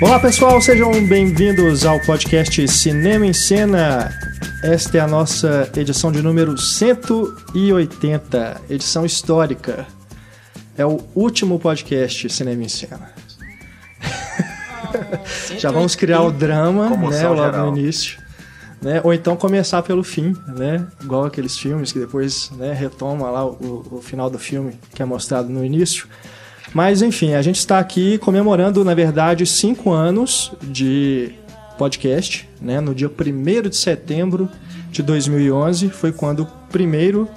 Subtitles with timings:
[0.00, 4.10] Olá pessoal, sejam bem-vindos ao podcast Cinema em Cena.
[4.62, 9.86] Esta é a nossa edição de número 180, edição histórica.
[10.78, 13.12] É o último podcast Cinema em Cena.
[15.58, 17.70] Já vamos criar o drama, né, logo geral.
[17.70, 18.18] no início.
[18.80, 19.02] Né?
[19.04, 20.86] Ou então começar pelo fim, né?
[21.02, 25.04] Igual aqueles filmes que depois né, retoma lá o, o final do filme que é
[25.04, 26.08] mostrado no início.
[26.72, 31.34] Mas enfim, a gente está aqui comemorando, na verdade, cinco anos de
[31.76, 32.80] podcast, né?
[32.80, 34.48] No dia 1 de setembro
[34.90, 37.28] de 2011 foi quando o primeiro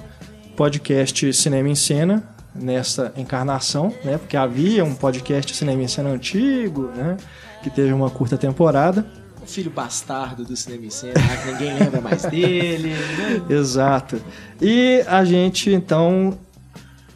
[0.56, 2.22] podcast Cinema em Cena
[2.54, 4.18] nessa encarnação, né?
[4.18, 7.16] Porque havia um podcast Cinema em Cena antigo, né?
[7.62, 9.04] Que teve uma curta temporada.
[9.42, 11.36] O filho bastardo do Cinema em Cena, né?
[11.42, 12.90] que ninguém lembra mais dele.
[12.90, 13.42] Né?
[13.50, 14.20] Exato.
[14.60, 16.38] E a gente, então,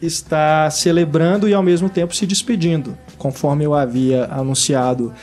[0.01, 5.13] está celebrando e ao mesmo tempo se despedindo, conforme eu havia anunciado.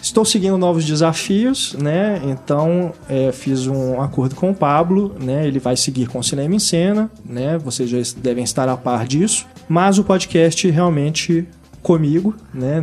[0.00, 2.20] Estou seguindo novos desafios, né?
[2.24, 5.46] Então é, fiz um acordo com o Pablo, né?
[5.46, 7.58] Ele vai seguir com o Cinema em Cena, né?
[7.58, 9.46] Vocês já devem estar a par disso.
[9.68, 11.46] Mas o podcast realmente
[11.82, 12.80] comigo, né?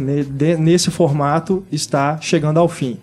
[0.59, 2.97] Nesse formato está chegando ao fim.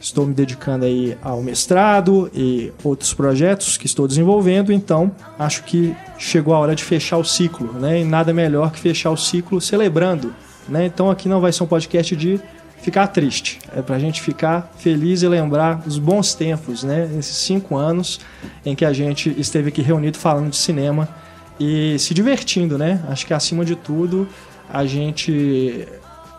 [0.00, 5.94] Estou me dedicando aí ao mestrado e outros projetos que estou desenvolvendo, então acho que
[6.18, 8.00] chegou a hora de fechar o ciclo, né?
[8.00, 10.34] E nada melhor que fechar o ciclo celebrando,
[10.68, 10.86] né?
[10.86, 12.40] Então aqui não vai ser um podcast de
[12.82, 17.10] ficar triste, é para a gente ficar feliz e lembrar os bons tempos, né?
[17.18, 18.20] Esses cinco anos
[18.64, 21.08] em que a gente esteve aqui reunido falando de cinema
[21.58, 23.02] e se divertindo, né?
[23.08, 24.28] Acho que acima de tudo
[24.68, 25.88] a gente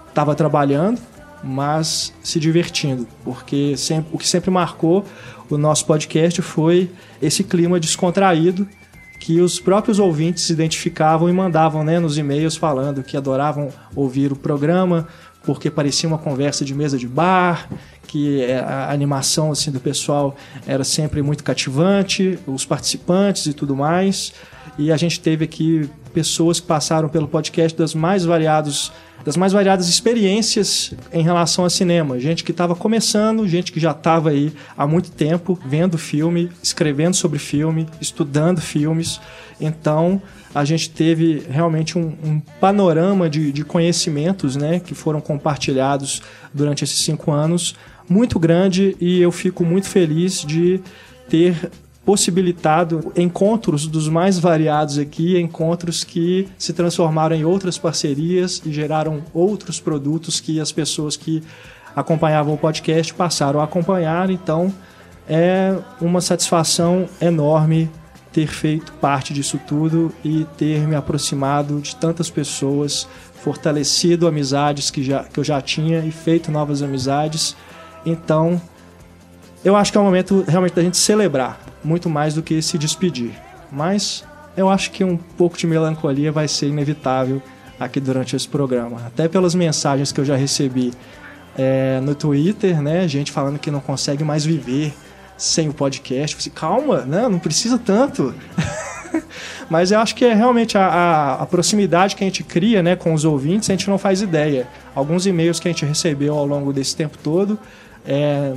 [0.07, 1.01] estava trabalhando,
[1.43, 5.05] mas se divertindo, porque sempre, o que sempre marcou
[5.49, 6.89] o nosso podcast foi
[7.21, 8.67] esse clima descontraído
[9.19, 14.35] que os próprios ouvintes identificavam e mandavam né, nos e-mails falando que adoravam ouvir o
[14.35, 15.07] programa
[15.47, 17.69] porque parecia uma conversa de mesa de bar,
[18.05, 20.35] que é, a animação assim do pessoal
[20.67, 24.33] era sempre muito cativante, os participantes e tudo mais.
[24.77, 28.91] E a gente teve aqui pessoas que passaram pelo podcast das mais variados
[29.27, 32.17] das mais variadas experiências em relação a cinema.
[32.17, 37.13] Gente que estava começando, gente que já estava aí há muito tempo vendo filme, escrevendo
[37.13, 39.19] sobre filme, estudando filmes.
[39.59, 40.21] Então
[40.55, 46.21] a gente teve realmente um, um panorama de, de conhecimentos né, que foram compartilhados
[46.53, 47.75] durante esses cinco anos
[48.07, 50.79] muito grande e eu fico muito feliz de
[51.27, 51.69] ter
[52.07, 59.23] possibilitado encontros dos mais variados aqui, encontros que se transformaram em outras parcerias e geraram
[59.33, 61.43] outros produtos que as pessoas que
[61.93, 64.29] acompanhavam o podcast passaram a acompanhar.
[64.29, 64.73] Então
[65.27, 67.91] é uma satisfação enorme
[68.31, 75.03] ter feito parte disso tudo e ter me aproximado de tantas pessoas, fortalecido amizades que,
[75.03, 77.53] já, que eu já tinha e feito novas amizades.
[78.05, 78.61] Então,
[79.63, 82.77] eu acho que é o momento realmente da gente celebrar muito mais do que se
[82.77, 83.31] despedir.
[83.71, 84.23] Mas
[84.55, 87.41] eu acho que um pouco de melancolia vai ser inevitável
[87.79, 89.01] aqui durante esse programa.
[89.05, 90.93] Até pelas mensagens que eu já recebi
[91.57, 93.07] é, no Twitter, né?
[93.07, 94.93] Gente falando que não consegue mais viver
[95.37, 96.35] sem o podcast.
[96.35, 97.27] Eu falei, calma, né?
[97.27, 98.33] não precisa tanto.
[99.69, 102.95] Mas eu acho que é realmente a, a, a, proximidade que a gente cria né,
[102.95, 104.67] com os ouvintes, a gente não faz ideia.
[104.95, 107.59] Alguns e-mails que a gente recebeu ao longo desse tempo todo
[108.05, 108.53] é,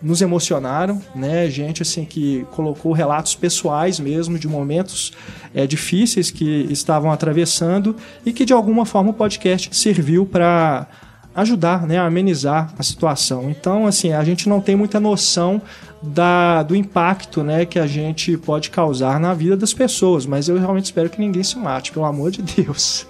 [0.00, 1.50] nos emocionaram, né?
[1.50, 5.12] Gente assim que colocou relatos pessoais mesmo de momentos
[5.54, 10.86] é, difíceis que estavam atravessando e que de alguma forma o podcast serviu para
[11.34, 13.48] ajudar, né, a amenizar a situação.
[13.48, 15.62] Então, assim, a gente não tem muita noção
[16.02, 20.58] da, do impacto, né, que a gente pode causar na vida das pessoas, mas eu
[20.58, 23.06] realmente espero que ninguém se mate, pelo amor de Deus.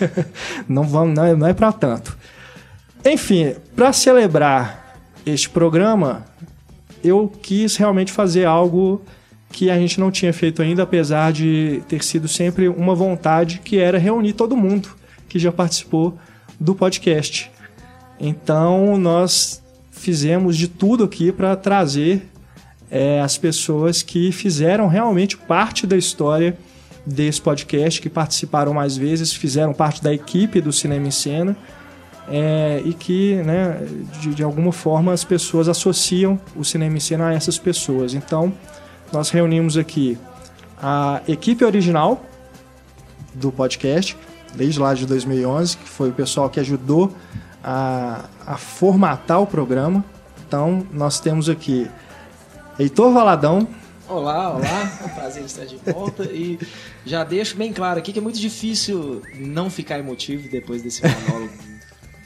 [0.66, 2.16] não vamos, não é, não é para tanto.
[3.04, 4.87] Enfim, para celebrar
[5.24, 6.24] este programa,
[7.02, 9.02] eu quis realmente fazer algo
[9.50, 13.78] que a gente não tinha feito ainda, apesar de ter sido sempre uma vontade que
[13.78, 14.90] era reunir todo mundo
[15.28, 16.18] que já participou
[16.58, 17.50] do podcast.
[18.20, 22.28] Então nós fizemos de tudo aqui para trazer
[22.90, 26.56] é, as pessoas que fizeram realmente parte da história
[27.04, 31.56] desse podcast, que participaram mais vezes, fizeram parte da equipe do Cinema em Cena
[32.30, 33.80] é, e que, né,
[34.20, 38.14] de, de, alguma forma, as pessoas associam o cinema em cena a essas pessoas.
[38.14, 38.52] Então,
[39.12, 40.18] nós reunimos aqui
[40.80, 42.22] a equipe original
[43.34, 44.16] do podcast,
[44.54, 47.12] desde lá de 2011, que foi o pessoal que ajudou
[47.64, 50.04] a, a formatar o programa.
[50.46, 51.88] Então, nós temos aqui
[52.78, 53.66] Heitor Valadão.
[54.08, 56.58] Olá, olá, é um prazer estar de volta e
[57.04, 61.67] já deixo bem claro aqui que é muito difícil não ficar emotivo depois desse monólogo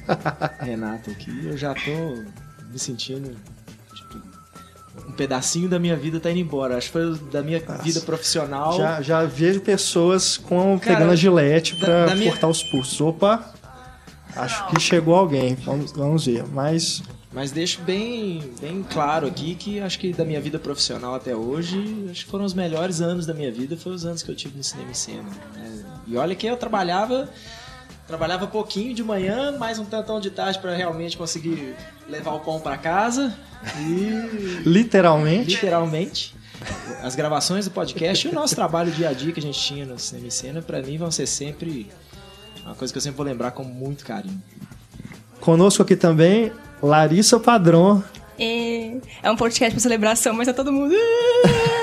[0.61, 2.23] Renato aqui, eu já tô
[2.71, 3.37] me sentindo.
[3.95, 4.21] Tipo,
[5.09, 6.77] um pedacinho da minha vida tá indo embora.
[6.77, 7.83] Acho que foi da minha Nossa.
[7.83, 8.77] vida profissional.
[8.77, 13.01] Já, já vejo pessoas com, Cara, pegando a gilete pra da minha- cortar os pulsos.
[13.01, 13.53] Opa!
[14.35, 15.55] Acho que chegou alguém.
[15.57, 16.45] Vamos, vamos ver.
[16.49, 17.03] Mas
[17.33, 22.07] Mas deixo bem, bem claro aqui que acho que da minha vida profissional até hoje,
[22.11, 24.57] acho que foram os melhores anos da minha vida, foram os anos que eu tive
[24.57, 25.23] no cinema e cena.
[25.55, 25.85] né?
[26.07, 27.29] E olha que eu trabalhava,
[28.07, 31.75] trabalhava pouquinho de manhã, mais um tantão de tarde para realmente conseguir
[32.09, 33.37] levar o pão para casa
[33.79, 35.51] e literalmente.
[35.51, 36.35] literalmente
[37.03, 39.85] as gravações do podcast e o nosso trabalho dia a dia que a gente tinha
[39.85, 41.91] no cinema e cena, para mim vão ser sempre
[42.65, 44.41] uma coisa que eu sempre vou lembrar com muito carinho.
[45.41, 48.03] Conosco aqui também, Larissa Padrão.
[48.39, 50.95] E é um podcast pra celebração, mas tá todo mundo.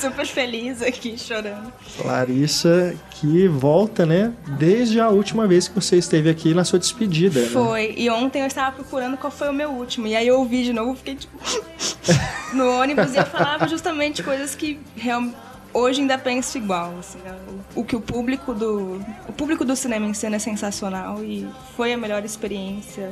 [0.00, 1.72] Super feliz aqui, chorando.
[2.04, 4.32] Larissa, que volta, né?
[4.58, 7.40] Desde a última vez que você esteve aqui na sua despedida.
[7.40, 7.48] né?
[7.48, 7.94] Foi.
[7.96, 10.06] E ontem eu estava procurando qual foi o meu último.
[10.06, 11.36] E aí eu ouvi de novo, fiquei tipo.
[12.52, 15.36] no ônibus e eu falava justamente coisas que realmente.
[15.72, 17.36] Hoje ainda penso igual, assim, né?
[17.74, 21.46] o, o que o público do o público do cinema em cena é sensacional e
[21.76, 23.10] foi a melhor experiência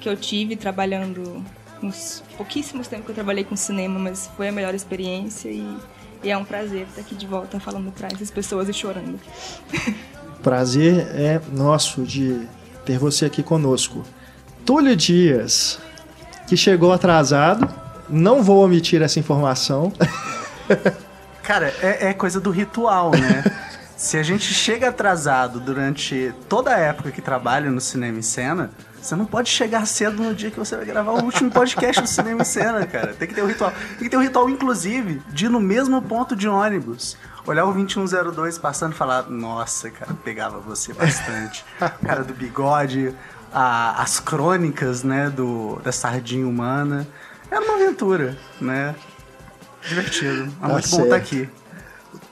[0.00, 1.44] que eu tive trabalhando
[1.82, 5.76] uns pouquíssimos tempos que eu trabalhei com cinema, mas foi a melhor experiência e,
[6.22, 9.18] e é um prazer estar aqui de volta falando para essas pessoas e chorando.
[10.42, 12.46] Prazer é nosso de
[12.84, 14.02] ter você aqui conosco.
[14.64, 15.78] Túlio Dias,
[16.46, 17.68] que chegou atrasado.
[18.08, 19.92] Não vou omitir essa informação.
[21.42, 23.44] Cara, é, é coisa do ritual, né?
[23.96, 28.70] Se a gente chega atrasado durante toda a época que trabalha no Cinema em Cena,
[29.06, 32.08] você não pode chegar cedo no dia que você vai gravar o último podcast do
[32.08, 33.14] Cinema em Cena, cara.
[33.14, 33.70] Tem que ter um ritual.
[33.90, 37.16] Tem que ter um ritual, inclusive, de ir no mesmo ponto de ônibus.
[37.46, 41.64] Olhar o 2102 passando e falar, nossa, cara, pegava você bastante.
[42.04, 43.14] cara do bigode,
[43.52, 47.06] a- as crônicas, né, do, da sardinha humana.
[47.50, 48.94] Era uma aventura, né?
[49.88, 50.42] Divertido.
[50.44, 51.04] É Tá muito bom certo.
[51.04, 51.48] estar aqui.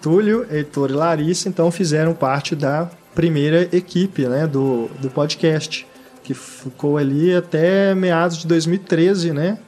[0.03, 5.87] Túlio, Heitor e Larissa, então, fizeram parte da primeira equipe né, do, do podcast,
[6.25, 9.59] que ficou ali até meados de 2013, né?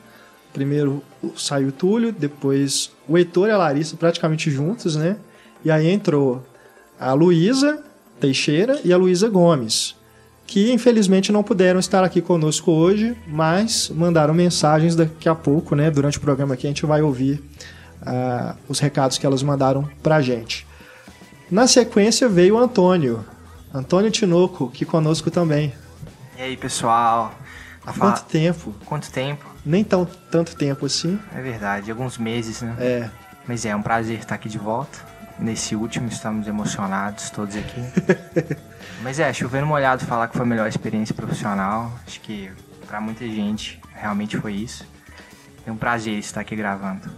[0.53, 1.03] Primeiro
[1.37, 5.19] saiu o Túlio, depois o Heitor e a Larissa praticamente juntos, né?
[5.63, 6.43] E aí entrou
[6.99, 7.85] a Luísa
[8.19, 9.95] Teixeira e a Luísa Gomes,
[10.47, 15.91] que infelizmente não puderam estar aqui conosco hoje, mas mandaram mensagens daqui a pouco, né?
[15.91, 17.45] Durante o programa aqui a gente vai ouvir
[18.01, 20.67] ah, os recados que elas mandaram pra gente.
[21.51, 23.23] Na sequência veio o Antônio,
[23.75, 25.75] Antônio Tinoco, que conosco também.
[26.39, 27.35] E aí, pessoal?
[27.85, 28.75] Há Fala- quanto tempo?
[28.85, 29.47] Quanto tempo?
[29.65, 31.19] Nem tão tanto tempo assim.
[31.35, 32.75] É verdade, alguns meses, né?
[32.79, 33.11] É,
[33.47, 34.99] Mas é um prazer estar aqui de volta.
[35.39, 37.81] Nesse último, estamos emocionados todos aqui.
[39.03, 41.93] Mas é, chovendo molhado falar que foi a melhor experiência profissional.
[42.07, 42.51] Acho que
[42.87, 44.85] pra muita gente realmente foi isso.
[45.67, 47.09] É um prazer estar aqui gravando.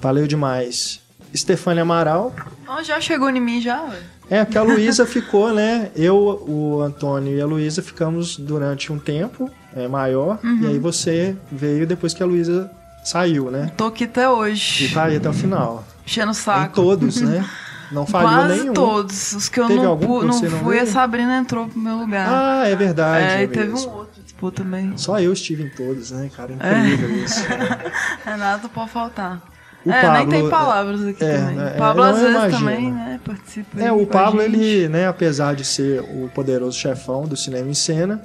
[0.00, 1.00] valeu demais.
[1.34, 2.34] Estefânia Amaral.
[2.66, 3.84] Oh, já chegou em mim já?
[4.30, 5.90] É, que a Luísa ficou, né?
[5.94, 10.38] Eu, o Antônio e a Luísa ficamos durante um tempo é, maior.
[10.62, 12.70] E aí você veio depois que a Luísa
[13.04, 13.70] saiu, né?
[13.76, 14.88] Tô aqui até E hoje.
[14.92, 15.84] tá aí até o final.
[16.04, 16.74] Enchendo o Em saco.
[16.74, 17.44] todos, né?
[17.92, 18.72] Não falhou Quase nenhum.
[18.74, 19.32] todos.
[19.32, 20.86] Os que eu Teve não, pu- não não fui, a?
[20.86, 22.26] Sabrina entrou pro meu lugar.
[22.28, 23.24] Ah, é verdade.
[23.24, 24.92] é, é e teve um outro tipo também.
[24.96, 26.52] Só eu estive em todos, né, cara?
[26.52, 27.40] Incrível isso.
[28.26, 29.40] Renato pode faltar.
[29.86, 31.60] O é, nem Pablo, tem palavras aqui é, também.
[31.60, 32.58] é, O Pablo às vezes imagino.
[32.58, 33.80] também, né, participa.
[33.80, 38.20] É, o Pablo, ele, né, apesar de ser o poderoso chefão do cinema em cena,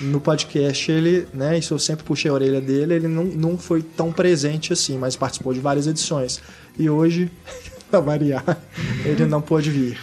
[0.00, 3.80] no podcast ele, né, isso eu sempre puxei a orelha dele, ele não, não foi
[3.80, 6.42] tão presente assim, mas participou de várias edições.
[6.76, 7.30] E hoje,
[7.88, 8.44] pra variar,
[9.04, 9.96] ele não pôde vir.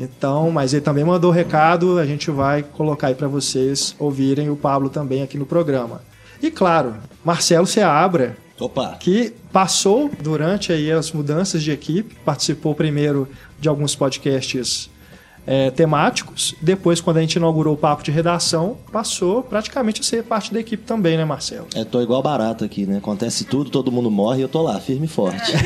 [0.00, 4.56] Então, mas ele também mandou recado, a gente vai colocar aí pra vocês ouvirem o
[4.56, 6.00] Pablo também aqui no programa.
[6.42, 8.96] E claro, Marcelo Seabra, Opa!
[9.00, 13.26] que passou durante aí as mudanças de equipe, participou primeiro
[13.58, 14.88] de alguns podcasts
[15.46, 20.22] é, temáticos, depois quando a gente inaugurou o papo de redação, passou praticamente a ser
[20.22, 21.66] parte da equipe também, né, Marcelo?
[21.74, 22.98] É, tô igual barato aqui, né?
[22.98, 25.52] Acontece tudo, todo mundo morre e eu tô lá, firme e forte.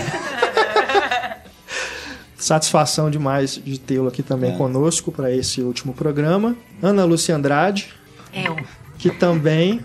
[2.37, 4.57] Satisfação demais de tê-lo aqui também É.
[4.57, 6.55] conosco para esse último programa.
[6.83, 7.89] Ana Lúcia Andrade,
[8.33, 8.57] Eu.
[8.99, 9.81] que também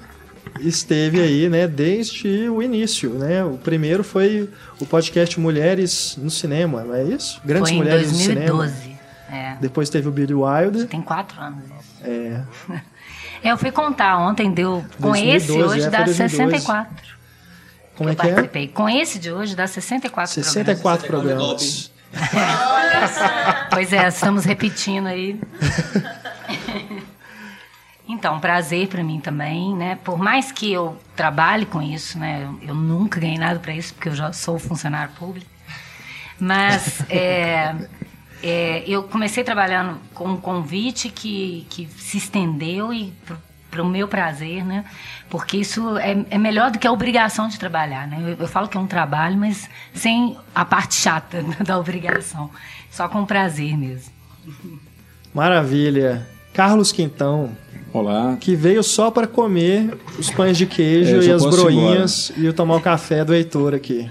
[0.60, 3.44] esteve aí, né, desde o início, né?
[3.44, 7.42] O primeiro foi o podcast Mulheres no Cinema, não é isso?
[7.44, 8.58] Grandes Foi Mulheres no Cinema.
[8.58, 9.00] 2012.
[9.32, 9.56] É.
[9.62, 10.88] Depois teve o Billy Wilder.
[10.88, 12.04] Tem quatro anos isso.
[12.04, 12.42] É,
[13.44, 14.84] Eu fui contar ontem, deu.
[15.00, 16.36] Com 2012, esse hoje é, dá foi 2012.
[16.36, 17.16] 64.
[17.96, 18.30] como é que é?
[18.30, 18.68] participei.
[18.68, 21.92] Com esse de hoje dá 64 64 programas.
[21.92, 22.00] programas.
[23.70, 25.40] Pois é, estamos repetindo aí.
[28.10, 30.00] Então, um prazer para mim também, né?
[30.04, 32.42] Por mais que eu trabalhe com isso, né?
[32.44, 35.46] Eu, eu nunca ganhei nada para isso, porque eu já sou funcionário público.
[36.40, 37.76] Mas é,
[38.42, 43.14] é, eu comecei trabalhando com um convite que, que se estendeu e
[43.70, 44.86] para o meu prazer, né?
[45.30, 48.18] Porque isso é, é melhor do que a obrigação de trabalhar, né?
[48.20, 52.50] Eu, eu falo que é um trabalho, mas sem a parte chata da obrigação.
[52.90, 54.12] Só com prazer mesmo.
[55.32, 56.28] Maravilha.
[56.54, 57.56] Carlos Quintão,
[57.94, 58.38] Olá.
[58.40, 62.76] que veio só para comer os pães de queijo É, e as broinhas e tomar
[62.76, 64.10] o café do Heitor aqui.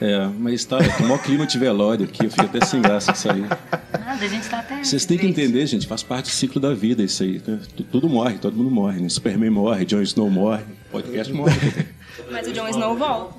[0.00, 3.30] É, mas tá, tomou clima de velório aqui, eu fiquei até sem graça com isso
[3.30, 3.40] aí.
[3.40, 4.84] Nada, a gente tá até.
[4.84, 7.40] Vocês têm que entender, gente, faz parte do ciclo da vida isso aí.
[7.46, 7.58] né?
[7.74, 9.00] Tu- Tudo morre, todo mundo morre.
[9.00, 9.08] Né?
[9.08, 11.86] Superman morre, Jon Snow morre, podcast morre.
[12.30, 13.34] Mas o Jon Snow volta.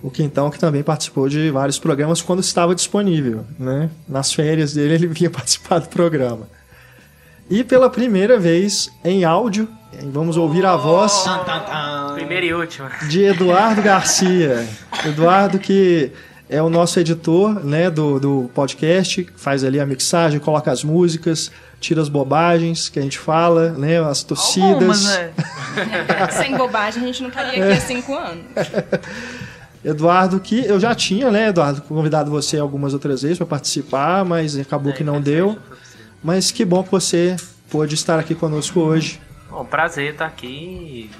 [0.00, 3.90] O Quintão que também participou de vários programas quando estava disponível, né?
[4.08, 6.48] Nas férias dele ele vinha participar do programa.
[7.52, 9.68] E pela primeira vez em áudio,
[10.04, 11.26] vamos ouvir a voz
[12.14, 12.88] Primeira e última.
[13.10, 14.66] de Eduardo Garcia.
[15.04, 16.10] Eduardo que
[16.48, 21.52] é o nosso editor né, do, do podcast, faz ali a mixagem, coloca as músicas,
[21.78, 24.70] tira as bobagens que a gente fala, né, as torcidas.
[24.72, 25.32] Algumas, né?
[26.32, 28.46] Sem bobagem, a gente não estaria aqui há cinco anos.
[29.84, 34.56] Eduardo, que eu já tinha, né, Eduardo, convidado você algumas outras vezes para participar, mas
[34.56, 35.58] acabou que não deu.
[36.22, 37.36] Mas que bom que você
[37.70, 39.20] pôde estar aqui conosco hoje.
[39.48, 41.10] Bom, prazer estar aqui.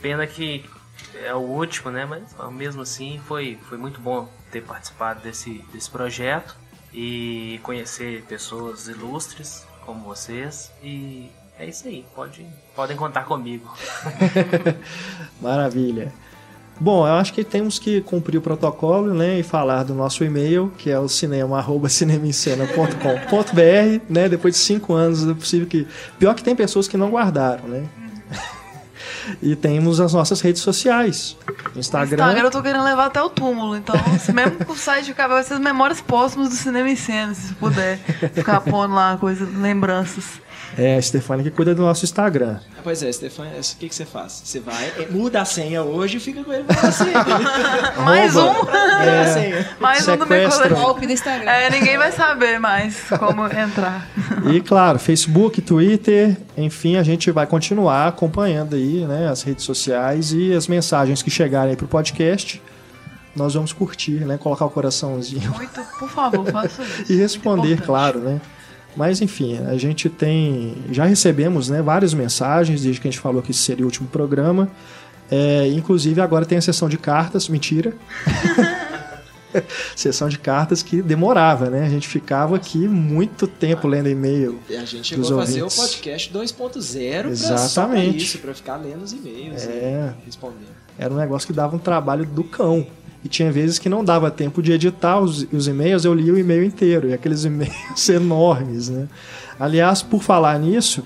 [0.00, 0.64] Pena que
[1.22, 2.04] é o último, né?
[2.06, 6.56] Mas mesmo assim foi, foi muito bom ter participado desse, desse projeto
[6.92, 10.72] e conhecer pessoas ilustres como vocês.
[10.82, 13.72] E é isso aí, pode, podem contar comigo.
[15.40, 16.12] Maravilha.
[16.80, 20.72] Bom, eu acho que temos que cumprir o protocolo, né, e falar do nosso e-mail,
[20.78, 24.28] que é o cinema@cinemaencena.com.br, né?
[24.28, 25.86] Depois de cinco anos, é possível que
[26.18, 27.84] pior que tem pessoas que não guardaram, né?
[29.42, 31.36] e temos as nossas redes sociais,
[31.74, 32.24] Instagram.
[32.24, 33.96] Instagram eu tô querendo levar até o túmulo, então,
[34.32, 37.52] mesmo com o site acabar, vai ser as memórias póstumas do cinema em cena, se
[37.54, 37.98] puder
[38.32, 40.40] ficar pondo lá coisas, lembranças.
[40.76, 42.58] É, a Stefania que cuida do nosso Instagram.
[42.84, 44.42] Pois é, Stefan, o que, que você faz?
[44.44, 47.04] Você vai, é, muda a senha hoje e fica com ele pra você.
[48.04, 48.52] Mais um,
[49.32, 49.68] senha.
[49.80, 50.74] mais um do meu Sequestra.
[50.74, 51.50] Golpe do Instagram.
[51.50, 54.08] É, ninguém vai saber mais como entrar.
[54.52, 60.32] E claro, Facebook, Twitter, enfim, a gente vai continuar acompanhando aí, né, as redes sociais
[60.32, 62.62] e as mensagens que chegarem aí pro podcast.
[63.34, 67.12] Nós vamos curtir, né, colocar o coraçãozinho Muito, por favor, faça isso.
[67.12, 68.40] e responder, claro, né?
[68.98, 73.40] Mas enfim, a gente tem, já recebemos, né, várias mensagens desde que a gente falou
[73.40, 74.68] que esse seria o último programa.
[75.30, 77.94] É, inclusive agora tem a sessão de cartas, mentira.
[79.94, 81.86] sessão de cartas que demorava, né?
[81.86, 84.58] A gente ficava aqui muito tempo lendo e-mail.
[84.68, 88.16] E a gente chegou a fazer o podcast 2.0 pra só pra Exatamente.
[88.24, 90.12] isso, pra ficar lendo os e-mails É.
[90.22, 90.76] e respondendo.
[90.98, 92.84] Era um negócio que dava um trabalho do cão.
[93.28, 96.38] E tinha vezes que não dava tempo de editar os, os e-mails, eu lia o
[96.38, 99.06] e-mail inteiro, e aqueles e-mails enormes, né?
[99.60, 101.02] Aliás, por falar nisso,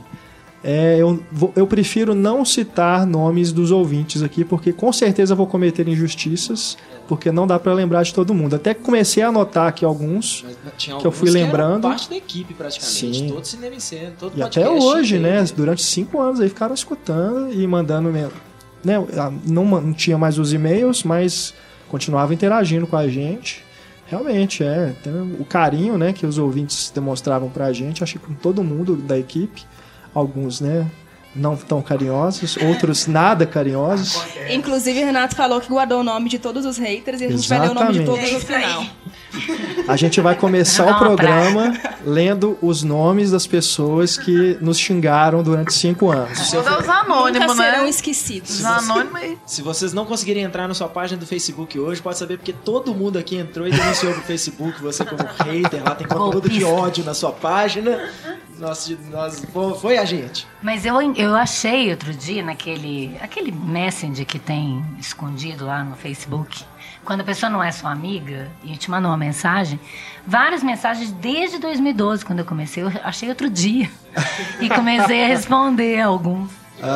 [0.64, 1.20] é, eu,
[1.56, 7.32] eu prefiro não citar nomes dos ouvintes aqui, porque com certeza vou cometer injustiças, porque
[7.32, 8.54] não dá pra lembrar de todo mundo.
[8.54, 10.44] Até que comecei a anotar aqui alguns,
[10.78, 11.82] Que eu fui alguns eram lembrando.
[11.82, 13.18] parte da equipe, praticamente.
[13.18, 13.28] Sim.
[13.28, 15.36] Todo cinema em cena, todo e até hoje, inteiro.
[15.42, 15.44] né?
[15.56, 18.08] Durante cinco anos aí ficaram escutando e mandando.
[18.10, 18.28] me-
[18.84, 18.94] Né,
[19.44, 21.52] não, ma- não tinha mais os e-mails, mas
[21.92, 23.62] continuava interagindo com a gente.
[24.06, 24.94] Realmente, é.
[25.38, 29.18] O carinho né, que os ouvintes demonstravam pra gente, acho que com todo mundo da
[29.18, 29.62] equipe.
[30.14, 30.90] Alguns, né?
[31.34, 34.22] Não tão carinhosos, outros nada carinhosos.
[34.50, 37.60] Inclusive, Renato falou que guardou o nome de todos os haters e a gente vai
[37.60, 38.44] ler o nome de todos Exatamente.
[38.44, 38.86] no final.
[39.88, 41.72] A gente vai começar o Não, programa
[42.04, 46.52] lendo os nomes das pessoas que nos xingaram durante cinco anos.
[46.52, 47.88] Dar os Nunca anônimos, serão né?
[47.88, 48.58] esquecidos.
[48.58, 49.38] Os anônimos aí.
[49.46, 52.94] Se vocês não conseguirem entrar na sua página do Facebook hoje, pode saber porque todo
[52.94, 57.02] mundo aqui entrou e denunciou pro Facebook você como hater, lá tem conteúdo de ódio
[57.04, 58.10] na sua página.
[58.62, 59.44] Nós, nós,
[59.80, 60.46] foi a gente.
[60.62, 66.64] Mas eu, eu achei outro dia naquele aquele messenger que tem escondido lá no Facebook,
[67.04, 69.80] quando a pessoa não é sua amiga e te manda uma mensagem,
[70.24, 73.90] várias mensagens desde 2012, quando eu comecei, eu achei outro dia.
[74.60, 76.48] E comecei a responder alguns.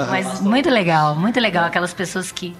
[0.09, 1.65] Mas muito legal, muito legal.
[1.65, 2.57] Aquelas pessoas que,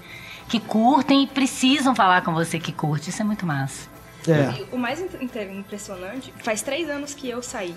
[0.49, 3.09] que curtem e precisam falar com você que curte.
[3.09, 3.87] Isso é muito massa.
[4.27, 4.61] É.
[4.61, 7.73] E O mais impressionante, faz três anos que eu saí.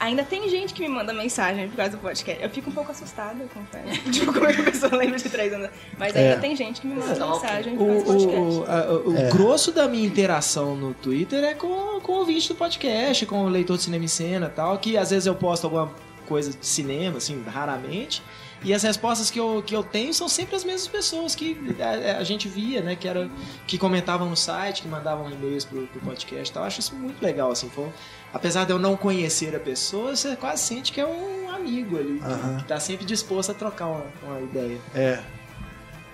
[0.00, 2.42] Ainda tem gente que me manda mensagem por causa do podcast.
[2.42, 4.00] Eu fico um pouco assustada, eu confesso.
[4.10, 5.68] Tipo, como é que a pessoa lembra de três anos?
[5.98, 6.36] Mas ainda É.
[6.38, 8.38] tem gente que me manda mensagem por causa do o, podcast.
[8.38, 9.28] o, a- o É.
[9.30, 13.48] grosso da minha interação no Twitter é com, com o ouvinte do podcast, com o
[13.48, 15.92] leitor de cinema em cena e tal, que às vezes eu posto alguma
[16.26, 18.22] coisa de cinema, assim, raramente.
[18.62, 22.18] E as respostas que eu, que eu tenho são sempre as mesmas pessoas que a,
[22.18, 22.94] a gente via, né?
[22.94, 23.28] Que, era,
[23.66, 26.62] que comentavam no site, que mandavam e-mails pro, pro podcast e tal.
[26.62, 27.70] Eu acho isso muito legal, assim.
[27.70, 27.88] Foi,
[28.32, 32.20] apesar de eu não conhecer a pessoa, você quase sente que é um amigo ali,
[32.58, 34.78] que- tá sempre disposto a trocar uma, uma ideia.
[34.94, 35.18] É.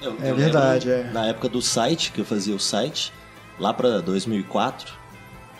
[0.00, 1.12] Eu- É eu verdade, lembro é.
[1.12, 3.12] Na época do site, que eu fazia o site,
[3.58, 4.92] lá pra 2004,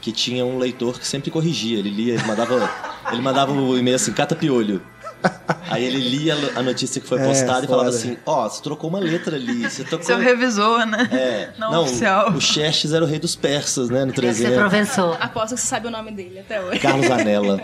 [0.01, 1.79] que tinha um leitor que sempre corrigia.
[1.79, 2.55] Ele lia, ele mandava,
[3.13, 4.83] ele mandava o e-mail assim, cata piolho.
[5.69, 8.89] Aí ele lia a notícia que foi É, postada e falava assim, ó, você trocou
[8.89, 10.07] uma letra ali, você trocou...
[10.07, 11.09] Seu revisor, né?
[11.13, 12.31] É, Não, não, oficial.
[12.31, 14.59] o Xerxes era o rei dos persas, né, no Deve ser 300.
[14.61, 15.17] professor.
[15.21, 16.79] Aposto que você sabe o nome dele até hoje.
[16.79, 17.61] Carlos Anella.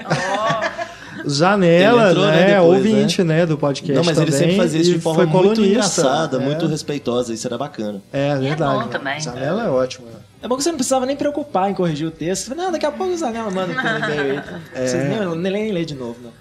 [1.28, 2.46] Zanella, Ele entrou, né, né?
[2.54, 3.46] depois, ouvinte, né?
[3.46, 6.40] do podcast Não, mas ele sempre também, fazia isso de forma muito engraçada, É.
[6.40, 8.02] muito respeitosa, isso era bacana.
[8.12, 8.84] É, verdade.
[8.84, 9.20] bom também.
[9.20, 10.06] Zanella é ótimo.
[10.06, 10.14] né?
[10.42, 12.46] É bom que você não precisava nem preocupar em corrigir o texto.
[12.48, 14.36] Você Não, daqui a pouco o Zanella manda por e-mail aí.
[14.38, 14.86] Então, É.
[14.86, 16.32] Vocês nem, nem, nem lê de novo, não.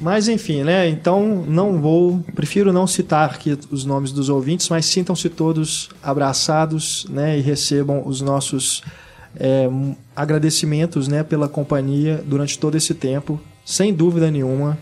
[0.00, 0.88] Mas enfim, né?
[0.88, 7.04] Então não vou, prefiro não citar aqui os nomes dos ouvintes, mas sintam-se todos abraçados,
[7.10, 7.36] né?
[7.36, 8.82] E recebam os nossos
[9.36, 9.68] é,
[10.14, 11.22] agradecimentos, né?
[11.24, 13.40] Pela companhia durante todo esse tempo.
[13.64, 14.78] Sem dúvida nenhuma,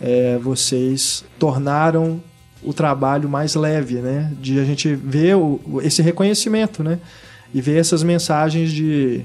[0.00, 2.20] é, vocês tornaram
[2.62, 4.32] o trabalho mais leve, né?
[4.40, 6.98] De a gente ver o- esse reconhecimento, né?
[7.52, 9.24] E ver essas mensagens de,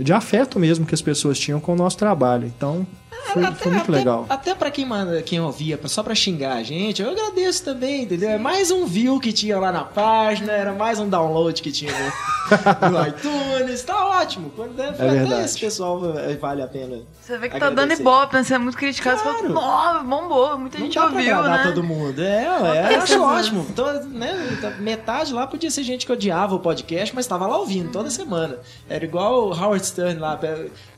[0.00, 2.46] de afeto mesmo que as pessoas tinham com o nosso trabalho.
[2.46, 2.86] Então,
[3.32, 4.26] foi, foi muito até, legal.
[4.28, 8.02] Até pra quem, manda, quem ouvia pra- só pra xingar a gente, eu agradeço também,
[8.02, 8.30] entendeu?
[8.30, 11.92] É mais um view que tinha lá na página, era mais um download que tinha
[11.92, 14.50] no, no iTunes, tá ótimo.
[14.54, 15.44] Quando é, até verdade.
[15.44, 16.98] esse pessoal eh, vale a pena.
[17.20, 17.88] Você vê que tá agradecer.
[17.88, 18.42] dando ibope, né?
[18.44, 19.16] Você é muito criticado.
[19.18, 19.38] Você Claro.
[19.38, 21.64] fala, nossa, bombou, muita Não gente dá pra ouviu, agradar né?
[21.72, 22.20] todo mundo.
[22.22, 22.44] É,
[22.90, 23.66] é eu acho ótimo.
[23.70, 27.90] Então, né, metade lá podia ser gente que odiava o podcast, mas tava lá ouvindo
[27.90, 28.58] toda semana.
[28.88, 30.38] Era igual o Howard Stern lá,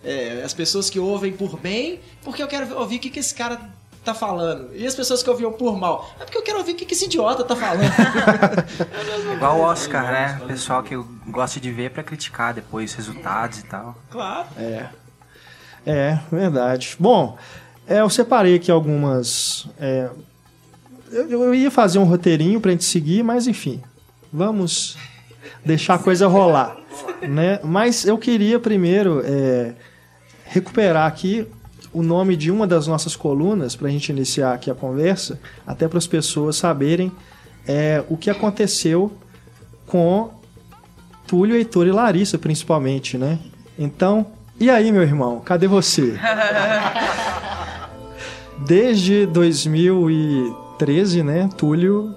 [0.04, 3.34] é, as pessoas que ouvem por bem, porque eu quero ouvir o que, que esse
[3.34, 3.60] cara
[4.04, 4.70] tá falando.
[4.74, 6.94] E as pessoas que ouviam por mal, é porque eu quero ouvir o que, que
[6.94, 7.84] esse idiota tá falando.
[9.34, 10.40] Igual o Oscar, né?
[10.42, 10.94] O pessoal que
[11.28, 13.96] gosta de ver pra criticar depois os resultados e tal.
[14.10, 14.46] claro.
[14.58, 14.88] É.
[15.86, 16.96] É, verdade.
[16.98, 17.36] Bom,
[17.86, 19.66] é, eu separei aqui algumas.
[19.78, 20.08] é,
[21.12, 23.82] eu, eu ia fazer um roteirinho pra gente seguir, mas enfim.
[24.32, 24.96] Vamos
[25.64, 26.76] deixar a coisa rolar.
[27.22, 27.60] Né?
[27.62, 29.74] Mas eu queria primeiro é,
[30.44, 31.46] recuperar aqui
[31.94, 35.96] o nome de uma das nossas colunas pra gente iniciar aqui a conversa, até para
[35.96, 37.10] as pessoas saberem
[37.66, 39.12] é, o que aconteceu
[39.86, 40.30] com
[41.26, 43.38] Túlio, Heitor e Larissa, principalmente, né?
[43.78, 44.26] Então,
[44.58, 46.18] e aí, meu irmão, cadê você?
[48.66, 52.14] Desde 2013, né, Túlio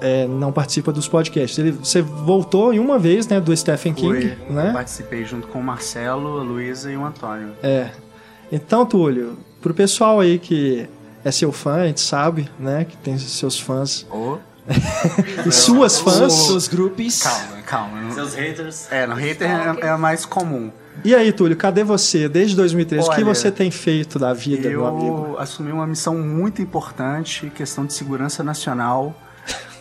[0.00, 1.58] é, não participa dos podcasts.
[1.58, 4.72] Ele, você voltou em uma vez, né, do Stephen King, Fui, né?
[4.72, 7.50] Participei junto com o Marcelo, a Luísa e o Antônio.
[7.62, 7.90] É.
[8.50, 10.88] Então, Túlio, pro pessoal aí que
[11.24, 14.38] é seu fã, a gente sabe, né, que tem seus fãs Ô,
[15.46, 16.32] e suas fãs.
[16.32, 17.22] Seus grupos.
[17.22, 18.12] calma, calma.
[18.12, 18.90] Seus haters.
[18.90, 20.70] É, no hater é, é mais comum.
[21.04, 23.06] E aí, Túlio, cadê você desde 2013?
[23.06, 25.28] o que Olha, você tem feito da vida, meu amigo?
[25.30, 29.14] Eu assumi uma missão muito importante, questão de segurança nacional.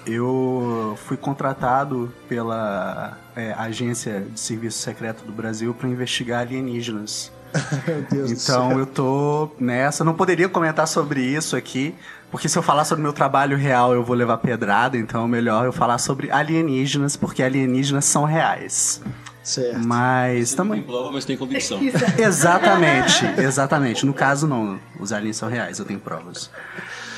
[0.05, 7.31] Eu fui contratado pela é, Agência de Serviço Secreto do Brasil para investigar alienígenas.
[7.87, 8.79] Meu Deus do Então céu.
[8.79, 10.03] eu tô nessa.
[10.03, 11.95] Não poderia comentar sobre isso aqui,
[12.31, 14.97] porque se eu falar sobre meu trabalho real eu vou levar pedrada.
[14.97, 19.01] Então é melhor eu falar sobre alienígenas, porque alienígenas são reais.
[19.43, 19.79] Certo.
[19.79, 20.81] Mas Tem também.
[20.83, 21.79] prova, mas tem convicção.
[22.19, 24.05] Exatamente, exatamente.
[24.05, 24.79] No caso, não.
[24.99, 26.51] Os aliens são reais, eu tenho provas.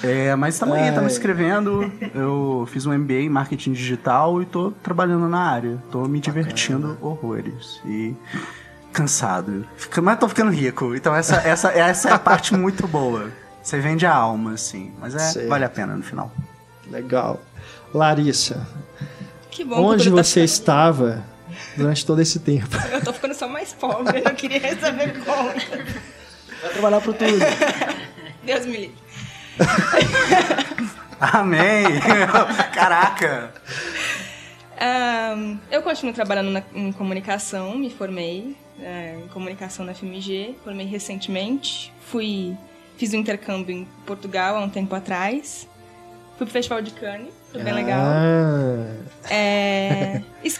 [0.04, 1.91] É, mas estamos aí, estamos escrevendo.
[2.15, 5.78] Eu fiz um MBA em marketing digital e tô trabalhando na área.
[5.91, 7.82] Tô me divertindo horrores.
[7.86, 8.15] E
[8.92, 9.68] cansado.
[9.78, 10.96] Fica- Mas tô ficando rico.
[10.96, 13.32] Então essa, essa, essa é a parte muito boa.
[13.64, 14.94] Você vende a alma, assim.
[15.00, 16.32] Mas é, vale a pena no final.
[16.90, 17.40] Legal.
[17.94, 18.66] Larissa,
[19.50, 21.24] Que bom onde que tá você ficando- estava
[21.78, 22.70] durante todo esse tempo?
[22.92, 25.86] Eu tô ficando só mais pobre, eu não queria receber conta.
[26.62, 27.32] Vai trabalhar pro tudo.
[28.44, 28.96] Deus me livre.
[31.20, 31.84] Amém!
[32.74, 33.54] Caraca!
[34.80, 40.86] Ahn, eu continuo trabalhando na- em comunicação, me formei é, em comunicação na FMG, formei
[40.86, 41.91] recentemente.
[42.08, 42.56] Fui,
[42.98, 45.67] fiz um intercâmbio em Portugal há um tempo atrás.
[46.38, 48.00] Fui pro Festival de Cannes, foi bem legal.
[48.02, 48.96] Ah,
[49.30, 50.60] É, es-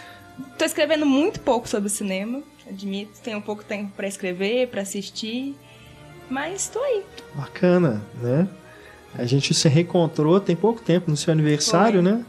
[0.57, 3.19] tô escrevendo muito pouco sobre cinema, admito.
[3.23, 5.55] Tenho pouco tempo pra escrever, pra assistir,
[6.29, 7.03] mas tô aí.
[7.34, 8.47] bacana, né?
[9.17, 12.12] A gente se reencontrou tem pouco tempo no seu aniversário, Foi.
[12.12, 12.25] né?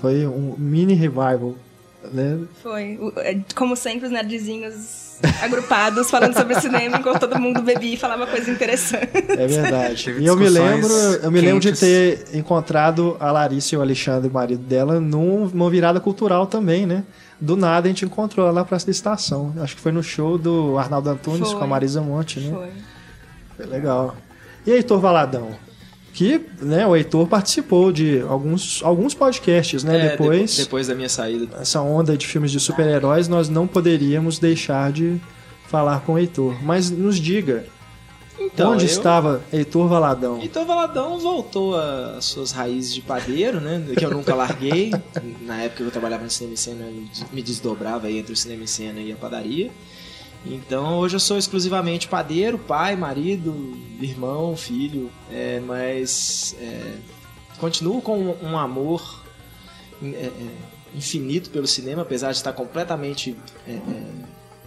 [0.00, 1.56] Foi um mini revival,
[2.04, 2.40] né?
[2.62, 2.98] Foi.
[3.18, 5.01] É, Como sempre, os nerdzinhos
[5.42, 9.08] agrupados falando sobre cinema enquanto todo mundo bebia e falava coisa interessante.
[9.28, 10.16] É verdade.
[10.18, 14.28] E eu me lembro, eu me lembro de ter encontrado a Larissa e o Alexandre,
[14.28, 17.04] o marido dela, num- numa virada cultural também, né?
[17.40, 19.52] Do nada a gente encontrou ela na Praça da Estação.
[19.60, 21.58] Acho que foi no show do Arnaldo Antunes Foi.
[21.58, 22.50] com a Marisa Monte, né?
[22.54, 22.68] Foi.
[23.56, 24.16] Foi legal.
[24.64, 25.50] E Heitor Valadão?
[26.12, 29.96] Que, né, o Heitor participou de alguns, alguns podcasts, né?
[29.98, 31.48] É, depois, depo- depois da minha saída.
[31.58, 35.18] essa onda de filmes de super-heróis, nós não poderíamos deixar de
[35.68, 36.54] falar com o Heitor.
[36.62, 37.64] Mas nos diga,
[38.38, 40.38] Então, onde eu- estava Heitor Valadão?
[40.42, 43.82] Então Valadão voltou às suas raízes de padeiro, né?
[43.96, 44.90] Que eu nunca larguei.
[45.40, 48.64] Na época que eu trabalhava no cinema e cena, eu me desdobrava entre o cinema
[48.64, 49.70] e cena e a padaria.
[50.44, 53.54] Então hoje eu sou exclusivamente padeiro, pai, marido,
[54.00, 55.10] irmão, filho.
[55.30, 56.96] É, mas é,
[57.58, 59.24] continuo com um, amor
[60.02, 60.30] é, é,
[60.94, 63.36] infinito pelo cinema, apesar de estar completamente
[63.68, 63.78] é,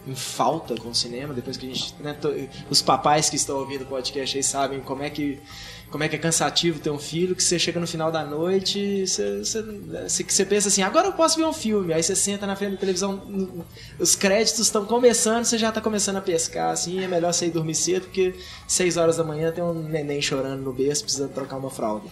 [0.08, 1.34] em falta com o cinema.
[1.34, 1.94] Depois que a gente.
[2.00, 2.34] né, to-
[2.70, 5.42] os papais que estão ouvindo o podcast aí sabem como é que.
[5.90, 9.08] Como é que é cansativo ter um filho, que você chega no final da noite,
[9.08, 9.62] você, você,
[10.08, 11.94] você, pensa assim, agora eu posso ver um filme.
[11.94, 13.66] Aí você senta na frente da televisão,
[13.98, 17.52] os créditos estão começando, você já está começando a pescar, assim, é melhor você ir
[17.52, 18.36] dormir cedo, porque
[18.68, 22.10] 6 horas da manhã tem um neném chorando no berço, precisando trocar uma fralda.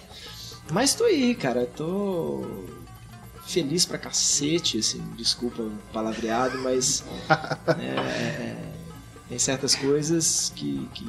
[0.71, 2.45] Mas tô aí, cara, tô
[3.45, 7.03] feliz pra cacete, assim, desculpa o palavreado, mas
[7.77, 8.55] é, é,
[9.29, 11.05] tem certas coisas que, que,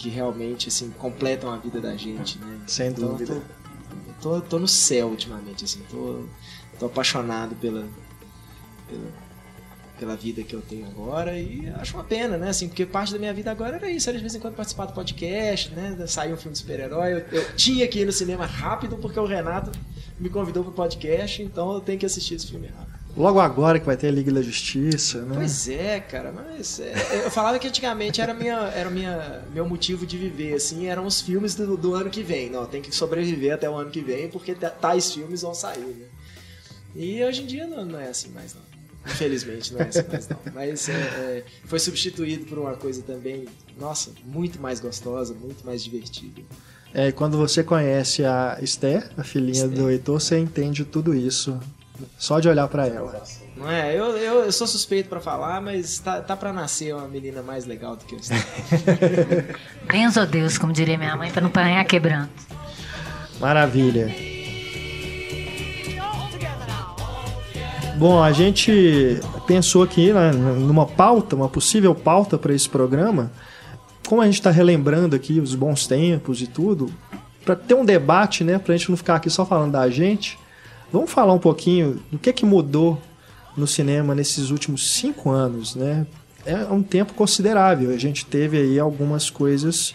[0.00, 2.60] que realmente assim, completam a vida da gente, né?
[2.66, 3.42] Sem Então, eu dúvida.
[4.22, 6.24] Tô, eu tô, tô no céu ultimamente, assim, tô,
[6.78, 7.86] tô apaixonado pela,
[8.88, 9.12] pela,
[9.98, 12.48] pela vida que eu tenho agora e acho uma pena, né?
[12.48, 14.86] Assim, porque parte da minha vida agora era isso, era de vez em quando participar
[14.86, 16.06] do podcast, né?
[16.06, 17.12] Sair um filme de super-herói.
[17.12, 19.70] Eu, eu tinha que ir no cinema rápido porque o Renato
[20.18, 22.89] me convidou pro podcast, então eu tenho que assistir esse filme rápido.
[23.16, 25.34] Logo agora que vai ter a Liga da Justiça, né?
[25.34, 30.06] Pois é, cara, mas é, eu falava que antigamente era minha, era minha, meu motivo
[30.06, 32.48] de viver, assim, eram os filmes do, do ano que vem.
[32.48, 35.80] Não, tem que sobreviver até o ano que vem, porque ta- tais filmes vão sair,
[35.80, 36.06] né?
[36.94, 38.62] E hoje em dia não, não é assim mais, não.
[39.06, 40.38] Infelizmente, não é assim mais, não.
[40.54, 43.46] Mas é, é, foi substituído por uma coisa também,
[43.78, 46.42] nossa, muito mais gostosa, muito mais divertida.
[46.92, 49.70] É, e quando você conhece a Esther, a filhinha Esther.
[49.70, 51.58] do Heitor, você entende tudo isso.
[52.18, 53.22] Só de olhar pra ela.
[53.56, 53.94] Não é?
[53.94, 57.66] Eu, eu, eu sou suspeito pra falar, mas tá, tá pra nascer uma menina mais
[57.66, 58.20] legal do que eu.
[59.86, 62.28] Benzo a Deus, como diria minha mãe, pra não apanhar quebrando.
[63.38, 64.14] Maravilha.
[68.00, 73.30] Bom, a gente pensou aqui né, numa pauta, uma possível pauta para esse programa.
[74.08, 76.90] Como a gente está relembrando aqui os bons tempos e tudo,
[77.44, 80.38] para ter um debate, né, para a gente não ficar aqui só falando da gente,
[80.92, 83.00] vamos falar um pouquinho do que que mudou
[83.56, 86.06] no cinema nesses últimos cinco anos, né?
[86.44, 87.90] É um tempo considerável.
[87.90, 89.94] A gente teve aí algumas coisas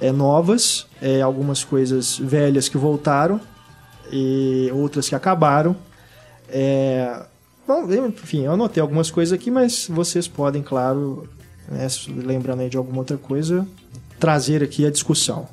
[0.00, 3.40] é, novas, é, algumas coisas velhas que voltaram
[4.12, 5.76] e outras que acabaram.
[6.48, 7.24] É,
[7.66, 11.28] bom, enfim, eu anotei algumas coisas aqui, mas vocês podem, claro,
[11.68, 13.66] né, lembrando aí de alguma outra coisa,
[14.18, 15.48] trazer aqui a discussão.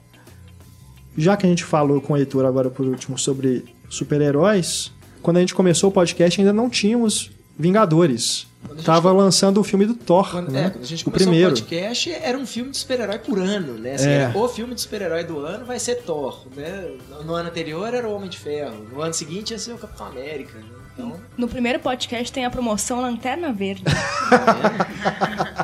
[1.17, 5.39] Já que a gente falou com o Heitor agora por último sobre super-heróis, quando a
[5.39, 8.45] gente começou o podcast ainda não tínhamos Vingadores.
[8.69, 10.65] Gente Tava lançando o filme do Thor, Quando, né?
[10.65, 11.53] é, quando a gente o começou primeiro.
[11.55, 13.93] o podcast, era um filme de super-herói por ano, né?
[13.95, 14.13] Assim, É.
[14.23, 16.91] era o filme de super-herói do ano vai ser Thor, né?
[17.09, 19.77] No, no ano anterior era o Homem de Ferro, no ano seguinte ia ser o
[19.77, 20.65] Capitão América, né?
[20.93, 23.83] Então, No primeiro podcast tem a promoção Lanterna Verde.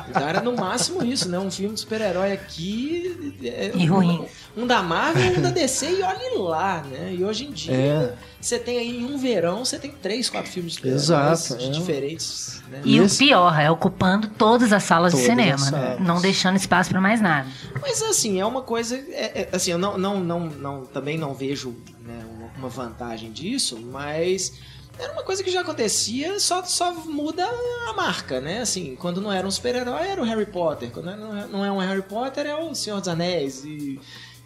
[0.08, 1.38] então era no máximo isso, né?
[1.38, 3.34] Um filme de super-herói aqui...
[3.44, 4.24] é, E ruim.
[4.56, 7.12] Um, da Marvel, um da DC e olhe lá, né?
[7.18, 7.74] E hoje em dia...
[7.74, 8.14] É.
[8.40, 11.04] Você tem aí em um verão, você tem três, quatro filmes de super-heróis
[11.50, 11.70] Exato, de é.
[11.70, 12.62] diferentes.
[12.68, 12.82] Né?
[12.84, 15.70] E Esse- o pior, é ocupando todas as salas Todas de cinema, né?
[15.70, 16.00] salas.
[16.00, 17.48] não deixando espaço pra mais nada.
[17.80, 18.96] Mas assim, é uma coisa.
[18.96, 23.32] é- é- assim, eu não, não, não, não- também não vejo né, uma, uma vantagem
[23.32, 24.52] disso, mas
[24.98, 27.48] era uma coisa que já acontecia, só, só muda
[27.88, 28.60] a marca, né?
[28.60, 30.90] Assim, quando não era um super-herói, era o Harry Potter.
[30.90, 33.64] Quando não é- não é um Harry Potter, é o Senhor dos Anéis.
[33.64, 33.98] E,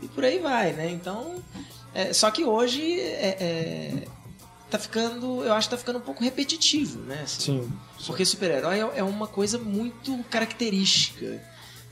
[0.03, 0.91] e por aí vai, né?
[0.91, 1.37] Então.
[1.95, 4.05] é, só que hoje é, é,
[4.71, 5.43] tá ficando.
[5.45, 7.21] Eu acho que tá ficando um pouco repetitivo, né?
[7.25, 7.73] Assim, Sim.
[8.07, 11.41] porque super-herói é- é uma coisa muito característica.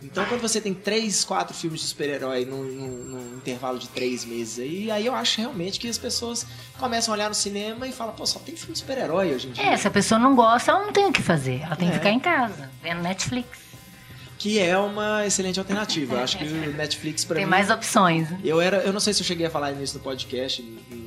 [0.02, 4.26] Então, quando você tem três, quatro filmes de super-herói num, num- num intervalo de três
[4.26, 6.46] meses aí, aí eu acho realmente que as pessoas
[6.78, 9.52] começam a olhar no cinema e falam, pô, só tem filme de super-herói hoje em
[9.52, 9.64] dia.
[9.64, 11.60] É, se a pessoa não gosta, ela não tem o que fazer.
[11.62, 11.92] Ela tem É.
[11.92, 13.48] que ficar em casa, vendo Netflix.
[14.38, 16.20] Que é uma excelente alternativa.
[16.22, 17.50] Acho que o Netflix, pra Tem mim...
[17.50, 18.28] mais opções.
[18.44, 20.62] Eu era, eu não sei se eu cheguei a falar nisso no podcast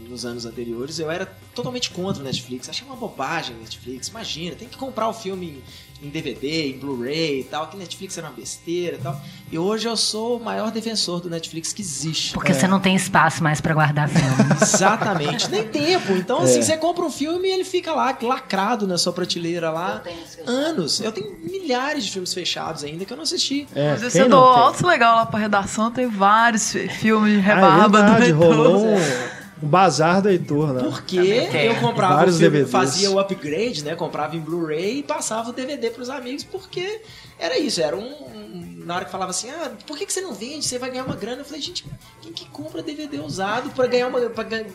[0.09, 2.67] nos anos anteriores, eu era totalmente contra o Netflix.
[2.67, 4.07] Achei uma bobagem o Netflix.
[4.07, 5.63] Imagina, tem que comprar o filme
[6.01, 9.19] em DVD, em Blu-ray e tal, que Netflix era uma besteira e tal.
[9.51, 12.33] E hoje eu sou o maior defensor do Netflix que existe.
[12.33, 14.35] Porque você não tem espaço mais pra guardar filme.
[14.61, 16.13] Exatamente, nem tempo.
[16.13, 20.01] Então, assim, você compra um filme e ele fica lá, lacrado na sua prateleira lá,
[20.47, 21.01] anos.
[21.01, 23.67] Eu tenho milhares de filmes fechados ainda que eu não assisti.
[23.75, 24.61] É, Mas você dou tem?
[24.63, 28.39] altos legal lá pra redação, tem vários fi- filmes de Ah, é rebarba verdade, do
[28.39, 29.38] rolou Heitor.
[29.61, 30.81] Um, bazar do Heitor, né?
[30.83, 32.71] Porque eu comprava o Vários filme, DVDs.
[32.71, 33.95] fazia o upgrade, né?
[33.95, 37.01] Comprava em Blu-ray e passava o DVD pros amigos, porque
[37.39, 38.01] era isso, era um.
[38.03, 40.65] um- Na hora que falava assim, ah, por que, que você não vende?
[40.65, 41.41] Você vai ganhar uma grana.
[41.41, 41.85] Eu falei, gente,
[42.21, 44.65] quem que compra DVD usado pra ganhar uma, pra ganhar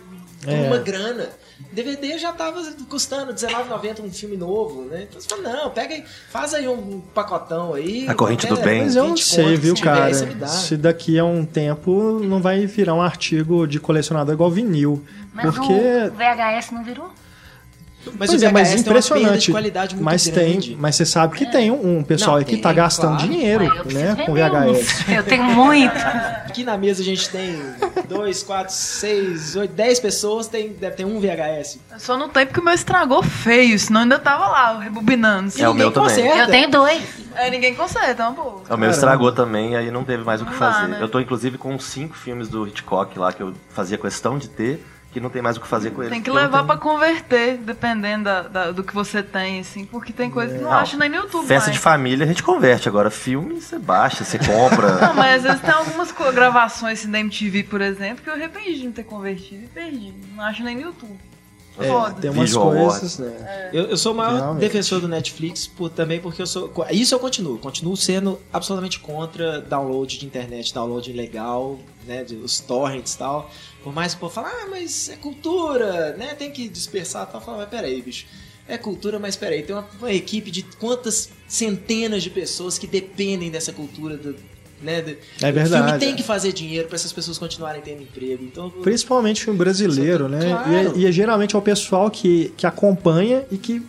[0.47, 0.67] É.
[0.69, 1.31] uma grana?
[1.73, 5.07] DVD já tava custando R$19,90 um filme novo, né?
[5.09, 8.07] Então você fala, não, pega aí, faz aí um pacotão aí.
[8.09, 8.85] A corrente do bem.
[8.85, 10.27] Mas eu não 20 sei, conto, viu, tiver, cara?
[10.35, 10.47] dá.
[10.47, 15.03] Se daqui a um tempo não vai virar um artigo de colecionador igual vinil.
[15.33, 15.73] Mas porque.
[15.73, 17.11] o VHS não virou?
[18.19, 19.51] Mas pois o é, mas VHS tem uma perda de impressionante.
[19.51, 20.69] qualidade muito mas grande.
[20.71, 23.17] tem, mas você sabe que tem um, um pessoal Não, aí que tem, tá gastando
[23.17, 23.29] claro.
[23.29, 25.09] dinheiro, Ué, né, com VHS.
[25.09, 25.95] Eu tenho muito.
[26.47, 27.61] Aqui na mesa a gente tem
[28.09, 31.79] dois, quatro, seis, oito, dez pessoas, tem, deve ter um VHS.
[31.99, 35.53] Só não tem porque o meu estragou feio, senão ainda tava lá, rebobinando.
[35.59, 36.09] É o Ninguém meu também.
[36.11, 36.39] conserta.
[36.39, 37.03] Eu tenho dois.
[37.37, 38.63] É, ninguém conserta, é uma boa.
[38.71, 40.87] O meu estragou também, aí não teve mais o que dá, fazer.
[40.89, 40.99] né?
[41.01, 44.85] Eu tô inclusive com cinco filmes do Hitchcock lá que eu fazia questão de ter,
[45.15, 46.13] que não tem mais o que fazer com eles.
[46.13, 50.13] Tem que levar tenho- pra converter, dependendo da- da- do que você tem, assim, porque
[50.13, 51.77] tem coisa que não Não, acha nem no YouTube Festa mais.
[51.77, 54.89] de família a gente converte, agora filme você baixa, você compra.
[55.01, 58.75] Não, mas às vezes tem algumas gravações assim, da MTV, por exemplo, que eu arrependi
[58.81, 60.13] de não ter convertido e perdi.
[60.35, 61.17] Não acho nem no YouTube.
[61.79, 63.71] É, tem umas Visual coisas, né?
[63.73, 64.61] Eu, eu sou o maior Realmente.
[64.61, 66.73] defensor do Netflix por, também porque eu sou.
[66.91, 67.59] Isso eu continuo.
[67.59, 72.23] Continuo sendo absolutamente contra download de internet, download ilegal, né?
[72.23, 73.51] de- Os torrents e tal.
[73.83, 76.35] Por mais que o povo fale, ah, mas é cultura, né?
[76.35, 77.41] Tem que dispersar e tal.
[77.41, 78.27] Eu falo, mas peraí, bicho.
[78.69, 83.51] É cultura, mas peraí, tem uma, uma equipe de quantas centenas de pessoas que dependem
[83.51, 84.37] dessa cultura do.
[84.83, 86.17] Né, É O verdade, filme tem é.
[86.17, 88.45] que fazer dinheiro para essas pessoas continuarem tendo emprego.
[88.45, 90.41] Então, Principalmente filme brasileiro, né?
[90.51, 90.71] Claro.
[90.71, 93.83] E, é, e é geralmente é o pessoal que, que acompanha e que,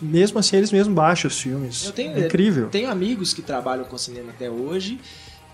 [0.00, 1.84] mesmo assim, eles mesmos baixam os filmes.
[1.86, 2.68] Eu tenho, é incrível.
[2.68, 5.00] Tenho amigos que trabalham com cinema até hoje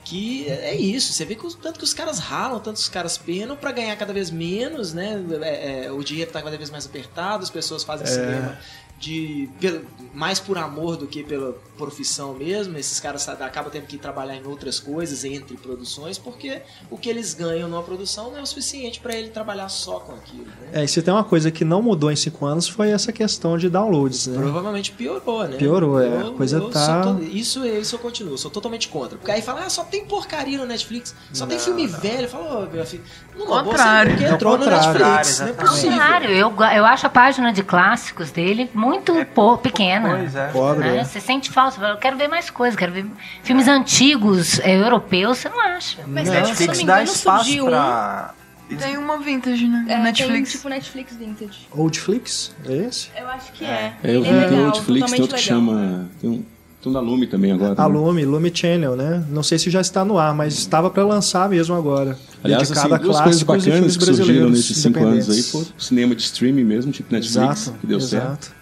[0.04, 1.12] que é isso.
[1.12, 3.70] Você vê que os- tanto que os caras ralam, tanto que os caras penam pra
[3.70, 5.24] ganhar cada vez menos, né?
[5.42, 7.86] É, é, o dinheiro tá cada vez mais apertado, as pessoas É.
[7.86, 8.58] fazem cinema
[9.02, 9.84] de pelo-
[10.14, 12.78] mais por amor do que pela profissão mesmo.
[12.78, 17.34] Esses caras acabam tendo que trabalhar em outras coisas entre produções porque o que eles
[17.34, 20.44] ganham numa produção não é o suficiente pra ele trabalhar só com aquilo.
[20.44, 20.68] Né?
[20.74, 23.58] É, e se tem uma coisa que não mudou em cinco anos foi essa questão
[23.58, 24.38] de downloads, né?
[24.38, 25.56] Provavelmente piorou, né?
[25.56, 26.18] Piorou, é.
[26.28, 29.18] A coisa sou tá- to- Isso, isso eu continuo, sou totalmente contra.
[29.18, 32.28] Porque aí fala, ah, só tem porcaria no Netflix, só tem filme velho.
[32.28, 33.02] Fala, ô, meu filho,
[33.36, 34.12] não Contrário.
[34.12, 34.92] Porque É o entrou no contrário.
[35.00, 36.02] Netflix, não é possível.
[36.30, 38.91] Eu, eu acho a página de clássicos dele muito
[39.34, 40.16] pô, pequena.
[40.18, 40.46] Pois é.
[40.48, 40.98] Pobre, né?
[40.98, 41.04] é.
[41.04, 43.06] Você sente falta, você fala, eu quero ver mais coisas, quero ver
[43.42, 46.02] filmes antigos, é, europeus, você não acha.
[46.06, 46.32] Mas Não.
[46.32, 47.68] se eu não Netflix me dá engano, espaço surgiu um.
[47.68, 48.34] pra.
[48.78, 49.84] Tem uma vintage, né?
[49.88, 50.50] É, Netflix.
[50.50, 51.68] Tem, tipo Netflix Vintage.
[51.72, 52.54] Oldflix?
[52.64, 53.08] É esse?
[53.18, 53.94] Eu acho que é.
[54.02, 56.10] É, eu Ele vi é que tem o legal, Netflix, tem outro que chama.
[56.20, 56.42] Tem um,
[56.80, 57.74] tem um da Lume também agora.
[57.76, 57.86] A.
[57.86, 59.24] Lume, Lume Channel, né?
[59.28, 62.16] Não sei se já está no ar, mas estava para lançar mesmo agora.
[62.42, 65.80] Aliás, assim, dedicado a duas coisas bacanas que surgiram nesses cinco anos aí foi o
[65.82, 68.52] cinema de streaming mesmo, tipo Netflix, Exato, que deu certo.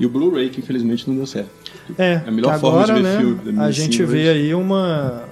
[0.00, 1.50] E o Blu-ray, que infelizmente não deu certo.
[1.98, 4.28] É, a melhor que forma agora, de ver né, filme a gente vê hoje.
[4.30, 5.24] aí uma,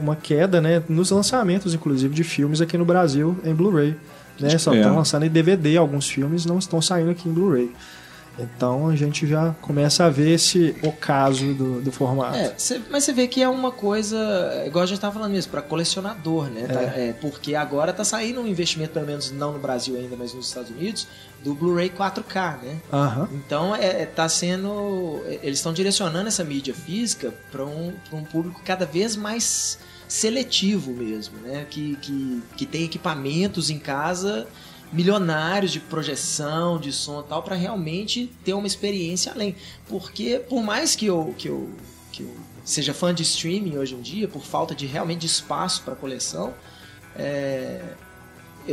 [0.00, 3.96] uma queda, né, nos lançamentos, inclusive, de filmes aqui no Brasil em Blu-ray.
[4.38, 4.56] Né?
[4.58, 4.76] Só É.
[4.78, 7.70] estão lançando em DVD, alguns filmes não estão saindo aqui em Blu-ray.
[8.38, 12.36] Então a gente já começa a ver esse ocaso do, do formato.
[12.36, 14.18] É, cê- mas você vê que é uma coisa,
[14.66, 16.66] igual a gente tava falando mesmo, para colecionador, né?
[16.66, 20.34] Tá- é, porque agora tá saindo um investimento, pelo menos não no Brasil ainda, mas
[20.34, 21.08] nos Estados Unidos,
[21.46, 22.80] do Blu-ray 4K, né?
[22.92, 23.28] Aham.
[23.32, 25.22] Então é, é- tá sendo.
[25.26, 29.78] é, Eles estão direcionando essa mídia física para um, pra um público cada vez mais
[30.08, 31.64] seletivo mesmo, né?
[31.70, 34.46] Que, que, que tem equipamentos em casa
[34.92, 39.54] milionários de projeção, de som e tal, para realmente ter uma experiência além.
[39.88, 41.70] Porque por mais que eu, que eu,
[42.12, 45.82] que eu seja fã de streaming hoje em dia, por falta de realmente de espaço
[45.82, 46.54] para coleção,
[47.16, 47.82] é,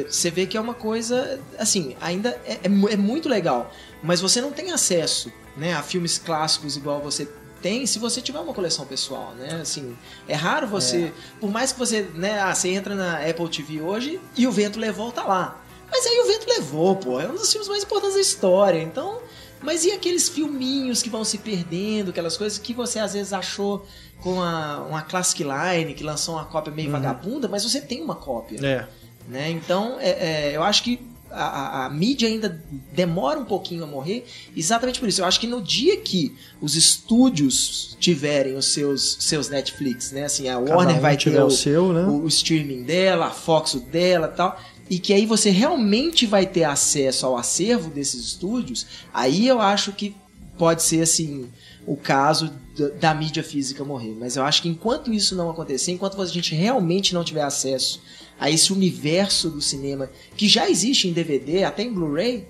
[0.02, 4.42] você vê que é uma coisa, assim, ainda é, é é muito legal, mas você
[4.42, 7.28] não tem acesso né, a filmes clássicos igual você
[7.62, 9.60] tem se você tiver uma coleção pessoal, né?
[9.62, 9.96] Assim,
[10.28, 14.20] é raro você, por mais que você, né, ah, você entra na Apple TV hoje
[14.36, 15.64] e o vento levou tá lá.
[15.90, 18.82] Mas aí o vento levou, pô, é um dos filmes mais importantes da história.
[18.82, 19.22] Então,
[19.62, 23.86] mas e aqueles filminhos que vão se perdendo, aquelas coisas que você às vezes achou
[24.22, 28.16] com a, uma Classic Line que lançou uma cópia meio vagabunda, mas você tem uma
[28.16, 28.88] cópia É.
[29.28, 29.50] né?
[29.52, 31.00] Então, é, é, eu acho que
[31.32, 32.62] a, a- a mídia ainda
[32.94, 35.22] demora um pouquinho a morrer, exatamente por isso.
[35.22, 40.26] Eu acho que no dia que os estúdios tiverem os seus, seus Netflix, né?
[40.26, 42.04] Assim, a Cada Warner um vai ter o o, seu, né?
[42.04, 44.60] o, o streaming dela, a Fox o dela e tal.
[44.90, 49.92] E que aí você realmente vai ter acesso ao acervo desses estúdios, aí eu acho
[49.94, 50.16] que
[50.58, 51.48] pode ser assim
[51.88, 54.16] o caso da, da mídia física morrer.
[54.20, 58.02] Mas eu acho que enquanto isso não acontecer, enquanto a gente realmente não tiver acesso
[58.44, 62.46] a esse universo do cinema que já existe em DVD, até em Blu-ray,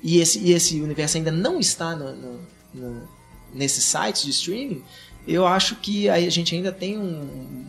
[0.00, 2.40] e esse, e esse universo ainda não está no, no-
[2.72, 3.08] no-
[3.52, 4.82] nesses sites de streaming,
[5.26, 7.20] eu acho que aí a gente ainda tem um,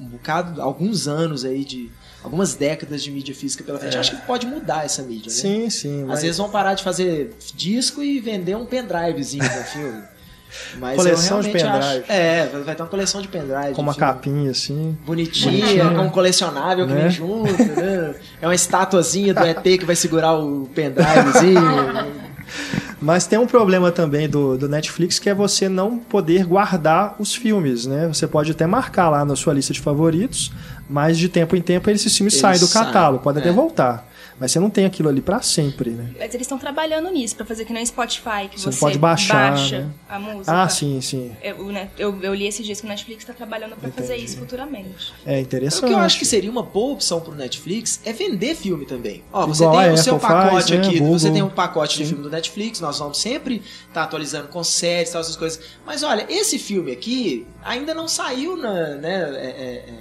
[0.03, 1.89] um bocado, alguns anos aí de.
[2.23, 3.95] algumas décadas de mídia física pela frente.
[3.97, 3.99] É.
[3.99, 5.35] Acho que pode mudar essa mídia, né?
[5.41, 6.01] Sim, sim.
[6.03, 10.03] Às mas- vezes vão parar de fazer disco e vender um pendrivezinho no filme.
[10.79, 11.69] Mas Coleção de pendrive.
[11.77, 13.73] acho- É, vai ter uma coleção de pendrive.
[13.73, 14.97] Com uma filme capinha assim.
[15.05, 15.89] Bonitinha, Bonitinha.
[15.91, 17.01] com um colecionável que Né?
[17.03, 18.15] vem junto, né?
[18.41, 21.61] É uma estatuazinha do ET que vai segurar o pendrivezinho.
[23.01, 27.35] Mas tem um problema também do, do Netflix que é você não poder guardar os
[27.35, 28.07] filmes, né?
[28.07, 30.51] Você pode até marcar lá na sua lista de favoritos,
[30.89, 33.51] mas de tempo em tempo esses filmes Eles saem do catálogo, pode até é.
[33.51, 34.07] voltar.
[34.39, 36.09] Mas você não tem aquilo ali pra sempre, né?
[36.19, 39.51] Mas eles estão trabalhando nisso, pra fazer que nem Spotify, que Você você, pode baixar,
[39.51, 39.89] baixa né?
[40.09, 40.63] a música.
[40.63, 41.31] Ah, sim, sim.
[41.41, 44.37] Eu, né, eu, eu li esses dias que o Netflix está trabalhando pra fazer isso
[44.37, 45.13] futuramente.
[45.25, 45.87] É O interessante.
[45.87, 49.23] que eu acho que seria uma boa opção pro Netflix é vender filme também.
[49.31, 50.87] Ó, você Igual tem o seu Apple faz, pacote né?
[50.87, 51.19] aqui, Google.
[51.19, 52.09] você tem um pacote de Sim.
[52.09, 55.59] filme do Netflix, nós vamos sempre estar atualizando com séries, tal, essas coisas.
[55.85, 59.49] Mas olha, esse filme aqui ainda não saiu na, né, é, é,
[59.89, 59.93] é,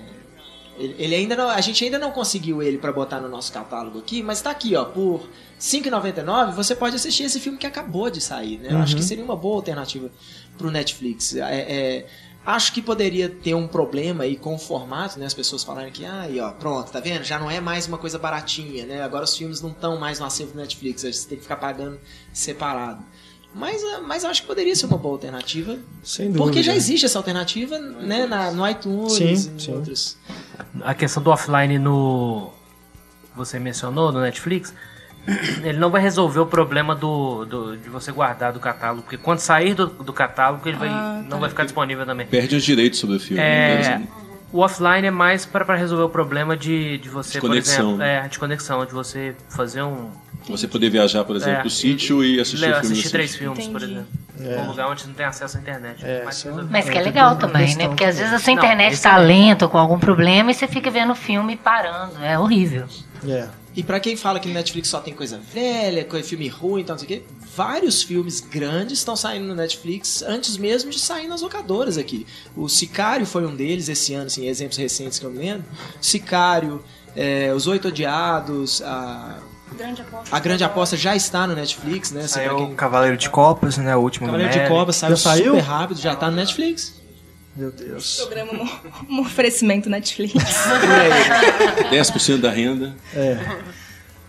[0.79, 3.99] ele, ele ainda não, a gente ainda não conseguiu ele pra botar no nosso catálogo
[3.99, 5.29] aqui, mas tá aqui, ó, por R$
[5.61, 8.69] 5,99 você pode assistir esse filme que acabou de sair, né?
[8.73, 8.99] Eu acho Uhum.
[9.01, 10.11] que seria uma boa alternativa
[10.59, 11.35] pro Netflix.
[11.37, 12.07] É, é,
[12.47, 15.27] acho que poderia ter um problema aí com o formato, né?
[15.27, 17.25] As pessoas falarem que, ah, aí, ó, pronto, tá vendo?
[17.25, 19.03] Já não é mais uma coisa baratinha, né?
[19.03, 21.99] Agora os filmes não estão mais no acervo do Netflix, você tem que ficar pagando
[22.33, 23.03] separado.
[23.55, 25.77] Mas, ah, mas acho que poderia ser uma boa alternativa.
[26.03, 26.43] Sem dúvida.
[26.45, 28.27] Porque já existe essa alternativa, né?
[28.27, 29.73] Na, no iTunes Sim, e sim.
[29.73, 30.17] outros.
[30.83, 32.51] A questão do offline no.
[33.37, 34.75] Você mencionou no Netflix.
[35.65, 39.39] Ele não vai resolver o problema do, do- de você guardar do catálogo, porque quando
[39.39, 41.37] sair do, do catálogo ele vai, Ah, não tá.
[41.39, 42.27] vai ficar disponível também.
[42.27, 43.43] Perde os direitos sobre o filme.
[43.43, 44.09] É, né?
[44.53, 47.97] o offline é mais para resolver o problema de, de você, De por conexão, exemplo,
[47.99, 48.23] né?
[48.25, 50.11] é, de conexão, de você fazer um.
[50.49, 52.87] Você poder viajar, por exemplo, É, pro sítio e assistir le- o filme.
[52.87, 53.93] assistir no três filmes, por Entendi.
[54.01, 54.09] exemplo.
[54.41, 54.61] É.
[54.63, 56.05] Um lugar onde não tem acesso à internet.
[56.05, 56.67] É, resolver.
[56.71, 57.89] Mas que é É, legal uma também, questão né?
[57.89, 60.51] Porque às vezes a sua Não, internet esse tá é- lenta ou com algum problema
[60.51, 62.23] e você fica vendo o filme parando.
[62.23, 62.85] É horrível.
[63.27, 63.49] É.
[63.77, 66.85] E pra quem fala que no Netflix só tem coisa velha, coisa, filme ruim e
[66.85, 67.27] tal, não sei o quê,
[67.57, 72.27] vários filmes grandes estão saindo no Netflix antes mesmo de sair nas locadoras aqui.
[72.57, 75.65] O Sicário foi um deles esse ano, assim, exemplos recentes que eu me lembro.
[76.01, 76.85] Sicário,
[77.17, 79.39] é, Os Oito Odiados, a,
[79.77, 80.37] Grande aposta.
[80.37, 82.21] a Grande Aposta já está no Netflix, né?
[82.21, 83.95] Pra Saiu quem- o Cavaleiro de Copas, né?
[83.97, 84.69] O último Cavaleiro do de.
[84.69, 85.45] Copas saiu, saiu?
[85.57, 86.95] super rápido, já tá no Netflix.
[87.57, 88.17] Meu Deus.
[88.17, 88.69] Programa um,
[89.17, 90.33] um oferecimento Netflix.
[90.81, 92.01] Por aí.
[92.01, 92.95] 10% da renda.
[93.15, 93.39] É.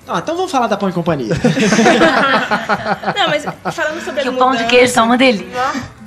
[0.07, 1.33] Ah, então vamos falar da Pão e Companhia.
[3.15, 5.47] Não, mas falando sobre Que as o pão de queijo tá uma delícia.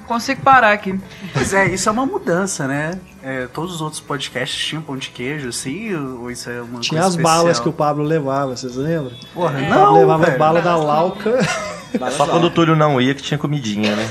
[0.06, 0.98] Consigo parar aqui.
[1.32, 2.98] Pois é, isso é uma mudança, né?
[3.30, 7.02] É, todos os outros podcasts tinham pão de queijo, assim, ou isso é uma Tinha
[7.02, 7.62] coisa as balas especial?
[7.64, 9.12] que o Pablo levava, vocês lembram?
[9.34, 10.38] Porra, O não, Pablo levava velho.
[10.38, 11.38] bala da Lauca.
[11.92, 14.08] É Só quando o Túlio não ia que tinha comidinha, né?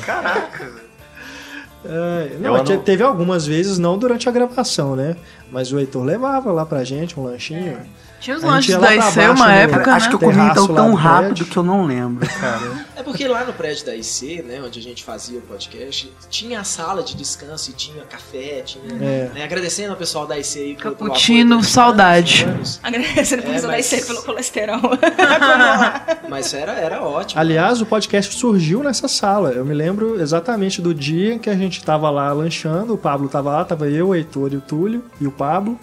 [1.86, 5.16] É, não, teve algumas vezes, não durante a gravação, né?
[5.52, 7.78] Mas o Heitor levava lá pra gente um lanchinho.
[8.20, 10.10] Tinha os lanches da IC uma no- época, Acho né?
[10.10, 11.46] que eu comi então tão do rápido prédio.
[11.46, 12.86] que eu não lembro, cara.
[12.96, 16.60] É porque lá no prédio da IC, né, onde a gente fazia o podcast, tinha
[16.60, 18.84] a sala de descanso e tinha café, tinha.
[19.00, 19.30] É.
[19.34, 22.46] né, agradecendo ao pessoal da IC aí pelo- Cappuccino, apoio saudade.
[22.84, 24.82] Agradecendo por É, isso mas- da IC pelo colesterol.
[26.30, 27.40] Mas era, era ótimo.
[27.40, 29.52] Aliás, o podcast surgiu nessa sala.
[29.52, 32.94] Eu me lembro exatamente do dia em que a gente tava lá lanchando.
[32.94, 35.80] O Pablo tava lá, tava eu, o Heitor e o Túlio e o Pablo.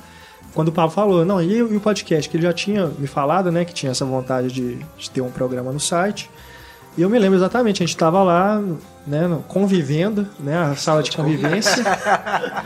[0.54, 2.30] Quando o Pablo falou, não, e, e o podcast?
[2.30, 5.30] Que ele já tinha me falado, né, que tinha essa vontade de, de ter um
[5.30, 6.30] programa no site.
[6.96, 8.62] E eu me lembro exatamente, a gente tava lá,
[9.04, 11.82] né, convivendo, né, a sala de convivência.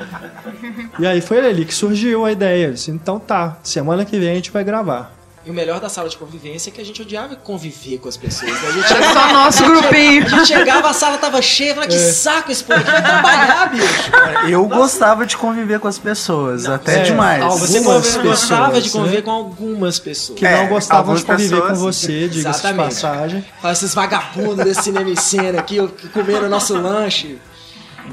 [1.01, 2.67] e aí foi ali que surgiu a ideia.
[2.67, 5.18] Eu disse, então tá, semana que vem a gente vai gravar.
[5.49, 8.19] E o melhor da sala de convivência é que a gente odiava conviver com as
[8.19, 8.53] pessoas.
[8.53, 8.69] Né?
[8.69, 10.27] A gente Era só nosso grupinho.
[10.27, 14.11] A gente chegava, a sala tava cheia, falava, que saco esse povo vai trabalhar, bicho.
[14.47, 17.43] Eu gostava de conviver com as pessoas, até é, demais.
[17.43, 19.23] Ah, você Algumas convive- gostava pessoas, de conviver né?
[19.23, 20.39] com algumas pessoas.
[20.39, 22.77] Que É, não gostavam de conviver com pessoas- você, diga-se de Exatamente.
[22.95, 23.45] passagem.
[23.63, 25.79] Fala, esses vagabundos desse cinema em cena aqui,
[26.13, 27.39] comeram nosso lanche.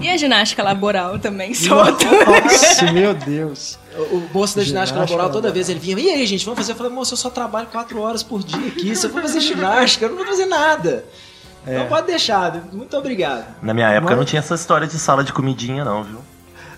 [0.02, 2.06] E a ginástica laboral também, solto.
[2.06, 3.78] Nossa, meu Deus.
[3.98, 6.60] O, o moço da ginástica Ginástica laboral, toda vez ele vinha, e aí, gente, vamos
[6.60, 6.74] fazer?
[6.74, 8.96] Eu falei, moço, eu só trabalho quatro horas por dia aqui.
[8.96, 11.06] Se eu for fazer ginástica, eu não vou fazer nada.
[11.66, 11.76] É.
[11.76, 12.62] Então pode deixar.
[12.74, 13.46] Muito obrigado.
[13.62, 16.20] Na minha época Mas- não tinha essa história de sala de comidinha, não, viu?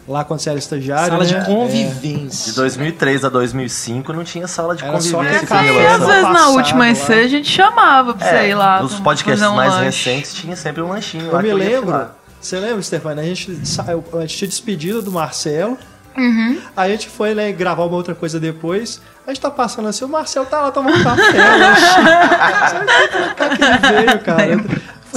[0.08, 1.40] Lá quando você era estagiário, Sala né?
[1.40, 2.46] de convivência.
[2.52, 5.42] De 2003 a 2005 não tinha sala de Era só convivência.
[5.42, 6.90] É, e café, relação- às vezes na passado última.
[6.92, 8.82] IC a gente chamava pra você ir lá.
[8.82, 10.10] Nos podcasts um mais lanche.
[10.10, 12.08] recentes tinha sempre um lanchinho Eu lá me que lembro.
[12.48, 13.24] Você lembra, Stefania?
[13.24, 15.78] A gente saiu, a gente tinha despedido do Marcelo.
[16.18, 16.62] Uhum.
[16.78, 19.02] A gente foi né, gravar uma outra coisa depois.
[19.26, 21.44] A gente tá passando assim, o Marcelo tá lá tomando café.
[21.58, 23.36] lanche.
[23.36, 24.66] Pra que veio, cara?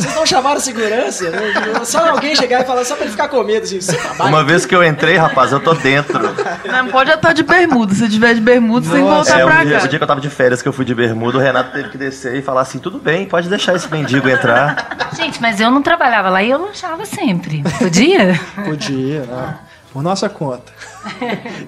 [0.00, 1.30] Vocês não chamaram segurança?
[1.30, 1.40] né?
[1.84, 4.44] Só alguém chegar e falar só pra ele ficar com medo, assim, você trabalha Uma
[4.44, 6.18] vez que eu entrei, rapaz, eu tô dentro.
[6.66, 7.94] Não pode estar de bermuda.
[7.94, 9.86] Se tiver de bermuda, você tem que voltar É, o, pra dia, o cá.
[9.86, 11.98] dia que eu tava de férias, que eu fui de bermuda, o Renato teve que
[11.98, 15.10] descer e falar assim: tudo bem, pode deixar esse mendigo entrar.
[15.16, 17.62] Gente, mas eu não trabalhava lá e eu lanchava sempre.
[17.78, 18.38] Podia?
[18.64, 19.58] Podia, né?
[19.92, 20.72] Por nossa conta.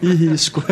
[0.00, 0.62] e risco.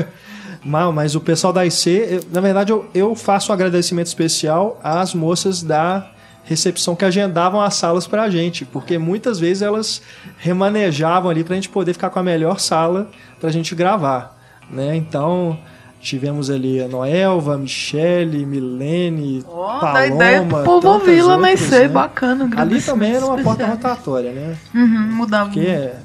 [0.63, 4.79] Mal, mas o pessoal da IC, eu- na verdade, eu, eu faço um agradecimento especial
[4.85, 6.07] às moças da
[6.51, 10.03] recepção que agendavam as salas pra gente, porque muitas vezes elas
[10.37, 13.09] remanejavam ali pra gente poder ficar com a melhor sala
[13.41, 14.37] pra gente gravar,
[14.69, 14.97] né?
[14.97, 15.57] Então,
[16.01, 21.23] tivemos ali a Noelva, a Michele, Milene, Ó, Paloma, dá ideia pro povo tantas ouvir
[21.23, 21.89] lá na outras, IC, né?
[21.89, 22.51] bacana.
[22.57, 24.57] Ali também era uma porta rotatória, né?
[24.75, 25.51] Uhum, mudava.
[25.51, 26.01] Porque é,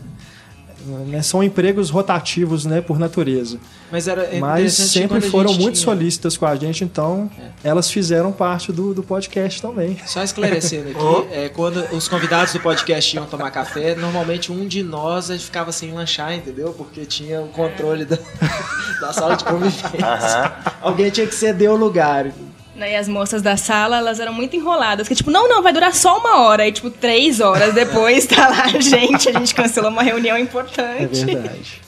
[0.86, 3.58] né, são empregos rotativos, né, por natureza.
[3.92, 7.30] Mas era é Mas sempre foram muito tinha- solícitas com a gente, então
[7.64, 9.98] elas fizeram parte do, do podcast também.
[10.06, 14.84] Só esclarecendo aqui, é, quando os convidados do podcast iam tomar café, normalmente um de
[14.84, 16.74] nós ficava sem lanchar, entendeu?
[16.74, 18.18] Porque tinha o controle da,
[19.02, 20.54] da sala de convivência.
[20.82, 22.32] Alguém tinha que ceder o lugar.
[22.76, 25.08] Né, E as moças da sala, elas eram muito enroladas.
[25.08, 26.68] Que tipo, não, não, vai durar só uma hora.
[26.68, 29.30] E tipo, três horas depois tá lá a gente.
[29.30, 31.24] A gente cancelou uma reunião É importante.
[31.26, 31.82] verdade.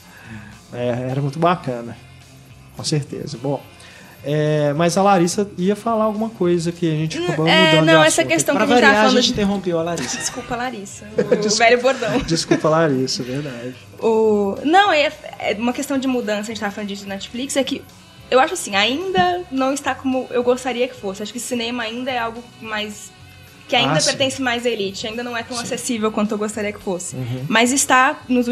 [0.72, 1.96] É, era muito bacana.
[2.76, 3.36] Com certeza.
[3.42, 3.62] Bom,
[4.24, 8.00] é, mas a Larissa ia falar alguma coisa que a gente acabou É, mudando não,
[8.02, 9.16] de essa questão Pra que a gente variar, a falando.
[9.22, 10.16] gente de- interrompeu a Larissa.
[10.16, 11.04] Desculpa, Larissa.
[11.16, 12.18] O, o velho bordão.
[12.20, 13.74] Desculpa, Larissa, é verdade.
[14.00, 14.56] O...
[14.64, 17.64] Não, é, é uma questão de mudança, a gente tava falando disso do Netflix, é
[17.64, 17.82] que
[18.30, 21.22] eu acho assim, ainda não está como eu gostaria que fosse.
[21.22, 23.10] Acho que cinema ainda é algo mais.
[23.68, 24.08] que ainda Ah, sim.
[24.10, 27.14] pertence mais à elite, ainda não é tão acessível quanto eu gostaria que fosse.
[27.16, 27.44] Uhum.
[27.48, 28.46] Mas está, nos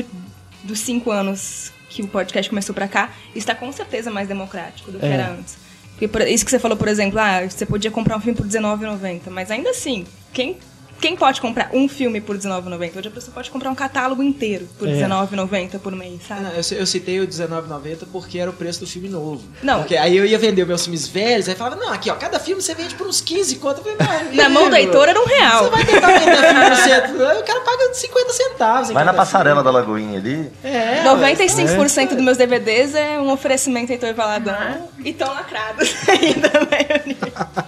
[0.62, 4.99] dos cinco anos que o podcast começou pra cá, está com certeza mais democrático do
[4.99, 5.11] que É.
[5.12, 5.57] era antes.
[5.93, 8.45] Porque por- isso que você falou, por exemplo, ah, você podia comprar um filme por
[8.47, 10.05] R$19,90, mas ainda assim,
[10.35, 10.59] quem.
[11.01, 12.97] Quem pode comprar um filme por R$19,90?
[12.99, 14.92] Hoje a pessoa pode comprar um catálogo inteiro por É.
[14.92, 16.42] R$19,90 por mês, sabe?
[16.42, 19.42] Não, eu, eu citei o R$19,90 porque era o preço do filme novo.
[19.62, 19.78] Não.
[19.80, 22.62] Porque aí eu ia vender meus filmes velhos, aí falava, não, aqui ó, cada filme
[22.62, 23.82] você vende por uns 15 conto.
[23.86, 25.64] Eu falei, não, Na mão do Heitor era um real.
[25.64, 28.90] Você vai tentar vender filme no centro, o cara paga 50 centavos.
[28.90, 29.86] Vai na passarela da filme.
[29.86, 30.51] Lagoinha ali.
[30.64, 34.88] É, 95% dos meus DVDs é um oferecimento Heitor Valadão.
[35.05, 37.66] E tão lacrados ainda, né?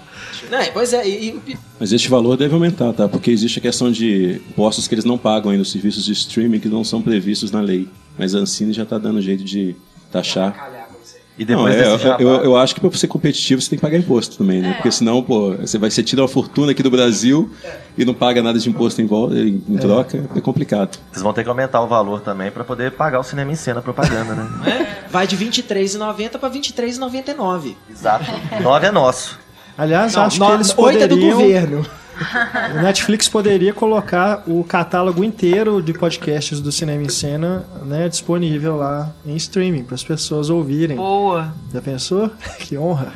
[0.50, 3.08] Não, pois é, e, e- Mas este valor deve aumentar, tá?
[3.08, 6.60] Porque existe a questão de impostos que eles não pagam aí nos serviços de streaming
[6.60, 7.88] que não são previstos na lei.
[8.18, 9.76] Mas a Ancine já está dando jeito de
[10.10, 10.78] taxar.
[11.38, 13.96] E depois não, é, eu, eu acho que para ser competitivo você tem que pagar
[13.96, 14.72] imposto também, né?
[14.72, 17.48] Porque senão, pô, você vai ser tido uma fortuna aqui do Brasil
[17.96, 20.98] e não paga nada de imposto em, volta, em, em troca, é complicado.
[21.12, 23.80] Vocês vão ter que aumentar o valor também pra poder pagar o cinema em cena
[23.80, 24.48] propaganda, né?
[25.06, 27.76] é, vai de R$23,90 para R$23,99.
[27.88, 28.24] Exato.
[28.60, 29.38] 9 é nosso.
[29.78, 31.38] Aliás, Não, acho no- que eles oito é do poderiam...
[31.40, 31.86] governo.
[32.76, 38.76] O Netflix poderia colocar o catálogo inteiro de podcasts do Cinema em Cena né, disponível
[38.76, 40.96] lá em streaming para as pessoas ouvirem.
[40.96, 41.54] Boa.
[41.72, 42.28] Já pensou?
[42.58, 43.12] Que honra.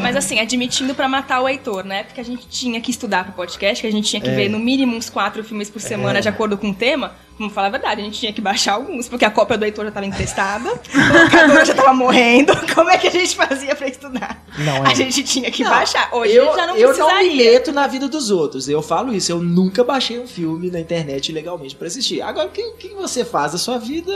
[0.00, 2.04] Mas assim, admitindo pra matar o Heitor, né?
[2.04, 4.34] Porque a gente tinha que estudar pro podcast, que a gente tinha que É.
[4.34, 7.12] ver no mínimo uns quatro filmes por semana de acordo com o tema.
[7.38, 9.86] Vamos falar a verdade, a gente tinha que baixar alguns, porque a cópia do Heitor
[9.86, 12.52] já tava emprestada, a locadora já tava morrendo.
[12.74, 14.44] Como é que a gente fazia pra estudar?
[14.58, 14.94] Não, A é.
[14.94, 16.10] gente tinha que Não, baixar.
[16.12, 18.68] Hoje eu, já não eu não me meto na vida dos outros.
[18.68, 19.32] Eu falo isso.
[19.32, 22.20] Eu nunca baixei um filme na internet ilegalmente pra assistir.
[22.20, 24.12] Agora, o que, o que você faz da sua vida?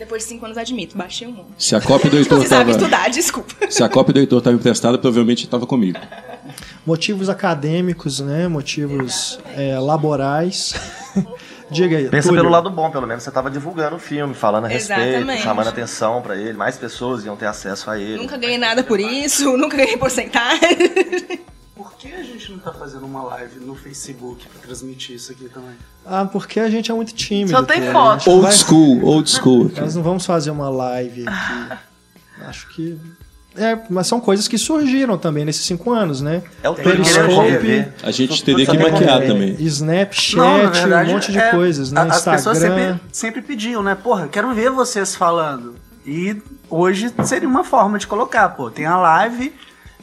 [0.00, 1.52] Depois de cinco anos, admito, baixei um monte.
[1.58, 3.70] Se a cópia do Heitor sabe tava, estudar, desculpa.
[3.70, 5.98] se a cópia do Heitor estava emprestada, provavelmente estava comigo.
[6.86, 8.48] Motivos acadêmicos, né?
[8.48, 10.74] Motivos é, laborais.
[11.70, 12.08] Diga aí.
[12.08, 12.42] Pensa Túlio.
[12.42, 15.42] pelo lado bom, pelo menos você tava divulgando o filme, falando a respeito, Exatamente.
[15.42, 18.16] chamando atenção pra ele, mais pessoas iam ter acesso a ele.
[18.16, 20.60] Nunca ganhei nada por isso, nunca ganhei porcentagem.
[21.82, 25.48] Por que a gente não tá fazendo uma live no Facebook pra transmitir isso aqui
[25.48, 25.74] também?
[26.04, 27.52] Ah, porque a gente é muito tímido.
[27.52, 28.28] Só tem foto.
[28.28, 29.72] Old vai- school, old school.
[29.80, 31.78] Nós não vamos fazer uma live aqui.
[32.46, 32.98] Acho que
[33.56, 36.42] É, mas são coisas que surgiram também nesses cinco anos, né?
[36.62, 39.56] É o Periscope, A gente teria que maquiar é, também.
[39.58, 42.00] Snapchat, Não, verdade, um monte de é, coisas, né?
[42.00, 42.36] a- As Instagram.
[42.36, 43.94] pessoas sempre, sempre pediam, né?
[43.94, 45.74] Porra, quero ver vocês falando.
[46.06, 48.70] E hoje seria uma forma de colocar, pô.
[48.70, 49.52] Tem a live,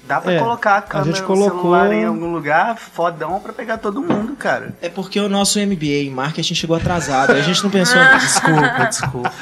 [0.07, 3.39] dá pra É, colocar a a câmera gente no colocou- celular em algum lugar, fodão,
[3.39, 4.73] pra pegar todo mundo, cara.
[4.81, 7.31] É porque o nosso MBA em marketing chegou atrasado.
[7.33, 8.17] A gente não pensou nisso.
[8.37, 9.33] Desculpa, desculpa.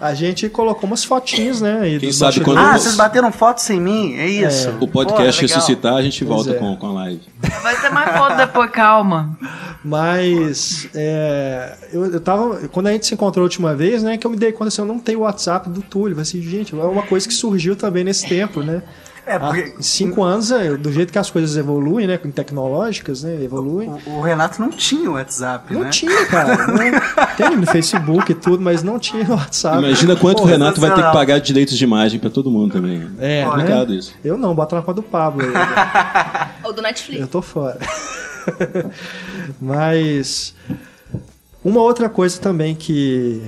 [0.00, 1.80] A gente colocou umas fotinhas, né?
[1.82, 2.58] aí Quem sabe quando-.
[2.58, 4.14] Ah, vocês bateram foto sem mim?
[4.16, 4.70] É isso?
[4.80, 6.58] O podcast Pô, ressuscitar, a gente Pois volta é.
[6.58, 7.20] com, com a live.
[7.62, 9.36] Vai ter mais foto depois, calma.
[9.84, 12.68] Mas é, eu, eu tava.
[12.68, 14.16] Quando a gente se encontrou a última vez, né?
[14.16, 16.14] Que eu me dei conta assim, eu não tenho o WhatsApp do Túlio.
[16.14, 18.82] Falei assim, gente, é uma coisa que surgiu também nesse tempo, né?
[19.30, 22.18] É, porque- Há cinco anos, é, do jeito que as coisas evoluem, né?
[22.18, 23.42] com Tecnológicas, né?
[23.42, 23.88] Evoluem.
[24.06, 25.90] O, o Renato não tinha o WhatsApp, Não né?
[25.90, 26.66] tinha, cara.
[26.66, 29.78] Não, tem no Facebook e tudo, mas não tinha no WhatsApp.
[29.78, 32.50] Imagina quanto Pô, o Renato vai ter que pagar de direitos de imagem pra todo
[32.50, 33.08] mundo também.
[33.18, 33.96] É, complicado né?
[33.96, 34.14] isso.
[34.24, 35.42] Eu não, bota na conta do Pablo.
[35.46, 36.48] aí.
[36.64, 37.20] Ou do Netflix.
[37.20, 37.78] Eu tô fora.
[39.60, 40.54] Mas
[41.64, 43.42] uma outra coisa também que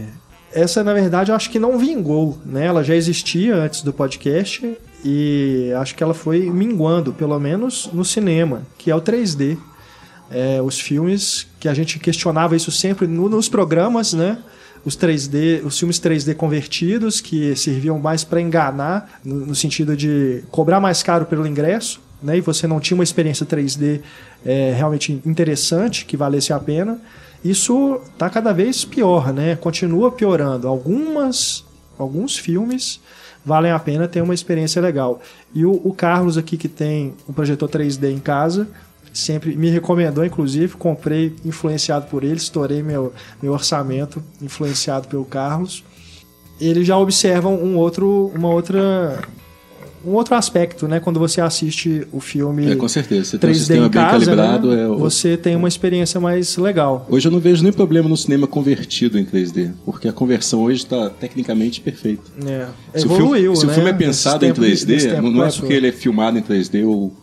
[0.52, 2.66] essa na verdade eu acho que não vingou, né?
[2.66, 8.04] Ela já existia antes do podcast e acho que ela foi minguando, pelo menos no
[8.04, 9.56] cinema, que é o 3D.
[10.30, 14.38] É, os filmes que a gente questionava isso sempre no- nos programas, né?
[14.84, 20.42] Os 3D, os filmes 3D convertidos que serviam mais para enganar no, no sentido de
[20.50, 22.38] cobrar mais caro pelo ingresso, né?
[22.38, 24.00] E você não tinha uma experiência 3D
[24.44, 26.98] é, realmente interessante que valesse a pena.
[27.44, 29.56] Isso está cada vez pior, né?
[29.56, 30.66] Continua piorando.
[30.66, 31.64] Algumas,
[31.98, 33.00] alguns filmes
[33.44, 35.20] valem a pena ter uma experiência legal.
[35.54, 38.68] E o, o Carlos aqui que tem um projetor 3D em casa
[39.12, 43.12] sempre me recomendou, inclusive, comprei influenciado por ele, estourei meu,
[43.42, 45.84] meu orçamento influenciado pelo Carlos.
[46.60, 49.20] Eles já observam um outro, uma outra,
[50.04, 50.98] um outro aspecto, né?
[51.00, 53.24] Quando você assiste o filme É, com certeza.
[53.24, 54.74] Você tem um 3D sistema em bem casa, calibrado.
[54.74, 54.82] né?
[54.82, 57.06] É, o- você tem uma experiência mais legal.
[57.08, 60.78] Hoje eu não vejo nem problema no cinema convertido em 3D, porque a conversão hoje
[60.84, 62.22] está tecnicamente perfeita.
[62.46, 62.66] É.
[62.98, 63.74] Se, o Evoluiu, filme, se o né?
[63.74, 66.42] filme é pensado em nesse 3D, tempo não, não é porque ele é filmado em
[66.42, 67.14] 3D ou,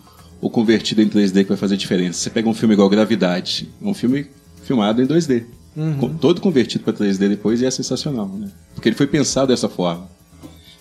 [0.41, 2.19] ou convertido em 3D que vai fazer diferença.
[2.19, 4.27] Você pega um filme igual Gravidade, um filme
[4.63, 5.43] filmado em 2D,
[5.75, 5.93] Uhum.
[5.97, 8.47] com- todo convertido para 3D depois e é sensacional, né?
[8.73, 10.07] Porque ele foi pensado dessa forma.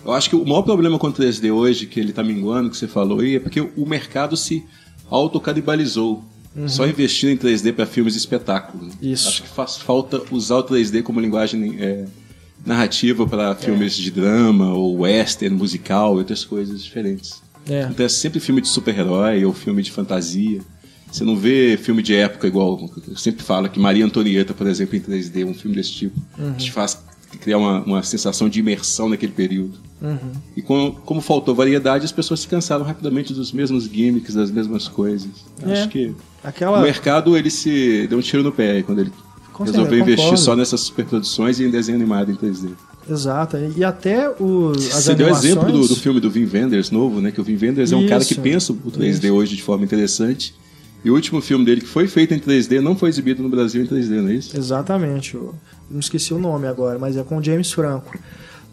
[0.09, 2.79] Eu acho que o maior problema com o 3D hoje, que ele está minguando, que
[2.79, 4.65] você falou aí, é porque o mercado se
[5.11, 6.25] autocanibalizou.
[6.57, 6.67] Uhum.
[6.67, 8.95] Só investir em 3D para filmes e espetáculos.
[9.03, 9.29] Isso.
[9.29, 12.07] Acho que faz falta usar o 3D como linguagem é,
[12.65, 17.43] narrativa para filmes de drama, ou western, musical outras coisas diferentes.
[17.69, 17.83] É.
[17.91, 20.63] Então é sempre filme de super-herói ou filme de fantasia.
[21.13, 22.91] Você não vê filme de época igual.
[23.07, 26.55] Eu sempre falo que Maria Antonieta, por exemplo, em 3D, um filme desse tipo, Uhum.
[26.55, 26.99] te faz
[27.37, 29.79] criar uma, uma sensação de imersão naquele período.
[30.01, 30.33] Uhum.
[30.57, 34.89] E com- como faltou variedade, as pessoas se cansaram rapidamente dos mesmos gimmicks, das mesmas
[34.89, 35.29] coisas.
[35.67, 35.73] É.
[35.73, 39.13] Acho que Aquela- o mercado ele se deu um tiro no pé quando ele
[39.53, 40.45] Com resolveu certeza, investir concordo.
[40.45, 42.71] só nessas superproduções e em desenho animado em 3D.
[43.11, 43.57] Exato.
[43.77, 45.53] E até o, as Você deu animações...
[45.53, 47.31] exemplo do, do filme do Vin Wenders novo, né?
[47.33, 48.41] Que o Vin Wenders é um cara que Isso.
[48.43, 50.55] pensa o 3D hoje de forma interessante.
[51.05, 53.83] E o último filme dele que foi feito em 3D não foi exibido no Brasil
[53.83, 54.57] em 3D, não é isso?
[54.57, 55.35] Exatamente.
[55.35, 55.55] Eu
[55.91, 58.19] não esqueci o nome agora, mas é com o James Franco.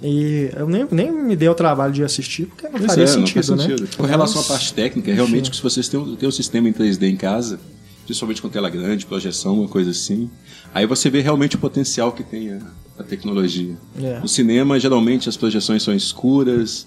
[0.01, 3.07] E eu nem, nem me dei o trabalho de assistir, porque não Pois faria é,
[3.07, 3.63] sentido, não né?
[3.63, 3.97] sentido.
[3.97, 6.67] Com relação à Mas- parte técnica, realmente, que se vocês têm, um- têm um sistema
[6.67, 7.59] em 3D em casa,
[8.05, 10.30] principalmente com tela grande, projeção, uma coisa assim,
[10.73, 12.59] aí você vê realmente o potencial que tem a,
[12.99, 13.76] a tecnologia.
[14.01, 14.19] É.
[14.19, 16.86] No cinema, geralmente, as projeções são escuras.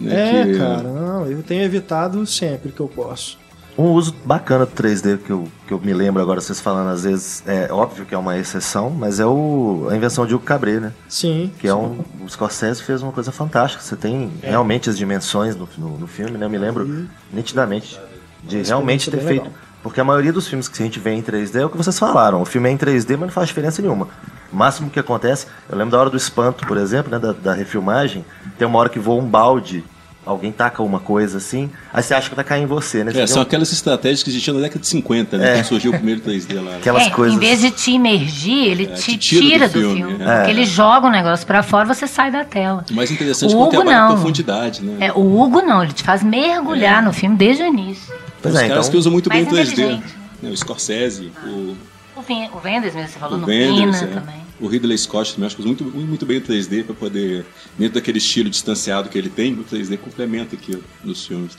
[0.00, 3.38] Né, É, que- cara, não, eu tenho evitado sempre que eu posso.
[3.78, 7.04] Um uso bacana do 3D que eu, que eu me lembro agora, vocês falando às
[7.04, 10.80] vezes, é óbvio que é uma exceção, mas é o, a invenção de Hugo Cabret,
[10.80, 10.92] né?
[11.08, 11.52] Sim.
[11.58, 12.00] Que é um.
[12.20, 13.82] O Scorsese fez uma coisa fantástica.
[13.82, 14.48] Você tem É.
[14.50, 16.46] realmente as dimensões no, no, no filme, né?
[16.46, 18.00] Eu me lembro nitidamente
[18.42, 19.44] de realmente experiência ter feito.
[19.44, 19.66] legal.
[19.82, 21.96] Porque a maioria dos filmes que a gente vê em 3D é o que vocês
[21.98, 22.40] falaram.
[22.42, 24.08] O filme é em 3D, mas não faz diferença nenhuma.
[24.52, 27.18] O máximo que acontece, eu lembro da hora do espanto, por exemplo, né?
[27.18, 28.24] Da, da refilmagem,
[28.58, 29.84] tem uma hora que voa um balde,
[30.26, 33.12] alguém taca uma coisa assim, aí você acha que vai cair em você, né?
[33.12, 35.50] Você É, são um- aquelas estratégias que existiam na década de 50, né?
[35.50, 35.54] É.
[35.54, 36.72] Quando surgiu o primeiro 3D lá.
[36.72, 40.24] É, Em vez de te imergir, ele te, te tira do tira do filme, filme.
[40.24, 40.36] é.
[40.38, 42.84] Porque ele joga o negócio pra fora você sai da tela.
[42.90, 44.08] O mais interessante O é Hugo trabalha não.
[44.08, 45.06] com profundidade, né?
[45.06, 48.12] É, o Hugo não, ele te faz mergulhar no filme desde o início.
[48.42, 49.72] Tem uns caras que usam muito bem o Mais 3D.
[49.72, 50.14] inteligente.
[50.42, 50.50] né?
[50.50, 51.76] O Scorsese, o,
[52.16, 54.14] O, Ven o mesmo, você falou o no Wenders, Pina é.
[54.14, 54.45] também.
[54.60, 57.44] O Ridley Scott também, acho que usa muito, muito bem o 3D para poder,
[57.78, 61.52] dentro daquele estilo distanciado que ele tem, o 3D complementa aquilo nos filmes.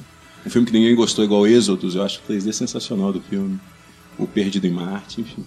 [0.46, 3.60] Um filme que ninguém gostou, igual Êxodos, eu acho o 3D sensacional do filme.
[4.18, 5.46] O Perdido em Marte, enfim.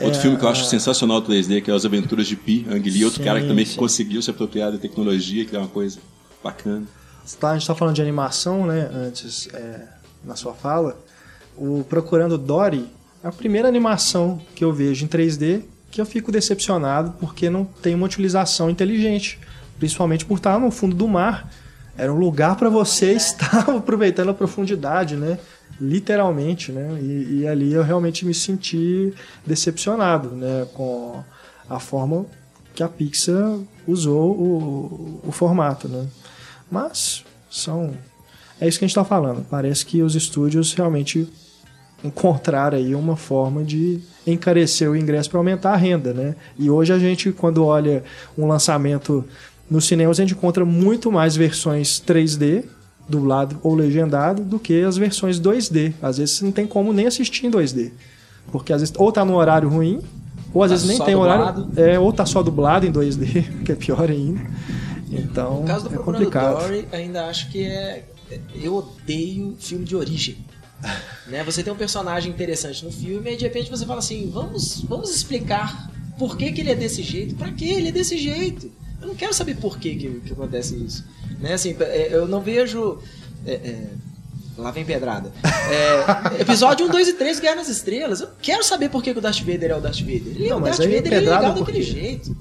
[0.00, 2.64] Outro É, filme que eu acho sensacional do 3D, que é As Aventuras de Pi,
[2.70, 3.76] Ang Lee, outro Sim, cara que também sim.
[3.76, 5.98] conseguiu se apropriar da tecnologia, que é uma coisa
[6.42, 6.86] bacana.
[7.40, 8.88] tá- a gente está falando de animação, né?
[8.94, 9.86] Antes, é,
[10.24, 10.98] na sua fala.
[11.56, 12.86] O Procurando Dory
[13.22, 17.64] é a primeira animação que eu vejo em 3D que eu fico decepcionado porque não
[17.64, 19.38] tem uma utilização inteligente.
[19.78, 21.50] Principalmente por estar no fundo do mar.
[21.96, 25.38] Era um lugar para você estar aproveitando a profundidade, né?
[25.80, 26.98] Literalmente, né?
[27.00, 29.12] E, e ali eu realmente me senti
[29.46, 30.66] decepcionado, né?
[30.74, 31.22] Com
[31.68, 32.26] a forma
[32.74, 36.06] que a Pixar usou o, o formato, né?
[36.70, 37.94] Mas são
[38.60, 39.46] é isso que a gente está falando.
[39.48, 41.28] Parece que os estúdios realmente
[42.02, 44.00] encontraram aí uma forma de
[44.32, 46.34] encarecer o ingresso para aumentar a renda, né?
[46.58, 48.02] E hoje a gente, quando olha
[48.36, 49.24] um lançamento
[49.70, 52.64] nos cinemas, a gente encontra muito mais versões 3D,
[53.08, 55.92] dublado ou legendado, do que as versões 2D.
[56.02, 57.90] Às vezes não tem como nem assistir em 2D.
[58.52, 60.00] Porque às vezes ou tá no horário ruim,
[60.54, 61.60] ou às Tá vezes nem tem dublado.
[61.72, 61.92] horário.
[61.94, 64.40] É, ou tá só dublado em 2D, que é pior ainda.
[65.10, 66.60] Então, No caso do é complicado.
[66.60, 68.04] Dory, ainda acho que é.
[68.54, 70.36] Eu odeio filme de origem.
[71.26, 71.42] né?
[71.44, 75.14] Você tem um personagem interessante no filme e de repente você fala assim: vamos, vamos
[75.14, 78.70] explicar por que, que ele é desse jeito, pra que ele é desse jeito.
[79.00, 81.04] Eu não quero saber por que, que, que acontece isso.
[81.40, 81.54] Né?
[81.54, 82.98] Assim, é, eu não vejo.
[83.46, 83.88] é, é,
[84.56, 85.32] lá vem pedrada.
[85.70, 88.20] É, episódio 1, 2 e 3, Guerra nas Estrelas.
[88.20, 90.26] Eu quero saber por que, que o Darth Vader é o Darth Vader.
[90.26, 92.36] Ele é Não, o mas Darth Vader, ele é legal daquele jeito.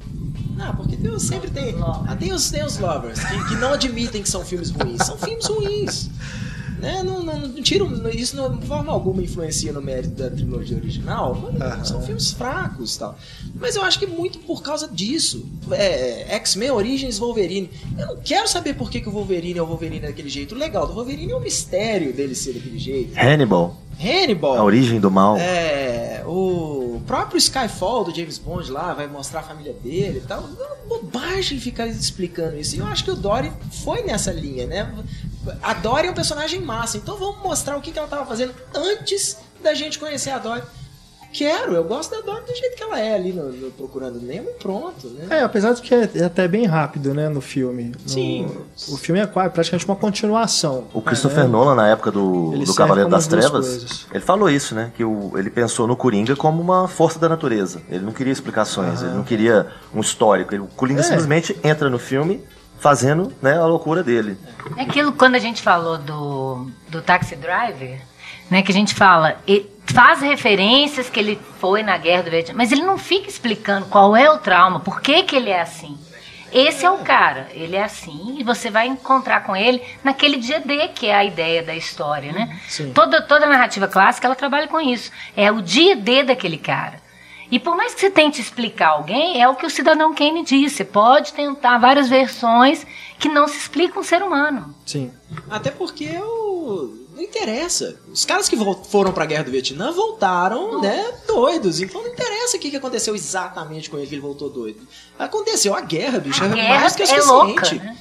[0.56, 1.76] Não, porque Deus sempre tem.
[1.80, 5.06] Ah, tem os, tem os lovers que, que não admitem que são filmes ruins.
[5.06, 6.10] São filmes ruins.
[6.80, 7.02] Né?
[7.04, 11.50] Não, não, não tiram, isso não, de forma alguma influencia no mérito da trilogia original.
[11.84, 13.18] São filmes fracos e tal.
[13.56, 15.46] Mas eu acho que muito por causa disso.
[15.72, 17.70] É, X-Men Origins Wolverine.
[17.98, 20.54] Eu não quero saber por que, que o Wolverine é o Wolverine daquele jeito.
[20.54, 23.18] O legal do Wolverine é o mistério dele ser daquele jeito.
[23.18, 24.58] Hannibal, Hannibal.
[24.58, 25.38] a origem do mal.
[25.38, 30.42] É, o próprio Skyfall do James Bond lá vai mostrar a família dele e tal.
[30.42, 32.76] É uma bobagem ficar explicando isso.
[32.76, 33.52] E eu acho que o Dory
[33.84, 34.94] foi nessa linha, né?
[35.62, 38.54] A Dory é um personagem massa, então vamos mostrar o que, que ela tava fazendo
[38.76, 40.62] antes da gente conhecer a Dory.
[41.34, 44.50] Quero, eu gosto da Dory do jeito que ela é ali no, no Procurando Nemo
[44.50, 45.28] e pronto, né?
[45.40, 47.92] É, apesar de que é, é até bem rápido, né, no filme.
[48.02, 48.48] No- Sim.
[48.88, 50.86] O filme é quase praticamente uma continuação.
[50.94, 51.48] O Christopher É.
[51.48, 54.06] Nolan, na época do, do Cavaleiro das Trevas, coisas.
[54.12, 54.92] ele falou isso, né?
[54.96, 57.82] Que o, ele pensou no Coringa como uma força da natureza.
[57.90, 60.56] Ele não queria explicações, ele não queria um histórico.
[60.56, 61.04] Ele- o Coringa É.
[61.04, 62.42] simplesmente entra no filme
[62.80, 64.38] fazendo né, a loucura dele.
[64.76, 68.00] É aquilo quando a gente falou do, do Taxi Driver,
[68.50, 68.62] né?
[68.62, 72.72] Que a gente fala, e faz referências que ele foi na guerra do Vietnã, mas
[72.72, 75.98] ele não fica explicando qual é o trauma, por que, que ele é assim.
[76.52, 80.62] Esse é o cara, ele é assim, e você vai encontrar com ele naquele dia
[80.62, 82.58] D, que é a ideia da história, né?
[82.70, 82.94] Sim.
[82.94, 85.12] Toda, toda a narrativa clássica, ela trabalha com isso.
[85.36, 87.06] É o dia D daquele cara.
[87.50, 90.78] E por mais que você tente explicar alguém, é o que o cidadão Kane disse.
[90.78, 92.86] Você pode tentar várias versões
[93.18, 94.76] que não se explicam um ser humano.
[94.86, 95.12] Sim.
[95.50, 96.94] Até porque o...
[97.16, 97.98] não interessa.
[98.12, 98.58] Os caras que
[98.90, 101.80] foram pra guerra do Vietnã voltaram, né, doidos.
[101.80, 104.82] Então não interessa o que que aconteceu exatamente com ele que ele voltou doido.
[105.18, 106.44] Aconteceu a guerra, bicho.
[106.44, 107.32] A é guerra mais que é suficiente.
[107.32, 107.98] louca, né?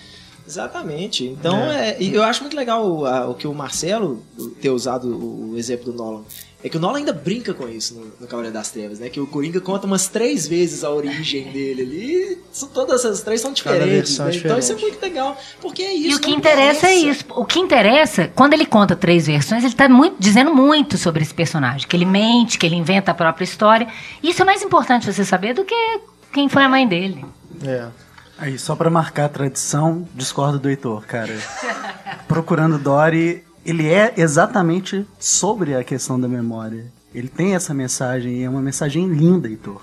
[0.46, 1.24] Exatamente.
[1.24, 4.22] Então, é, e eu acho muito legal o, a- o que o Marcelo
[4.60, 6.22] ter usado o, o exemplo do Nolan.
[6.64, 9.08] É que o Nolan ainda brinca com isso no, no Cavaleiro das Trevas, né?
[9.08, 12.38] Que o Coringa conta umas três vezes a origem dele ali.
[12.50, 14.30] São, todas essas três são diferentes, né?
[14.32, 14.82] é Então isso é diferente.
[14.82, 15.36] muito legal.
[15.60, 16.10] Porque é isso.
[16.10, 17.24] E o que interessa é isso.
[17.30, 21.34] O que interessa, quando ele conta três versões, ele está muito, dizendo muito sobre esse
[21.34, 21.86] personagem.
[21.86, 23.86] Que ele mente, que ele inventa a própria história.
[24.22, 26.00] Isso é mais importante você saber do que
[26.32, 27.24] quem foi a mãe dele.
[27.62, 27.86] É.
[28.38, 31.34] Aí, só pra marcar a tradição, discordo do Heitor, cara.
[32.28, 36.86] Procurando Dory, ele é exatamente sobre a questão da memória.
[37.14, 39.80] Ele tem essa mensagem e é uma mensagem linda, Heitor.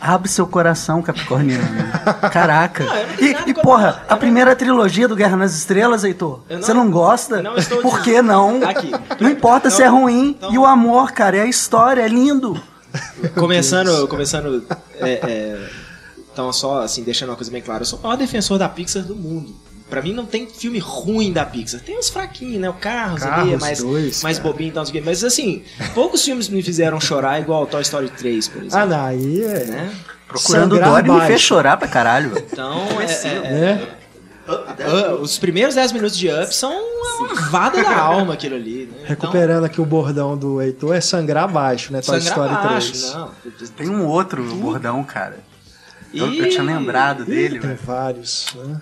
[0.00, 1.64] Abre seu coração, Capricorniano.
[2.30, 2.84] Caraca.
[3.18, 6.90] E, e, porra, a primeira trilogia do Guerra nas Estrelas, Heitor, Eu não- você não
[6.90, 7.40] gosta?
[7.42, 8.62] não estou Por que não?
[8.68, 8.90] Aqui.
[9.18, 10.30] Não importa se é ruim.
[10.36, 12.60] então- E o amor, cara, é a história, é lindo.
[13.34, 14.64] Começando, começando.
[15.00, 15.68] É, é,
[16.32, 19.02] então, só assim, deixando uma coisa bem clara, eu sou o maior defensor da Pixar
[19.02, 19.54] do mundo.
[19.90, 21.80] Pra mim não tem filme ruim da Pixar.
[21.80, 22.68] Tem uns fraquinhos, né?
[22.70, 24.50] O Carros, ali é Carros mais, dois, mais cara.
[24.50, 24.84] bobinho e tal.
[25.04, 25.62] Mas assim,
[25.94, 28.76] poucos filmes me fizeram chorar igual Toy Story 3, por exemplo.
[28.78, 29.64] Ah, não, aí é.
[29.66, 29.94] Né?
[30.26, 32.30] Procurando Sangrar Dory me fez chorar pra caralho.
[32.30, 32.46] velho.
[32.50, 33.88] Então, é- é- Né?
[34.78, 38.86] é- os primeiros 10 minutos de Up são uma lavada da alma aquilo ali.
[38.90, 39.04] Né?
[39.04, 42.00] Recuperando aqui o bordão do Heitor, é sangrar abaixo, né?
[42.00, 43.12] Toy Sangrar Story abaixo, 3.
[43.14, 43.30] não.
[43.76, 45.38] Tem um outro bordão, cara.
[46.12, 47.80] Eu, E- eu tinha lembrado dele, Tem velho.
[47.84, 48.80] vários, né?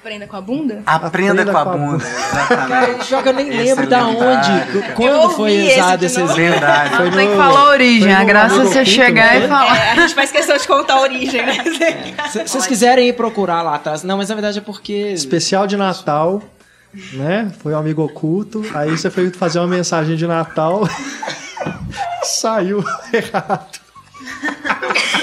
[0.00, 0.82] Aprenda com a bunda?
[0.86, 1.06] Aprenda,
[1.42, 2.04] Aprenda com a com a bunda.
[2.04, 3.06] Cara, Exatamente.
[3.22, 6.36] que eu nem Esse lembro é da lendário, onde, quando foi usado esse exemplo.
[6.36, 6.96] Lendário.
[6.96, 8.02] Foi Tem que no- falar a origem.
[8.02, 9.76] foi A no graça é você chegar e falar.
[9.76, 11.56] É, a gente faz questão de contar a origem, né?
[12.30, 14.02] Se vocês quiserem ir procurar lá atrás.
[14.02, 14.92] Não, mas na verdade é porque.
[14.92, 16.42] Especial de Natal
[17.12, 17.52] né?
[17.62, 18.64] Foi um amigo oculto.
[18.74, 20.88] Aí você foi fazer uma mensagem de Natal.
[22.22, 22.82] Saiu
[23.12, 23.78] errado.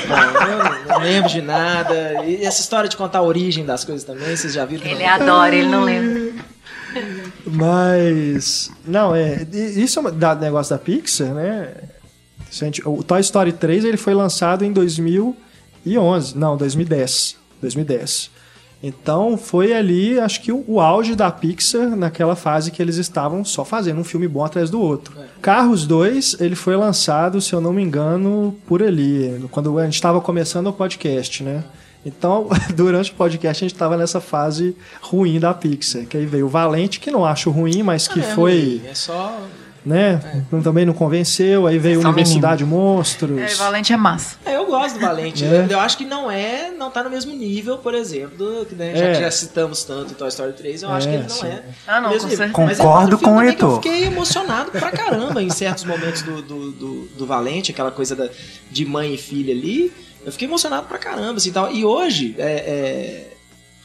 [0.08, 2.24] Não, eu não lembro de nada.
[2.26, 4.86] E essa história de contar a origem das coisas também, vocês já viram?
[4.86, 6.34] Ele adora, ele não lembra.
[7.46, 8.72] Mas.
[8.86, 9.46] Não, é.
[9.52, 11.74] Isso é um negócio da Pixar, né?
[12.52, 16.38] Gente- o Toy Story 3 ele foi lançado em 2011.
[16.38, 17.36] Não, 2010.
[17.62, 18.30] 2010.
[18.84, 23.46] Então foi ali, acho que o, o auge da Pixar naquela fase que eles estavam
[23.46, 25.16] só fazendo um filme bom atrás do outro.
[25.42, 29.96] Carros 2, ele foi lançado, se eu não me engano, por ali, quando a gente
[29.96, 31.64] estava começando o podcast, né?
[32.06, 36.06] Então, durante o podcast, a gente estava nessa fase ruim da Pixar.
[36.06, 38.94] Que aí veio o Valente, que não acho ruim, mas que é foi, ruim, É
[38.94, 39.40] só.
[39.86, 40.44] Né?
[40.64, 41.68] Também não convenceu.
[41.68, 43.38] Aí veio Universidade Monstros.
[43.40, 44.38] É, Valente é massa.
[44.46, 45.44] É, eu gosto do Valente.
[45.44, 45.68] É.
[45.70, 48.96] Eu acho que não é, não tá no mesmo nível, por exemplo, do, que, né,
[48.96, 49.14] já É.
[49.16, 51.48] já citamos tanto em Toy Story 3, eu acho É, que ele não sim.
[51.48, 51.64] é.
[51.88, 52.46] Ah, não, mesmo com nível.
[52.48, 52.66] certeza.
[52.68, 53.76] Mas é Concordo com o que Eu Heitor.
[53.82, 58.30] fiquei emocionado pra caramba em certos momentos do, do, do, do Valente, aquela coisa da,
[58.72, 59.92] de mãe e filha ali.
[60.26, 61.70] Eu fiquei emocionado pra caramba, assim, tal.
[61.72, 63.28] E hoje, é, é,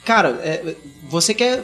[0.05, 0.75] cara, é,
[1.09, 1.63] você quer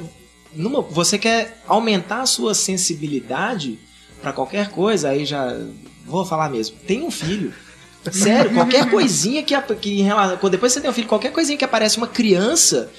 [0.52, 3.78] numa, você quer aumentar a sua sensibilidade
[4.24, 5.54] pra qualquer coisa, aí já
[6.06, 6.76] vou falar mesmo.
[6.86, 7.52] Tem um filho.
[8.10, 11.56] Sério, qualquer coisinha que, que em relação, quando depois você tem um filho, qualquer coisinha
[11.56, 12.90] que aparece uma criança,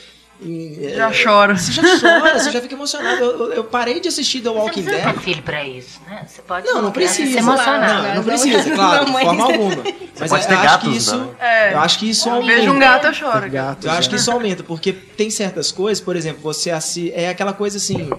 [0.42, 1.56] em- Já é, chora.
[1.56, 3.24] Você já chora, você já fica emocionado.
[3.24, 5.16] Eu, eu- parei de assistir The Você Walking não precisa ter Dead.
[5.16, 6.26] um filho pra isso, né?
[6.28, 7.32] Você pode Não, não precisa.
[7.32, 8.04] se emocionar.
[8.04, 9.84] Não, não precisa, não- claro, não, de forma alguma.
[10.20, 11.30] Mas pode eu ter acho gatos que isso.
[11.40, 11.74] É.
[11.74, 12.60] eu acho que isso Eu aumenta.
[12.60, 13.50] vejo um gato, eu choro.
[13.50, 16.70] Gatos, Eu acho que isso aumenta, porque tem certas coisas, por exemplo, você
[17.14, 18.10] é aquela coisa assim.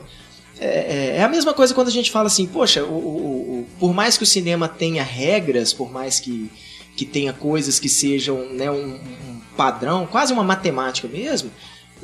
[0.59, 3.67] É, é- é a mesma coisa quando a gente fala assim, poxa, o, o- o-
[3.79, 6.51] por mais que o cinema tenha regras, por mais que,
[6.97, 11.51] que tenha coisas que sejam né, um, um padrão, quase uma matemática mesmo,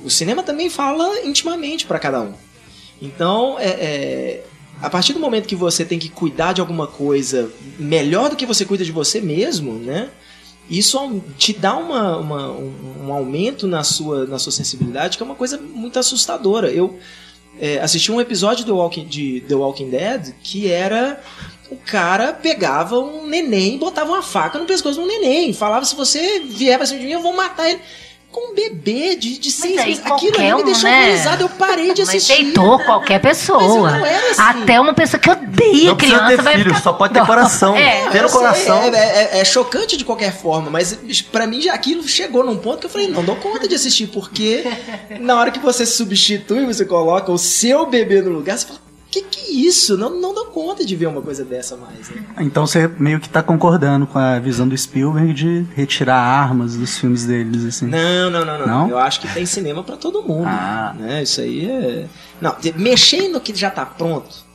[0.05, 2.33] o cinema também fala intimamente para cada um.
[3.01, 4.45] Então, é, é,
[4.81, 8.45] a partir do momento que você tem que cuidar de alguma coisa melhor do que
[8.47, 10.11] você cuida de você mesmo, né?
[10.71, 15.27] Isso te dá uma, uma- um, um aumento na sua, na sua sensibilidade que é
[15.27, 16.71] uma coisa muito assustadora.
[16.71, 16.99] Eu
[17.61, 21.21] é, assisti um episódio do Walking, de The Walking Dead que era
[21.71, 25.53] o cara pegava um neném botava uma faca no pescoço um neném.
[25.53, 27.81] Falava: se você vier pra cima de mim, eu vou matar ele.
[28.33, 30.01] Com um bebê de, de seis meses.
[30.01, 31.03] Aquilo ali qualquer me um, deixou né?
[31.03, 31.43] horrorizado.
[31.45, 32.43] Eu parei de Mas assistir.
[32.45, 33.91] deitou qualquer pessoa.
[33.91, 34.41] Mas não era assim.
[34.63, 37.77] Até uma pessoa que odeia Não criança ter vai filho, ficar só pode ter coração.
[37.77, 38.09] É.
[38.09, 38.83] Ter coração.
[38.85, 38.99] É,
[39.37, 40.99] é- é chocante de qualquer forma, mas
[41.31, 44.07] pra mim já aquilo chegou num ponto que eu falei, não dou conta de assistir,
[44.07, 44.65] porque
[45.21, 48.81] na hora que você substitui, você coloca o seu bebê no lugar, você fala,
[49.13, 49.97] que que é isso?
[49.97, 52.09] Não, não dou conta de ver uma coisa dessa mais.
[52.09, 52.25] né?
[52.41, 56.97] Então você meio que tá concordando com a visão do Spielberg de retirar armas dos
[56.97, 57.87] filmes deles, assim.
[57.87, 58.91] Não, não, não, não, Não?
[58.91, 60.47] Eu acho que tem cinema pra todo mundo.
[60.47, 60.95] Ah.
[60.99, 61.23] Né?
[61.23, 62.09] Isso aí é.
[62.41, 64.51] Não, mexer no que já tá pronto.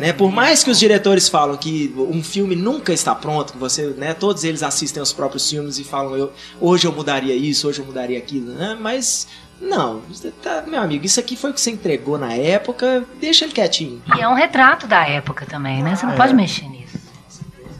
[0.00, 0.14] Né?
[0.14, 4.14] Por mais que os diretores falam que um filme nunca está pronto, que você, né,
[4.14, 7.84] todos eles assistem os próprios filmes e falam, eu, hoje eu mudaria isso, hoje eu
[7.84, 8.78] mudaria aquilo, né?
[8.80, 9.28] Mas
[9.68, 10.02] não,
[10.42, 14.00] tá- meu amigo, isso aqui foi o que você entregou na época, deixa ele quietinho.
[14.16, 15.96] E é um retrato da época também, né?
[15.96, 16.98] Você não pode mexer nisso.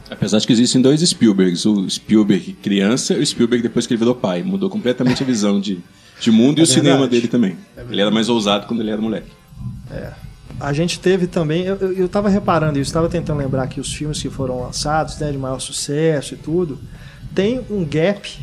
[0.09, 3.99] Apesar de que existem dois Spielbergs, o Spielberg criança e o Spielberg depois que ele
[3.99, 4.43] virou pai.
[4.43, 5.79] Mudou completamente a visão de,
[6.19, 7.11] de mundo e É o cinema verdade.
[7.11, 7.57] dele também.
[7.89, 9.31] ele era mais ousado quando ele era moleque.
[10.59, 13.93] A gente teve também, eu, eu, eu tava reparando isso, estava tentando lembrar aqui os
[13.93, 16.79] filmes que foram lançados, né, de maior sucesso e tudo.
[17.33, 18.37] Tem um gap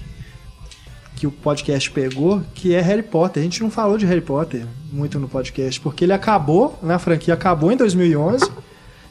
[1.23, 3.41] que o podcast pegou, que é Harry Potter.
[3.41, 6.99] A gente não falou de Harry Potter muito no podcast, porque ele acabou, né, a
[6.99, 8.51] franquia acabou em 2011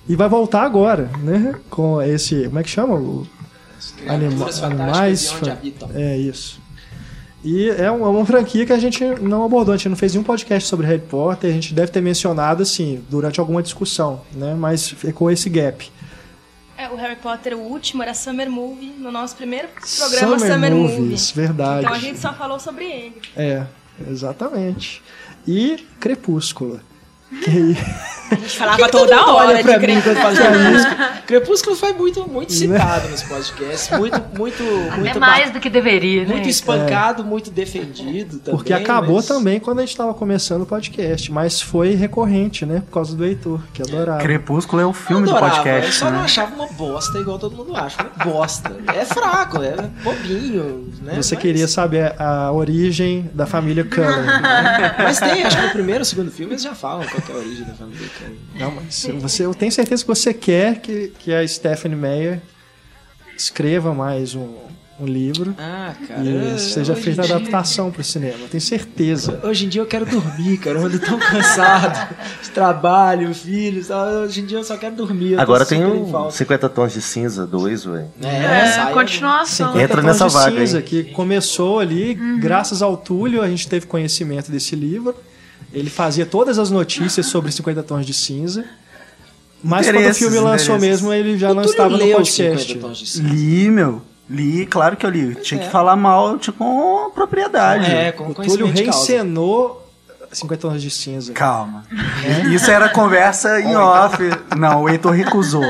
[0.09, 2.95] e vai voltar agora, né, com esse, como é que chama?
[2.95, 3.25] O
[4.05, 5.33] Anima Animais.
[5.95, 6.59] É isso.
[7.45, 10.25] E é uma, uma franquia que a gente não abordou, a gente não fez nenhum
[10.25, 14.53] podcast sobre Harry Potter, a gente deve ter mencionado assim, durante alguma discussão, né?
[14.53, 15.89] Mas ficou esse gap.
[16.81, 20.71] É, o Harry Potter, o último, era Summer Movie, no nosso primeiro programa Summer, Summer
[20.73, 20.99] Movie.
[20.99, 21.85] Movies, verdade.
[21.85, 23.21] Então a gente só falou sobre ele.
[23.37, 23.67] É,
[24.09, 24.99] exatamente.
[25.47, 26.81] E Crepúsculo.
[27.43, 27.75] Que
[28.31, 30.15] A gente falava que toda hora olha de pra mim Crepúsculo.
[30.15, 31.21] quando fala de Crepúsculo.
[31.31, 36.23] Crepúsculo foi muito, muito citado nos podcasts, muito, muito, Até muito, mais do que deveria,
[36.25, 36.33] né?
[36.33, 38.55] muito espancado, muito defendido também.
[38.57, 42.81] porque acabou mas- também quando a gente estava começando o podcast, mas foi recorrente, né?
[42.85, 44.19] Por causa do Heitor, que adorava.
[44.21, 46.23] Crepúsculo é o Eu filme do adorava, eu podcast, só não né?
[46.25, 47.97] achava uma bosta igual todo mundo acha.
[48.15, 48.71] Uma bosta.
[48.93, 51.15] É fraco, é bobinho, né?
[51.21, 54.09] Você Mas- queria saber a origem da família Cullen.
[54.09, 54.95] né?
[54.99, 57.65] Mas tem, acho que no primeiro ou segundo filme eles já falam é a origem
[57.65, 58.07] da família.
[58.57, 62.41] Não, mas você, eu tenho certeza que você quer que, que a Stephanie Meyer
[63.37, 64.49] escreva mais um,
[64.99, 65.55] um livro.
[65.57, 66.21] Ah, cara.
[66.23, 69.39] E seja hoje feita dia- adaptação para o cinema, tenho certeza.
[69.43, 70.77] Hoje em dia eu quero dormir, cara.
[70.79, 73.87] Eu ando tão cansado de trabalho, filhos.
[73.87, 74.05] tal.
[74.23, 75.39] Hoje em dia eu só quero dormir.
[75.39, 76.31] Agora tem falta.
[76.31, 78.11] 50 Tons de Cinza 2, velho.
[78.21, 79.67] É, sai- continuação.
[79.73, 80.83] 50 Entra Tons nessa de vaga, cinza, hein?
[80.85, 85.15] que começou ali, graças ao Túlio, a gente teve conhecimento desse livro.
[85.73, 88.65] Ele fazia todas as notícias sobre 50 Tons de Cinza.
[89.63, 92.67] Mas quando o filme lançou mesmo, ele já O não Túlio estava no podcast.
[92.73, 93.27] 50 tons de cinza.
[93.29, 94.01] Li, meu.
[94.29, 95.35] Li, claro que eu li.
[95.35, 95.63] Tinha É.
[95.65, 97.85] que falar mal tipo, com propriedade.
[97.91, 99.87] É, com O Túlio reencenou
[100.31, 101.31] 50 Tons de Cinza.
[101.33, 101.83] Calma.
[102.51, 104.17] Isso era conversa em off.
[104.57, 105.63] Não, o Heitor recusou.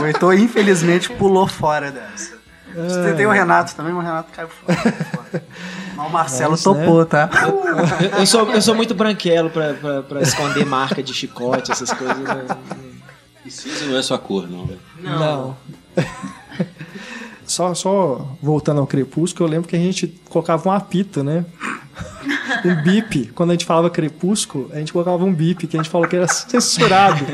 [0.00, 2.36] O Heitor, infelizmente, pulou fora dessa.
[2.74, 5.42] Você tem o Renato também, mas o Renato caiu fora.
[5.96, 7.30] Mas o Marcelo Mas, topou, tá?
[7.42, 11.90] Eu, eu sou, eu sou muito branquelo pra, pra, pra esconder marca de chicote, essas
[11.92, 12.18] coisas.
[12.18, 12.44] né?
[13.44, 14.80] E cinza não é só cor, não, velho.
[15.00, 15.56] Não.
[17.46, 21.44] só, só voltando ao Crepúsculo, eu lembro que a gente colocava um apito, né?
[22.64, 23.26] Um bip.
[23.34, 26.16] Quando a gente falava Crepúsculo, a gente colocava um bip, que a gente falou que
[26.16, 27.24] era censurado.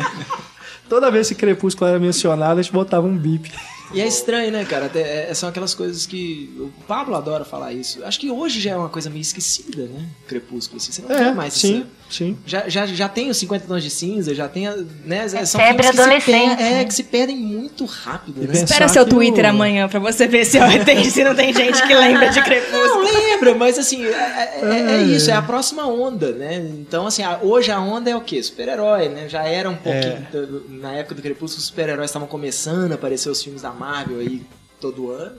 [0.88, 3.50] Toda vez que Crepúsculo era mencionado, a gente botava um bip.
[3.94, 4.86] E é estranho, né, cara?
[4.86, 6.50] Até- é- são aquelas coisas que.
[6.58, 8.04] O Pablo adora falar isso.
[8.04, 10.06] Acho que hoje já é uma coisa meio esquecida, né?
[10.26, 10.78] Crepúsculo.
[10.80, 11.78] Assim, você não É, mais sim,
[12.08, 12.16] isso.
[12.18, 12.38] sim.
[12.46, 14.66] Já, já, já tem os 50 tons de cinza, já tem.
[14.66, 18.40] a- Né, É são febre que adolescente, per- é, que se perdem muito rápido.
[18.42, 18.52] Né?
[18.54, 21.82] Espera seu que Twitter o- amanhã pra você ver se, tem, se não tem gente
[21.86, 23.02] que lembra de Crepúsculo.
[23.04, 26.56] Não lembra, mas assim, é, é- é isso, é a próxima onda, né?
[26.78, 28.42] Então, assim, a- hoje a onda é o quê?
[28.42, 29.28] Super-herói, né?
[29.28, 30.26] Já era um pouquinho.
[30.32, 30.62] É.
[30.68, 34.42] na época do Crepúsculo, os super-heróis estavam começando a aparecer os filmes da Marvel aí
[34.80, 35.36] todo ano.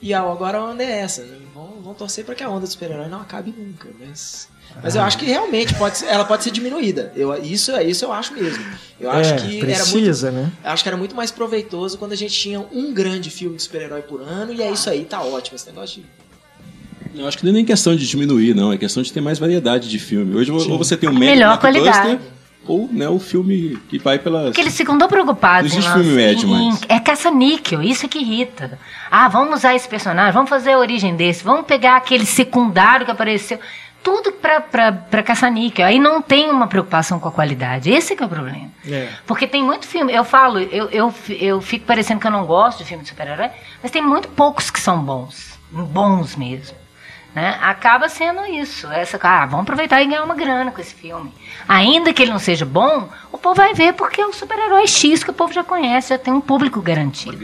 [0.00, 1.36] E a- agora a onda é essa, né?
[1.54, 4.48] Vamos, vamos torcer pra que a onda do super-herói não acabe nunca, mas.
[4.82, 7.12] Mas eu acho que realmente pode, ser- ela pode ser diminuída.
[7.14, 8.64] Eu, isso, isso eu acho mesmo.
[8.98, 10.50] Eu acho É, que era muito precisa, né?
[10.64, 13.62] eu acho que era muito mais proveitoso quando a gente tinha um grande filme de
[13.62, 15.56] super-herói por ano, e é isso aí, tá ótimo.
[15.56, 17.20] Esse negócio de.
[17.20, 18.72] Eu acho que não é nem questão de diminuir, não.
[18.72, 20.34] É questão de ter mais variedade de filme.
[20.34, 22.18] Hoje ou você tem um Melhor qualidade.
[22.66, 24.46] Ou né, o filme que vai pelas...
[24.46, 26.80] Porque eles ficam tão preocupados Não existe filme médio mais.
[26.88, 28.78] É caça-níquel, isso é que irrita.
[29.10, 33.12] Ah, vamos usar esse personagem, vamos fazer a origem desse, vamos pegar aquele secundário que
[33.12, 33.58] apareceu.
[34.02, 35.86] Tudo pra caça-níquel.
[35.86, 37.88] Aí não tem uma preocupação com a qualidade.
[37.88, 38.68] Esse que é o problema.
[38.84, 39.08] É.
[39.24, 42.78] Porque tem muito filme, eu falo, eu, eu, eu fico parecendo que eu não gosto
[42.78, 43.50] de filme de super-herói,
[43.80, 45.56] mas tem muito poucos que são bons.
[45.70, 46.81] Bons mesmo.
[47.34, 47.58] Né?
[47.62, 48.90] Acaba sendo isso.
[48.90, 51.32] Essa, ah, vamos aproveitar e ganhar uma grana com esse filme.
[51.66, 55.24] Ainda que ele não seja bom, o povo vai ver porque é o super-herói X
[55.24, 57.42] que o povo já conhece, já tem um público garantido.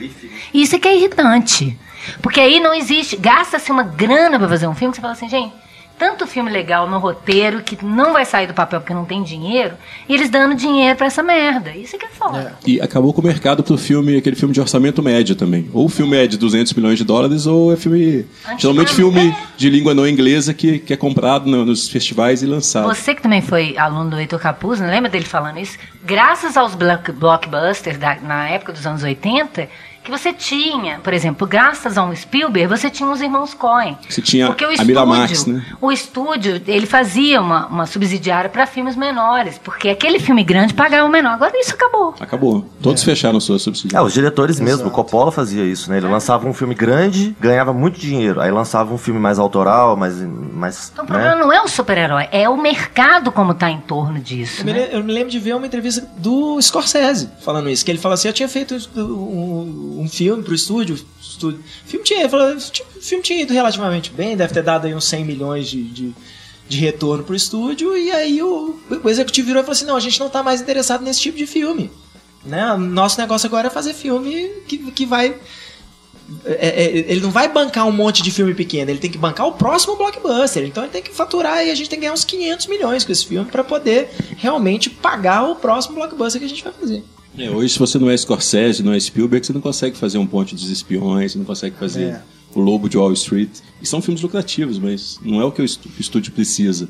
[0.52, 1.78] Isso é que é irritante.
[2.22, 3.16] Porque aí não existe.
[3.16, 5.54] Gasta-se uma grana pra fazer um filme que você fala assim, gente.
[5.98, 9.74] Tanto filme legal no roteiro que não vai sair do papel porque não tem dinheiro,
[10.08, 11.70] e eles dando dinheiro pra essa merda.
[11.72, 12.54] Isso é que é foda.
[12.66, 15.68] E acabou com o mercado pro filme, aquele filme de orçamento médio também.
[15.72, 18.24] Ou o filme é de 200 milhões de dólares, ou é filme.
[18.58, 22.86] Geralmente filme de língua não inglesa que, que é comprado no- nos festivais e lançado.
[22.86, 25.76] Você que também foi aluno do Heitor Capuz, não lembra dele falando isso?
[26.04, 29.68] Graças aos block- blockbusters da- na época dos anos 80,
[30.08, 33.96] que você tinha, por exemplo, graças a um Spielberg, você tinha os irmãos Coen.
[34.08, 35.62] Você tinha Porque o a estúdio, Miramax, né?
[35.82, 41.06] o estúdio, ele fazia uma, uma subsidiária para filmes menores, porque aquele filme grande pagava
[41.06, 41.32] o menor.
[41.34, 42.14] Agora isso acabou.
[42.18, 42.64] Acabou.
[42.82, 44.06] Todos fecharam suas É, subsidiárias.
[44.08, 45.98] os diretores mesmo, o Coppola fazia isso, né?
[45.98, 48.40] Ele lançava um filme grande, ganhava muito dinheiro.
[48.40, 50.14] Aí lançava um filme mais autoral, mais.
[50.20, 51.40] mais Então o problema né?
[51.42, 54.62] não é o super-herói, é o mercado como está em torno disso.
[54.62, 54.86] Eu me, né?
[54.86, 58.14] le- eu me lembro de ver uma entrevista do Scorsese falando isso, que ele fala
[58.14, 61.62] assim, eu tinha feito um, um filme pro estúdio, estúdio.
[61.84, 62.28] Filme tinha,
[62.70, 66.14] tipo, filme tinha ido relativamente bem, deve ter dado aí uns 100 milhões de, de,
[66.68, 70.00] de retorno pro estúdio, e aí o, o executivo virou e falou assim, não, a
[70.00, 71.90] gente não tá mais interessado nesse tipo de filme.
[72.44, 72.76] Né?
[72.76, 75.34] Nosso negócio agora é fazer filme que, que vai
[76.44, 79.46] é, é, ele não vai bancar um monte de filme pequeno, ele tem que bancar
[79.46, 80.62] o próximo blockbuster.
[80.64, 83.10] Então ele tem que faturar e a gente tem que ganhar uns 500 milhões com
[83.10, 87.02] esse filme para poder realmente pagar o próximo blockbuster que a gente vai fazer.
[87.38, 90.26] É, hoje, se você não é Scorsese, não é Spielberg, você não consegue fazer um
[90.26, 92.20] Ponte dos Espiões, você não consegue fazer É.
[92.54, 93.50] o Lobo de Wall Street.
[93.80, 96.88] E são filmes lucrativos, mas não é o que o estúdio precisa.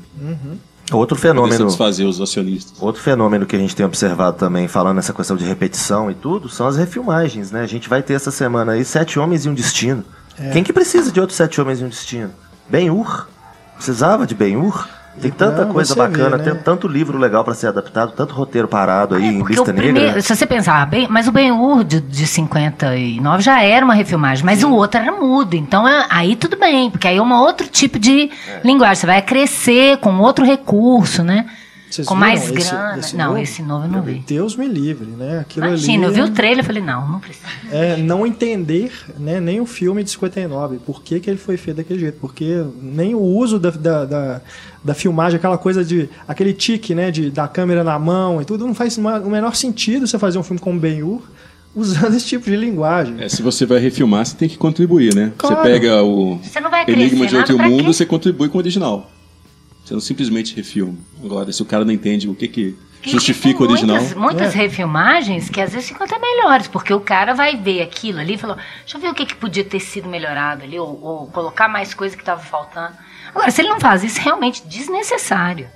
[0.91, 1.55] Outro Pra fenômeno.
[1.55, 2.73] satisfazer os acionistas.
[2.81, 6.49] Outro fenômeno que a gente tem observado também, falando nessa questão de repetição e tudo,
[6.49, 7.61] são as refilmagens, né?
[7.61, 10.03] A gente vai ter essa semana aí Sete Homens e um Destino.
[10.37, 10.49] É.
[10.49, 12.31] Quem que precisa de outros Sete Homens e um Destino?
[12.67, 13.27] Ben-Hur?
[13.75, 14.87] Precisava de Ben-Hur?
[15.21, 16.51] Tem tanta Não, coisa bacana, vê, né?
[16.51, 19.73] tem tanto livro legal pra ser adaptado, tanto roteiro parado aí em Porque lista o
[19.73, 20.21] primeiro, negra.
[20.21, 24.63] se você pensar bem, mas o Ben-Hur de, de 59 já era uma refilmagem, mas
[24.63, 25.55] o outro era mudo.
[25.55, 28.29] Então é- aí tudo bem, porque aí é um outro tipo de
[28.63, 28.95] linguagem.
[28.95, 31.45] Você vai crescer com outro recurso, né?
[31.89, 32.99] Vocês com viram mais esse- grana.
[32.99, 33.37] esse não, novo?
[33.39, 34.23] esse novo eu não vi.
[34.27, 35.39] Deus me livre, né?
[35.39, 37.47] Aquilo Imagina, eu ali vi o trailer e falei, não, não precisa.
[37.71, 41.77] é não entender né, nem o filme de 59, por que, que ele foi feito
[41.77, 44.41] daquele jeito, porque nem o uso da, da, da,
[44.83, 46.07] da filmagem, aquela coisa de.
[46.27, 50.05] aquele tique, né, de, da câmera na mão e tudo, não faz o menor sentido
[50.05, 51.21] você fazer um filme como Ben-Hur
[51.75, 53.15] usando esse tipo de linguagem.
[53.19, 55.31] É, se você vai refilmar, você tem que contribuir, né?
[55.37, 55.55] Claro.
[55.55, 57.93] Você pega o Você não vai Enigma de Outro Mundo, quê?
[57.93, 59.09] você contribui com o original.
[59.89, 60.95] Você não simplesmente refilma.
[61.23, 63.95] Agora, se o cara não entende o que, que justifica o original.
[63.95, 64.57] Muitas, muitas É.
[64.59, 68.37] refilmagens que às vezes ficam até melhores, porque o cara vai ver aquilo ali e
[68.37, 71.67] falou: deixa eu ver o que, que podia ter sido melhorado ali, ou, ou colocar
[71.67, 72.95] mais coisa que estava faltando.
[73.29, 75.67] Agora, se ele não faz isso, é realmente desnecessário.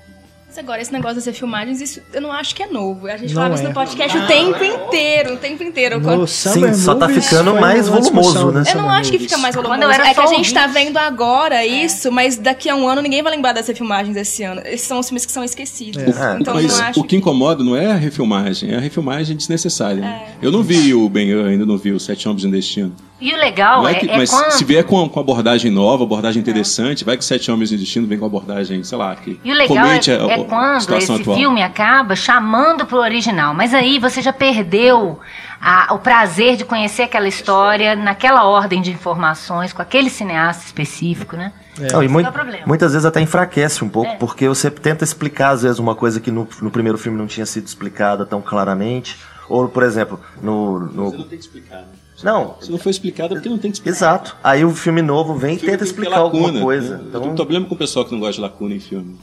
[0.53, 3.07] Mas agora, esse negócio das refilmagens, isso eu não acho que é novo.
[3.07, 3.67] A gente Não falava isso é.
[3.69, 5.99] no podcast o tempo inteiro, o tempo inteiro.
[5.99, 8.63] No Sim, só tá ficando mais volumoso, né?
[8.69, 9.81] Eu não acho que fica mais volumoso.
[9.81, 13.31] É que a gente tá vendo agora isso, mas daqui a um ano ninguém vai
[13.31, 14.61] lembrar das refilmagens desse ano.
[14.63, 16.03] Esses são os filmes que são esquecidos.
[16.03, 16.37] É.
[16.39, 16.99] Então eu Mas não acho.
[16.99, 20.01] o que incomoda não é a refilmagem, é a refilmagem desnecessária.
[20.01, 20.27] né?
[20.39, 22.93] Eu não vi o Ben ainda não vi o Sete Homens no Destino.
[23.25, 24.51] E o legal é, é que- é mas quando.
[24.51, 28.19] se vier com, com abordagem nova, abordagem interessante, vai que Sete Homens no Destino vem
[28.19, 31.15] com abordagem, sei lá, que E o legal é, comente a, é a quando situação
[31.15, 31.37] esse atual.
[31.37, 33.53] filme acaba chamando pro original.
[33.53, 35.19] Mas aí você já perdeu
[35.61, 41.37] a- o prazer de conhecer aquela história naquela ordem de informações, com aquele cineasta específico,
[41.37, 41.53] né?
[41.79, 42.63] Não, e é o problema.
[42.67, 46.29] muitas vezes até enfraquece um pouco, porque você tenta explicar, às vezes, uma coisa que
[46.29, 49.15] no, no primeiro filme não tinha sido explicada tão claramente.
[49.49, 50.79] Ou, por exemplo, no.
[50.79, 51.85] no- Você não tem que explicar, né?
[52.23, 53.95] Não, Se não foi explicado, é porque não tem que explicar.
[53.97, 54.35] exato.
[54.43, 56.97] Aí o filme novo vem e tenta explicar alguma lacuna, coisa.
[56.97, 57.01] né?
[57.03, 59.15] Eu Então, tenho problema com o pessoal que não gosta de lacuna em filme.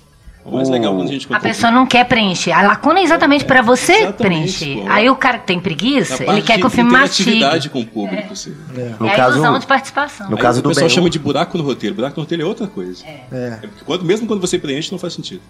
[0.43, 2.51] O mais O- legal quando a gente A pessoa não quer preencher.
[2.53, 4.83] A lacuna é exatamente para você Exatamente, preencher.
[4.87, 4.91] pô.
[4.91, 7.69] Aí o cara que tem preguiça, a ele quer que o filme mastigue.
[7.69, 8.33] com o público.
[8.33, 8.55] assim.
[8.99, 10.31] no é a caso, ilusão de participação.
[10.31, 11.95] no Aí caso o do pessoal Ben chama de buraco no roteiro.
[11.95, 13.05] Buraco no roteiro é outra coisa.
[13.05, 13.25] É.
[13.31, 15.43] É porque quando- mesmo quando você preenche, não faz sentido.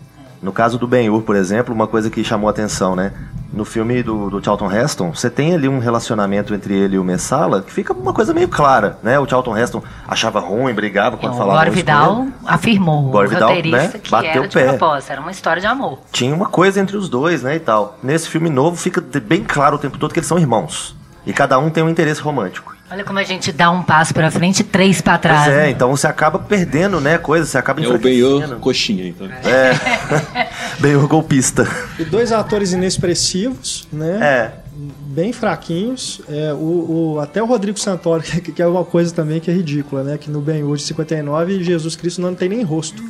[0.42, 3.12] No caso do Ben-Hur, por exemplo, uma coisa que chamou a atenção, né?
[3.52, 7.04] No filme do, do Charlton Heston, você tem ali um relacionamento entre ele e o
[7.04, 9.18] Messala que fica uma coisa meio clara, né?
[9.18, 13.78] O Charlton Heston achava ruim, brigava quando o falava com Vidal afirmou, o Vidal, roteirista,
[13.78, 14.68] né, que bateu era o de pé.
[14.68, 15.98] propósito, era uma história de amor.
[16.12, 17.98] Tinha uma coisa entre os dois, né, e tal.
[18.02, 20.96] Nesse filme novo fica bem claro o tempo todo que eles são irmãos.
[21.26, 22.69] E cada um tem um interesse romântico.
[22.90, 25.44] Olha como a gente dá um passo pra frente e três pra trás.
[25.44, 25.70] Pois é, né?
[25.70, 28.60] então você acaba perdendo, né, coisas, você acaba É o Ben enfraquecendo.
[28.60, 29.28] coxinha, então.
[29.28, 30.48] É.
[30.80, 31.68] Ben-Hur golpista.
[31.98, 34.18] E dois atores inexpressivos, né?
[34.20, 34.59] É.
[34.72, 36.20] Bem fraquinhos.
[36.28, 39.54] É, o, o- até o Rodrigo Santoro, que, que é uma coisa também que é
[39.54, 40.16] ridícula, né?
[40.18, 43.02] Que no Ben-Hur de 59, Jesus Cristo não tem nem rosto.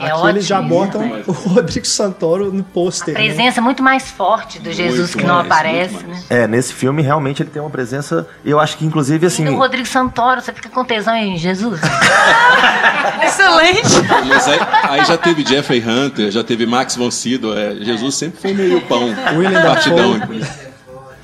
[0.00, 3.12] É Aqui eles já botam o Rodrigo Santoro no pôster.
[3.14, 3.18] né?
[3.20, 6.22] Presença muito mais forte do Jesus Muito que não mais, aparece, né?
[6.30, 9.56] É, nesse filme realmente ele tem uma presença, eu acho que inclusive assim, E o
[9.56, 11.80] Rodrigo Santoro, você fica com tesão em Jesus?
[13.24, 13.88] Excelente.
[14.28, 17.58] Mas aí, aí já teve Jeffrey Hunter, já teve Max von Sydow.
[17.58, 19.02] é, Jesus sempre foi meio pão.
[19.36, 20.20] William Partidão.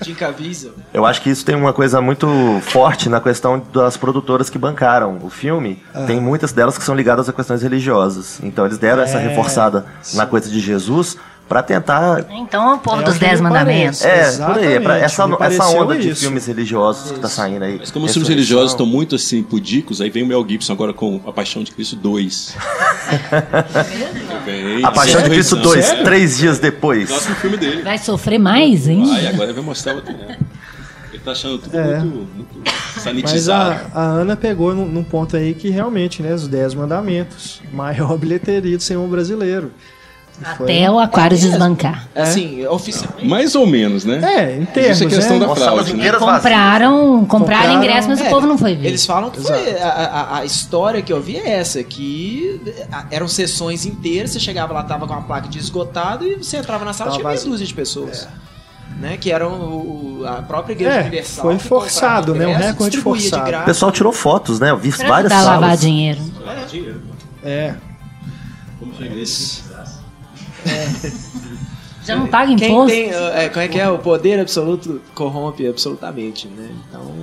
[0.04, 0.72] Jim Caviezel.
[0.92, 2.26] eu acho que isso tem uma coisa muito
[2.62, 5.82] forte na questão das produtoras que bancaram o filme.
[6.06, 8.38] Tem muitas delas que são ligadas a questões religiosas.
[8.42, 11.16] Então eles deram essa É, reforçada na coisa de Jesus
[11.54, 14.04] pra tentar Então é o povo É, dos Dez me Mandamentos.
[14.04, 16.22] é, por aí, é essa, essa onda de isso.
[16.22, 17.76] filmes religiosos que tá saindo aí.
[17.78, 20.92] Mas como os filmes religiosos estão muito assim pudicos, aí vem o Mel Gibson agora
[20.92, 22.56] com A Paixão de Cristo 2.
[24.44, 26.04] Vem, A Paixão de Cristo 2, Sério?
[26.04, 27.08] três dias depois.
[27.08, 27.82] Próximo filme dele.
[27.82, 29.04] Vai sofrer mais, hein?
[29.14, 30.12] Aí agora vai mostrar outro.
[30.12, 30.36] né?
[31.12, 31.98] Ele tá achando tudo É.
[32.00, 33.80] muito, muito Mas sanitizado.
[33.94, 36.34] a, a Ana pegou num, num ponto aí que realmente, né?
[36.34, 37.62] Os Dez Mandamentos.
[37.72, 39.70] Maior bilheteria do cinema brasileiro.
[40.56, 42.08] Foi- Até o aquário desbancar.
[42.14, 43.24] Assim, oficialmente.
[43.26, 44.20] Mais ou menos, né?
[44.22, 45.46] É, em termos, Isso é questão né?
[45.46, 46.10] da As salas fraude, né?
[46.12, 48.88] Compraram, compraram Compraram- ingresso, mas o É, povo não foi ver.
[48.88, 49.78] Eles falam que foi.
[49.80, 52.60] A, a- a história que eu vi é essa: que
[52.90, 56.56] a- eram sessões inteiras, você chegava lá, tava com uma placa de esgotado e você
[56.56, 58.26] entrava na sala Tava tinha meia dúzia de pessoas.
[59.00, 61.44] Né, que eram o, o- a própria Igreja É, Universal.
[61.44, 63.56] foi forçado, né, um recorde forçado.
[63.62, 64.70] O pessoal tirou fotos, né?
[64.70, 65.80] Eu vi Pra várias a lavar salas.
[65.80, 66.20] dinheiro.
[67.42, 67.74] É.
[72.04, 72.90] Já não paga Quem imposto?
[72.90, 73.88] tem, é, como é que é?
[73.88, 76.68] O poder absoluto corrompe absolutamente, né?
[76.88, 77.14] Então.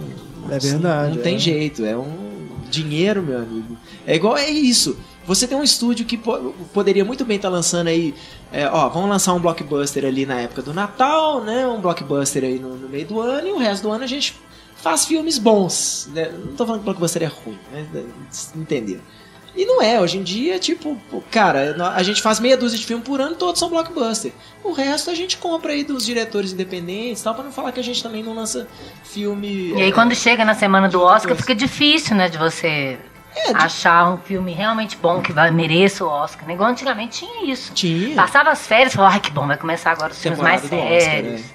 [0.49, 1.39] É verdade, Não tem é.
[1.39, 3.77] jeito, é um dinheiro, meu amigo.
[4.07, 4.97] É igual, é isso.
[5.27, 8.13] Você tem um estúdio que po- poderia muito bem estar lançando aí.
[8.51, 11.67] é, ó, vamos lançar um blockbuster ali na época do Natal, né?
[11.67, 14.35] Um blockbuster aí no, no meio do ano e o resto do ano a gente
[14.75, 16.09] faz filmes bons.
[16.11, 16.31] Né?
[16.43, 17.85] Não tô falando que blockbuster é ruim, né?
[18.55, 19.01] Entenderam?
[19.55, 20.97] E não é, hoje em dia, tipo,
[21.29, 24.31] cara, a gente faz meia dúzia de filmes por ano, todos são blockbuster.
[24.63, 27.79] O resto a gente compra aí dos diretores independentes e tal, pra não falar que
[27.79, 28.67] a gente também não lança
[29.03, 29.73] filme.
[29.75, 32.97] E aí é, quando chega na semana do Oscar fica difícil, né, de você
[33.53, 36.47] achar um filme realmente bom que vai, mereça o Oscar.
[36.47, 36.53] né?
[36.53, 37.73] Igual antigamente tinha isso.
[37.73, 38.15] Tinha.
[38.15, 40.89] Passava as férias e falava, ai que bom, vai começar agora os filmes mais Temporada
[40.91, 41.41] do Oscar, sérios.
[41.41, 41.47] né?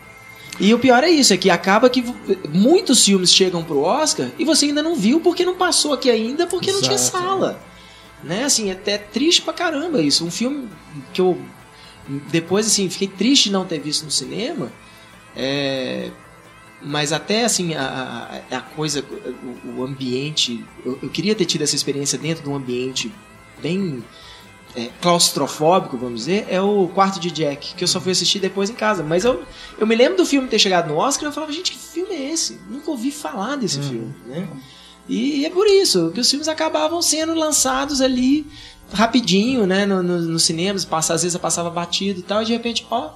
[0.58, 2.02] E o pior é isso, é que acaba que
[2.48, 6.46] muitos filmes chegam pro Oscar e você ainda não viu porque não passou aqui ainda,
[6.46, 7.24] porque não tinha Exato.
[7.24, 7.60] sala.
[8.22, 8.44] Né?
[8.44, 10.24] Assim, é até triste pra caramba isso.
[10.24, 10.68] Um filme
[11.12, 11.38] que eu
[12.30, 14.70] depois assim, fiquei triste de não ter visto no cinema.
[15.34, 16.10] É,
[16.80, 19.04] mas até assim, a, a, coisa,
[19.64, 20.64] o, o ambiente.
[20.84, 23.12] Eu, eu queria ter tido essa experiência dentro de um ambiente
[23.60, 24.04] bem
[24.74, 28.70] é, claustrofóbico, vamos dizer, é o Quarto de Jack, que eu só fui assistir depois
[28.70, 29.02] em casa.
[29.02, 29.42] Mas eu,
[29.78, 32.14] eu me lembro do filme ter chegado no Oscar e eu falava, gente, que filme
[32.14, 32.60] é esse?
[32.68, 34.48] Nunca ouvi falar desse filme, né?
[35.08, 38.46] E é por isso que os filmes acabavam sendo lançados ali
[38.92, 42.86] rapidinho, né, no, no, nos cinemas, às vezes passava batido e tal, e de repente,
[42.90, 43.10] ó,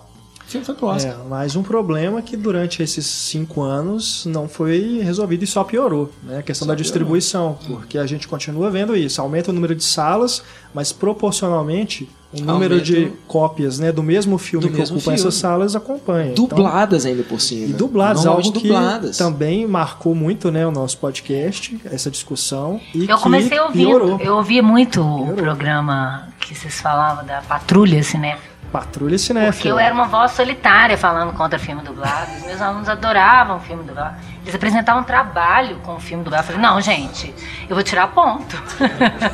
[0.59, 1.13] pro Oscar.
[1.13, 6.11] É, mas um problema que durante esses cinco anos não foi resolvido e só piorou,
[6.23, 6.39] né?
[6.39, 9.21] A questão Só da distribuição, porque a gente continua vendo isso.
[9.21, 10.43] Aumenta o número de salas,
[10.75, 14.97] mas proporcionalmente o número Aumenta de o- cópias né, do mesmo filme Do que mesmo
[14.97, 15.19] ocupam filme.
[15.29, 16.31] essas salas acompanha.
[16.33, 17.67] Então, Dubladas ainda por cima.
[17.67, 19.17] e dubladas, algo que dubladas.
[19.19, 22.81] também marcou muito né, o nosso podcast, essa discussão.
[22.95, 24.21] E Eu que comecei a ouvir, piorou.
[24.21, 28.51] eu ouvia muito o programa que vocês falavam da Patrulha Cinéfila.
[28.73, 29.53] Patrulha Cinéfila.
[29.53, 32.31] Porque eu era uma voz solitária falando contra filme dublado.
[32.39, 34.17] Os meus alunos adoravam filme dublado.
[34.43, 36.45] Eles apresentavam trabalho com o filme dublado.
[36.45, 37.35] Eu falei, não, gente,
[37.69, 38.57] eu vou tirar ponto.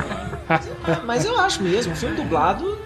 [1.05, 2.79] Mas eu acho mesmo, o filme dublado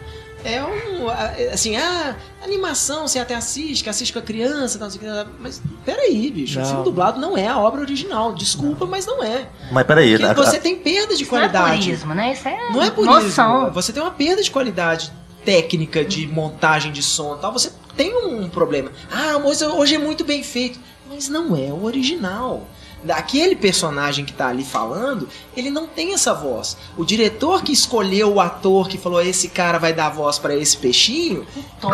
[0.44, 1.06] é um.
[1.52, 5.62] Assim, ah, animação você até assiste, que assiste com a criança, tal, não o mas
[5.84, 6.68] peraí, bicho, o Não.
[6.68, 8.32] filme dublado não é a obra original.
[8.32, 9.46] Desculpa, mas não é.
[9.70, 11.84] Mas peraí, Porque a- você a- tem perda de Isso não é qualidade.
[11.84, 12.32] purismo, né?
[12.32, 13.64] Isso é Não é por noção.
[13.64, 13.72] isso.
[13.74, 15.12] Você tem uma perda de qualidade
[15.44, 17.52] técnica de montagem de som e tal.
[17.52, 18.90] Você tem um problema.
[19.10, 20.78] Ah, mas hoje é muito bem feito.
[21.08, 22.66] Mas não é o original.
[23.08, 25.26] Aquele personagem que tá ali falando,
[25.56, 26.76] ele não tem essa voz.
[26.98, 30.76] O diretor que escolheu o ator que falou esse cara vai dar voz pra esse
[30.76, 31.46] peixinho,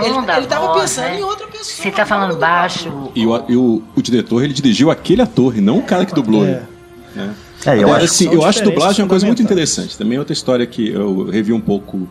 [0.03, 1.21] ele, ele tava voz, pensando né?
[1.21, 1.85] em outra pessoa.
[1.85, 3.11] Você tá falando baixo.
[3.15, 6.13] E, o, e o, o diretor, ele dirigiu aquele ator e não o cara que
[6.13, 6.45] dublou.
[6.45, 6.49] É.
[6.49, 6.63] ele,
[7.15, 7.35] né?
[7.65, 9.97] É, eu Agora, acho assim, que eu acho dublagem uma coisa muito interessante.
[9.97, 12.09] Também é outra história que eu revi um pouco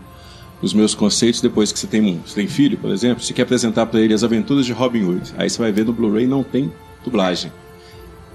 [0.66, 3.44] os meus conceitos depois que você tem um, você tem filho, por exemplo, você quer
[3.44, 5.34] apresentar pra ele as aventuras de Robin Hood.
[5.38, 7.52] Aí você vai ver no Blu-ray não tem dublagem.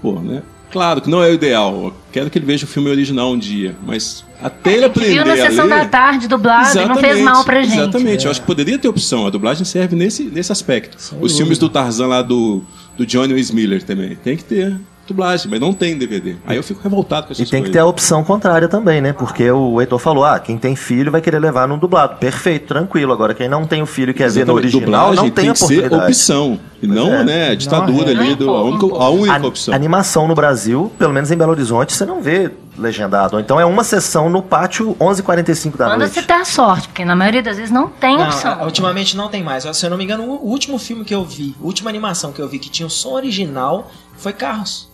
[0.01, 0.41] Pô, né?
[0.71, 1.73] Claro que não é o ideal.
[1.73, 5.25] Eu quero que ele veja o filme original um dia, mas até ele aprender viu
[5.25, 5.79] na a sessão ler...
[5.79, 7.77] da tarde dublado e não fez mal pra gente.
[7.77, 9.27] Exatamente, eu acho que poderia ter opção.
[9.27, 10.95] A dublagem serve nesse, nesse aspecto.
[10.95, 11.35] Os dúvida.
[11.35, 12.61] filmes do Tarzan lá do,
[12.95, 14.15] do Johnny Miller também.
[14.15, 16.35] Tem que ter dublagem, mas não tem DVD.
[16.47, 17.73] Aí eu fico revoltado com E essas tem que coisas.
[17.73, 19.11] ter a opção contrária também, né?
[19.13, 22.15] Porque o Heitor falou, ah, quem tem filho vai querer levar no dublado.
[22.17, 23.11] Perfeito, tranquilo.
[23.11, 25.43] Agora, quem não tem o filho e quer ver no Exatamente, original, dublagem não tem,
[25.45, 26.05] tem que ser oportunidade.
[26.11, 26.59] opção.
[26.81, 27.23] E não, é.
[27.23, 29.73] né, a ditadura Não, ali, do, a única, a única opção.
[29.73, 33.39] Animação no Brasil, pelo menos em Belo Horizonte, você não vê legendado.
[33.39, 36.13] Então é uma sessão no pátio, 11h45 da Quando noite.
[36.15, 38.53] você dá sorte, porque na maioria das vezes não tem Não, opção.
[38.61, 39.63] a- ultimamente não tem mais.
[39.75, 42.41] Se eu não me engano, o último filme que eu vi, a última animação que
[42.41, 44.89] eu vi que tinha o som original foi Carros.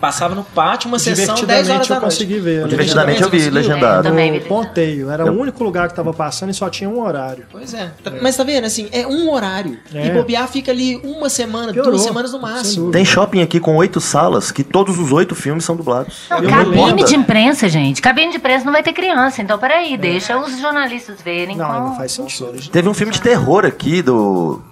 [0.00, 2.14] Passava no pátio uma sessão 10 horas da eu noite.
[2.14, 2.66] consegui ver.
[2.66, 4.02] Divertidamente eu vi, legendado.
[4.08, 5.10] também vi No ponteio.
[5.10, 7.44] Era o único lugar que tava passando e só tinha um horário.
[7.52, 7.90] Pois é.
[8.02, 9.78] Tá- Mas tá vendo, assim, é um horário.
[9.94, 10.06] É.
[10.06, 12.76] E bobear fica ali uma semana, Piorou, duas semanas no sem máximo.
[12.86, 12.92] dúvida.
[12.98, 16.22] Tem shopping aqui com oito salas, que todos os oito filmes são dublados.
[16.30, 18.00] Não, Eu cabine de imprensa, gente.
[18.00, 19.42] Cabine de imprensa não vai ter criança.
[19.42, 21.56] Então, peraí, deixa os jornalistas verem.
[21.56, 22.52] Não, com- não faz sentido.
[22.70, 24.62] Teve um filme de terror aqui do.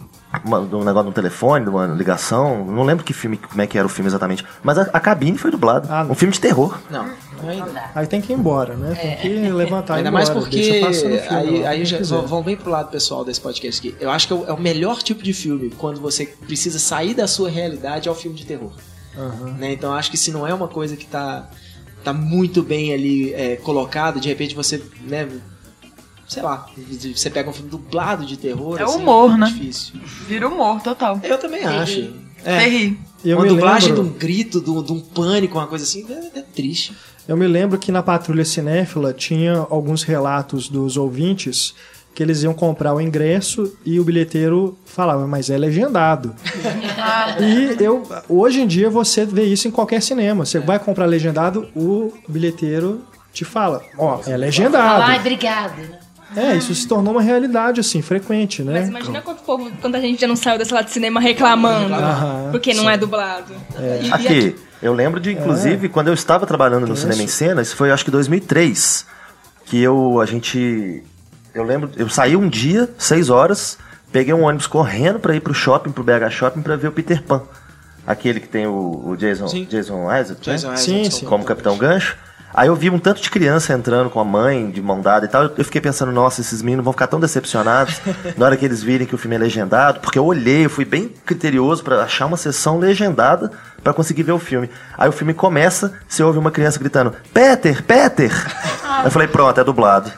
[0.44, 2.64] Uma- do negócio no telefone, de uma ligação.
[2.64, 4.44] Não lembro que filme, como é que era o filme exatamente.
[4.62, 5.88] Mas a, a cabine foi dublada.
[5.90, 6.12] Ah, não.
[6.12, 6.78] um filme de terror.
[6.90, 7.06] Não,
[7.42, 7.84] não ainda.
[7.94, 8.94] Aí tem que ir embora, né?
[8.94, 12.56] Tem que levantar e ir Ainda mais embora, porque filme aí, aí já vão bem
[12.56, 13.96] pro lado pessoal desse podcast aqui.
[14.00, 17.14] Eu acho que é o, é o melhor tipo de filme quando você precisa sair
[17.14, 18.72] da sua realidade é o filme de terror.
[19.16, 19.56] Aham.
[19.58, 19.72] né?
[19.72, 21.48] Então acho que se não é uma coisa que tá,
[22.04, 25.28] tá muito bem ali é, colocado, de repente você, né,
[26.28, 26.66] sei lá,
[27.14, 28.78] você pega um filme dublado de terror.
[28.78, 29.46] É assim, humor, muito né?
[29.48, 29.94] Difícil.
[30.28, 31.18] Vira humor total.
[31.22, 32.12] Eu também acho.
[32.44, 32.60] É.
[32.60, 32.98] Ferri.
[33.24, 36.06] Eu uma dublagem lembro- de um grito, de um, de um pânico, uma coisa assim,
[36.08, 36.94] é, é triste.
[37.26, 41.74] Eu me lembro que na Patrulha Cinéfila tinha alguns relatos dos ouvintes
[42.14, 46.34] que eles iam comprar o ingresso e o bilheteiro falava, mas é legendado.
[47.40, 50.44] e eu, hoje em dia você vê isso em qualquer cinema.
[50.44, 53.02] Você vai comprar legendado, o bilheteiro
[53.32, 55.02] te fala, ó, é legendado.
[55.02, 55.74] Ai, obrigada.
[55.76, 55.98] né?
[56.36, 58.80] É, isso se tornou uma realidade, assim, frequente, né?
[58.80, 61.94] Mas imagina quanto povo, quanta gente já não saiu da sala de cinema reclamando.
[61.94, 62.90] Aham, porque não sim.
[62.90, 63.54] é dublado.
[63.78, 67.62] E- e Aqui, eu lembro de, inclusive, quando eu estava trabalhando no Cinema em Cena,
[67.62, 69.06] isso foi acho que 2003,
[69.64, 71.02] que eu, a gente,
[71.54, 73.78] eu lembro, eu saí um dia, seis horas,
[74.12, 77.22] peguei um ônibus correndo para ir pro shopping, pro BH Shopping, para ver o Peter
[77.22, 77.42] Pan.
[78.06, 79.64] Aquele que tem o, o Jason, Sim.
[79.64, 80.54] Jason Isaac, né?
[80.56, 81.26] Jason Sim, Isaac, sim.
[81.26, 82.16] como Capitão Gancho.
[82.54, 85.28] Aí eu vi um tanto de criança entrando com a mãe, de mão dada e
[85.28, 85.44] tal.
[85.44, 88.00] Eu fiquei pensando, nossa, esses meninos vão ficar tão decepcionados
[88.36, 90.00] na hora que eles virem que o filme é legendado.
[90.00, 93.52] Porque eu olhei, eu fui bem criterioso pra achar uma sessão legendada
[93.82, 94.70] pra conseguir ver o filme.
[94.96, 98.32] Aí o filme começa, você ouve uma criança gritando, Peter, Peter!
[99.04, 100.12] Eu falei, pronto, é dublado.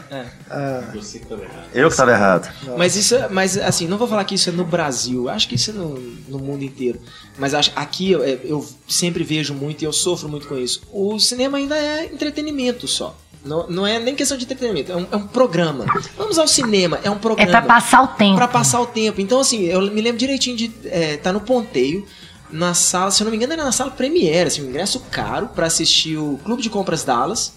[0.94, 1.64] Você que tava errado.
[1.74, 2.48] Eu que tava errado.
[2.76, 5.54] Mas isso, é- mas assim, não vou falar que isso é no Brasil, acho que
[5.54, 5.94] isso é no,
[6.28, 7.00] no mundo inteiro.
[7.38, 10.82] Mas acho, aqui eu, eu sempre vejo muito e eu sofro muito com isso.
[10.92, 13.16] O cinema ainda é entretenimento só.
[13.44, 15.86] Não, não é nem questão de entretenimento, é um, é um programa.
[16.18, 17.50] Vamos ao cinema, é um É programa.
[17.50, 18.36] pra passar o tempo.
[18.36, 19.18] Pra passar o tempo.
[19.20, 22.04] Então, assim, eu me lembro direitinho de é, tá no ponteio,
[22.50, 25.48] na sala, se eu não me engano, era na sala Premiere, assim, um ingresso caro
[25.54, 27.54] pra assistir o Clube de Compras Dallas.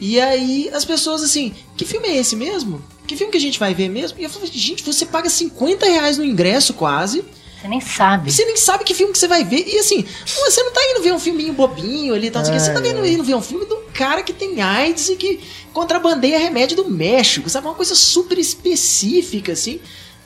[0.00, 2.82] E aí as pessoas assim, que filme é esse mesmo?
[3.06, 4.18] Que filme que a gente vai ver mesmo?
[4.20, 7.24] E eu falei, gente, você paga 50 reais no ingresso quase.
[7.60, 8.30] Você nem sabe.
[8.30, 9.66] Você nem sabe que filme que você vai ver.
[9.66, 12.58] E assim, você não tá indo ver um filminho bobinho ali, tal, quê.
[12.58, 15.40] você tá vendo, indo ver um filme de um cara que tem AIDS e que
[15.72, 17.66] contrabandeia remédio do México, sabe?
[17.66, 19.80] Uma coisa super específica, assim.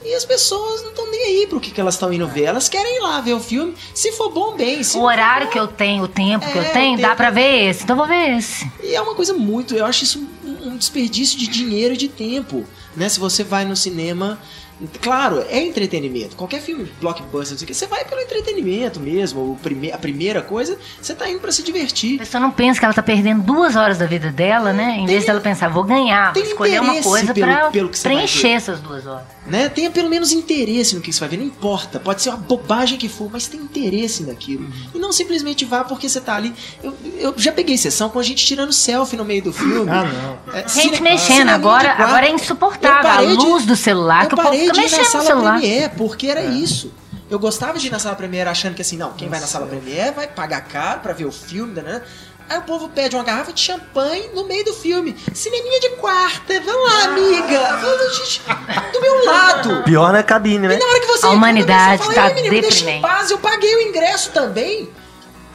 [0.04, 2.44] E as pessoas não estão nem aí pro que, que elas estão indo ver.
[2.44, 3.74] Elas querem ir lá ver o filme.
[3.94, 4.80] Se for bom, bem.
[4.96, 7.30] O horário que eu tenho, o tempo que É, eu tenho, o dá tempo- pra
[7.30, 7.84] ver esse.
[7.84, 8.70] Então vou ver esse.
[8.82, 12.08] E é uma coisa muito, eu acho isso um, um desperdício de dinheiro e de
[12.08, 12.64] tempo,
[12.96, 13.08] né?
[13.08, 14.38] Se você vai no cinema,
[15.00, 16.36] claro, é entretenimento.
[16.36, 19.40] Qualquer filme blockbuster, não sei o quê, você vai pelo entretenimento mesmo.
[19.52, 22.16] O prime a primeira coisa, você tá indo pra se divertir.
[22.16, 24.96] A pessoa não pensa que ela tá perdendo duas horas da vida dela, né?
[24.98, 27.98] Em vez dela pensar, vou ganhar, vou tem escolher uma coisa pelo- pra pelo que
[27.98, 29.24] você preencher essas duas horas.
[29.46, 29.68] Né?
[29.68, 31.98] Tenha pelo menos interesse no que você vai ver, não importa.
[31.98, 34.70] Pode ser uma bobagem que for, mas tem interesse naquilo.
[34.94, 36.54] E não simplesmente vá porque você tá ali.
[36.82, 39.90] Eu, eu já peguei sessão com a gente tirando selfie no meio do filme.
[39.90, 40.54] Ah, não.
[40.54, 42.98] É, Gente cine- mexendo, agora, agora é Eu insuportável.
[42.98, 45.50] A parei de- luz do celular, que eu o povo fica de ir na sala.
[45.52, 46.92] Premiere porque era isso.
[47.30, 49.66] Eu gostava de ir na sala Premiere achando que assim, não, quem vai na sala
[49.66, 52.02] Premiere vai pagar caro pra ver o filme, né?
[52.48, 55.16] Aí o povo pede uma garrafa de champanhe no meio do filme.
[55.32, 57.76] Cineminha de quarta, vamos lá, amiga.
[57.80, 58.40] Vamos,
[58.92, 59.82] do meu lado.
[59.84, 60.74] Pior é cabine, né?
[60.74, 63.02] E na hora que você A humanidade você tá "Ei, menino, me deixa em deprimente."
[63.02, 64.90] paz, eu paguei o ingresso também.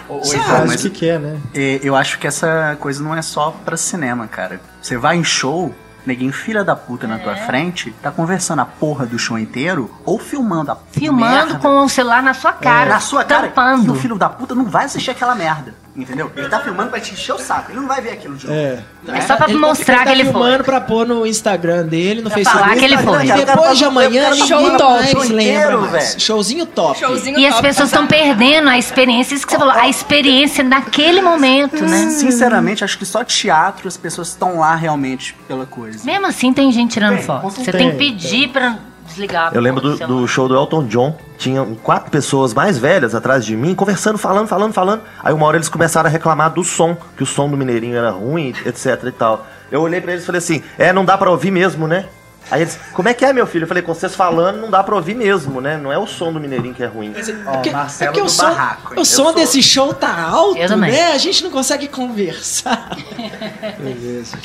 [0.09, 0.35] Oi, Sabe?
[0.37, 1.37] Ivan, Faz mas o que quer, né?
[1.53, 4.59] é, eu acho que essa coisa não é só pra cinema, cara.
[4.81, 5.75] Você vai em show,
[6.07, 10.17] neguinho filha da puta na tua frente, tá conversando a porra do show inteiro ou
[10.17, 12.89] filmando a Filmando merda com o celular na sua cara.
[12.89, 13.47] na sua cara.
[13.47, 13.91] E tampando.
[13.91, 15.75] o filho da puta não vai assistir aquela merda.
[15.97, 16.31] Entendeu?
[16.35, 17.71] Ele tá filmando pra te encher o saco.
[17.71, 18.55] Ele não vai ver aquilo de novo.
[18.59, 18.83] É.
[19.07, 20.41] É só pra Ele- mostrar que ele ele tá foi.
[20.43, 22.63] filmando pra pôr no Instagram dele, no Pra Facebook.
[22.63, 23.25] falar que ele foi.
[23.25, 25.27] E depois de amanhã, Show top.
[25.33, 26.19] lembra velho.
[26.21, 26.99] Showzinho top.
[26.99, 29.89] Showzinho E as top, pessoas passar- estão perdendo a experiência, isso que você falou, a
[29.89, 32.09] experiência naquele momento, né?
[32.11, 36.05] Sinceramente, acho que só teatro as pessoas estão lá realmente pela coisa.
[36.05, 37.49] Mesmo assim, tem gente tirando Tem, foto.
[37.49, 38.77] Você tem que pedir pra
[39.07, 39.51] desligar.
[39.53, 41.17] Eu lembro do, do show do Elton John.
[41.37, 45.01] Tinham quatro pessoas mais velhas atrás de mim, conversando, falando, falando, falando.
[45.23, 48.11] Aí uma hora eles começaram a reclamar do som, que o som do Mineirinho era
[48.11, 49.45] ruim, etc e tal.
[49.71, 52.05] Eu olhei pra eles e falei assim: é, não dá pra ouvir mesmo, né?
[52.49, 53.63] Aí eles, como é que é, meu filho?
[53.65, 55.75] Eu falei, com vocês falando, não dá pra ouvir mesmo, né?
[55.75, 57.13] Não é o som do Mineirinho que é ruim.
[57.45, 59.01] Ó, Porque, Marcelo é do o som, Barraco, hein?
[59.01, 61.11] o som Eu sou- desse show tá alto, né?
[61.11, 62.95] A gente não consegue conversar.
[63.77, 64.37] Beleza.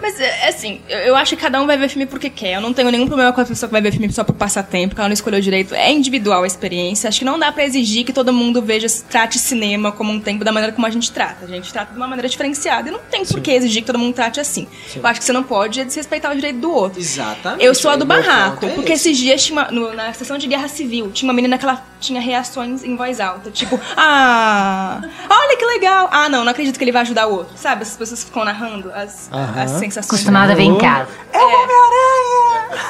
[0.00, 2.54] Mas, é, assim, eu, acho que cada um vai ver filme porque quer.
[2.54, 4.94] Eu não tenho nenhum problema com a pessoa que vai ver filme só por passatempo,
[4.94, 5.74] que ela não escolheu direito.
[5.74, 7.08] É individual a experiência.
[7.08, 10.44] Acho que não dá pra exigir que todo mundo veja, trate cinema como um tempo
[10.44, 11.44] da maneira como a gente trata.
[11.44, 13.98] A gente trata de uma maneira diferenciada e não tem por que exigir que todo
[13.98, 14.66] mundo trate assim.
[14.94, 17.00] Eu acho que você não pode desrespeitar o direito do outro.
[17.00, 17.64] Exatamente.
[17.64, 19.10] Eu sou a do barraco, é porque esse.
[19.10, 21.82] esses dias tinha uma- no- na sessão de guerra civil, tinha uma menina que ela
[22.00, 26.08] tinha reações em voz alta, tipo, ah, olha que legal.
[26.12, 27.56] Ah, não, não acredito que ele vai ajudar o outro.
[27.56, 27.82] Sabe?
[27.82, 30.06] As pessoas ficam narrando as, as sensações.
[30.06, 31.08] Acostumada a ver em casa.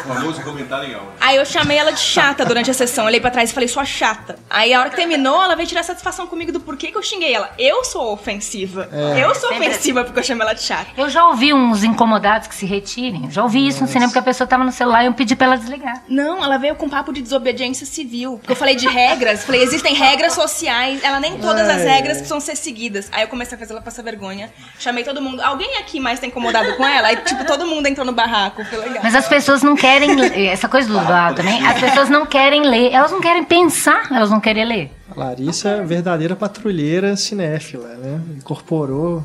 [0.04, 0.96] O famoso comentário em.
[1.20, 3.06] Aí eu chamei ela de chata durante a sessão.
[3.06, 4.36] Olhei pra trás e falei, sua chata.
[4.50, 7.34] Aí a hora que terminou, ela veio tirar satisfação comigo do porquê que eu xinguei
[7.34, 7.50] ela.
[7.58, 8.88] Eu sou ofensiva.
[9.18, 10.86] Eu sou Sempre ofensiva porque eu chamei ela de chata.
[10.96, 13.30] Eu já ouvi uns incomodados que se retirem.
[13.30, 15.46] Já ouvi isso no cinema porque a pessoa tava no celular e eu pedi pra
[15.46, 16.02] ela desligar.
[16.08, 18.36] Não, ela veio com papo de desobediência civil.
[18.38, 22.12] Porque eu falei de regras, falei, existem regras sociais, ela nem todas as Ai, regras
[22.12, 22.18] ai.
[22.18, 23.08] precisam ser seguidas.
[23.10, 24.52] Aí eu comecei a fazer ela passar vergonha.
[24.78, 25.40] Chamei todo mundo.
[25.40, 27.08] Alguém aqui mais tá incomodado com ela?
[27.08, 28.64] Aí, tipo, todo mundo entrou no barraco.
[28.64, 29.00] Foi legal.
[29.02, 30.46] Mas as pessoas não querem ler.
[30.46, 34.30] Essa coisa do lado também, as pessoas não querem ler, elas não querem pensar, elas
[34.30, 34.92] não querem ler.
[35.14, 38.20] A Larissa é verdadeira patrulheira cinéfila, né?
[38.36, 39.24] Incorporou.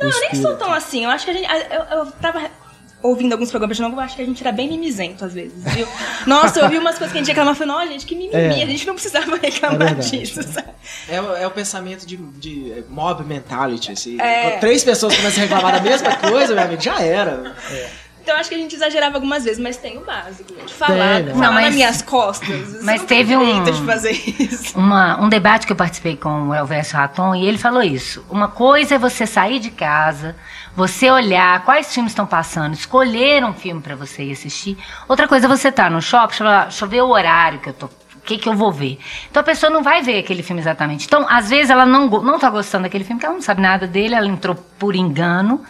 [0.00, 1.04] Não, eu nem sou tão assim.
[1.04, 1.48] Eu acho que a gente.
[1.70, 2.40] Eu, eu tava
[3.04, 5.62] ouvindo alguns programas de novo, eu acho que a gente era bem mimizento às vezes,
[5.74, 5.86] viu?
[6.26, 8.34] Nossa, eu ouvi umas coisas que a gente reclamava e falei, nossa, gente, que mimimi,
[8.60, 8.62] É.
[8.62, 10.68] a gente não precisava reclamar É disso, sabe?
[11.08, 14.18] É, o- é o pensamento de, de mob mentality, assim.
[14.20, 14.56] É.
[14.58, 17.54] Três pessoas começam a reclamar da mesma coisa, meu amigo, já era.
[18.22, 20.54] Então acho que a gente exagerava algumas vezes, mas tem o básico.
[20.64, 21.32] De falar, Tem, né?
[21.34, 22.82] falar Não, mas- nas minhas costas.
[22.82, 24.78] Mas Não teve um, de fazer isso.
[24.78, 28.24] uma- um debate que eu participei com o Elvésio Raton e ele falou isso.
[28.30, 30.34] Uma coisa é você sair de casa,
[30.76, 34.76] você olhar quais filmes estão passando, escolher um filme para você ir assistir.
[35.08, 37.86] Outra coisa você estar no shopping, deixa eu, ver o horário que eu tô.
[37.86, 38.98] O que, que eu vou ver?
[39.30, 41.04] Então a pessoa não vai ver aquele filme exatamente.
[41.04, 43.86] Então, às vezes, ela não, não tá gostando daquele filme, porque ela não sabe nada
[43.86, 45.62] dele, ela entrou por engano.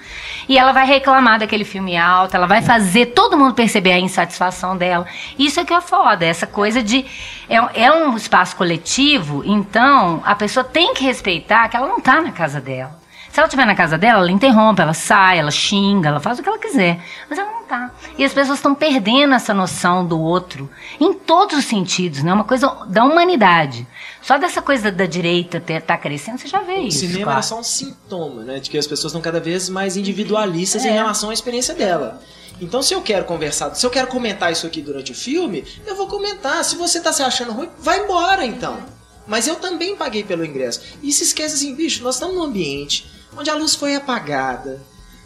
[0.49, 4.77] E ela vai reclamar daquele filme alto, ela vai fazer todo mundo perceber a insatisfação
[4.77, 5.05] dela.
[5.37, 7.05] Isso é que é foda, essa coisa de.
[7.49, 12.21] É, é um espaço coletivo, então a pessoa tem que respeitar que ela não tá
[12.21, 13.04] na casa dela.
[13.35, 16.43] Se ela estiver na casa dela, ela interrompe, ela sai, ela xinga, ela faz o
[16.45, 17.05] que ela quiser.
[17.29, 17.91] Mas ela não tá.
[18.17, 20.71] E as pessoas estão perdendo essa noção do outro
[21.01, 22.33] em todos os sentidos, né?
[22.33, 23.89] Uma coisa da humanidade.
[24.23, 27.01] Só dessa coisa da direita ter, tá crescendo, você já vê O isso.
[27.01, 27.39] cinema claro.
[27.39, 28.61] era só um sintoma, né?
[28.61, 32.23] De que as pessoas estão cada vez mais individualistas em relação à experiência dela.
[32.61, 35.97] Então, se eu quero conversar, se eu quero comentar isso aqui durante o filme, eu
[35.97, 36.65] vou comentar.
[36.65, 38.79] Se você tá se achando ruim, vai embora então.
[39.27, 40.83] Mas eu também paguei pelo ingresso.
[41.03, 44.81] E se esquece assim, bicho, nós estamos num ambiente onde a luz foi apagada,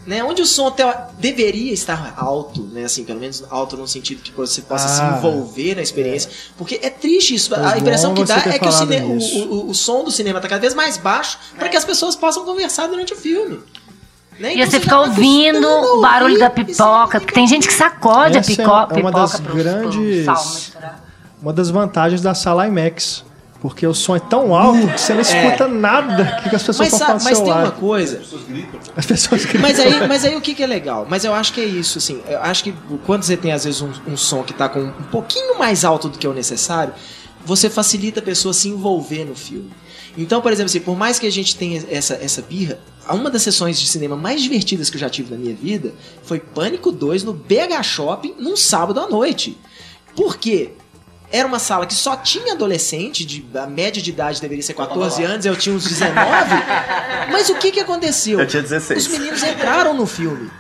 [0.07, 0.23] né?
[0.25, 2.85] Onde o som até deveria estar alto, né?
[2.85, 6.31] Assim, pelo menos alto no sentido que você possa se Ah, envolver na experiência.
[6.57, 7.49] Porque é triste isso.
[7.51, 10.41] Foi a impressão que dá é que o, cine- o- o, o som do cinema
[10.41, 13.61] tá cada vez mais baixo para que as pessoas possam conversar durante o filme.
[14.39, 14.55] Né?
[14.55, 17.67] E Então você fica tá ouvindo o a barulho ouvir da pipoca, porque tem gente
[17.67, 20.73] que sacode a Essa é pico- uma- é pipoca uma das grandes-.
[21.43, 23.25] Uma das vantagens da sala IMAX.
[23.61, 26.91] Porque o som é tão alto que você não escuta nada que, que as pessoas
[26.91, 28.23] Mas, falando mas tem uma coisa.
[28.97, 29.61] As pessoas gritam.
[29.61, 31.07] Mas aí, mas aí o que, que é legal?
[31.11, 32.23] Mas eu acho que é isso, assim.
[32.29, 32.73] Eu acho que
[33.05, 36.09] quando você tem, às vezes, um, um som que tá com um pouquinho mais alto
[36.09, 36.95] do que o necessário,
[37.45, 39.71] você facilita a pessoa se envolver no filme.
[40.17, 42.79] Então, por exemplo, assim, por mais que a gente tenha essa, essa birra,
[43.09, 46.39] uma das sessões de cinema mais divertidas que eu já tive na minha vida foi
[46.39, 49.57] Pânico 2 no BH Shopping num sábado à noite.
[50.15, 50.73] Por quê?
[51.31, 55.23] Era uma sala que só tinha adolescente, de, a média de idade deveria ser 14
[55.25, 56.15] anos, eu tinha uns 19.
[57.31, 58.41] Mas o que que aconteceu?
[58.41, 59.07] Eu tinha 16.
[59.07, 60.51] Os meninos entraram no filme.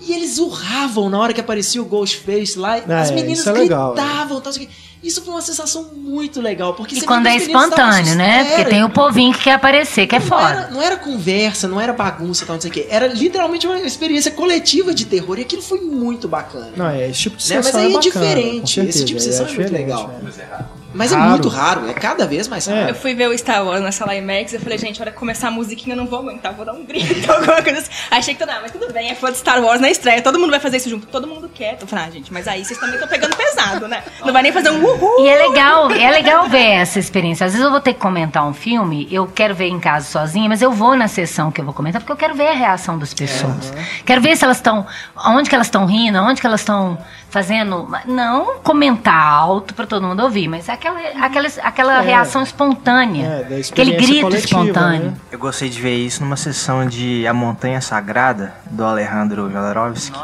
[0.00, 2.82] E eles urravam na hora que aparecia o Ghostface lá.
[2.88, 4.40] Ah, as é, meninas isso é legal, gritavam.
[4.40, 4.68] Tal, quê.
[5.02, 6.74] Isso foi uma sensação muito legal.
[6.74, 8.44] Porque E quando é espontâneo, né?
[8.44, 10.50] Porque tem o povinho que quer aparecer, que é não foda.
[10.50, 12.86] Era, não era conversa, não era bagunça, tal, não sei o quê.
[12.90, 15.38] Era literalmente uma experiência coletiva de terror.
[15.38, 16.72] E aquilo foi muito bacana.
[16.76, 17.56] Não, é, esse tipo de Né?
[17.56, 18.74] Mas aí é é bacana, diferente.
[18.74, 20.14] certeza, Esse tipo de aí sessão é, muito legal.
[20.38, 20.77] é.
[20.94, 21.30] Mas é Raro.
[21.30, 22.88] muito raro, é cada vez mais raro.
[22.88, 25.48] Eu fui ver o Star Wars na sala IMAX eu falei, gente, hora que começar
[25.48, 27.90] a musiquinha eu não vou aguentar, vou dar um grito, alguma coisa assim.
[28.10, 30.38] Achei que todo, ah, mas tudo bem, é fã de Star Wars na estreia, todo
[30.38, 31.76] mundo vai fazer isso junto, todo mundo quer.
[31.80, 34.02] Eu falei, ah, gente, mas aí vocês também estão pegando pesado, né?
[34.24, 35.24] Não vai nem fazer um uhul.
[35.24, 37.46] E é legal, é legal ver essa experiência.
[37.46, 40.48] Às vezes eu vou ter que comentar um filme, eu quero ver em casa sozinha,
[40.48, 42.98] mas eu vou na sessão que eu vou comentar, porque eu quero ver a reação
[42.98, 43.72] das pessoas.
[44.06, 44.86] Quero ver se elas estão.
[45.26, 46.98] Onde que elas estão rindo, onde que elas estão
[47.30, 47.88] fazendo.
[48.06, 52.06] Não comentar alto para todo mundo ouvir, mas aquela, aquela, aquela É.
[52.06, 53.46] reação espontânea.
[53.50, 55.10] É, aquele grito coletiva, espontâneo.
[55.10, 55.14] né?
[55.30, 60.18] Eu gostei de ver isso numa sessão de A Montanha Sagrada, do Alejandro Jodorowsky.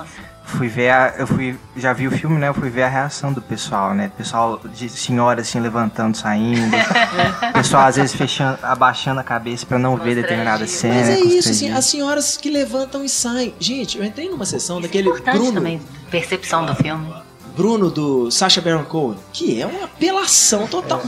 [0.45, 2.49] Fui ver a, eu fui, já vi o filme, né?
[2.49, 4.13] Eu fui ver a reação do pessoal, né?
[4.17, 6.77] Pessoal de senhora assim levantando, saindo.
[7.55, 10.95] pessoal às vezes fechando, abaixando a cabeça pra não ver determinada cena.
[10.95, 13.55] Mas é isso, assim, as senhoras que levantam e saem.
[13.59, 15.81] Gente, eu entrei numa sessão daquele Importante Bruno, também,
[16.11, 17.15] percepção do filme.
[17.57, 21.03] Bruno do Sacha Baron Cohen, que é uma apelação total.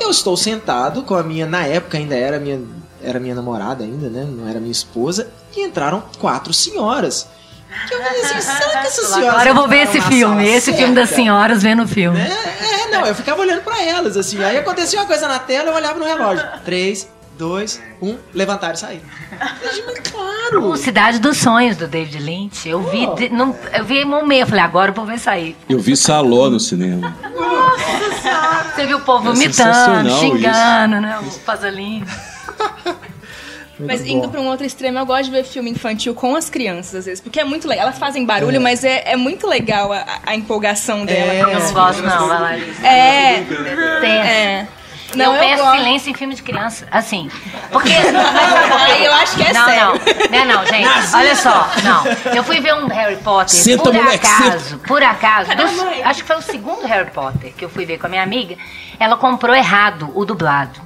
[0.00, 2.60] Eu estou sentado com a minha, na época ainda era minha,
[3.02, 4.24] era minha namorada ainda, né?
[4.24, 5.28] Não era minha esposa.
[5.56, 7.26] E entraram quatro senhoras.
[7.86, 9.28] Que eu falei assim, será que essas senhoras...
[9.34, 12.18] Agora eu vou ver esse entraram na filme, esse filme das senhoras vendo o filme.
[12.20, 14.42] É, não, eu ficava olhando pra elas, assim.
[14.42, 16.46] Aí acontecia uma coisa na tela, eu olhava no relógio.
[16.64, 19.04] Três, dois, um, levantaram e saíram.
[20.10, 20.70] Claro!
[20.70, 22.68] O Cidade dos Sonhos, do David Lynch.
[22.68, 25.56] Eu vi, de- não, eu vi um meio, eu falei, agora eu vou ver sair.
[25.68, 27.14] Eu vi Saló no cinema.
[28.74, 31.18] Você viu o povo É vomitando, xingando, né?
[31.26, 31.36] Os
[33.78, 36.94] Mas indo pra um outro extremo, eu gosto de ver filme infantil com as crianças,
[36.96, 37.84] às vezes, porque é muito legal.
[37.86, 41.32] Elas fazem barulho, mas é, é muito legal a, a empolgação dela.
[41.32, 42.56] É, Eu não gosto, não, vai lá.
[42.88, 43.44] É,
[44.04, 44.66] é.
[45.14, 45.78] Não, eu eu peço gosto.
[45.78, 46.86] silêncio em filme de criança.
[46.90, 47.30] Assim.
[47.70, 47.88] Porque.
[49.02, 50.00] Eu acho que é não, sério.
[50.30, 51.14] Não, não, não, gente.
[51.16, 51.70] Olha só.
[51.82, 52.04] Não.
[52.34, 53.48] Eu fui ver um Harry Potter.
[53.54, 55.50] Senta, por moleque, acaso, por acaso.
[55.56, 58.22] Dos- acho que foi o segundo Harry Potter que eu fui ver com a minha
[58.22, 58.56] amiga.
[59.00, 60.78] Ela comprou errado o dublado.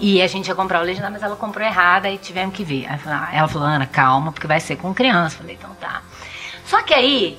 [0.00, 2.88] E a gente ia comprar o legendado, mas ela comprou errada e tivemos que ver.
[3.06, 5.36] Ah, ela falou, Ana, calma, porque vai ser com criança.
[5.36, 6.00] Eu falei, então tá.
[6.64, 7.38] Só que aí,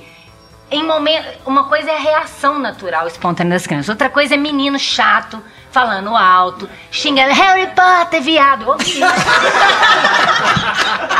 [0.70, 3.88] em momento, uma coisa é a reação natural, espontânea das crianças.
[3.88, 8.66] Outra coisa é menino chato, falando alto, xingando, Harry Potter, viado.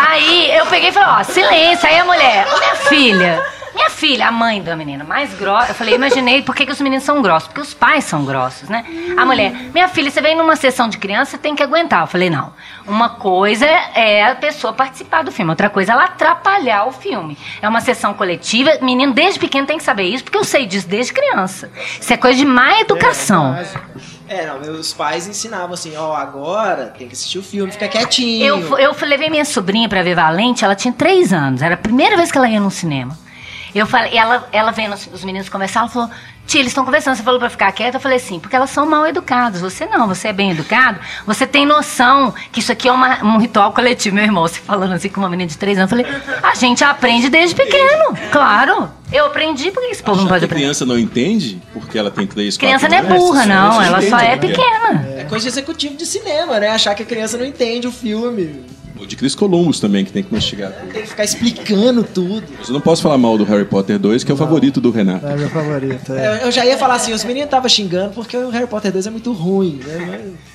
[0.08, 1.88] Aí eu peguei e falei, ó, silêncio.
[1.88, 3.44] Aí a mulher, minha filha,
[3.74, 5.70] Minha filha, a mãe da menina, mais grossa.
[5.70, 7.48] Eu falei, imaginei por que, que os meninos são grossos.
[7.48, 8.84] Porque os pais são grossos, né?
[9.16, 12.02] A mulher, minha filha, você vem numa sessão de criança, você tem que aguentar.
[12.02, 12.52] Eu falei, não.
[12.86, 17.38] Uma coisa é a pessoa participar do filme, outra coisa é ela atrapalhar o filme.
[17.60, 20.88] É uma sessão coletiva, menino desde pequeno tem que saber isso, porque eu sei disso
[20.88, 21.70] desde criança.
[22.00, 23.56] Isso é coisa de má educação.
[24.28, 28.46] É, não, meus pais ensinavam assim, ó, agora tem que assistir o filme, fica quietinho.
[28.46, 32.16] Eu, eu levei minha sobrinha pra ver Valente, ela tinha três anos, era a primeira
[32.16, 33.16] vez que ela ia no cinema.
[33.74, 36.10] Eu falei, ela, ela vendo os, os meninos conversar, ela falou,
[36.46, 37.96] tia, eles estão conversando, você falou pra ficar quieta?
[37.96, 41.46] Eu falei assim, porque elas são mal educadas, você não, você é bem educado, você
[41.46, 45.08] tem noção que isso aqui é uma- um ritual coletivo, meu irmão, você falando assim
[45.08, 46.12] com uma menina de três anos, eu falei,
[46.42, 48.90] a gente aprende desde pequeno, claro.
[49.10, 50.62] Eu aprendi, porque esse povo não Achar pode que a aprender.
[50.64, 54.36] criança não entende porque ela tem três, Criança não é burra, não, ela só é
[54.36, 55.06] pequena.
[55.18, 56.68] É coisa de executivo de cinema, né?
[56.70, 58.64] Achar que a criança não entende o filme.
[59.02, 60.92] O de Chris Columbus também, que tem que mastigar tudo.
[60.92, 62.44] Tem que ficar explicando tudo.
[62.58, 64.90] Mas eu não posso falar mal do Harry Potter 2, que é o favorito do
[64.90, 65.26] Renato.
[65.26, 66.12] É meu favorito.
[66.12, 66.26] é.
[66.26, 69.06] Eu, eu já ia falar assim, os meninos estavam xingando porque o Harry Potter 2
[69.06, 70.06] é muito ruim, né?
[70.08, 70.52] Mas-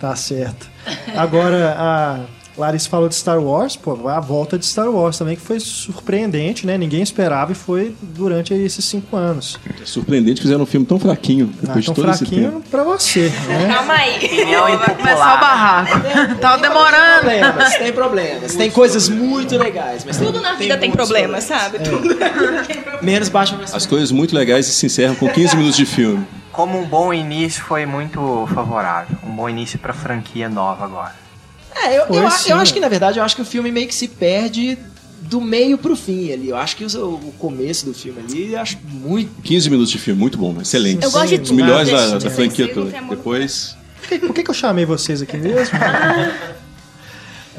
[0.00, 0.68] Tá certo.
[1.16, 2.18] Agora, a
[2.62, 6.64] Larissa falou de Star Wars, pô, a volta de Star Wars também, que foi surpreendente,
[6.66, 6.78] né?
[6.78, 9.58] Ninguém esperava e foi durante esses cinco anos.
[9.80, 12.40] É surpreendente que fizeram um filme tão fraquinho Ah, depois tão de todo esse tempo.
[12.42, 13.66] fraquinho pra você, né?
[13.74, 14.76] Calma aí.
[14.78, 16.38] Vai começar o barraco.
[16.40, 17.20] Tava demorando.
[17.20, 18.54] Problemas, tem problemas.
[18.54, 21.78] Tem coisas muito legais, mas Tudo na vida tem muitos problema, sabe?
[21.80, 22.16] Tudo.
[23.02, 26.24] Menos baixo As coisas muito legais se encerram com 15 minutos de filme.
[26.52, 29.16] Como um bom início foi muito favorável.
[29.26, 31.14] Um bom início pra franquia nova agora.
[31.74, 33.94] É, eu, eu, eu acho que na verdade eu acho que o filme meio que
[33.94, 34.78] se perde
[35.22, 36.48] do meio pro fim ali.
[36.50, 39.30] Eu acho que o, o começo do filme ali, eu acho muito.
[39.42, 41.02] 15 minutos de filme, muito bom, excelente.
[41.04, 41.54] Eu gosto de Os tudo.
[41.56, 42.90] melhores Ah, da, da franquia toda.
[43.08, 43.76] Depois.
[44.00, 45.78] Por que, por que que eu chamei vocês aqui mesmo?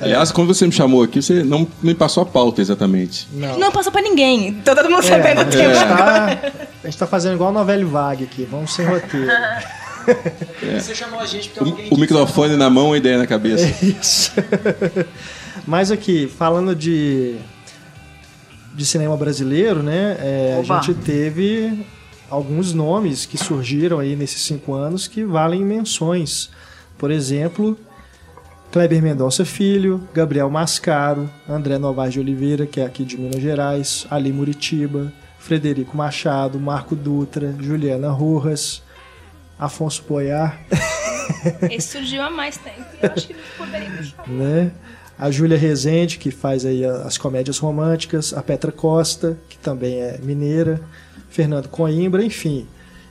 [0.02, 3.28] Aliás, quando você me chamou aqui, você não me passou a pauta exatamente.
[3.32, 3.58] Não.
[3.58, 4.54] Não passou pra ninguém.
[4.66, 6.54] Tô todo mundo É, sabendo o tempo tá, agora.
[6.84, 9.28] a gente tá fazendo igual a novela vague aqui, vamos sem roteiro.
[10.80, 11.90] Você chamou a gente porque alguém.
[11.90, 13.66] O, o microfone na mão, a ideia na cabeça.
[13.66, 14.32] É isso.
[15.66, 17.36] Mas aqui, falando de,
[18.74, 20.18] de cinema brasileiro, né?
[20.20, 21.86] é, a gente teve
[22.30, 26.50] alguns nomes que surgiram aí nesses cinco anos que valem menções.
[26.98, 27.78] Por exemplo,
[28.72, 34.08] Kleber Mendonça Filho, Gabriel Mascaro, André Novaes de Oliveira, que é aqui de Minas Gerais,
[34.10, 38.82] Ali Muritiba, Frederico Machado, Marco Dutra, Juliana Rojas,
[39.66, 40.60] Afonso Poiar.
[41.72, 42.84] Esse surgiu há mais tempo.
[43.02, 44.28] Eu acho que poderia deixar.
[44.28, 44.72] né?
[45.18, 50.18] A Júlia Rezende, que faz aí as comédias românticas, a Petra Costa, que também é
[50.22, 50.82] mineira,
[51.30, 52.68] Fernando Coimbra, enfim.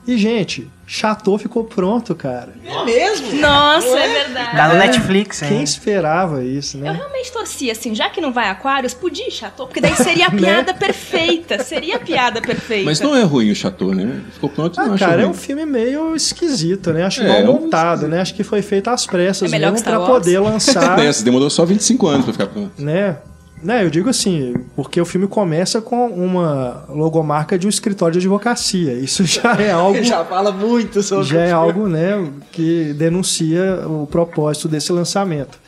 [0.06, 2.52] E, gente, Chateau ficou pronto, cara.
[2.66, 3.36] É mesmo?
[3.40, 4.56] Nossa, é verdade.
[4.56, 5.62] Tá no Netflix, Quem hein?
[5.62, 6.92] esperava isso, Eu né?
[6.92, 10.30] realmente torcia, assim, já que não vai Aquários, podia ir Chateau, porque daí seria a
[10.34, 10.38] Né?
[10.40, 11.62] piada perfeita.
[11.62, 12.84] Seria a piada perfeita.
[12.84, 14.20] Mas não é ruim o Chateau, né?
[14.32, 15.30] Ficou pronto e Ah, não cara, é ruim.
[15.30, 17.04] um filme meio esquisito, né?
[17.04, 18.20] Acho É, mal é um- montado, né?
[18.20, 21.64] Acho que foi feito às pressas É melhor mesmo pra poder lançar, Nessa, demorou só
[21.64, 22.72] 25 anos pra ficar pronto.
[22.76, 23.18] né?
[23.62, 28.18] Né, eu digo assim, porque o filme começa com uma logomarca de um escritório de
[28.26, 28.92] advocacia.
[28.94, 34.06] Isso já é algo Já fala muito sobre já é algo né, que denuncia o
[34.06, 35.60] propósito desse lançamento.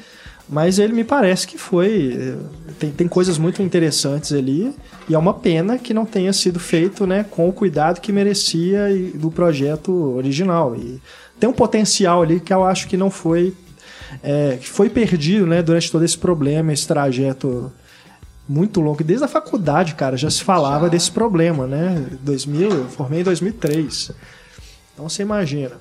[0.49, 2.15] Mas ele me parece que foi.
[2.21, 2.37] eh,
[2.79, 4.75] Tem, tem coisas muito interessantes ali.
[5.09, 8.91] E é uma pena que não tenha sido feito né, com o cuidado que merecia
[8.91, 10.77] e- do projeto original.
[10.77, 11.01] E
[11.41, 13.55] tem um potencial ali que eu acho que não foi.
[14.23, 17.73] eh, que foi perdido né, durante todo esse problema, esse trajeto
[18.49, 19.03] muito longo.
[19.03, 22.07] Desde a faculdade, cara, já se falava desse problema, né?
[22.21, 24.11] 2000, eu formei em 2003.
[24.93, 25.73] Então você imagina.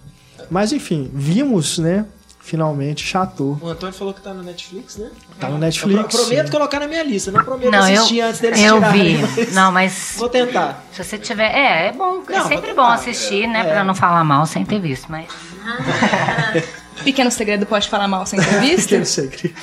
[0.50, 2.06] Mas enfim, vimos, né?
[2.46, 3.58] Finalmente, Chateau.
[3.62, 5.10] O Antônio falou que tá no Netflix, né?
[5.40, 6.08] Tá no Eu Netflix.
[6.08, 6.52] pro- prometo sim.
[6.52, 9.22] colocar na minha lista, não prometo Não, eu, assistir antes deles eu tirarem, vi.
[9.38, 10.84] mas Não, mas Vou tentar.
[10.92, 11.50] se você tiver.
[11.56, 12.22] É, é bom.
[12.28, 13.62] é Não, sempre vou bom assistir, né?
[13.62, 13.64] É.
[13.64, 15.10] Pra não falar mal sem ter visto.
[15.10, 15.26] Mas
[17.04, 18.90] Pequeno segredo pode falar mal sem ter visto?
[18.90, 19.56] Pequeno segredo.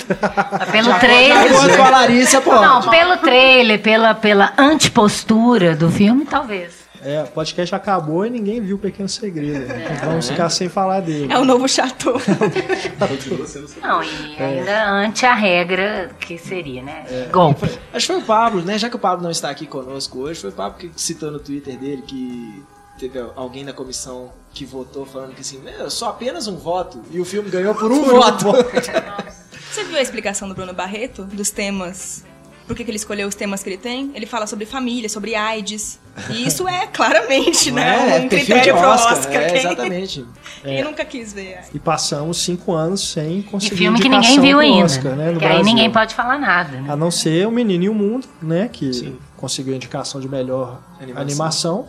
[0.70, 1.52] pelo Já trailer.
[1.52, 2.64] pode com a Larissa, pode.
[2.64, 6.80] Não, pelo trailer, pela, pela antipostura do filme, talvez.
[7.02, 9.66] É, o podcast acabou e ninguém viu o Pequeno Segredo.
[10.04, 11.32] Vamos ficar sem falar dele.
[11.32, 12.20] É o novo Chateau.
[13.80, 17.04] Não, e ainda ante a regra que seria, né?
[17.32, 17.64] Golpe.
[17.94, 18.76] Acho que foi o Pablo, né?
[18.76, 21.38] Já que o Pablo não está aqui conosco hoje, foi o Pablo que citou no
[21.38, 22.62] Twitter dele que
[23.00, 27.18] teve alguém na comissão que votou falando que assim, "Meu, só apenas um voto e
[27.20, 28.46] o filme ganhou por um voto.
[29.72, 32.24] Você viu a explicação do Bruno Barreto dos temas
[32.70, 34.12] por que que ele escolheu os temas que ele tem.
[34.14, 35.98] Ele fala sobre família, sobre AIDS.
[36.30, 38.18] E isso é claramente, né?
[38.18, 39.42] É, um critério de pro Oscar, Oscar.
[39.42, 40.24] é, exatamente.
[40.62, 41.58] Quem nunca quis ver?
[41.74, 44.84] E passamos cinco anos sem conseguir E filme que ninguém viu ainda.
[44.84, 46.80] Oscar, né, que aí ninguém pode falar nada.
[46.80, 46.92] Né?
[46.92, 48.68] A não ser o Menino e o Mundo, né?
[48.72, 51.22] Que conseguiu a indicação de melhor Animação.
[51.22, 51.88] animação.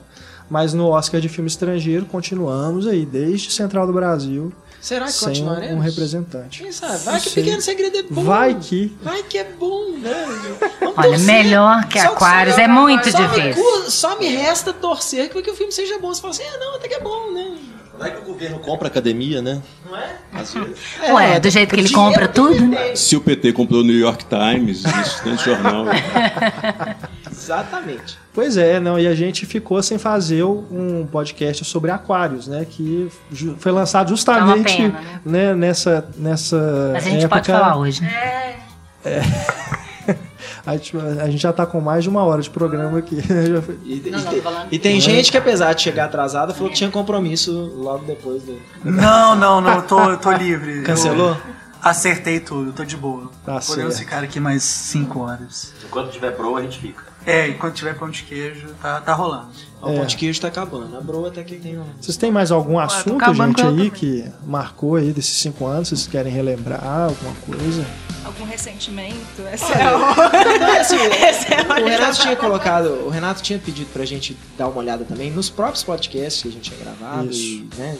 [0.51, 4.51] Mas no Oscar de filme estrangeiro continuamos aí, desde Central do Brasil.
[4.81, 5.75] Será que sem um, continuaremos?
[5.77, 6.61] um representante.
[6.61, 6.97] Quem sabe?
[7.05, 7.43] Vai que sei.
[7.43, 8.23] Pequeno Segredo é bom.
[8.25, 8.93] Vai que.
[9.01, 10.25] Vai que é bom, né?
[10.81, 11.25] Vamos Olha, torcer.
[11.25, 13.63] melhor que Só- Aquários é muito só difícil.
[13.89, 16.13] só me resta torcer que o filme seja bom.
[16.13, 17.57] Você fala assim, ah, não, até que é bom, né?
[17.97, 19.61] Vai que o governo compra a academia, né?
[19.85, 20.17] Não é?
[20.33, 20.75] Às vezes.
[21.13, 22.93] Ué, do jeito que ele compra tudo, né?
[22.93, 25.85] Se o PT comprou o New York Times, isso tanto jornal.
[27.31, 28.17] Exatamente.
[28.33, 32.65] Pois é, não, e a gente ficou sem fazer um podcast sobre aquários, né?
[32.69, 33.11] Que
[33.59, 37.35] foi lançado justamente É pena, né, nessa, nessa Mas a gente época.
[37.41, 38.01] pode falar hoje.
[38.01, 38.55] né?
[39.03, 39.21] É.
[40.63, 43.17] A gente, a gente já tá com mais de uma hora de programa aqui.
[43.83, 48.05] E, Não, e tem gente que, apesar de chegar atrasada, falou que tinha compromisso logo
[48.05, 48.59] depois do.
[48.83, 50.83] Não, não, não, eu tô, eu tô livre.
[50.83, 51.29] Cancelou?
[51.31, 51.37] Eu
[51.81, 53.31] acertei tudo, tô de boa.
[53.43, 53.97] Tá Podemos certo.
[53.97, 55.73] ficar aqui mais 5 horas.
[55.83, 57.03] Enquanto tiver broa, a gente fica.
[57.25, 59.49] É, enquanto tiver pão de queijo, tá, tá rolando.
[59.81, 59.85] É.
[59.85, 60.97] O pão de queijo tá acabando.
[60.97, 61.83] A broa até que tem um.
[61.99, 63.89] Vocês têm mais algum tô assunto, gente, aí também.
[63.89, 65.89] que marcou aí desses cinco anos?
[65.89, 67.85] Vocês querem relembrar alguma coisa?
[68.23, 69.41] Algum ressentimento?
[69.51, 73.41] Essa Olha, é a assim, Essa é a hora o Renato tinha colocado, o Renato
[73.41, 76.79] tinha pedido pra gente dar uma olhada também nos próprios podcasts que a gente tinha
[76.83, 77.39] gravado Isso.
[77.41, 77.97] e, né,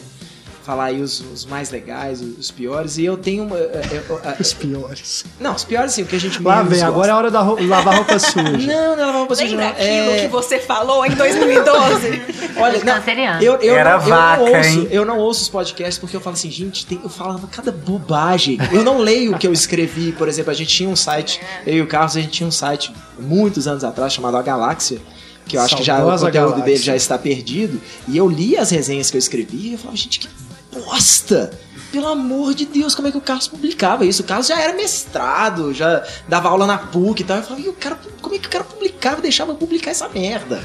[0.64, 2.96] falar aí os, os mais legais, os piores.
[2.98, 5.24] E eu tenho uma, é, é, é, Os piores.
[5.40, 7.40] não, os piores sim, o que a gente Lá vem, agora é a hora da
[7.40, 8.42] ro- lavar roupa suja.
[8.66, 9.70] Não, não, não, você Lembra não.
[9.72, 12.22] aquilo É, que você falou em 2012?
[12.56, 14.88] Olha, não, eu, eu, Era não, eu vaca, não ouço, hein?
[14.90, 18.58] eu não ouço os podcasts porque eu falo assim, gente, tem, eu falava cada bobagem.
[18.70, 21.74] Eu não leio o que eu escrevi, por exemplo, a gente tinha um site, eu
[21.74, 25.00] e o Carlos, a gente tinha um site muitos anos atrás chamado A Galáxia.
[25.44, 26.64] Que eu acho que já o Saudosa conteúdo Galáxia.
[26.64, 27.80] dele já está perdido.
[28.06, 30.28] E eu li as resenhas que eu escrevi e eu falava, gente, que
[30.72, 31.50] bosta!
[31.90, 34.22] Pelo amor de Deus, como é que o Carlos publicava isso?
[34.22, 37.36] O Carlos já era mestrado, já dava aula na PUC e tal.
[37.36, 39.90] Eu falava, e o cara, como é que o cara publicava e deixava eu publicar
[39.90, 40.62] essa merda?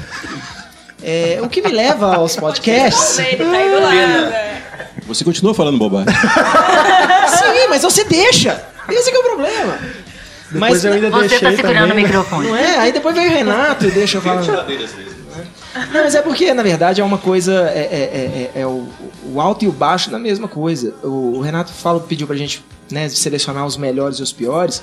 [1.02, 3.18] É, o que me leva aos podcasts.
[3.18, 3.90] Ele tá indo lá.
[3.90, 4.62] né?
[5.06, 6.12] Você continua falando bobagem.
[7.28, 8.64] Sim, mas você deixa.
[8.88, 9.78] Esse que é o problema.
[10.50, 12.48] Depois Mas eu ainda Você deixei tá segurando também, o microfone.
[12.48, 12.78] não é?
[12.78, 14.42] Aí depois veio o Renato e deixa eu falar.
[15.92, 17.52] Não, mas é porque, na verdade, é uma coisa.
[17.70, 18.86] É, é- é- é o,
[19.32, 20.94] o alto e o baixo da mesma coisa.
[21.02, 24.82] O, o Renato fala, pediu pra gente né, selecionar os melhores e os piores.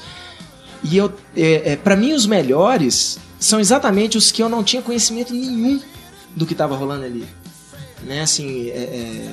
[0.83, 4.81] E eu, é, é, para mim, os melhores são exatamente os que eu não tinha
[4.81, 5.81] conhecimento nenhum
[6.35, 7.25] do que tava rolando ali.
[8.03, 9.29] Né, assim, é, é,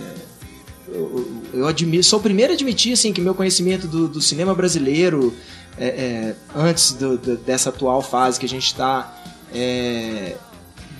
[0.88, 4.54] eu, eu admiro, sou o primeiro a admitir assim, que meu conhecimento do, do cinema
[4.54, 5.34] brasileiro,
[5.78, 9.14] é, é, antes do- do- dessa atual fase que a gente está,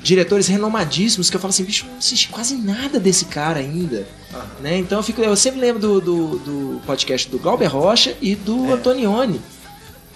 [0.02, 4.06] diretores renomadíssimos que eu falo assim, bicho, não assisti quase nada desse cara ainda.
[4.60, 4.78] Né?
[4.78, 8.72] Então eu, fico, eu sempre lembro do, do, do podcast do Glauber Rocha e do
[8.72, 9.40] Antonioni.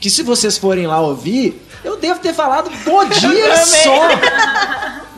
[0.00, 4.08] Que se vocês forem lá ouvir, eu devo ter falado por dia só.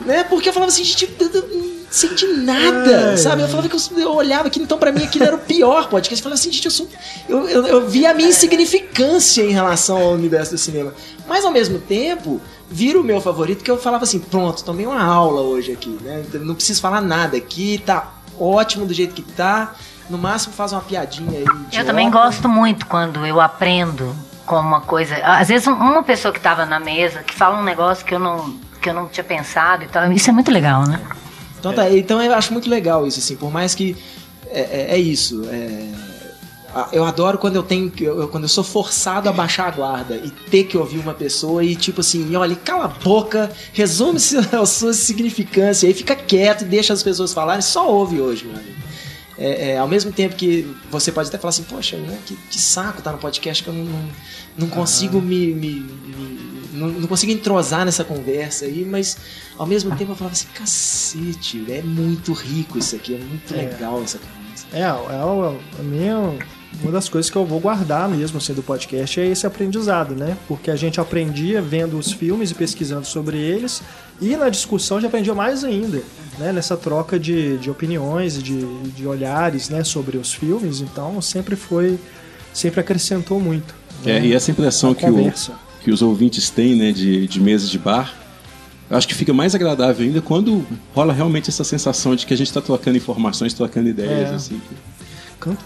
[0.05, 0.23] né?
[0.23, 3.17] Porque eu falava assim, gente, eu não senti nada, É.
[3.17, 3.41] sabe?
[3.41, 6.19] Eu falava que eu, eu olhava aquilo, então pra mim aquilo era o pior podcast.
[6.21, 6.87] Eu falava assim, gente, eu sou.
[7.27, 10.93] Eu, eu, eu vi a minha insignificância em relação ao universo do cinema.
[11.27, 12.39] Mas ao mesmo tempo,
[12.69, 16.23] vira o meu favorito, que eu falava assim, pronto, tomei uma aula hoje aqui, né?
[16.41, 19.73] Não preciso falar nada aqui, tá ótimo do jeito que tá.
[20.09, 21.45] No máximo faz uma piadinha aí.
[21.45, 21.85] Eu idiota.
[21.85, 24.15] também gosto muito quando eu aprendo
[24.45, 25.15] como uma coisa.
[25.17, 28.19] Às vezes um- uma pessoa que estava na mesa que fala um negócio que eu
[28.19, 30.09] não que eu não tinha pensado e tal.
[30.11, 30.99] Isso é muito legal, né?
[31.59, 33.95] Então, tá, então eu acho muito legal isso, assim, por mais que
[34.49, 35.43] é, é- é isso.
[35.51, 35.89] é,
[36.91, 40.29] eu adoro quando eu tenho eu- quando eu sou forçado a baixar a guarda e
[40.29, 44.19] ter que ouvir uma pessoa e tipo assim, olha, cala a boca, resume
[44.51, 48.55] a sua significância, aí fica quieto e deixa as pessoas falarem, só ouve hoje, meu
[48.55, 48.79] amigo.
[49.41, 52.59] É, é, ao mesmo tempo que você pode até falar assim, poxa, né, que, que
[52.59, 54.09] saco tá no podcast que eu não, não,
[54.57, 59.15] não consigo me, me- me- não, não consigo entrosar nessa conversa aí, mas
[59.57, 63.57] ao mesmo tempo eu falava assim, cacete, é muito rico isso aqui, é muito É.
[63.57, 64.65] legal essa conversa.
[64.73, 66.37] É, é o- a minha,
[66.81, 70.37] uma das coisas que eu vou guardar mesmo assim, do podcast é esse aprendizado, né?
[70.47, 73.81] Porque a gente aprendia vendo os filmes e pesquisando sobre eles,
[74.21, 76.01] e na discussão a gente aprendia mais ainda,
[76.37, 76.53] né?
[76.53, 79.83] Nessa troca de, de opiniões e de, de olhares né?
[79.83, 81.99] sobre os filmes, então sempre foi,
[82.53, 83.73] sempre acrescentou muito.
[84.05, 84.27] É, né?
[84.27, 85.33] e essa impressão que, o,
[85.83, 88.13] que os ouvintes têm né, de, de mesas de bar,
[88.89, 92.47] acho que fica mais agradável ainda quando rola realmente essa sensação de que a gente
[92.47, 94.29] está trocando informações, trocando ideias.
[94.29, 94.35] É.
[94.35, 94.98] Assim, Quant-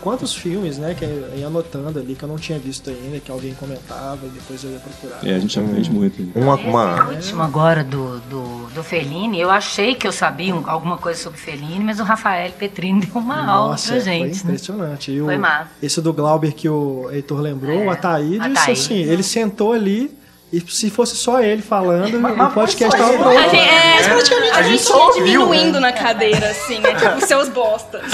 [0.02, 3.32] Quantos filmes, né, que eu ia anotando ali que eu não tinha visto ainda, que
[3.32, 5.20] alguém comentava e depois eu ia procurar.
[5.28, 6.22] É, a gente aprende muito.
[6.38, 10.70] Uma, Esse uma- último agora do, do, do Fellini, eu achei que eu sabia um-
[10.70, 14.24] alguma coisa sobre Fellini, mas o Rafael Petrini deu uma aula pra foi gente.
[14.36, 14.38] né?
[14.44, 15.12] impressionante.
[15.12, 15.70] E o- Foi massa.
[15.82, 18.84] Esse do Glauber que o Heitor lembrou, o Ataídes, Ataídes.
[18.86, 20.12] assim, ele sentou ali
[20.54, 23.40] e se fosse só ele falando, o podcast A tava pronto.
[23.40, 25.88] gente, é, praticamente a, A gente gente só ouviu, diminuindo né?
[25.88, 26.94] na cadeira, assim, né?
[26.94, 28.00] Tipo, seus bosta.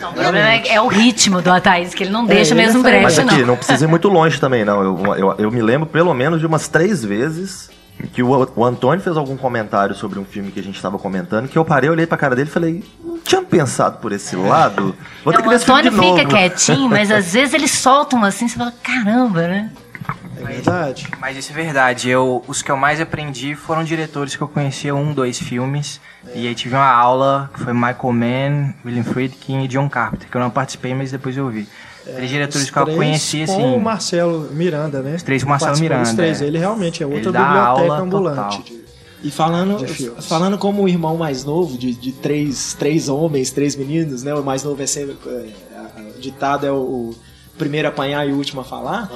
[0.00, 2.66] Não, o problema é, é o ritmo do Ataídes, que ele não deixa ele é
[2.66, 3.02] mesmo frente.
[3.04, 3.46] Mas brecha, aqui, não.
[3.46, 4.82] não precisa ir muito longe também, não.
[4.82, 7.70] Eu, eu, eu me lembro pelo menos de umas três vezes
[8.12, 11.46] que o, o Antônio fez algum comentário sobre um filme que a gente estava comentando,
[11.46, 14.92] que eu parei, olhei pra cara dele e falei, não tinha pensado por esse lado?
[15.24, 16.16] Vou ter que o Antônio novo.
[16.16, 19.70] fica quietinho, mas às vezes eles soltam assim, você fala, caramba, né?
[20.42, 21.08] É verdade.
[21.20, 22.08] Mas isso é verdade.
[22.10, 26.00] Eu, os que eu mais aprendi foram diretores que eu conhecia um, dois filmes.
[26.34, 30.36] E aí tive uma aula que foi Michael Mann, William Friedkin e John Carpenter, que
[30.36, 31.68] eu não participei, mas depois eu vi.
[32.04, 33.74] três diretores que eu conheci, com assim.
[33.76, 35.16] o Marcelo Miranda, né?
[35.16, 36.46] Os três com o Marcelo Miranda, Os três, é.
[36.46, 38.62] ele realmente é outra Ele dá biblioteca aula ambulante.
[38.62, 38.82] de-
[39.24, 39.78] E falando,
[40.22, 44.34] falando como o irmão mais novo, de, de três, três homens, três meninos, né?
[44.34, 45.16] O mais novo é sempre.
[45.26, 47.16] é, ditado é o, o
[47.58, 49.08] primeiro a apanhar e o último a falar.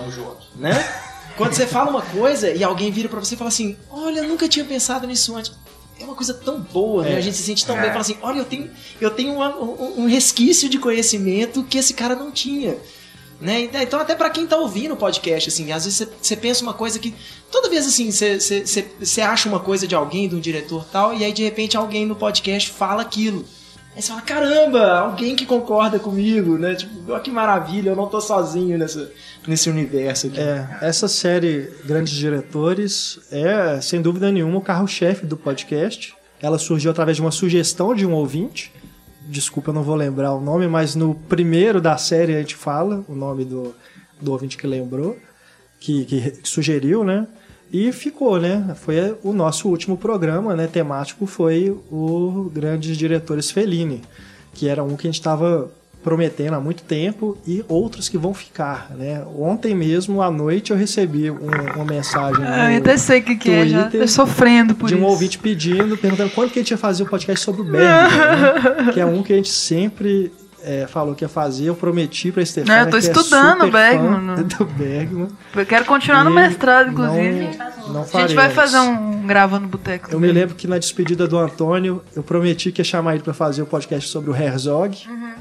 [0.57, 0.71] Né?
[1.37, 4.29] Quando você fala uma coisa e alguém vira pra você e fala assim: Olha, eu
[4.29, 5.53] nunca tinha pensado nisso antes.
[5.99, 7.13] É uma coisa tão boa, né?
[7.15, 7.17] É.
[7.17, 7.81] A gente se sente tão É.
[7.81, 7.89] bem.
[7.91, 11.95] Fala assim: Olha, eu tenho, eu tenho uma- um, um resquício de conhecimento que esse
[11.95, 12.77] cara não tinha.
[13.41, 13.61] Né?
[13.63, 16.73] Então- Então, até pra quem tá ouvindo o podcast, assim, às vezes você- pensa uma
[16.73, 17.15] coisa que.
[17.51, 20.87] Toda vez assim, você- você você- você acha uma coisa de alguém, de um diretor
[20.91, 23.45] tal, e aí de repente alguém no podcast fala aquilo.
[23.97, 26.75] Aí você fala, caramba, alguém que concorda comigo, né?
[26.75, 29.11] Tipo, ó, que maravilha, eu não tô sozinho nessa,
[29.49, 30.39] nesse universo aqui.
[30.39, 36.15] É, essa série Grandes Diretores é, sem dúvida nenhuma, o carro-chefe do podcast.
[36.43, 38.71] Ela surgiu através de uma sugestão de um ouvinte.
[39.23, 43.03] Desculpa, eu não vou lembrar o nome, mas no primeiro da série a gente fala
[43.09, 43.75] o nome do,
[44.21, 45.17] do ouvinte que lembrou,
[45.81, 47.27] que, que sugeriu, né?
[47.73, 48.75] E ficou, né?
[48.77, 50.67] Foi o nosso último programa, né?
[50.67, 54.03] Temático foi o Grandes Diretores Fellini,
[54.55, 55.71] que era um que a gente estava
[56.03, 59.25] prometendo há muito tempo e outros que vão ficar, né?
[59.37, 61.39] Ontem mesmo à noite eu recebi um-
[61.75, 64.95] uma mensagem Ah, eu até sei o que, que é, já tô sofrendo por de
[64.95, 65.07] um isso.
[65.09, 68.93] ouvinte pedindo, perguntando quando que a gente ia fazer o podcast sobre o Bergman, né?
[68.95, 70.31] que é um que a gente sempre
[70.67, 73.61] é, falou que ia fazer, eu prometi pra Stefania Não, eu tô que é estudando
[73.61, 74.43] super Bergman, fã né?
[74.59, 75.29] do Bergman.
[75.55, 77.57] Eu quero continuar no E mestrado, inclusive.
[77.87, 80.11] Não, não a gente vai fazer um gravando boteco.
[80.11, 83.33] Eu me lembro que na despedida do Antônio, eu prometi que ia chamar ele pra
[83.33, 85.07] fazer o podcast sobre o Herzog.
[85.09, 85.35] Uhum.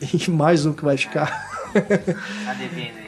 [0.26, 1.26] E mais um que vai ficar.
[1.72, 2.56] Tá.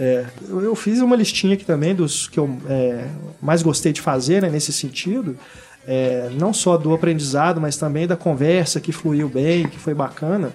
[0.00, 3.04] É, eu, eu fiz uma listinha aqui também dos que eu é,
[3.42, 5.36] mais gostei de fazer né, nesse sentido.
[5.84, 10.52] É, não só do aprendizado, mas também da conversa que fluiu bem, que foi bacana.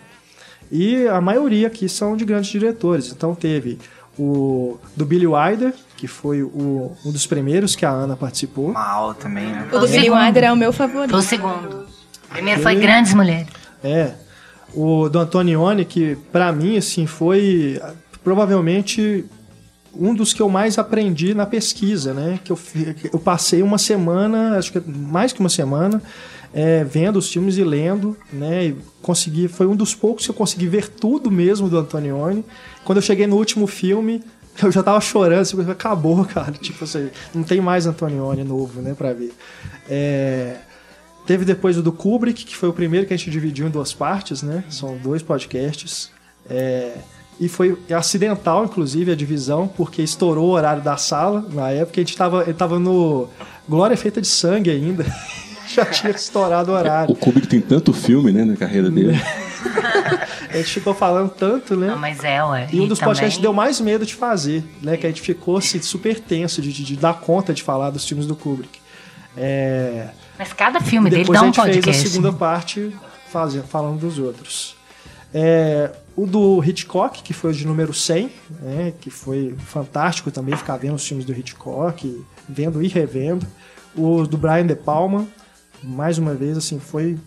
[0.75, 3.11] E a maioria aqui são de grandes diretores.
[3.11, 3.77] Então teve
[4.17, 8.69] o do Billy Wilder, que foi o- um dos primeiros que a Ana participou.
[8.71, 9.67] Uma aula também, né?
[9.71, 11.15] O do Billy Wilder é o meu favorito.
[11.15, 11.85] O segundo.
[12.29, 13.47] Primeiro foi Grandes Mulheres.
[13.83, 14.13] É.
[14.73, 17.79] O do Antonioni, que pra mim, assim, foi
[18.23, 19.23] provavelmente
[19.95, 22.39] um dos que eu mais aprendi na pesquisa, né?
[22.43, 22.59] Que eu,
[23.13, 26.01] eu passei uma semana, acho que mais que uma semana,
[26.53, 28.67] é, vendo os filmes e lendo, né?
[28.67, 32.45] E consegui, foi um dos poucos que eu consegui ver tudo mesmo do Antonioni.
[32.83, 34.23] Quando eu cheguei no último filme,
[34.61, 36.51] eu já tava chorando, assim, acabou, cara.
[36.53, 39.33] Tipo assim, não tem mais Antonioni novo, né, pra ver.
[39.89, 40.57] É,
[41.25, 43.93] Teve depois o do Kubrick, que foi o primeiro que a gente dividiu em duas
[43.93, 44.63] partes, né?
[44.69, 46.11] São dois podcasts.
[46.49, 46.97] É,
[47.39, 51.45] e foi acidental, inclusive, a divisão, porque estourou o horário da sala.
[51.51, 53.29] Na época, a gente estava tava no
[53.67, 55.05] Glória Feita de Sangue ainda.
[55.75, 57.11] Já tinha estourado o horário.
[57.11, 59.19] O Kubrick tem tanto filme, né, na carreira dele.
[60.49, 61.87] A gente ficou falando tanto, né?
[61.87, 62.67] Não, mas é, ué.
[62.71, 64.97] E um dos também- podcasts que deu mais medo de fazer, né?
[64.97, 68.07] Que a gente ficou assim, super tenso de, de- de dar conta de falar dos
[68.07, 68.79] filmes do Kubrick.
[69.35, 70.09] É...
[70.37, 72.07] Mas cada filme dele Depois dá a um gente fez a podcast.
[72.09, 72.95] segunda parte
[73.31, 74.75] fazendo, falando dos outros.
[75.33, 78.29] É, o do Hitchcock, que foi o de número 100,
[78.61, 83.47] né, que foi fantástico também ficar vendo os filmes do Hitchcock, vendo e revendo.
[83.95, 85.25] O do Brian De Palma,
[85.83, 87.17] mais uma vez, assim, foi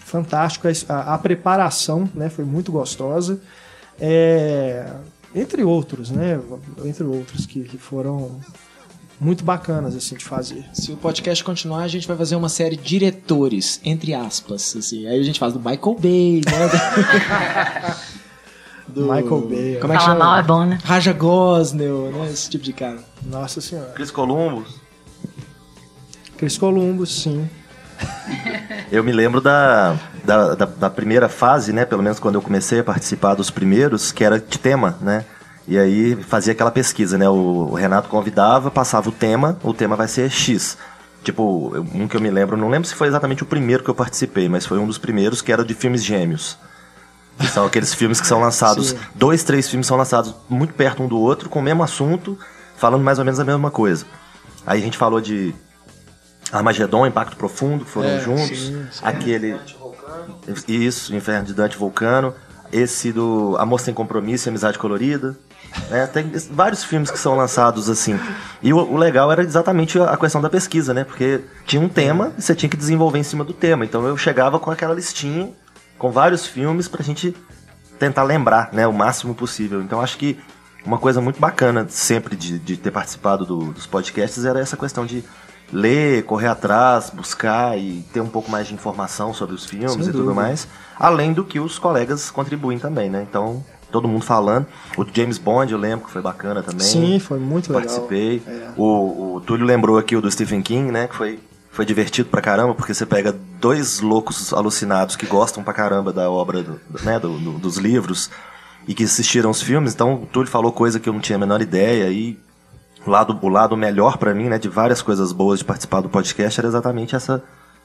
[0.00, 0.66] fantástico.
[0.88, 3.40] A, a preparação né, foi muito gostosa.
[4.00, 4.90] É,
[5.34, 6.40] entre outros, né?
[6.84, 8.40] Entre outros que, que foram
[9.20, 10.64] muito bacanas assim de fazer.
[10.72, 14.74] Se o podcast continuar, a gente vai fazer uma série de diretores, entre aspas.
[14.76, 15.06] Assim.
[15.06, 17.94] Aí a gente faz do Michael Bay, né?
[18.88, 19.78] do Michael Bay.
[19.80, 20.24] Como é que Falar chama?
[20.24, 20.78] mal é bom, né?
[20.82, 22.30] Raja Gosnell, né?
[22.32, 22.98] Esse tipo de cara.
[23.22, 23.92] Nossa senhora.
[23.92, 24.80] Chris Columbus.
[26.38, 27.48] Chris Columbus, sim.
[28.90, 31.84] Eu me lembro da, da, da, da primeira fase, né?
[31.84, 35.24] Pelo menos quando eu comecei a participar dos primeiros, que era de tema, né?
[35.68, 37.28] E aí fazia aquela pesquisa, né?
[37.28, 40.76] O, o Renato convidava, passava o tema, o tema vai ser X.
[41.22, 43.94] Tipo, um que eu me lembro, não lembro se foi exatamente o primeiro que eu
[43.94, 46.58] participei, mas foi um dos primeiros que era de filmes gêmeos.
[47.38, 48.98] Que são aqueles filmes que são lançados, Sim.
[49.14, 52.38] dois, três filmes são lançados muito perto um do outro, com o mesmo assunto,
[52.76, 54.04] falando mais ou menos a mesma coisa.
[54.66, 55.54] Aí a gente falou de
[56.52, 58.58] Armagedon, Impacto Profundo, foram É, juntos.
[58.58, 59.00] sim, sim.
[59.02, 59.56] Aquele.
[60.66, 62.34] Isso, Inferno de Dante Vulcano.
[62.72, 65.36] Esse do Amor Sem Compromisso e Amizade Colorida.
[65.88, 66.06] né?
[66.06, 68.18] Tem vários filmes que são lançados assim.
[68.62, 71.04] E o, o legal era exatamente a a questão da pesquisa, né?
[71.04, 73.84] Porque tinha um tema e você tinha que desenvolver em cima do tema.
[73.84, 75.52] Então eu chegava com aquela listinha,
[75.98, 77.34] com vários filmes pra gente
[77.98, 78.86] tentar lembrar, né?
[78.86, 79.82] O máximo possível.
[79.82, 80.38] Então acho que
[80.84, 85.04] uma coisa muito bacana sempre de, de ter participado do- dos podcasts era essa questão
[85.04, 85.22] de
[85.72, 90.02] ler, correr atrás, buscar e ter um pouco mais de informação sobre os filmes Sem
[90.02, 90.34] e tudo dúvida.
[90.34, 90.66] mais.
[90.98, 93.24] Além do que os colegas contribuem também, né?
[93.28, 94.66] Então, todo mundo falando.
[94.96, 96.80] O James Bond, eu lembro que foi bacana também.
[96.86, 97.82] Sim, foi muito legal.
[97.88, 98.42] Participei.
[98.46, 98.70] É.
[98.76, 101.06] O, o Túlio lembrou aqui o do Stephen King, né?
[101.08, 101.38] Que foi,
[101.70, 106.30] foi divertido pra caramba, porque você pega dois loucos alucinados que gostam pra caramba da
[106.30, 107.18] obra, do, né?
[107.18, 108.30] do- do- dos livros
[108.88, 109.94] e que assistiram os filmes.
[109.94, 112.38] Então, o Túlio falou coisa que eu não tinha a menor ideia e
[113.06, 114.58] o lado, o lado melhor pra mim, né?
[114.58, 117.42] De várias coisas boas de participar do podcast era exatamente essa,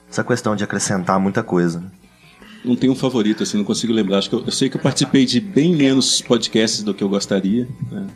[0.09, 1.79] essa questão de acrescentar muita coisa.
[1.79, 1.87] né?
[2.63, 4.17] Não tenho um favorito, assim, não consigo lembrar.
[4.17, 7.09] Acho que eu, eu sei que eu participei de bem menos podcasts do que eu
[7.09, 7.67] gostaria.
[7.91, 8.07] né?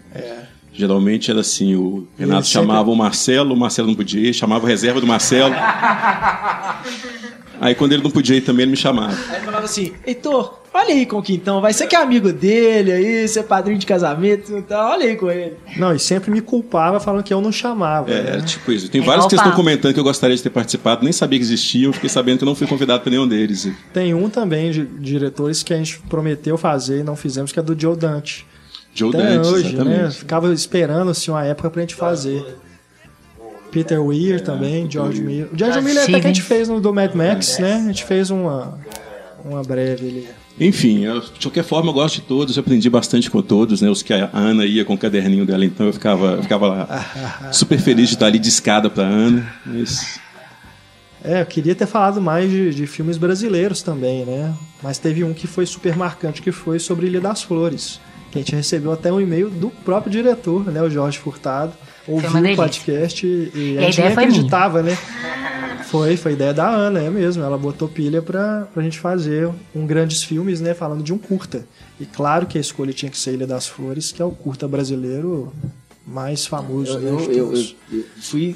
[0.73, 4.65] Geralmente era assim, o Renato sempre- chamava o Marcelo, o Marcelo não podia ir, chamava
[4.65, 5.53] a reserva do Marcelo.
[7.59, 9.13] Aí quando ele não podia ir também, ele me chamava.
[9.29, 12.91] Aí falava assim, Heitor, olha aí com o Quintão, vai ser que é amigo dele
[12.91, 15.55] aí, você é padrinho de casamento, então olha aí com ele.
[15.77, 18.09] Não, e sempre me culpava falando que eu não chamava.
[18.11, 18.29] É, né?
[18.31, 18.89] era tipo isso.
[18.89, 21.43] Tem É vários que estão comentando que eu gostaria de ter participado, nem sabia que
[21.45, 23.69] existiam, fiquei sabendo que eu não fui convidado para nenhum deles.
[23.93, 27.63] Tem um também de diretores que a gente prometeu fazer e não fizemos, que é
[27.63, 28.45] do Joe Dante.
[28.93, 29.73] Joe Até Dante, hoje, né?
[29.73, 30.15] exatamente.
[30.17, 32.45] Ficava esperando assim, uma época pra gente fazer.
[33.71, 35.45] Peter Weir também, George Miller.
[35.53, 37.75] O George George Miller até que a gente fez no do Mad Max, né?
[37.75, 38.79] A gente fez uma,
[39.45, 40.27] uma breve ali.
[40.59, 43.89] Enfim, eu- de qualquer forma eu gosto de todos, eu aprendi bastante com todos, né?
[43.89, 47.49] Os que a Ana ia com o caderninho dela, então eu ficava, eu ficava lá
[47.53, 49.47] super feliz de estar ali de escada pra Ana.
[49.65, 50.19] Mas
[51.23, 54.53] É, eu queria ter falado mais de, de filmes brasileiros também, né?
[54.83, 57.99] Mas teve um que foi super marcante, que foi sobre Ilha das Flores.
[58.31, 60.81] Que a gente recebeu até um e-mail do próprio diretor, né?
[60.81, 61.73] O Jorge Furtado.
[62.09, 64.97] Ouviu uma o podcast e, e a a gente nem acreditava, né?
[65.89, 67.41] Foi, foi ideia da Ana, é mesmo.
[67.43, 70.75] Ela botou pilha pra, pra gente fazer um grandes filmes, né?
[70.75, 71.65] Falando de um curta.
[71.99, 74.67] E claro que a escolha tinha que ser Ilha das Flores, que é o curta
[74.67, 75.51] brasileiro
[76.05, 77.09] mais famoso, Eu, né?
[77.09, 78.55] eu, eu- eu- eu fui,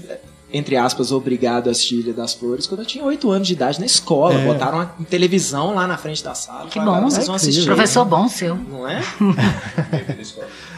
[0.52, 3.80] entre aspas, obrigado a assistir Ilha das Flores quando eu tinha 8 anos de idade
[3.80, 4.36] na escola.
[4.36, 4.46] É.
[4.46, 6.68] Botaram uma televisão lá na frente da sala.
[6.70, 7.10] Que Falaram, bom.
[7.10, 7.62] Vocês vão É assistir.
[7.62, 7.76] incrível.
[7.78, 8.56] Professor bom seu.
[8.56, 9.02] Não é?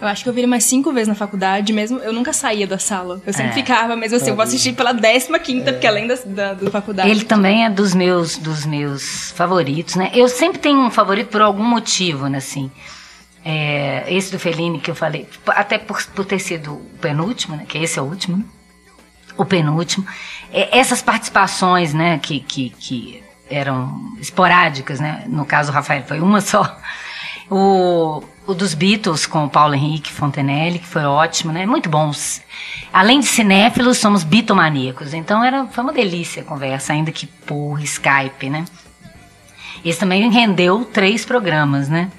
[0.00, 1.98] Eu acho que eu vi ele mais cinco vezes na faculdade, mesmo.
[2.00, 3.22] Eu nunca saía da sala.
[3.26, 3.54] Eu sempre É.
[3.54, 7.08] ficava, mas assim, eu vou assistir pela décima quinta, porque além da, da, da faculdade.
[7.10, 10.10] Ele também é dos meus, dos meus favoritos, né?
[10.12, 12.70] Eu sempre tenho um favorito por algum motivo, né, assim.
[13.44, 17.64] É, esse do Fellini que eu falei, até por, por ter sido o penúltimo, né?
[17.66, 18.44] Que esse é o último, né?
[19.38, 20.04] O penúltimo.
[20.52, 22.18] É, essas participações, né?
[22.18, 25.24] Que, que, que eram esporádicas, né?
[25.28, 26.76] No caso, o Rafael foi uma só.
[27.48, 31.66] O, o dos Beatles com o Paulo Henrique Fontenelle, que foi ótimo, né?
[31.66, 32.40] Muito bons.
[32.92, 35.12] Além de cinéfilos, somos bitomaníacos.
[35.12, 38.64] Então era, foi uma delícia a conversa, ainda que por Skype, né?
[39.84, 42.10] Esse também rendeu três programas, né?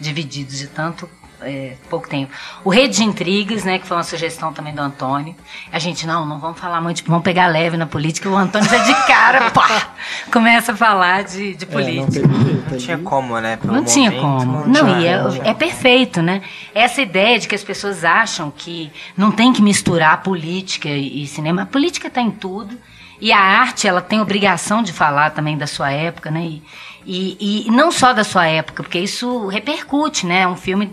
[0.00, 1.08] Divididos de tanto
[1.44, 2.32] é, pouco tempo.
[2.64, 3.78] O Rede de Intrigas, né?
[3.78, 5.34] Que foi uma sugestão também do Antônio.
[5.72, 8.28] A gente, não, não vamos falar muito, vamos pegar leve na política.
[8.28, 9.94] O Antônio já de cara, pá,
[10.32, 12.26] começa a falar de, de É, política.
[12.26, 12.70] não teve jeito.
[12.70, 13.56] Não tinha como, né?
[13.56, 14.62] Pelo Não tinha momento, como.
[14.62, 16.42] tinha Não, e é, é perfeito, né?
[16.74, 21.26] Essa ideia de que as pessoas acham que não tem que misturar política e, e
[21.26, 21.62] cinema.
[21.62, 22.76] A política está em tudo.
[23.20, 26.42] E a arte, ela tem obrigação de falar também da sua época, né?
[26.44, 26.62] E,
[27.06, 30.40] e, e não só da sua época, porque isso repercute, né?
[30.40, 30.90] É um filme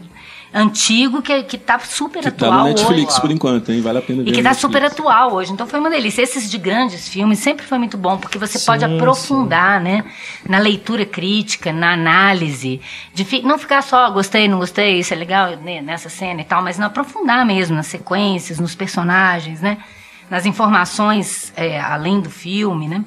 [0.54, 3.22] antigo que, que tá super que tá atual no Netflix hoje.
[3.22, 3.82] por enquanto, hein?
[3.82, 4.30] Vale a pena ver.
[4.30, 4.60] E que tá Netflix.
[4.62, 5.52] super atual hoje.
[5.54, 6.22] Então foi uma delícia.
[6.22, 10.04] Esses de grandes filmes sempre foi muito bom, porque você pode Sim, aprofundar, né?
[10.48, 12.82] Na leitura crítica, na análise.
[13.14, 16.46] De fi- não ficar só, gostei, não gostei, isso é legal né, nessa cena e
[16.46, 19.78] tal, mas não aprofundar mesmo nas sequências, nos personagens, né?
[20.30, 23.04] Nas informações é, além do filme, né?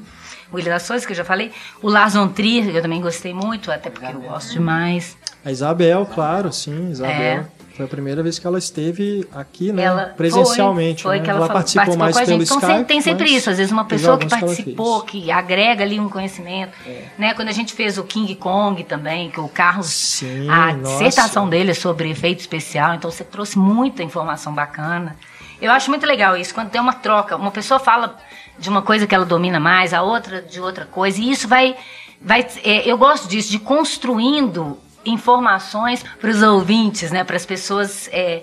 [0.52, 1.50] O Ilha das Flores, que eu já falei.
[1.82, 5.16] O Lars von Trier, eu também gostei muito, até porque eu gosto demais.
[5.44, 7.12] A Isabel, claro, sim, Isabel.
[7.14, 7.44] É.
[7.76, 9.82] Foi a primeira vez que ela esteve aqui, né?
[9.82, 11.02] Ela presencialmente.
[11.02, 11.24] Foi, foi né?
[11.24, 12.46] que ela, falou, participou, mais com a pelo gente.
[12.46, 12.72] Então Skype.
[12.72, 15.10] sempre- tem sempre isso, às vezes uma pessoa que ela participou, fez.
[15.10, 16.72] que agrega ali um conhecimento.
[17.18, 17.34] Né?
[17.34, 21.04] Quando a gente fez o King Kong também, que o Carlos, a nossa.
[21.04, 25.16] dissertação dele é sobre efeito especial, então você trouxe muita informação bacana.
[25.60, 28.16] Eu acho muito legal isso, quando tem uma troca, uma pessoa fala
[28.56, 31.74] de uma coisa que ela domina mais, a outra de outra coisa, e isso vai.
[32.20, 38.08] vai é, eu gosto disso, de construindo informações para os ouvintes, né, para as pessoas.
[38.12, 38.42] é,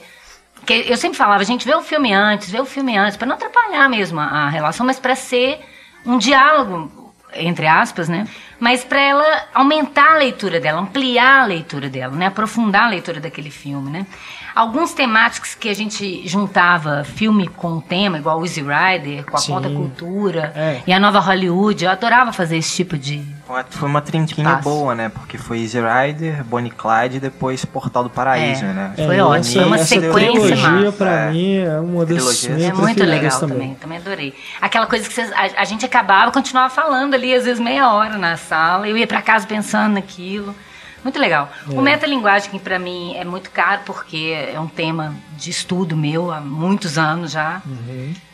[0.65, 3.35] que eu sempre falava, gente, vê o filme antes, vê o filme antes, para não
[3.35, 5.59] atrapalhar mesmo a, a relação, mas para ser
[6.05, 8.27] um diálogo, entre aspas, né?
[8.59, 12.27] Mas para ela aumentar a leitura dela, ampliar a leitura dela, né?
[12.27, 14.05] Aprofundar a leitura daquele filme, né?
[14.53, 19.39] Alguns temáticos que a gente juntava filme com tema, igual o Easy Rider, com a
[19.39, 19.53] Sim.
[19.53, 20.81] conta cultura É.
[20.85, 23.23] e a nova Hollywood, eu adorava fazer esse tipo de
[23.69, 25.09] Foi- uma trinquinha boa, né?
[25.09, 28.93] Porque foi Easy Rider, Bonnie e Clyde e depois Portal do Paraíso, É, né?
[28.95, 30.91] foi ótimo, essa, foi uma essa sequência trilogia, massa.
[30.93, 31.31] pra É.
[31.31, 33.75] mim, é uma das É muito legal também.
[33.75, 34.33] também, adorei.
[34.61, 38.17] Aquela coisa que vocês- a, a gente acabava, continuava falando ali, às vezes meia hora
[38.17, 40.55] na sala, eu ia pra casa pensando naquilo.
[41.03, 41.51] Muito legal.
[41.69, 41.73] É.
[41.73, 46.31] O metalinguagem, que pra mim é muito caro, porque é um tema de estudo meu
[46.31, 47.61] há muitos anos já.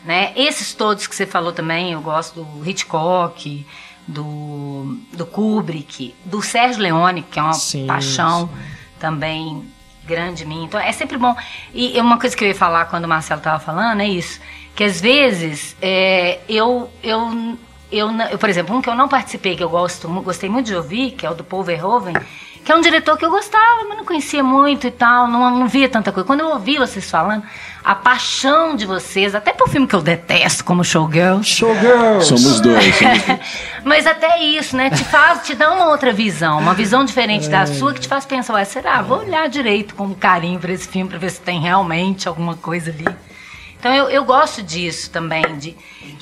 [0.03, 0.33] Né?
[0.35, 3.65] Esses todos que você falou também, eu gosto do Hitchcock,
[4.07, 8.49] do, do Kubrick, do Sérgio Leone, que é uma Sim, paixão
[8.99, 9.65] também
[10.05, 10.65] grande minha.
[10.65, 11.35] Então é sempre bom.
[11.73, 14.39] E uma coisa que eu ia falar quando o Marcelo estava falando é isso,
[14.75, 17.57] que às vezes é, eu, eu,
[17.91, 21.11] eu, por exemplo, um que eu não participei, que eu gosto, gostei muito de ouvir,
[21.11, 22.13] que é o do Paul Verhoeven,
[22.67, 25.69] que é um diretor que eu gostava, mas não conhecia muito e tal, não, não
[25.69, 26.27] via tanta coisa.
[26.27, 27.41] Quando eu ouvi vocês falando,
[27.81, 31.47] a paixão de vocês, até por filme que eu detesto, como Showgirls.
[31.47, 32.25] Showgirls!
[32.25, 33.39] Somos dois, somos dois.
[33.85, 34.89] Mas até isso, né?
[34.89, 38.25] Te faz, te dá uma outra visão, uma visão diferente da sua que te faz
[38.25, 39.01] pensar, ué, será?
[39.01, 42.91] Vou olhar direito com carinho para esse filme para ver se tem realmente alguma coisa
[42.91, 43.05] ali.
[43.79, 45.75] Então eu, eu gosto disso também, de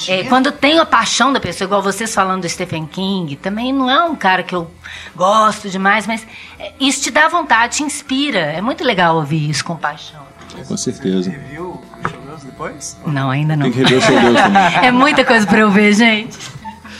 [0.09, 3.89] é, quando tem a paixão da pessoa, igual vocês falando do Stephen King, também não
[3.89, 4.69] é um cara que eu
[5.15, 6.25] gosto demais, mas
[6.59, 8.39] é, isso te dá vontade, te inspira.
[8.39, 10.21] É muito legal ouvir isso com paixão.
[10.67, 11.29] Com certeza.
[11.51, 12.97] Viu o Showgirls depois?
[13.05, 13.63] Não, ainda não.
[13.63, 14.75] Tem que rever o Showgirls também.
[14.87, 16.37] É muita coisa para eu ver, gente.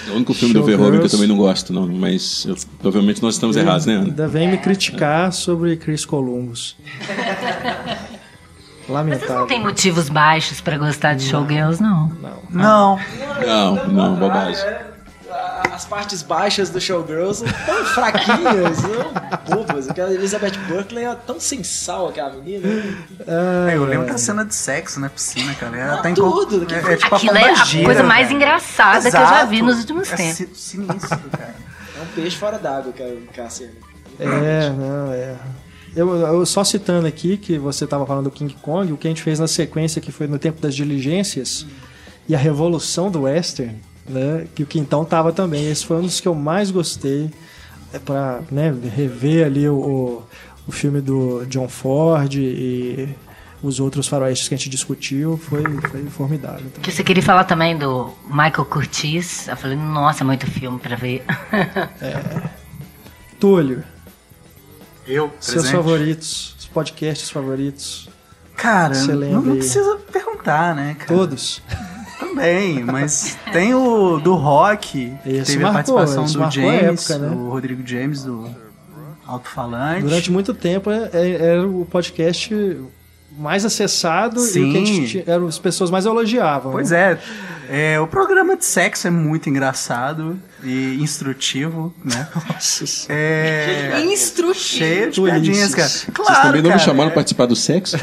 [0.08, 0.78] É o único filme do Showgirls.
[0.78, 1.88] Verhoeven que eu também não gosto, não.
[1.88, 4.06] Mas eu- provavelmente nós estamos errados, né, Ana?
[4.06, 6.76] Ainda vem me criticar sobre Chris Columbus.
[8.86, 9.48] Vocês não Lamentável.
[9.48, 12.12] têm motivos baixos para gostar de Showgirls, não?
[12.50, 13.00] Não.
[13.46, 14.64] Não, não, bobagem.
[15.74, 18.78] As partes baixas do Showgirls são tão fraquinhas,
[19.46, 19.90] tão bobas.
[19.90, 22.66] Aquela Elizabeth Berkley é tão sem sal, aquela menina.
[23.28, 25.76] É, eu lembro da cena de sexo na piscina, cara.
[25.78, 29.18] Ela tá em tudo, é, é tipo Aquilo a é a coisa mais engraçada que
[29.18, 29.72] eu já vi Exato.
[29.72, 30.36] nos últimos É tempos.
[30.38, 31.56] si- sinistro, cara.
[31.98, 33.70] É um peixe fora d'água, cara, Cássio.
[34.18, 35.36] É, não, é.
[35.96, 39.10] Eu, eu só citando aqui que você estava falando do King Kong, o que a
[39.10, 41.66] gente fez na sequência que foi no tempo das diligências
[42.28, 43.76] e a revolução do western,
[44.08, 44.46] né?
[44.54, 45.70] Que o Quintão tava também.
[45.70, 47.30] Esse foi um dos que eu mais gostei
[47.94, 50.24] é para né, rever ali o, o,
[50.68, 53.08] o filme do John Ford e
[53.64, 55.38] os outros faroestes que a gente discutiu.
[55.38, 56.66] Foi, foi formidável.
[56.82, 59.48] Que você queria falar também do Michael Curtiz.
[59.48, 61.24] Eu falei, nossa, muito filme pra ver.
[63.40, 63.84] Túlio,
[65.08, 65.72] Eu, seus presente.
[65.76, 68.10] favoritos, os podcasts favoritos.
[68.56, 71.14] Cara, não, não precisa perguntar, né, cara?
[71.20, 71.62] Todos.
[72.20, 76.50] Também, mas tem o do rock, que Esse teve a marcou, participação esse do a
[76.50, 77.36] James, época, né?
[77.36, 78.50] o Rodrigo James do
[79.26, 80.02] Alto-Falante.
[80.04, 82.54] Durante muito tempo é- é- era o podcast
[83.38, 85.24] mais acessado e o que a gente Sim.
[85.28, 86.72] eram as pessoas mais elogiavam.
[86.72, 87.20] Pois né?
[87.70, 87.94] é.
[87.94, 88.00] é.
[88.00, 92.28] O programa de sexo é muito engraçado e instrutivo, né?
[93.10, 94.02] É...
[94.06, 94.54] Instrutivo.
[94.56, 95.88] Cheio de piadinhas, cara.
[95.90, 97.98] Vocês Claro, também não me cara, chamaram é- pra participar do sexo?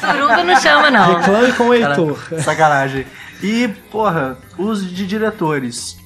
[0.00, 1.16] Suruba não chama, não.
[1.16, 2.18] Reclame com o Cara, Heitor.
[2.42, 3.06] sacanagem.
[3.42, 5.96] E, porra, os de diretores.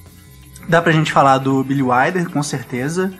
[0.67, 3.11] Dá pra gente falar do Billy Wilder, com certeza.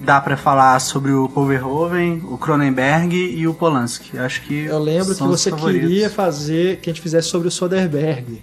[0.00, 4.18] Dá pra falar sobre o Paul Verhoeven, o Cronenberg e o Polanski.
[4.18, 8.42] Acho que Eu lembro que você queria fazer que a gente fizesse sobre o Soderbergh.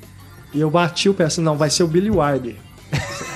[0.54, 2.56] E eu bati o pé assim, não, vai ser o Billy Wilder.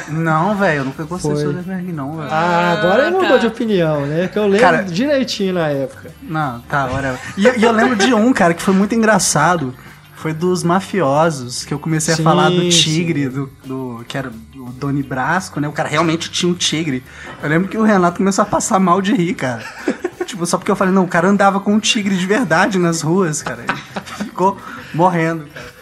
[0.09, 1.45] Não, velho, eu nunca gostei do Foi.
[1.45, 2.29] Soderbergh, não, velho.
[2.31, 4.27] Ah, agora ele mudou de opinião, né?
[4.27, 6.11] Que eu lembro Cara- direitinho na época.
[6.21, 7.19] Não, tá, whatever.
[7.37, 9.73] E, e eu lembro de um, cara, que foi muito engraçado.
[10.15, 12.69] Foi dos mafiosos, que eu comecei Sim, a falar do sim.
[12.69, 15.67] tigre, do, do- que era o Doni Brasco, né?
[15.67, 17.03] O cara realmente tinha um tigre.
[17.43, 19.63] Eu lembro que o Renato começou a passar mal de rir, cara.
[20.25, 23.01] tipo, só porque eu falei, não, o cara andava com um tigre de verdade nas
[23.01, 23.63] ruas, cara.
[23.67, 24.57] Ele ficou
[24.93, 25.75] morrendo, cara.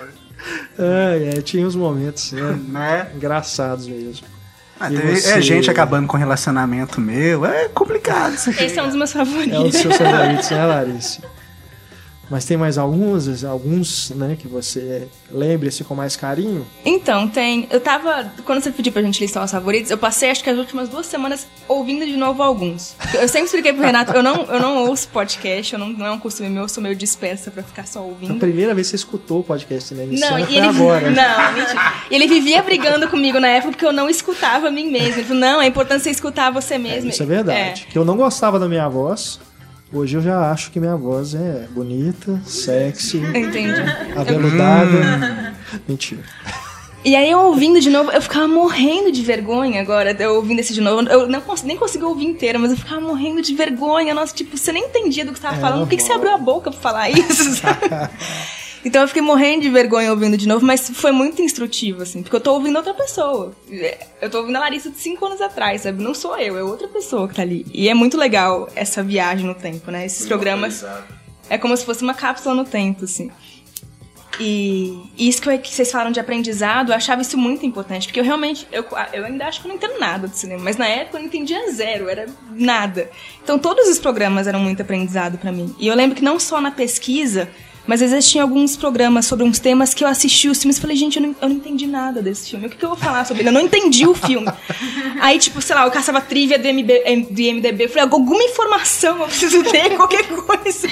[0.77, 3.07] É, é, tinha uns momentos né, Né?
[3.15, 4.25] engraçados mesmo.
[4.79, 7.45] Ah, E tem- você- É gente acabando com relacionamento meu.
[7.45, 8.63] É complicado isso aqui.
[8.63, 9.53] Esse é um dos meus favoritos.
[9.53, 11.21] É um dos seus favoritos, né, Larissa?
[12.33, 16.65] Mas tem mais alguns, alguns, né, que você lembre-se com mais carinho?
[16.83, 17.67] Então, tem.
[17.69, 18.33] Eu tava.
[18.43, 21.05] Quando você pediu pra gente listar os favoritos, eu passei acho que as últimas duas
[21.05, 22.95] semanas ouvindo de novo alguns.
[23.13, 26.11] Eu sempre expliquei pro Renato, eu não, eu não ouço podcast, eu não, não é
[26.11, 28.39] um costume meu, eu sou meio dispersa pra ficar só A ouvindo.
[28.39, 30.07] primeira vez que você escutou o podcast né?
[30.09, 31.11] Não, foi e ele, agora.
[31.13, 31.93] não, mentira.
[32.09, 35.19] E ele vivia brigando comigo na época porque eu não escutava a mim mesma.
[35.19, 37.11] Ele falou, não, é importante você escutar você mesmo.
[37.11, 37.85] Isso é verdade.
[37.91, 39.39] Que eu não gostava da minha voz.
[39.93, 43.79] Hoje eu já acho que minha voz é bonita, sexy, Entendi.
[44.15, 45.53] aveludada.
[45.87, 46.23] Mentira.
[47.05, 50.73] E aí eu ouvindo de novo, eu ficava morrendo de vergonha agora, eu ouvindo esse
[50.73, 51.07] de novo.
[51.09, 54.13] Eu não cons- nem consegui ouvir inteiro, mas eu ficava morrendo de vergonha.
[54.15, 55.81] Nossa, tipo, você nem entendia do que você tava É, falando.
[55.81, 57.61] Por que, que você abriu a boca pra falar isso?
[58.83, 62.35] então eu fiquei morrendo de vergonha ouvindo de novo, mas foi muito instrutivo, assim, porque
[62.35, 63.53] eu tô ouvindo outra pessoa.
[64.21, 66.01] Eu tô ouvindo a Larissa de cinco anos atrás, sabe?
[66.03, 67.65] Não sou eu, é outra pessoa que tá ali.
[67.73, 70.05] E é muito legal essa viagem no tempo, né?
[70.05, 70.83] Esses programas.
[71.49, 73.29] É como se fosse uma cápsula no tempo, assim.
[74.39, 78.19] E isso que, eu- que vocês falaram de aprendizado, eu achava isso muito importante, porque
[78.19, 78.83] eu realmente, eu,
[79.13, 81.27] eu ainda acho que eu não entendo nada de cinema, mas na época eu não
[81.27, 83.11] entendia zero, era nada.
[83.43, 85.75] Então todos os programas eram muito aprendizado pra mim.
[85.77, 87.47] E eu lembro que não só na pesquisa,
[87.85, 90.81] mas às vezes tinha alguns programas sobre uns temas que eu assisti os filmes e
[90.81, 92.67] falei, gente, eu não, eu não entendi nada desse filme.
[92.67, 93.49] O que, que eu vou falar sobre ele?
[93.49, 94.47] Eu não entendi o filme.
[95.19, 97.83] Aí, tipo, sei lá, eu caçava trivia do, MB, do IMDB.
[97.83, 100.87] Eu falei, alguma informação eu preciso ter, qualquer coisa.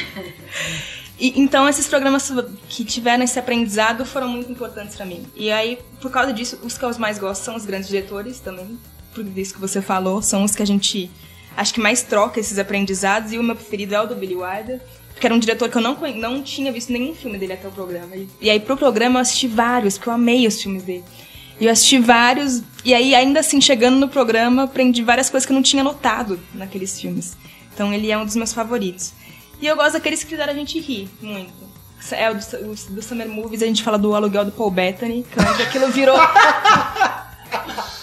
[1.18, 2.32] E, então, esses programas
[2.68, 5.26] que tiveram esse aprendizado foram muito importantes pra mim.
[5.36, 8.78] E aí, por causa disso, os que eu mais gosto são os grandes diretores também.
[9.14, 11.10] Por isso que você falou, são os que a gente
[11.56, 13.32] acho que mais troca esses aprendizados.
[13.32, 14.82] E o meu preferido é o do Billy Wilder,
[15.22, 17.72] porque era um diretor que eu não, não tinha visto nenhum filme dele até o
[17.72, 18.16] programa.
[18.42, 21.04] E, aí, pro programa, eu assisti vários, porque eu amei os filmes dele.
[21.60, 25.52] E eu assisti vários, e aí, ainda assim, chegando no programa, aprendi várias coisas que
[25.52, 27.38] eu não tinha notado naqueles filmes.
[27.72, 29.14] Então, ele é um dos meus favoritos.
[29.62, 31.54] E eu gosto daqueles que fizeram a gente rir muito.
[32.10, 35.56] É o do, do Summer Movies, a gente fala do aluguel do Paul Bettany, que
[35.58, 36.18] que aquilo virou.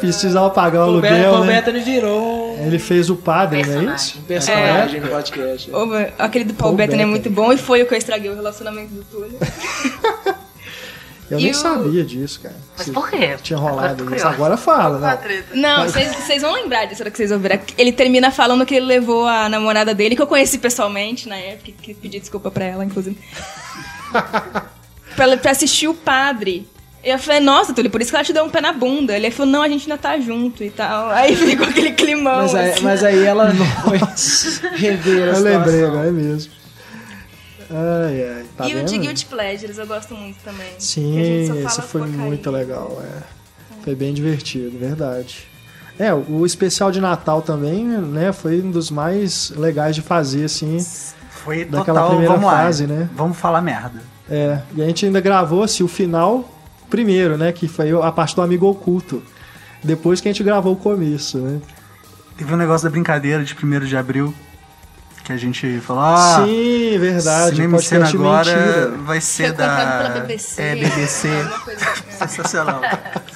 [0.00, 1.54] Precisava pagar o O aluguel, Paul né?
[1.56, 4.18] Bettany virou Ele fez o padre, não é isso?
[4.18, 5.70] um personagem no podcast.
[5.70, 8.30] o- Aquele do Paul, Paul Bettany é muito bom e foi o que eu estraguei
[8.30, 9.38] o relacionamento do Túlio.
[11.30, 12.54] Eu E nem o- sabia disso, cara.
[12.76, 13.34] Mas por quê?
[13.42, 14.26] Tinha Agora rolado tô isso.
[14.26, 15.44] Agora fala, né?
[15.54, 17.58] Não, vocês vão lembrar disso na hora que vocês ouvirem.
[17.78, 21.72] Ele termina falando que ele levou a namorada dele, que eu conheci pessoalmente na época,
[21.80, 23.16] que pedi desculpa pra ela, inclusive.
[25.16, 26.68] pra, pra assistir o padre.
[27.04, 29.16] E eu falei, nossa, Túlio, por isso que ela te deu um pé na bunda.
[29.16, 31.10] Ele falou, não, a gente ainda tá junto e tal.
[31.10, 32.42] Aí ficou aquele climão.
[32.42, 32.82] Mas aí, assim.
[32.84, 33.52] mas aí ela
[33.84, 33.98] foi
[34.76, 36.52] rever Eu lembrei, agora é mesmo.
[37.68, 38.44] Ai, ai.
[38.56, 38.82] Tá e vendo?
[38.82, 40.68] o de Guilty Pleasures eu gosto muito também.
[40.78, 41.18] Sim,
[41.64, 42.26] esse foi porcaria.
[42.26, 43.22] muito legal, é.
[43.82, 45.48] Foi bem divertido, verdade.
[45.98, 50.78] É, o especial de Natal também, né, foi um dos mais legais de fazer, assim.
[51.30, 52.94] Foi Daquela total, primeira vamos fase, lá.
[52.94, 53.10] né?
[53.14, 54.00] Vamos falar merda.
[54.30, 56.48] É, e a gente ainda gravou, assim, o final
[56.92, 59.22] primeiro, né, que foi a parte do Amigo Oculto.
[59.82, 61.58] Depois que a gente gravou o começo, né.
[62.36, 64.34] Teve um negócio da brincadeira de 1 de abril.
[65.24, 67.54] Que a gente falou, ah, Sim, verdade.
[67.56, 68.90] Cinema em Cena agora mentira.
[69.04, 70.08] vai ser Foi da...
[70.08, 70.62] BBC.
[70.62, 71.28] É, BBC.
[72.18, 72.26] Assim.
[72.26, 72.80] Sensacional.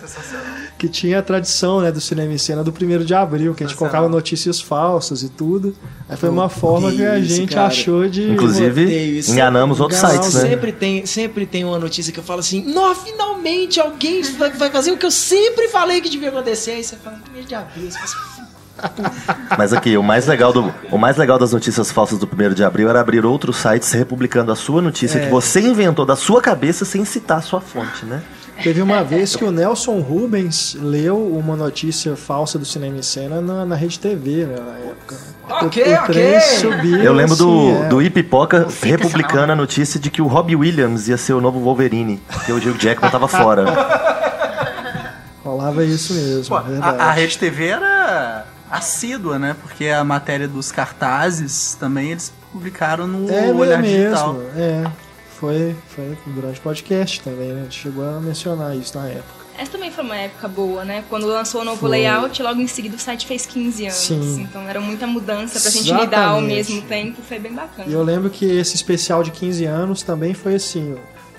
[0.01, 0.57] Sensacional.
[0.79, 3.67] Que tinha a tradição, né, do cinema em cena do 1 de abril, que a
[3.67, 5.75] gente colocava notícias falsas e tudo.
[6.07, 7.69] Aí foi uma forma que a gente cara.
[7.69, 8.31] achou de.
[8.31, 9.33] Inclusive, isso.
[9.33, 10.51] enganamos outros Enganar sites, né?
[10.51, 14.71] Sempre tem, sempre tem uma notícia que eu falo assim, nó, finalmente alguém vai, vai
[14.71, 16.73] fazer o que eu sempre falei que devia acontecer.
[16.73, 18.36] Aí você fala, primeiro de abril, você fala assim,
[19.57, 22.65] Mas aqui, o mais legal do, o mais legal das notícias falsas do 1 de
[22.65, 25.25] abril era abrir outros sites republicando a sua notícia É.
[25.25, 28.23] que você inventou da sua cabeça sem citar a sua fonte, né?
[28.63, 33.41] Teve uma vez que o Nelson Rubens leu uma notícia falsa do cinema em cena
[33.41, 35.17] na, na Rede TV, né, na época.
[35.67, 36.41] Ok, o, o ok.
[36.41, 37.03] subiu.
[37.03, 37.89] Eu lembro do, assim, é.
[37.89, 42.21] do Ipipoca republicando a notícia de que o Robbie Williams ia ser o novo Wolverine,
[42.33, 43.65] porque o Hugh Jackman tava fora.
[45.45, 49.57] Rolava isso mesmo, Pô, a, a Rede TV era assídua, né?
[49.63, 54.43] Porque a matéria dos cartazes também eles publicaram no É Olhar mesmo, Digital.
[54.57, 54.91] é.
[55.39, 57.61] Foi, foi durante o podcast também, né?
[57.61, 59.37] A gente chegou a mencionar isso na época.
[59.59, 61.05] Essa também foi uma época boa, né?
[61.09, 61.91] Quando lançou o novo Foi.
[61.91, 63.97] layout, logo em seguida o site fez 15 anos.
[63.97, 64.41] Sim.
[64.43, 67.89] Então era muita mudança pra gente lidar ao mesmo tempo, foi bem bacana.
[67.89, 70.97] E eu lembro que esse especial de 15 anos também foi assim,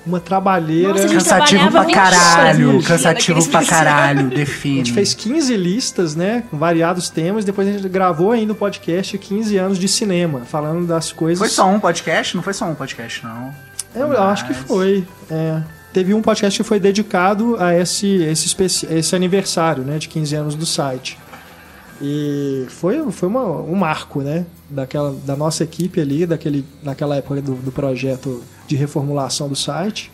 [0.08, 0.94] uma trabalheira.
[0.94, 4.78] Nossa, a Cansativo pra 20 horas caralho, cansativo pra caralho, A define.
[4.78, 6.44] gente fez 15 listas, né?
[6.50, 7.44] Com variados temas.
[7.46, 11.40] Depois a gente gravou ainda o podcast 15 anos de cinema, falando das coisas.
[11.40, 12.36] Foi só um podcast?
[12.36, 13.54] Não foi só um podcast, não.
[13.96, 15.04] Eu acho que Mas- foi.
[15.32, 15.62] É.
[15.94, 20.56] teve um podcast que foi dedicado a esse, esse, esse aniversário, né, de 15 anos
[20.56, 21.18] do site.
[22.00, 27.42] E foi, foi uma, um marco, né, daquela, da nossa equipe ali, daquele, naquela época
[27.42, 30.12] do, do projeto de reformulação do site,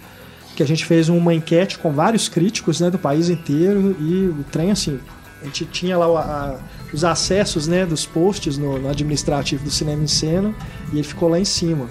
[0.56, 4.44] que a gente fez uma enquete com vários críticos, né, do país inteiro e o
[4.52, 5.00] trem, assim,
[5.42, 6.60] a gente tinha lá a-
[6.94, 10.54] os acessos, né, dos posts no, no administrativo do Cinema em Cena
[10.92, 11.88] e ele ficou lá em cima.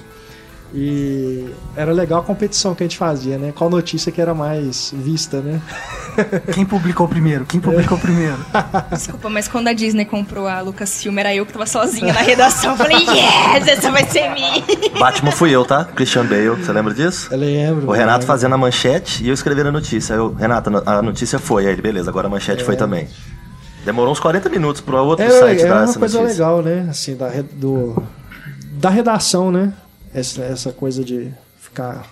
[0.74, 3.52] E era legal a competição que a gente fazia, né?
[3.54, 5.60] Qual notícia que era mais vista, né?
[6.54, 7.44] Quem publicou primeiro?
[7.44, 8.38] Quem publicou primeiro?
[8.90, 12.70] Desculpa, mas quando a Disney comprou a Lucasfilm, era eu que tava sozinha na redação.
[12.70, 14.62] Eu falei, yes, essa vai ser minha.
[14.98, 15.84] Batman fui eu, tá?
[15.84, 17.28] Christian Bale, você lembra disso?
[17.30, 17.88] Eu lembro.
[17.88, 18.26] O Renato lembro.
[18.26, 20.14] fazendo a manchete e eu escrevendo a notícia.
[20.14, 21.66] Eu, Renato, a notícia foi.
[21.66, 23.08] Aí ele, beleza, agora a manchete foi também.
[23.84, 26.44] Demorou uns 40 minutos pro outro É, site é dar uma essa coisa notícia.
[26.46, 26.86] legal, né?
[26.88, 28.02] Assim, da, do,
[28.72, 29.72] da redação, né?
[30.14, 32.10] Essa, essa coisa de ficar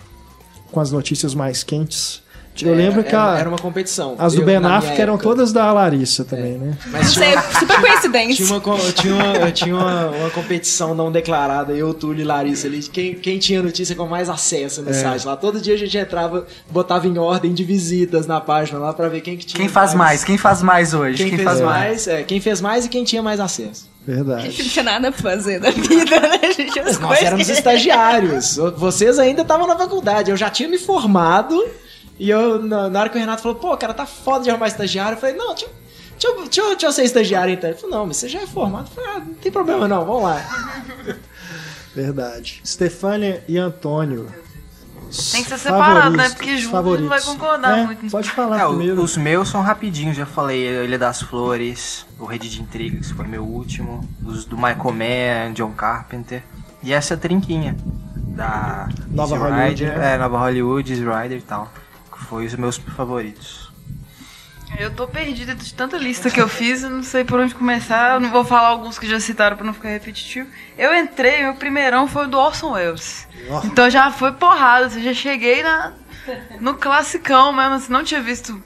[0.71, 2.20] com as notícias mais quentes.
[2.61, 4.15] Eu É, lembro que era, a- era uma competição.
[4.19, 5.29] as do Eu, Ben na Affleck eram época.
[5.29, 6.77] todas da Larissa também, né?
[6.87, 8.45] Mas Isso aí, super coincidência.
[8.45, 12.79] Tinha uma, tinha uma, tinha uma, uma competição não declarada, eu, Túlio e Larissa ali,
[12.83, 14.93] quem, quem tinha notícia com mais acesso no É.
[14.93, 15.37] site lá.
[15.37, 19.21] Todo dia a gente entrava, botava em ordem de visitas na página lá pra ver
[19.21, 20.23] quem que tinha Quem faz mais?
[20.23, 21.17] Quem faz mais hoje?
[21.17, 22.07] Quem, Quem, fez faz mais, mais?
[22.07, 23.89] é, quem fez mais e quem tinha mais acesso.
[24.07, 24.43] A Verdade.
[24.49, 26.39] gente não tinha nada pra fazer da vida, né?
[26.43, 28.57] A gente tinha Nós coisas éramos que- estagiários.
[28.75, 30.31] Vocês ainda estavam na faculdade.
[30.31, 31.55] Eu já tinha me formado.
[32.21, 34.67] E eu, na, na hora que o Renato falou, pô, cara, tá foda de arrumar
[34.67, 35.15] estagiário.
[35.15, 35.71] Eu falei, não, deixa, eu-
[36.11, 37.67] deixa, eu- deixa, eu- deixa eu ser estagiário então.
[37.67, 38.87] Ele falou, não, mas você já é formado.
[38.89, 40.39] Eu falei, ah, não tem problema não, vamos lá.
[41.95, 42.61] Verdade.
[42.63, 44.27] Stefânia e Antônio.
[45.31, 46.29] Tem que ser separado, né?
[46.29, 47.01] Porque junto favoritos.
[47.01, 48.09] não vai concordar É, muito.
[48.09, 49.01] Pode falar É, primeiro.
[49.03, 50.85] os meus são rapidinhos, já falei.
[50.85, 54.07] Ilha das Flores, o Rede de Intrigas, que foi meu último.
[54.25, 56.43] Os do Michael Mann, John Carpenter.
[56.81, 57.75] E essa trinquinha.
[58.15, 60.13] Da Nova Hollywood, Rider, né?
[60.13, 61.69] É, Nova Hollywood, Rider e tal.
[62.31, 63.69] Foi os meus favoritos.
[64.79, 68.13] Eu tô perdida de tanta lista que eu fiz, eu não sei por onde começar.
[68.13, 70.47] Eu não vou falar alguns que já citaram pra não ficar repetitivo.
[70.77, 73.27] Eu entrei, meu primeirão foi o do Orson Welles.
[73.65, 75.91] Então já foi porrada, assim, já cheguei na,
[76.61, 78.63] no classicão mesmo, assim, não tinha visto.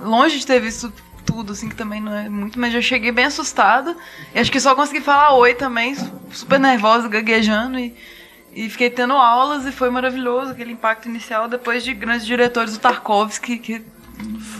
[0.00, 0.90] Longe de ter visto
[1.26, 3.94] tudo, assim, que também não é muito, mas já cheguei bem assustada.
[4.34, 7.78] E acho que só consegui falar oi também, su- super nervosa, gaguejando.
[7.78, 7.94] E,
[8.54, 12.78] e fiquei tendo aulas e foi maravilhoso aquele impacto inicial depois de grandes diretores do
[12.80, 13.82] Tarkovsky, que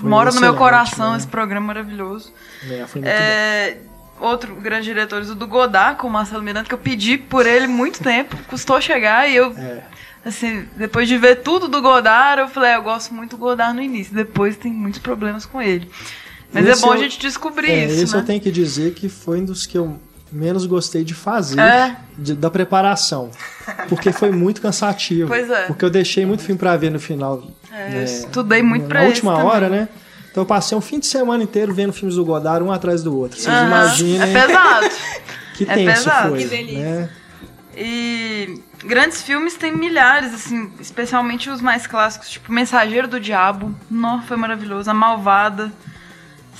[0.02, 1.18] mora no meu coração né?
[1.18, 2.32] esse programa maravilhoso.
[2.70, 3.78] É, foi muito É,
[4.20, 7.66] outro grande diretor, o do Godard, com o Marcelo Miranda, que eu pedi por ele
[7.66, 9.60] muito tempo, custou chegar e eu, bom.
[9.60, 9.82] É.
[10.24, 13.74] assim, depois de ver tudo do Godard, eu falei, "Ah, eu gosto muito do Godard
[13.74, 15.90] no início, depois tem muitos problemas com ele.
[16.52, 18.20] Mas Esse é bom eu- a gente descobrir É, isso, esse né?
[18.20, 20.00] eu tenho que dizer que foi um dos que eu
[20.32, 21.96] menos gostei de fazer É.
[22.16, 23.30] de- da preparação.
[23.88, 25.28] Porque foi muito cansativo.
[25.28, 25.66] Pois é.
[25.66, 27.42] Porque eu deixei muito filme pra ver no final.
[27.72, 29.46] É, né, eu estudei muito na pra esse última também.
[29.46, 29.88] hora, né?
[30.30, 33.16] Então eu passei um fim de semana inteiro vendo filmes do Godard, um atrás do
[33.16, 33.38] outro.
[33.38, 34.88] Vocês imaginem É pesado.
[35.54, 36.28] que é tenso pesado.
[36.30, 36.38] foi.
[36.42, 36.78] Que delícia.
[36.78, 37.10] né?
[37.76, 44.22] E grandes filmes tem milhares, assim, especialmente os mais clássicos, tipo Mensageiro do Diabo, não,
[44.22, 45.72] foi maravilhoso, A Malvada,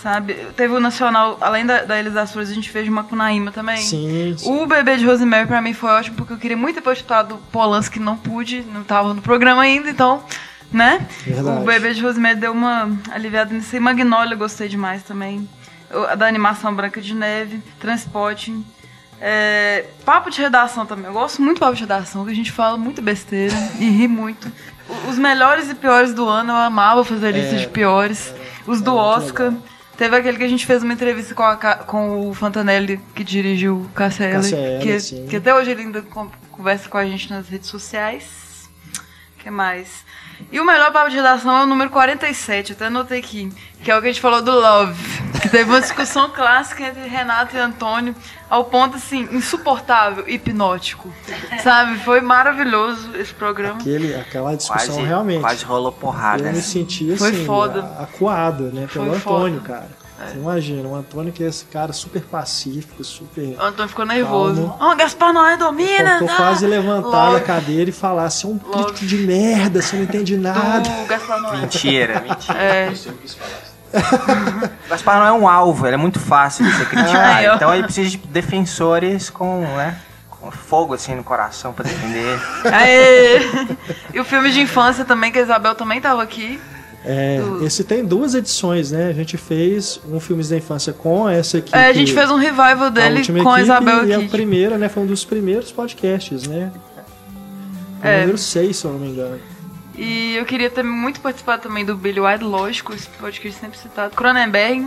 [0.02, 0.34] sabe?
[0.56, 3.78] Teve o Nacional, além da, da Ilha das Flores, a gente fez de Macunaíma também.
[3.78, 4.50] Sim, sim.
[4.62, 7.40] O Bebê de Rosemary pra mim foi ótimo, porque eu queria muito ter postado do
[7.52, 10.22] Polanski, não pude, não tava no programa ainda, então,
[10.72, 11.06] né?
[11.24, 11.62] Verdade.
[11.62, 13.80] O Bebê de Rosemary deu uma aliviada nisso aí.
[13.80, 15.48] Magnolia eu gostei demais também.
[16.10, 18.64] A da animação Branca de Neve, Transporting.
[19.20, 21.06] É, papo de redação também.
[21.06, 24.06] Eu gosto muito de papo de redação, que a gente fala muita besteira e ri
[24.06, 24.50] muito.
[25.08, 28.32] Os melhores e piores do ano, eu amava fazer lista É, de piores.
[28.66, 29.46] Os do muito Oscar.
[29.48, 29.62] legal.
[29.98, 33.78] Teve aquele que a gente fez uma entrevista com, a com o Fantanelli, que dirigiu
[33.82, 33.88] o
[34.54, 34.92] Eller, que,
[35.28, 38.70] que até hoje ele ainda con- conversa com a gente nas redes sociais.
[39.36, 40.04] O que mais?
[40.52, 43.51] E o melhor papo de redação é o número 47, até anotei aqui,
[43.82, 45.19] que é o que a gente falou do Love.
[45.43, 48.15] Que teve uma discussão clássica entre Renato e Antônio,
[48.51, 51.12] ao ponto assim, insuportável, hipnótico.
[51.62, 51.98] Sabe?
[51.98, 53.78] Foi maravilhoso esse programa.
[53.81, 55.40] Aquele, aquela discussão Quase, realmente.
[55.40, 56.43] quase rolou porrada.
[56.43, 56.60] Eu me né?
[56.62, 57.81] senti Foi assim, foda.
[57.98, 58.89] a- acuado, né?
[58.93, 59.73] Pelo Foi Antônio, foda.
[59.74, 59.97] cara.
[60.18, 63.56] Você imagina, o Antônio que é esse cara super pacífico, super.
[63.56, 64.66] O Antônio ficou nervoso.
[64.66, 64.76] Calmo.
[64.80, 66.10] Ó, Gaspar Noé domina!
[66.10, 66.36] Faltou tá?
[66.36, 70.36] quase levantar da cadeira e falar: você é um crítico de merda, você não entende
[70.38, 70.80] nada.
[70.80, 71.56] Do Gaspar Noé.
[71.58, 72.58] Mentira, mentira.
[72.58, 72.92] É.
[73.94, 77.46] O Gaspar não é um alvo, ele é muito fácil de ser criticado.
[77.50, 77.54] Ó.
[77.54, 79.96] então ele precisa de defensores com, né,
[80.28, 82.40] com fogo assim no coração pra defender ele.
[82.74, 83.40] Aê!
[84.12, 86.60] E o filme de infância também, que a Isabel também tava aqui.
[87.10, 89.09] É, esse tem duas edições, né?
[89.09, 91.74] A gente fez um Filmes da Infância com essa equipe.
[91.74, 94.28] É, a gente fez um revival dele com a Isabel E a aqui.
[94.28, 94.90] primeira, né?
[94.90, 96.70] Foi um dos primeiros podcasts, né?
[98.02, 98.20] O É.
[98.20, 99.39] número 6, se eu não me engano.
[99.97, 104.14] E eu queria ter muito participado também do Billy Wilde, lógico, esse podcast sempre citado.
[104.14, 104.86] Cronenberg,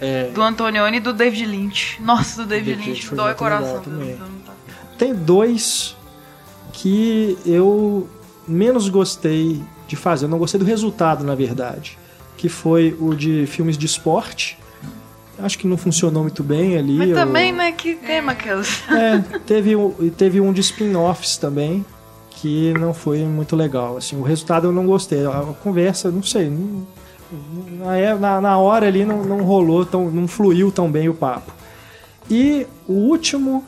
[0.00, 2.02] É, do Antonioni e do David Lynch.
[2.02, 3.80] Nossa, do David David Lynch, dói coração.
[3.80, 4.18] também.
[4.98, 5.94] Tem dois
[6.72, 8.08] que eu
[8.48, 10.24] menos gostei de fazer.
[10.24, 11.98] Eu não gostei do resultado, na verdade.
[12.36, 14.56] Que foi o de filmes de esporte.
[15.38, 16.96] Acho que não funcionou muito bem ali.
[16.96, 18.82] Mas eu- também, né, que tema aquelas.
[18.90, 21.84] É, teve, um- teve um de spin-offs também,
[22.30, 23.96] que não foi muito legal.
[23.96, 25.24] Assim, o resultado eu não gostei.
[25.26, 26.48] A conversa, não sei.
[26.50, 26.86] não-
[27.84, 31.14] na, é- na- na hora ali não, não rolou, tão, não fluiu tão bem o
[31.14, 31.52] papo.
[32.28, 33.64] E o último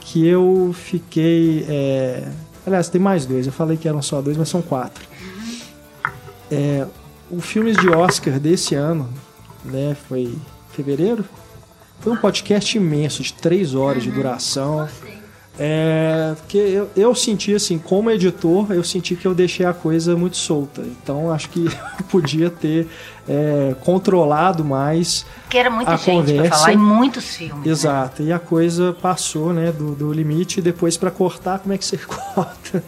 [0.00, 1.64] que eu fiquei.
[1.68, 2.26] é,
[2.66, 3.46] aliás, tem mais dois.
[3.46, 5.05] Eu falei que eram só dois, mas são quatro.
[6.50, 6.86] É,
[7.30, 9.08] o filmes de Oscar desse ano,
[9.64, 9.96] né?
[10.08, 10.34] Foi
[10.72, 11.24] fevereiro?
[12.00, 14.88] Foi um podcast imenso, de três horas de duração.
[15.58, 20.14] É, que eu, eu senti assim, como editor, eu senti que eu deixei a coisa
[20.14, 20.82] muito solta.
[20.82, 21.64] Então acho que
[21.98, 22.86] eu podia ter
[23.26, 26.48] é, controlado mais Porque era muita a gente conversa.
[26.48, 27.64] pra falar em muitos filmes.
[27.64, 27.72] né?
[27.72, 28.22] Exato.
[28.22, 30.60] E a coisa passou, né, do, do limite.
[30.60, 31.96] E depois para cortar, como é que você
[32.34, 32.84] corta?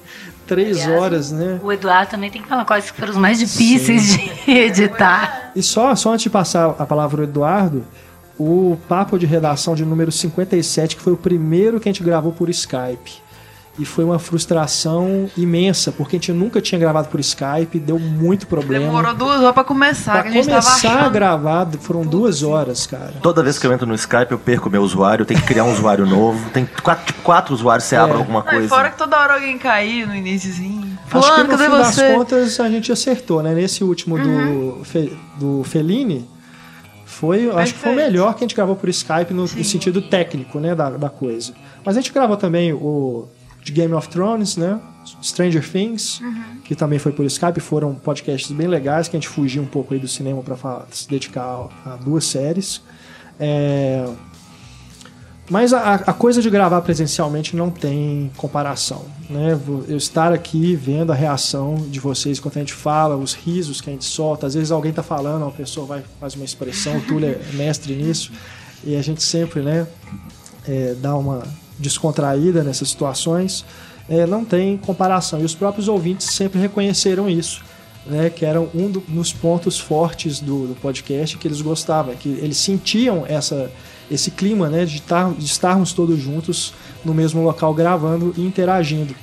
[0.49, 1.61] Três Aliás, horas, né?
[1.63, 5.53] O Eduardo também tem que falar quais que foram os mais difíceis de editar.
[5.55, 7.85] E só, só antes de passar a palavra ao Eduardo,
[8.39, 12.33] o papo de redação de número 57, que foi o primeiro que a gente gravou
[12.33, 13.28] por Skype.
[13.79, 18.47] E foi uma frustração imensa, porque a gente nunca tinha gravado por Skype, deu muito
[18.49, 18.87] problema.
[18.87, 21.13] Demorou duas horas pra começar, Pra que a gente tava começar a achando.
[21.13, 23.15] gravar, foram duas horas, cara.
[23.23, 25.63] Toda vez que eu entro no Skype, eu perco meu usuário, eu tenho que criar
[25.63, 26.51] um usuário novo.
[26.51, 28.69] Tem quatro, tipo, quatro usuários, você abre alguma Não, coisa.
[28.69, 30.99] fora que toda hora alguém caía no iníciozinho.
[31.11, 32.15] Acho que no fim das você?
[32.15, 33.55] contas a gente acertou, né?
[33.55, 34.79] Nesse último Uhum.
[34.81, 36.29] do, Fe- do Fellini,
[37.07, 40.03] foi, acho que foi o melhor que a gente gravou por Skype no, no sentido
[40.03, 41.53] técnico, né, da, da coisa.
[41.85, 43.27] Mas a gente gravou também o
[43.63, 44.81] de Game of Thrones, né?
[45.23, 46.59] Stranger Things, Uhum.
[46.65, 49.95] que também foi por Skype, foram podcasts bem legais que a gente fugiu um pouco
[49.95, 52.83] aí do cinema para se dedicar a, a duas séries.
[53.41, 54.07] É,
[55.51, 59.07] mas a, a coisa de gravar presencialmente não tem comparação.
[59.31, 59.59] Né?
[59.89, 63.89] Eu estar aqui vendo a reação de vocês enquanto a gente fala, os risos que
[63.89, 67.01] a gente solta, às vezes alguém está falando, uma pessoa vai faz uma expressão, o
[67.01, 68.31] Túlio é mestre nisso,
[68.85, 69.87] e a gente sempre né,
[70.67, 71.43] é, dá uma
[71.79, 73.65] descontraída nessas situações,
[74.09, 75.41] é, não tem comparação.
[75.41, 77.63] E os próprios ouvintes sempre reconheceram isso.
[78.07, 82.31] Né, que era um do- dos pontos fortes do, do podcast que eles gostavam, que
[82.41, 83.71] eles sentiam essa,
[84.11, 86.73] esse clima né, de, tar, de estarmos todos juntos
[87.05, 89.15] no mesmo local gravando e interagindo.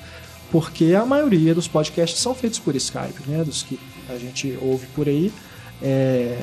[0.51, 4.85] Porque a maioria dos podcasts são feitos por Skype, né, dos que a gente ouve
[4.93, 5.33] por aí.
[5.81, 6.37] É,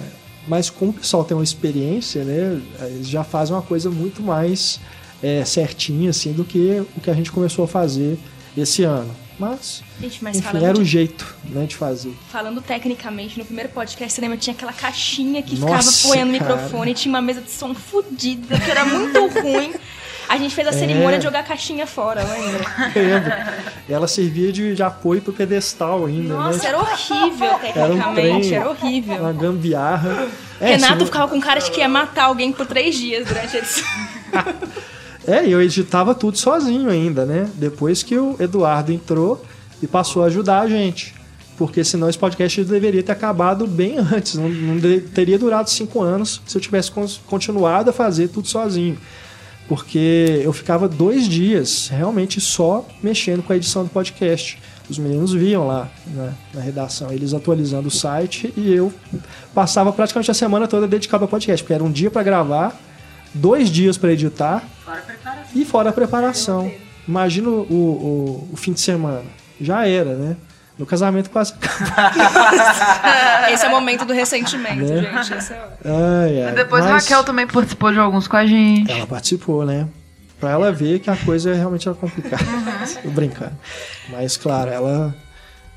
[0.49, 4.81] mas como o pessoal tem uma experiência, né, eles já fazem uma coisa muito mais
[5.23, 8.19] é, certinha assim, do que o que a gente começou a fazer
[8.57, 9.15] esse ano.
[9.39, 12.12] Mas, Gente, mas enfim, era o de- jeito né, de fazer.
[12.31, 16.32] Falando tecnicamente, no primeiro podcast, você lembra, tinha aquela caixinha que Nossa, ficava apoiando o
[16.32, 19.73] microfone, tinha uma mesa de som fodida, que era muito ruim.
[20.28, 20.74] A gente fez a É.
[20.74, 22.65] cerimônia de jogar a caixinha fora, lembra?
[22.94, 23.32] Lembro.
[23.89, 26.69] Ela servia de, de apoio pro pedestal ainda, Nossa, né?
[26.69, 29.16] era horrível Era um tecnicamente, trem, era horrível.
[29.16, 30.28] Uma gambiarra.
[30.61, 33.57] É, Renato não- ficava com cara de que ia matar alguém por três dias durante
[33.57, 33.85] a edição.
[35.27, 37.49] É, eu editava tudo sozinho ainda, né?
[37.55, 39.44] Depois que o Eduardo entrou
[39.82, 41.15] e passou a ajudar a gente.
[41.57, 44.35] Porque senão esse podcast deveria ter acabado bem antes.
[44.35, 46.90] Não, não de- teria durado cinco anos se eu tivesse
[47.27, 48.99] continuado a fazer tudo sozinho.
[49.69, 54.59] Porque eu ficava dois dias realmente só mexendo com a edição do podcast.
[54.90, 58.93] Os meninos viam lá né, na redação, eles atualizando o site e eu
[59.55, 62.78] passava praticamente a semana toda dedicado ao podcast, porque era um dia para gravar,
[63.35, 64.63] dois dias para editar
[65.55, 66.71] e fora a preparação.
[67.07, 69.25] Imagina o, o, o fim de semana.
[69.61, 70.37] Já era, né?
[70.79, 71.53] No casamento quase.
[73.53, 75.03] Esse é o momento do ressentimento, Né?
[75.03, 75.35] gente.
[75.35, 75.63] Esse é...
[75.85, 76.53] Ai, ai.
[76.55, 78.91] Depois a Mas Raquel também participou de alguns com a gente.
[78.91, 79.87] Ela participou, né?
[80.41, 82.43] Pra ela ver que a coisa realmente era complicada.
[83.03, 83.53] Tô brincando.
[84.09, 85.15] Mas, claro, ela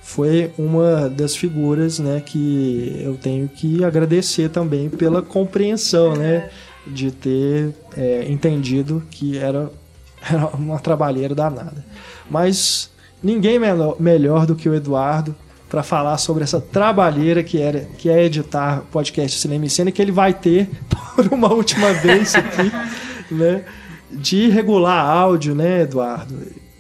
[0.02, 6.50] foi uma das figuras, né, que eu tenho que agradecer também pela compreensão, né?
[6.88, 9.72] De ter é, entendido que era,
[10.30, 11.84] era uma trabalheira danada.
[12.30, 12.90] Mas
[13.24, 15.36] ninguém menor- melhor do que o Eduardo
[15.70, 20.02] para falar sobre essa trabalheira que, era, que é editar podcast Cinema e Cena, que
[20.02, 20.70] ele vai ter
[21.16, 22.72] por uma última vez aqui,
[23.34, 23.64] né?
[24.12, 26.36] De regular áudio, né, Eduardo?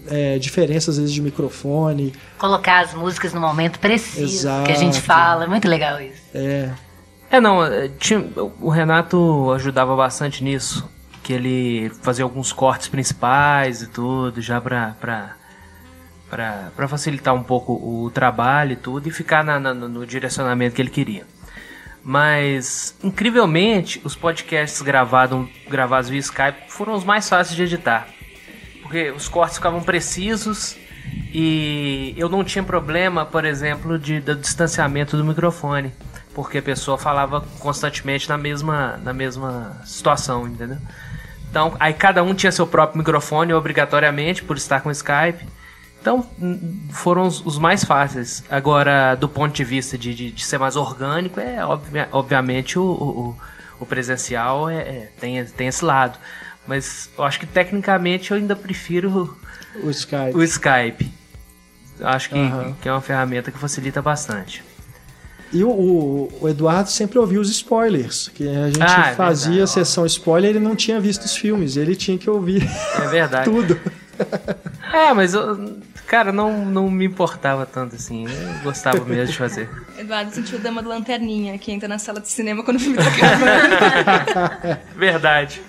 [0.08, 2.14] É, diferenças, às vezes, de microfone.
[2.38, 5.02] Colocar as músicas no momento preciso que a gente Exato.
[5.06, 5.46] fala.
[5.46, 6.22] É muito legal isso.
[6.32, 6.70] É,
[7.30, 8.24] É, não, é, tinha-
[8.62, 10.90] o Renato ajudava bastante nisso.
[11.24, 15.36] Que ele fazia alguns cortes principais e tudo, já pra, pra,
[16.76, 20.82] para facilitar um pouco o trabalho e tudo e ficar na, na, no direcionamento que
[20.84, 21.26] ele queria.
[22.04, 28.08] Mas, incrivelmente, os podcasts gravados, gravados via Skype foram os mais fáceis de editar.
[28.84, 30.78] Porque os cortes ficavam precisos
[31.34, 35.92] e eu não tinha problema, por exemplo, de, do distanciamento do microfone.
[36.36, 40.78] Porque a pessoa falava constantemente na mesma, na mesma situação, entendeu?
[41.50, 45.48] Então, aí cada um tinha seu próprio microfone, obrigatoriamente, por estar com Skype.
[46.02, 46.30] Então,
[46.92, 48.44] foram os, os, mais fáceis.
[48.50, 51.60] Agora, do ponto de vista de, de, de ser mais orgânico, é
[52.12, 53.38] obviamente o, o,
[53.80, 56.20] o presencial é, é, tem, tem esse lado.
[56.68, 59.36] Mas eu acho que tecnicamente eu ainda prefiro
[59.82, 60.36] o Skype.
[60.36, 61.12] O Skype.
[62.02, 62.74] Acho que, uhum.
[62.82, 64.62] que é uma ferramenta que facilita bastante.
[65.56, 69.64] E o, o, o, Eduardo sempre ouvia os spoilers, que a gente ah, é fazia
[69.64, 72.62] a sessão spoiler e ele não tinha visto os filmes, ele tinha que ouvir
[73.02, 73.46] é verdade.
[73.50, 73.80] tudo.
[74.92, 78.26] É, mas eu, cara, não, não me importava tanto assim.
[78.26, 79.70] Eu gostava mesmo de fazer.
[79.98, 82.98] Eduardo sentiu o Dama do Lanterninha, que entra na sala de cinema quando o filme
[82.98, 84.80] tá acabando.
[84.98, 85.62] Verdade.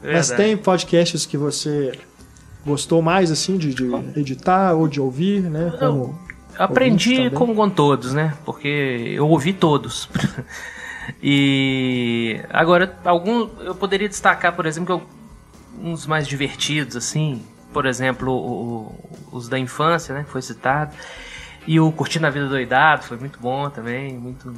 [0.00, 1.98] Mas tem podcasts que você
[2.64, 5.72] gostou mais assim de, de editar ou de ouvir, né?
[5.76, 6.16] Como
[6.58, 8.34] aprendi como com todos, né?
[8.44, 8.68] Porque
[9.16, 10.08] eu ouvi todos.
[11.22, 15.02] e agora algum eu poderia destacar, por exemplo,
[15.80, 20.24] uns mais divertidos assim, por exemplo, o, os da infância, né?
[20.24, 20.94] Que foi citado.
[21.66, 24.54] E o Curtindo a Vida Doidado foi muito bom também, muito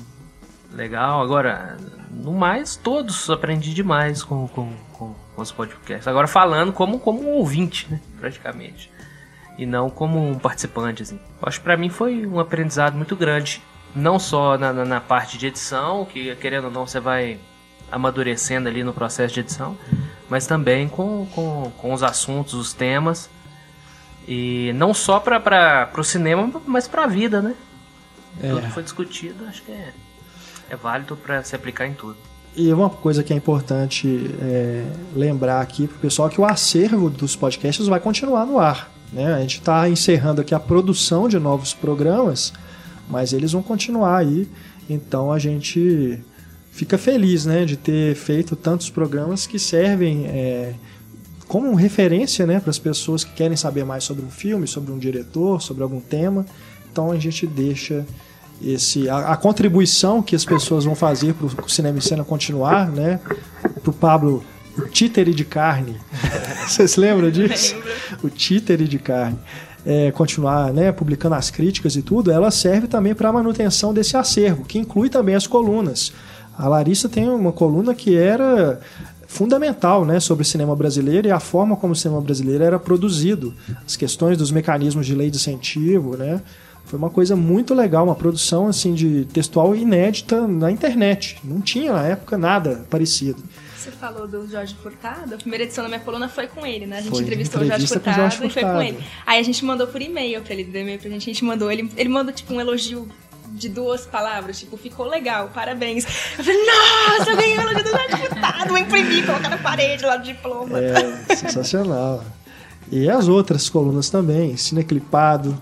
[0.72, 1.22] legal.
[1.22, 1.76] Agora,
[2.10, 6.08] no mais, todos aprendi demais com, com, com, com os podcasts.
[6.08, 8.00] Agora falando como, como um ouvinte, né?
[8.20, 8.90] Praticamente.
[9.58, 11.18] E não como um participante, assim.
[11.42, 13.62] Acho que pra mim foi um aprendizado muito grande.
[13.94, 17.38] Não só na, na, na parte de edição, que querendo ou não você vai
[17.90, 19.76] amadurecendo ali no processo de edição,
[20.28, 23.30] mas também com, com, com os assuntos, os temas.
[24.28, 27.54] E não só para o cinema, mas para a vida, né?
[28.42, 28.48] É.
[28.50, 29.92] Tudo que foi discutido, acho que é,
[30.70, 32.16] é válido para se aplicar em tudo.
[32.56, 34.84] E uma coisa que é importante é,
[35.14, 38.90] lembrar aqui para o pessoal é que o acervo dos podcasts vai continuar no ar.
[39.12, 39.34] Né?
[39.34, 42.52] A gente está encerrando aqui a produção de novos programas,
[43.08, 44.48] mas eles vão continuar aí.
[44.88, 46.18] Então a gente
[46.70, 50.74] fica feliz né, de ter feito tantos programas que servem é,
[51.48, 54.98] como referência né, para as pessoas que querem saber mais sobre um filme, sobre um
[54.98, 56.44] diretor, sobre algum tema.
[56.90, 58.04] Então a gente deixa
[58.62, 62.90] esse a, a contribuição que as pessoas vão fazer para o cinema e cena continuar,
[62.90, 63.20] né?
[63.82, 64.44] Para o Pablo,
[64.82, 65.96] títere de carne.
[66.66, 67.76] Vocês lembram disso?
[68.22, 69.38] O títere de carne.
[69.84, 74.16] É, continuar né, publicando as críticas e tudo, ela serve também para a manutenção desse
[74.16, 76.12] acervo, que inclui também as colunas.
[76.58, 78.80] A Larissa tem uma coluna que era
[79.28, 83.54] fundamental né, sobre o cinema brasileiro e a forma como o cinema brasileiro era produzido,
[83.86, 86.40] as questões dos mecanismos de lei de incentivo, né?
[86.86, 91.36] Foi uma coisa muito legal, uma produção assim de textual inédita na internet.
[91.42, 93.42] Não tinha na época nada parecido.
[93.86, 96.98] Você falou do Jorge Furtado, a primeira edição da minha coluna foi com ele, né?
[96.98, 98.98] A gente foi, entrevistou o Jorge Furtado, Jorge Furtado, e foi com ele.
[99.24, 101.70] Aí a gente mandou por e-mail pra ele, deu e-mail pra gente, a gente mandou,
[101.70, 103.08] ele, ele mandou tipo um elogio
[103.48, 106.04] de duas palavras, tipo, ficou legal, parabéns.
[106.36, 110.04] Eu falei, nossa, eu ganhei o elogio do Jorge Furtado, vou imprimir, colocar na parede
[110.04, 110.80] lá do diploma.
[110.80, 112.24] É, sensacional.
[112.90, 115.56] E as outras colunas também, Cineclipado,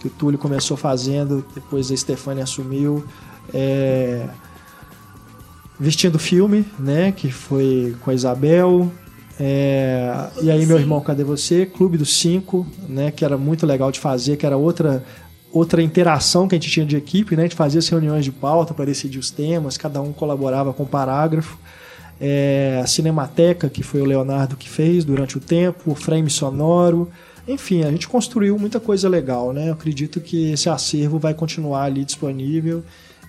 [0.00, 3.06] que o Túlio começou fazendo, depois a Stefania assumiu.
[3.54, 4.28] É...
[5.80, 8.90] Vestindo Filme, né, que foi com a Isabel.
[9.38, 10.28] É...
[10.42, 11.64] E aí, meu irmão, cadê você?
[11.64, 15.04] Clube dos Cinco, né, que era muito legal de fazer, que era outra
[15.50, 17.42] outra interação que a gente tinha de equipe, né?
[17.42, 20.82] A gente fazia as reuniões de pauta para decidir os temas, cada um colaborava com
[20.82, 21.58] um parágrafo.
[22.20, 27.10] É, a Cinemateca, que foi o Leonardo que fez durante o tempo, o frame sonoro.
[27.46, 29.68] Enfim, a gente construiu muita coisa legal, né?
[29.68, 32.84] Eu acredito que esse acervo vai continuar ali disponível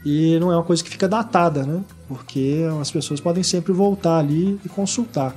[0.05, 1.81] e não é uma coisa que fica datada, né?
[2.07, 5.35] Porque as pessoas podem sempre voltar ali e consultar.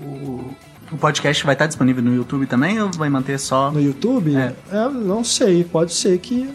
[0.00, 0.44] O,
[0.92, 3.70] o podcast vai estar disponível no YouTube também ou vai manter só.
[3.70, 4.36] No YouTube?
[4.36, 4.54] É.
[4.70, 6.48] é não sei, pode ser que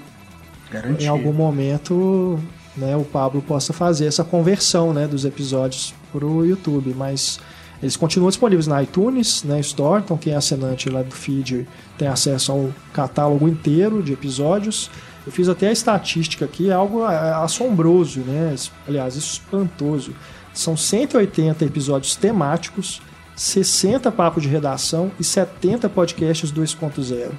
[0.71, 1.05] Garantia.
[1.05, 2.39] em algum momento
[2.75, 7.39] né, o Pablo possa fazer essa conversão né, dos episódios para o YouTube, mas
[7.81, 11.67] eles continuam disponíveis na iTunes, na Store, então quem é assinante lá do feed
[11.97, 14.89] tem acesso ao catálogo inteiro de episódios.
[15.25, 18.55] Eu fiz até a estatística aqui, é algo é, assombroso, né?
[18.87, 20.13] Aliás, espantoso.
[20.53, 23.01] São 180 episódios temáticos
[23.35, 27.31] 60 papos de redação e 70 podcasts 2.0.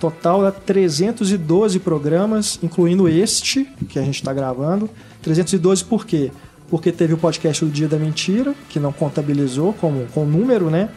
[0.00, 4.90] Total é 312 programas, incluindo este que a gente está gravando.
[5.22, 6.32] 312 por quê?
[6.68, 10.88] Porque teve o podcast do Dia da Mentira, que não contabilizou com, com número, né?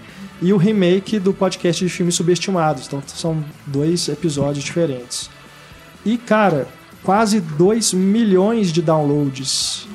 [0.41, 2.87] e o remake do podcast de filmes subestimados.
[2.87, 5.29] Então são dois episódios diferentes.
[6.05, 6.67] E, cara,
[7.03, 9.87] quase 2 milhões de downloads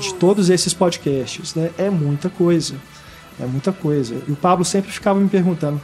[0.00, 1.70] de todos esses podcasts, né?
[1.76, 2.74] É muita coisa.
[3.38, 4.16] É muita coisa.
[4.26, 5.80] E o Pablo sempre ficava me perguntando: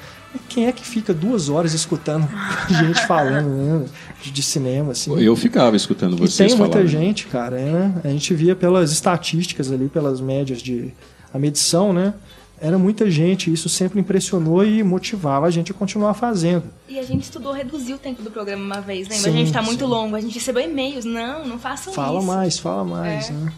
[0.49, 2.29] quem é que fica duas horas escutando
[2.69, 3.87] gente falando né,
[4.23, 4.93] de, cinema?
[4.93, 5.19] Assim?
[5.19, 7.57] Eu ficava escutando E vocês tem muita gente, cara.
[7.57, 8.01] né?
[8.05, 10.93] A gente via pelas estatísticas ali, pelas médias de
[11.33, 12.15] a medição, né?
[12.61, 13.53] Era muita gente.
[13.53, 16.65] Isso sempre impressionou e motivava a gente a continuar fazendo.
[16.89, 19.25] E a gente estudou reduzir o tempo do programa uma vez, lembra?
[19.25, 19.91] Sim, a gente tá muito sim.
[19.91, 21.05] longo, a gente recebeu e-mails.
[21.05, 22.27] Não, não façam Fala isso.
[22.27, 23.33] mais, fala mais, É.
[23.33, 23.53] né?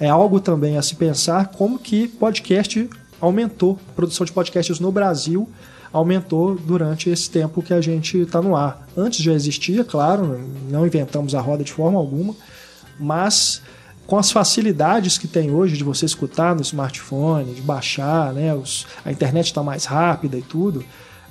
[0.00, 2.88] É algo também a se pensar como que podcast
[3.20, 5.48] aumentou, a produção de podcasts no Brasil
[5.92, 8.86] aumentou durante esse tempo que a gente está no ar.
[8.96, 12.34] Antes já existia, claro, não inventamos a roda de forma alguma,
[12.98, 13.62] mas
[14.06, 18.86] com as facilidades que tem hoje de você escutar no smartphone, de baixar, né, os-
[19.04, 20.84] a internet está mais rápida e tudo,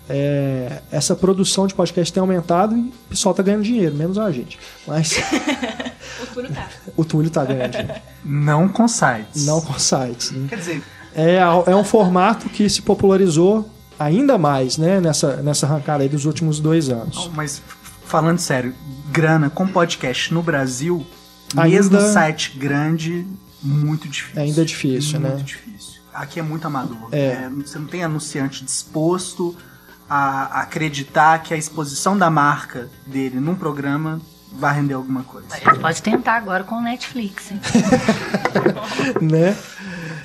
[0.10, 4.32] é, essa produção de podcast tem aumentado e o pessoal está ganhando dinheiro, menos a
[4.32, 4.60] gente.
[4.88, 5.16] Mas
[6.22, 6.70] O Túlio tá.
[6.98, 7.94] o Túlio está ganhando dinheiro.
[8.26, 9.46] Não com sites.
[9.46, 10.32] Não com sites.
[10.32, 10.48] né?
[10.50, 10.84] Quer dizer,
[11.16, 13.70] É, é um formato que se popularizou
[14.00, 17.30] ainda mais né, nessa, nessa arrancada aí dos últimos dois anos.
[17.36, 17.62] mas
[18.06, 18.74] falando sério,
[19.12, 21.06] grana com podcast no Brasil,
[21.62, 23.26] Ainda- mesmo site grande,
[23.62, 24.42] muito difícil.
[24.42, 25.44] Ainda é difícil, muito né?
[25.44, 26.02] difícil.
[26.14, 27.10] Aqui é muito amador.
[27.12, 27.18] É.
[27.18, 29.56] É, você não tem anunciante disposto
[30.10, 34.22] a acreditar que a exposição da marca dele num programa
[34.52, 35.48] vai render alguma coisa.
[35.82, 37.60] Pode tentar agora com o Netflix, hein?
[39.22, 39.58] né?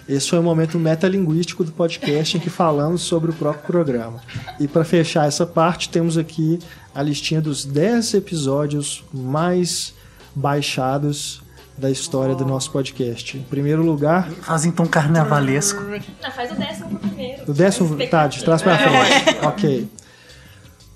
[0.07, 4.21] Esse foi o momento metalinguístico do podcast em que falamos sobre o próprio programa.
[4.59, 6.59] E para fechar essa parte, temos aqui
[6.95, 9.95] a listinha dos 10 episódios mais
[10.39, 11.43] baixados
[11.77, 13.36] da história do nosso podcast.
[13.36, 15.81] Em primeiro lugar, Faz então carnavalesco.
[15.82, 17.43] Não, faz o décimo primeiro.
[17.51, 18.06] o décimo.
[18.09, 19.39] Tá, de trás para frente.
[19.44, 19.89] ok.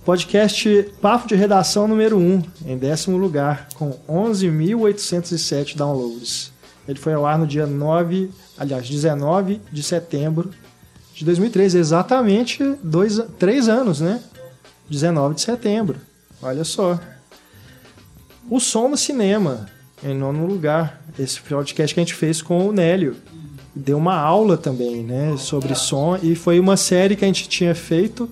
[0.05, 6.51] Podcast Papo de Redação número 1, em décimo lugar, com 11.807 downloads.
[6.89, 8.28] Ele foi ao ar no dia 9,
[8.59, 10.51] aliás, 19 de setembro
[11.14, 14.20] de 2013, exatamente dois, três anos, né?
[14.90, 16.01] 19 de setembro.
[16.43, 16.98] Olha só.
[18.53, 19.66] O Som no Cinema,
[20.05, 21.03] em nono lugar.
[21.19, 23.16] Esse podcast que a gente fez com o Nélio.
[23.74, 25.35] Deu uma aula também, né?
[25.39, 26.19] Sobre som.
[26.23, 28.29] E foi uma série que a gente tinha feito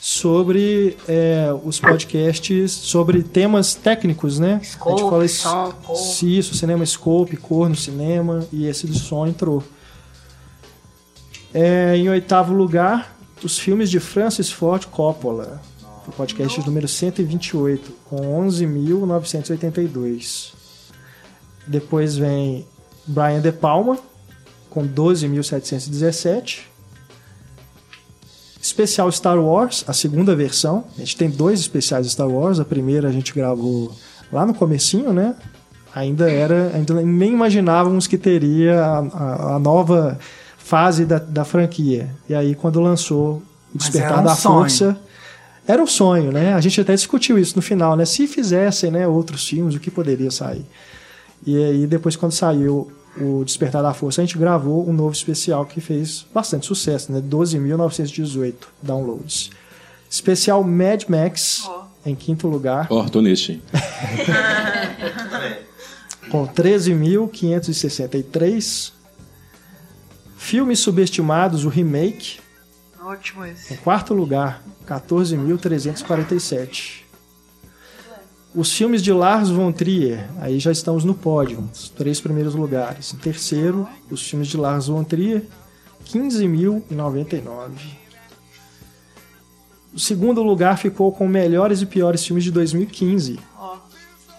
[0.00, 4.60] sobre é, os podcasts, sobre temas técnicos, né?
[4.62, 5.96] Scope, a gente fala som, cor.
[6.22, 9.60] isso, cinema scope, cor no cinema, e esse do som entrou.
[11.52, 15.60] É, em oitavo lugar, os filmes de Francis Ford Coppola.
[16.06, 20.52] O podcast número 128, com 11.982.
[21.66, 22.66] Depois vem
[23.06, 23.98] Brian De Palma,
[24.68, 26.60] com 12.717.
[28.60, 30.84] Especial Star Wars, a segunda versão.
[30.96, 32.58] A gente tem dois especiais Star Wars.
[32.60, 33.92] A primeira a gente gravou
[34.32, 35.34] lá no comecinho, né?
[35.94, 40.18] Ainda era, ainda nem imaginávamos que teria a, a- a nova
[40.58, 42.08] fase da, da franquia.
[42.28, 43.42] E aí quando lançou
[43.74, 44.34] o Despertar um da.
[44.34, 44.98] Força,
[45.66, 46.54] era um sonho, né?
[46.54, 48.04] A gente até discutiu isso no final, né?
[48.04, 50.64] Se fizessem, né, outros filmes, o que poderia sair?
[51.46, 55.64] E aí depois quando saiu o Despertar da Força, a gente gravou um novo especial
[55.64, 57.20] que fez bastante sucesso, né?
[57.20, 59.50] 12.918 downloads.
[60.10, 61.68] Especial Mad Max
[62.06, 63.62] em quinto lugar, Ó, tô neste, hein?
[66.30, 68.92] com 13.563.
[70.36, 72.40] Filmes subestimados, o remake,
[73.04, 73.74] Ótimo esse.
[73.74, 77.02] em quarto lugar, 14.347.
[78.54, 83.12] Os filmes de Lars von Trier, aí já estamos no pódio, os três primeiros lugares.
[83.12, 85.42] Em terceiro, os filmes de Lars von Trier,
[86.06, 87.72] 15.099.
[89.92, 93.76] O segundo lugar ficou com melhores e piores filmes de 2015, Ó.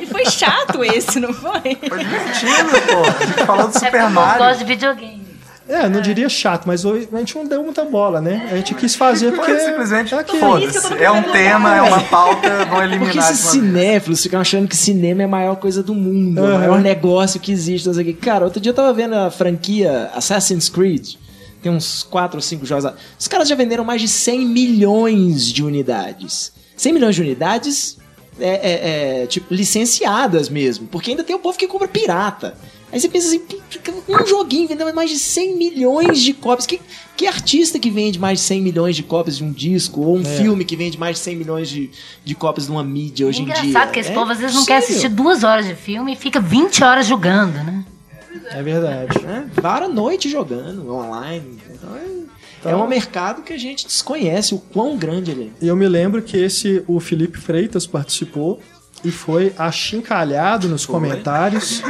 [0.00, 1.76] E foi chato esse, não foi?
[1.88, 3.02] Foi divertido, pô.
[3.22, 4.44] A gente falou do É Super eu Mario.
[4.44, 5.25] gosto de videogame.
[5.68, 8.48] É, não diria chato, mas hoje a gente não deu muita bola, né?
[8.52, 9.58] A gente quis fazer porque.
[9.58, 10.38] Simplesmente é aquilo.
[10.38, 10.94] foda-se.
[10.94, 15.22] É um tema, é uma pauta, vão eliminar Porque esses cinéfilos ficam achando que cinema
[15.22, 16.54] é a maior coisa do mundo, Aham.
[16.54, 17.90] o maior negócio que existe.
[18.04, 18.12] quê.
[18.12, 21.14] Cara, outro dia eu tava vendo a franquia Assassin's Creed.
[21.60, 22.94] Tem uns 4 ou 5 jogos lá.
[23.18, 26.52] Os caras já venderam mais de 100 milhões de unidades.
[26.76, 27.96] 100 milhões de unidades
[28.38, 30.86] é, é- é, tipo, licenciadas mesmo.
[30.86, 32.54] Porque ainda tem o povo que compra pirata.
[32.96, 33.42] Aí você pensa assim,
[34.08, 36.66] um joguinho vendendo mais de 100 milhões de cópias.
[36.66, 36.80] Que,
[37.16, 40.00] que artista que vende mais de 100 milhões de cópias de um disco?
[40.00, 40.24] Ou um É.
[40.24, 41.90] filme que vende mais de 100 milhões de,
[42.24, 43.54] de cópias de uma mídia hoje em dia?
[43.58, 46.16] Engraçado que esse É povo às vezes não quer assistir duas horas de filme e
[46.16, 47.84] fica 20 horas jogando, né?
[48.52, 49.18] É verdade.
[49.22, 49.48] né?
[49.54, 51.58] Vara a noite jogando online.
[51.70, 52.06] Então é,
[52.60, 55.64] Então- é um mercado que a gente desconhece o quão grande ele é.
[55.64, 58.60] E eu me lembro que esse o Felipe Freitas participou
[59.06, 61.80] e foi achincalhado nos comentários.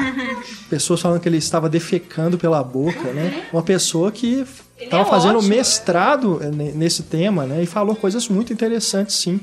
[0.68, 3.44] Pessoas falando que ele estava defecando pela boca, né?
[3.52, 4.44] Uma pessoa que
[4.78, 7.62] estava é fazendo ótimo, mestrado ne- nesse tema, né?
[7.62, 9.40] E falou coisas muito interessantes, sim.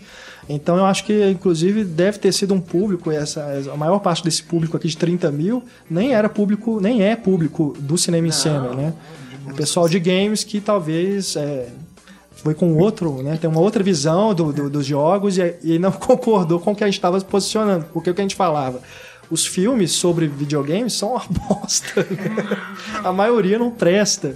[0.48, 3.44] Então eu acho que, inclusive, deve ter sido um público, essa,
[3.74, 7.76] a maior parte desse público aqui de 30 mil nem era público, nem é público
[7.80, 8.94] do cinema em cena, né?
[9.48, 11.70] É pessoal de games que talvez é,
[12.44, 13.38] foi com outro, né?
[13.40, 16.84] Tem uma outra visão do, do- dos jogos e, e não concordou com o que
[16.84, 17.86] a gente estava posicionando.
[17.94, 18.82] Porque o que a gente falava?
[19.32, 22.02] Os filmes sobre videogames são uma bosta.
[22.10, 22.58] né?
[23.04, 24.36] a maioria não presta.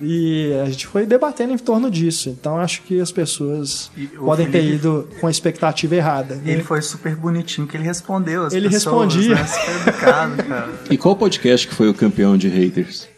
[0.00, 2.28] E a gente foi debatendo em torno disso.
[2.28, 6.34] Então acho que as pessoas o podem ter Felipe- ido com a expectativa errada.
[6.34, 6.42] né?
[6.52, 9.34] Ele foi super bonitinho que ele respondeu as Ele pessoas, respondia.
[9.36, 9.46] Né?
[9.46, 10.72] Super educado, cara.
[10.90, 13.08] E qual podcast que foi o campeão de haters?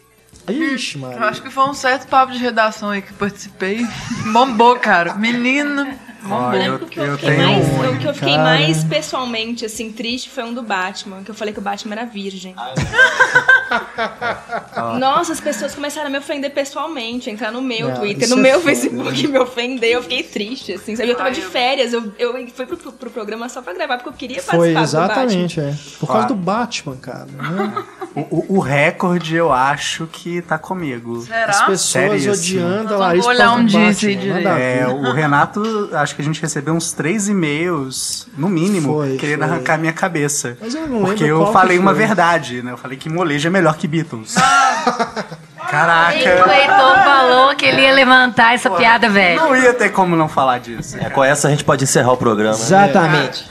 [0.51, 1.25] Ixi, Eu mano.
[1.25, 3.85] acho que foi um certo papo de redação aí que participei.
[4.33, 5.15] Bombou, cara.
[5.15, 5.87] Menino.
[6.21, 7.93] Eu, O que eu eu fiquei, tenho mais, um.
[7.93, 8.43] o que eu fiquei cara.
[8.43, 12.05] mais pessoalmente, assim, triste foi um do Batman, que eu falei que o Batman era
[12.05, 12.55] virgem.
[14.99, 18.41] Nossa, as pessoas começaram a me ofender pessoalmente, entrar no meu Não, Twitter, no é
[18.41, 21.09] meu foda, Facebook, me ofender, eu fiquei triste, assim, sabe?
[21.09, 23.97] Eu tava Ai, de férias, eu, eu fui pro, pro, pro programa só pra gravar,
[23.97, 25.23] porque eu queria Foi participar do Batman.
[25.23, 25.73] exatamente, é.
[25.99, 26.27] Por causa Ah.
[26.27, 27.25] do Batman, cara.
[27.25, 27.83] né?
[28.15, 31.21] O, o- o recorde eu acho que tá comigo.
[31.21, 31.45] Será?
[31.45, 32.33] As pessoas Seríssimo.
[32.33, 34.77] odiando a Nós vamos Larissa olhar por causa um do Batman, a ver.
[34.79, 39.43] É, o Renato, acho que a gente recebeu uns três e-mails, no mínimo, Foi, querendo
[39.43, 39.47] foi.
[39.47, 40.57] arrancar minha cabeça.
[40.59, 42.71] Mas eu não Porque eu falei uma verdade, né?
[42.71, 44.35] Eu falei que molejo é melhor que Beatles.
[44.35, 44.39] E
[45.69, 46.17] Caraca!
[46.17, 49.39] o Heitor falou que ele ia levantar essa piada velha.
[49.39, 50.97] Não ia ter como não falar disso.
[50.99, 52.57] É, com essa a gente pode encerrar o programa.
[52.57, 52.63] né?
[52.63, 53.45] Exatamente.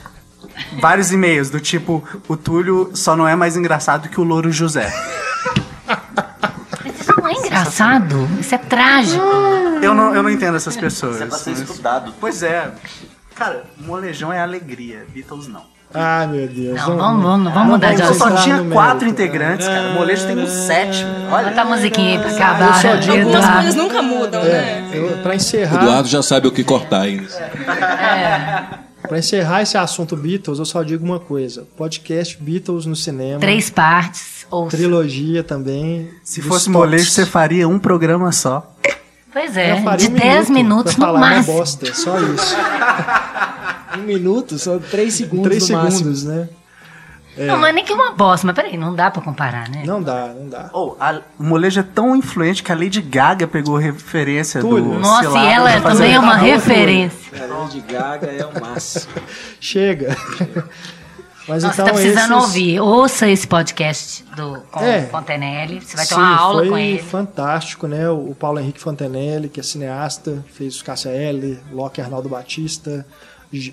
[0.80, 4.92] Vários e-mails do tipo, o Túlio só não é mais engraçado que o Louro José.
[7.28, 8.28] Não é engraçado.
[8.40, 9.22] Isso é trágico.
[9.82, 11.16] Eu não, eu não entendo essas pessoas.
[11.16, 12.14] Isso é pra ser mas- estudado.
[12.20, 12.70] Pois é.
[13.34, 15.62] Cara, molejão é alegria, Beatles não.
[15.94, 16.76] Ai, meu Deus.
[16.80, 18.28] Não, vamos, vamos, vamos mudar de Só assunto.
[18.28, 19.06] entrar tinha quatro mérito.
[19.06, 19.88] integrantes, cara.
[19.88, 21.04] O molejo tem uns sete.
[21.30, 22.82] Olha, Bota a musiquinha aí pra Eu acabar.
[22.82, 24.50] só digo- Algumas coisas nunca mudam, né?
[24.50, 27.26] É, eu, pra O encerrar, Eduardo já sabe o que cortar ainda.
[29.08, 33.40] Pra encerrar esse assunto Beatles, eu só digo uma coisa: podcast Beatles no cinema.
[33.40, 34.46] Três partes.
[34.50, 34.68] Ou...
[34.68, 36.08] Trilogia também.
[36.22, 38.74] se fosse molejo, você faria um programa só.
[39.32, 41.56] Pois é, de um 10 minutos pra no falar uma máximo.
[41.58, 42.56] bosta, só isso.
[43.98, 45.98] Um minuto, só três segundos Três no máximo.
[45.98, 46.48] segundos, né?
[47.46, 49.82] Não, não é nem que uma bosta, mas peraí, não dá pra comparar, né?
[49.86, 50.70] Não dá, não dá.
[50.72, 54.84] Oh, a- o molejo é tão influente que a Lady Gaga pegou referência Túlio.
[54.84, 57.42] do Nossa, Cilado e ela também é uma Tá referência.
[57.42, 59.12] A Lady Gaga é o máximo.
[59.60, 60.16] Chega.
[61.46, 62.44] Mas Nossa, então tá precisando esses...
[62.44, 62.80] ouvir.
[62.80, 65.04] Ouça esse podcast do, com É.
[65.04, 65.80] o Fontenelle.
[65.80, 66.98] Você vai ter Sim, uma aula foi com ele.
[67.02, 68.10] fantástico, né?
[68.10, 73.06] O Paulo Henrique Fontenelle, que é cineasta, fez Cássia L, Locke Arnaldo Batista,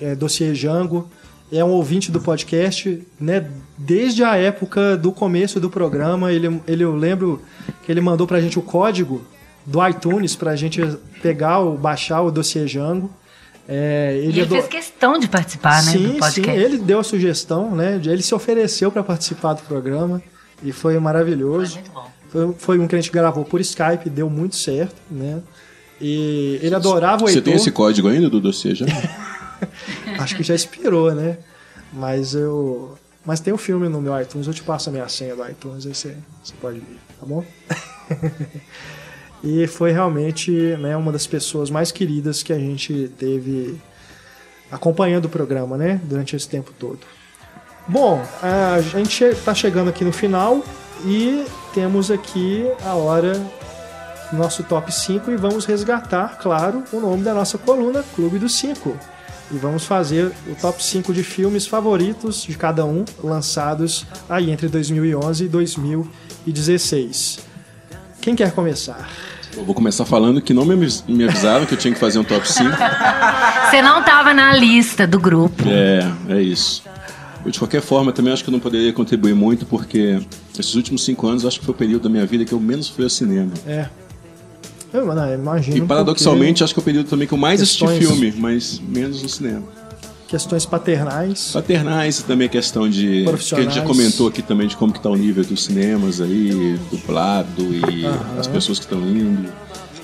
[0.01, 1.09] é, Dossiê Jango.
[1.51, 3.47] É um ouvinte do podcast, né?
[3.77, 7.41] Desde a época do começo do programa, ele, ele eu lembro
[7.85, 9.21] que ele mandou pra gente o código
[9.65, 10.81] do iTunes pra gente
[11.21, 13.11] pegar o baixar o Dossiê Jango.
[13.67, 16.41] É, E ele ado- fez questão de participar, né, sim, do podcast.
[16.51, 17.99] Sim, ele deu a sugestão, né?
[18.03, 20.21] Ele se ofereceu para participar do programa
[20.63, 21.73] e foi maravilhoso.
[21.73, 22.11] Foi muito bom.
[22.29, 25.39] Foi, foi um que a gente gravou por Skype, deu muito certo, né?
[26.01, 27.43] E ele adorava o Você Heitor.
[27.43, 28.85] tem esse código ainda do dossiê já?
[30.19, 31.37] Acho que já expirou, né?
[31.91, 32.97] Mas eu.
[33.25, 35.87] Mas tem o filme no meu iTunes, eu te passo a minha senha do iTunes,
[35.87, 37.43] aí você, você pode ver, tá bom?
[39.43, 43.81] e foi realmente né, uma das pessoas mais queridas que a gente teve
[44.71, 45.99] acompanhando o programa, né?
[46.03, 46.99] Durante esse tempo todo.
[47.87, 50.63] Bom, a gente está chegando aqui no final
[51.03, 53.33] e temos aqui a hora
[54.33, 58.97] nosso top 5 e vamos resgatar, claro, o nome da nossa coluna, Clube dos 5.
[59.51, 64.67] E vamos fazer o top 5 de filmes favoritos de cada um, lançados aí entre
[64.67, 67.39] 2011 e 2016.
[68.21, 69.07] Quem quer começar?
[69.55, 72.19] Eu vou começar falando que não me avis- me avisaram que eu tinha que fazer
[72.19, 72.69] um top 5.
[73.69, 75.63] Você não tava na lista do grupo.
[75.67, 76.83] É, é isso.
[77.45, 80.19] Eu, de qualquer forma, também acho que eu não poderia contribuir muito, porque
[80.57, 82.59] esses últimos cinco anos eu acho que foi o período da minha vida que eu
[82.59, 83.51] menos fui ao cinema.
[83.67, 83.87] É.
[84.95, 85.77] Eu não, imagino.
[85.77, 88.79] E paradoxalmente, acho que é o período também que eu mais assisti Questões- filme, mas
[88.87, 89.63] menos no cinema.
[90.27, 91.51] questões paternais.
[91.53, 93.01] Paternais e também a questão de.
[93.01, 93.79] Que a gente já Profissionais.
[93.87, 98.39] comentou aqui também de como que tá o nível dos cinemas aí, dublado e Aham.
[98.39, 99.49] as pessoas que estão indo.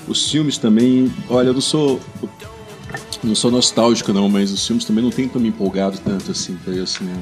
[0.08, 1.12] Os filmes também.
[1.28, 2.00] Olha, eu não sou.
[3.22, 6.56] Não sou nostálgico não, mas os filmes também não tem tão me empolgado tanto assim
[6.64, 7.20] pra ir ao cinema.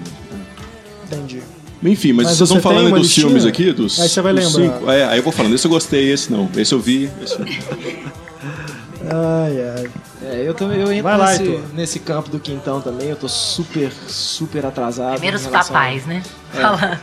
[1.07, 1.43] Entendi.
[1.82, 3.27] Enfim, mas, Mas vocês você estão falando dos listinha?
[3.27, 3.98] filmes aqui, dos.
[4.01, 4.51] Aí você vai lembrar.
[4.51, 4.90] cinco.
[4.90, 6.48] É, aí eu vou falando, esse eu gostei, esse não.
[6.57, 7.11] Esse eu vi.
[7.23, 7.36] Esse...
[9.02, 9.90] Ai, ai.
[10.23, 11.62] É, eu, também, eu entro Vai lá, nesse, Heitor.
[11.73, 15.12] nesse campo do quintão também, eu tô super, super atrasado.
[15.12, 16.23] Primeiro em os relação- papais, né?
[16.55, 16.98] É.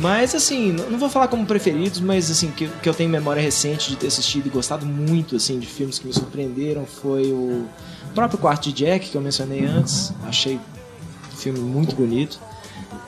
[0.00, 3.88] Mas assim, não vou falar como preferidos, mas assim, que, que eu tenho memória recente
[3.90, 7.66] de ter assistido e gostado muito assim de filmes que me surpreenderam foi o
[8.14, 10.12] próprio Quarto de Jack, que eu mencionei antes.
[10.26, 12.38] Achei um filme muito bonito.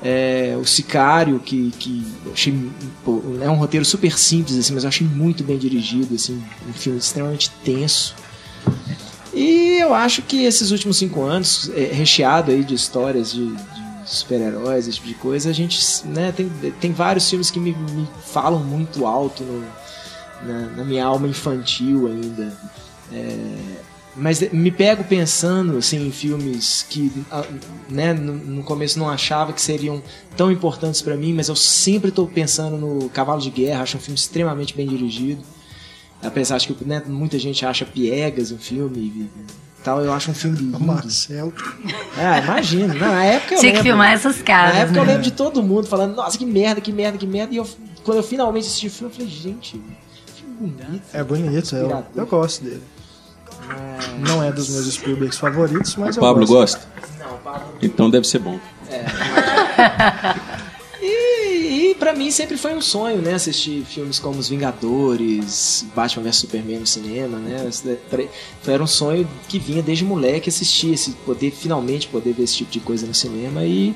[0.03, 2.71] É, o Sicário, que, que achei
[3.05, 6.73] pô, é um roteiro super simples, assim, mas eu achei muito bem dirigido, assim, um
[6.73, 8.15] filme extremamente tenso.
[9.33, 13.61] E eu acho que esses últimos cinco anos, é, recheado aí de histórias de, de
[14.07, 16.49] super-heróis, esse tipo de coisa, a gente né, tem,
[16.81, 19.67] tem vários filmes que me, me falam muito alto no-
[20.43, 22.53] na, na minha alma infantil ainda.
[23.13, 23.57] É,
[24.17, 27.45] mas me pego pensando assim, em filmes que ah,
[27.89, 30.03] né, no, começo não achava que seriam
[30.37, 34.01] tão importantes pra mim, mas eu sempre estou pensando no Cavalo de Guerra, acho um
[34.01, 35.43] filme extremamente bem dirigido.
[36.23, 39.31] Apesar de que né, muita gente acha piegas o filme e
[39.83, 40.79] tal, eu acho um filme lindo.
[40.79, 41.53] Marcelo.
[42.19, 42.93] Ah, imagina.
[42.93, 43.83] Na época eu Tinha que lembro.
[43.85, 45.13] filmar essas caras, Na época eu né?
[45.13, 47.55] lembro de todo mundo falando, nossa, que merda, que merda, que merda.
[47.55, 47.67] E eu,
[48.05, 49.81] quando eu finalmente assisti o filme, eu falei, gente,
[50.37, 51.03] filme bonito.
[51.15, 52.05] É bonito, eu, Inspirador.
[52.15, 52.83] eu gosto dele.
[54.19, 56.79] Não é dos meus Spielbergs favoritos, mas O eu Pablo gosto.
[56.79, 57.71] gosta?
[57.83, 58.59] Então deve ser bom.
[61.03, 63.33] E, e pra mim sempre foi um sonho, né?
[63.35, 67.71] Assistir filmes como Os Vingadores, Batman vs Superman no cinema, né?
[68.11, 68.25] Pra-
[68.67, 72.71] Era um sonho que vinha desde moleque assistir, esse poder, finalmente poder ver esse tipo
[72.71, 73.65] de coisa no cinema.
[73.65, 73.95] E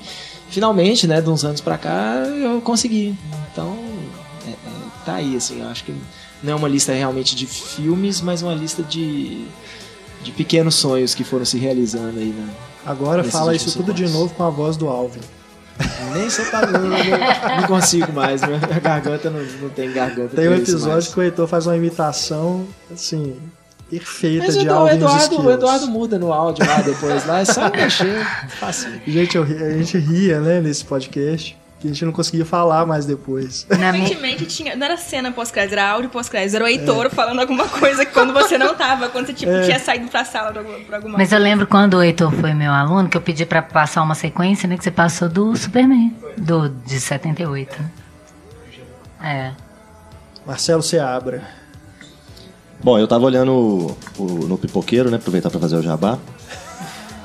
[0.49, 3.15] finalmente, né, de uns anos pra cá, eu consegui.
[3.53, 3.77] Então,
[4.47, 4.57] é- é,
[5.05, 5.95] tá aí, assim, eu acho que
[6.45, 9.47] não é uma lista realmente de filmes, mas uma lista de,
[10.23, 12.49] de pequenos sonhos que foram se realizando aí, né?
[12.85, 15.21] Agora fala isso tudo de novo com a voz do Alvin.
[16.13, 20.37] Nem você tá não, não, consigo mais, minha minha garganta não, não tem garganta.
[20.37, 23.35] Tem um episódio que o Heitor faz uma imitação, assim,
[23.91, 25.51] perfeita Mas de Edu- o Alvin Eduardo, o.
[25.51, 28.25] Eduardo muda no áudio lá depois, lá é só mexer.
[28.61, 28.91] Fácil.
[29.07, 33.05] Gente, eu a gente ria, né, nesse podcast, que a gente não conseguia falar mais
[33.05, 33.67] depois.
[33.71, 34.75] Recentemente tinha.
[34.75, 36.55] Não era cena pós-crédito, era áudio pós-crédito.
[36.57, 39.65] Era o Heitor falando alguma coisa que quando você não tava, quando você tipo, É.
[39.65, 41.39] tinha saído pra sala pra, alguma- alguma Mas eu coisa.
[41.39, 44.79] lembro quando o Heitor foi meu aluno, que eu pedi pra passar uma sequência, né?
[44.79, 47.77] Que você passou do Superman, do, de 78.
[47.83, 47.91] né?
[49.23, 49.53] É.
[50.47, 51.43] Marcelo Seabra.
[52.83, 55.17] Bom, eu tava olhando o- o- no pipoqueiro, né?
[55.19, 56.19] Aproveitar pra fazer o jabá.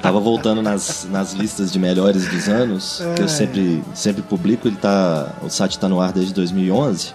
[0.02, 4.68] Tava voltando nas, nas listas de melhores dos anos, que eu sempre, sempre publico.
[4.68, 7.14] Ele tá, o site tá no ar desde 2011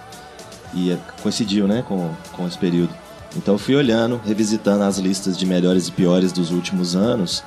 [0.73, 2.91] e é- coincidiu, né, com, com esse período.
[3.35, 7.43] Então eu fui olhando, revisitando as listas de melhores e piores dos últimos anos.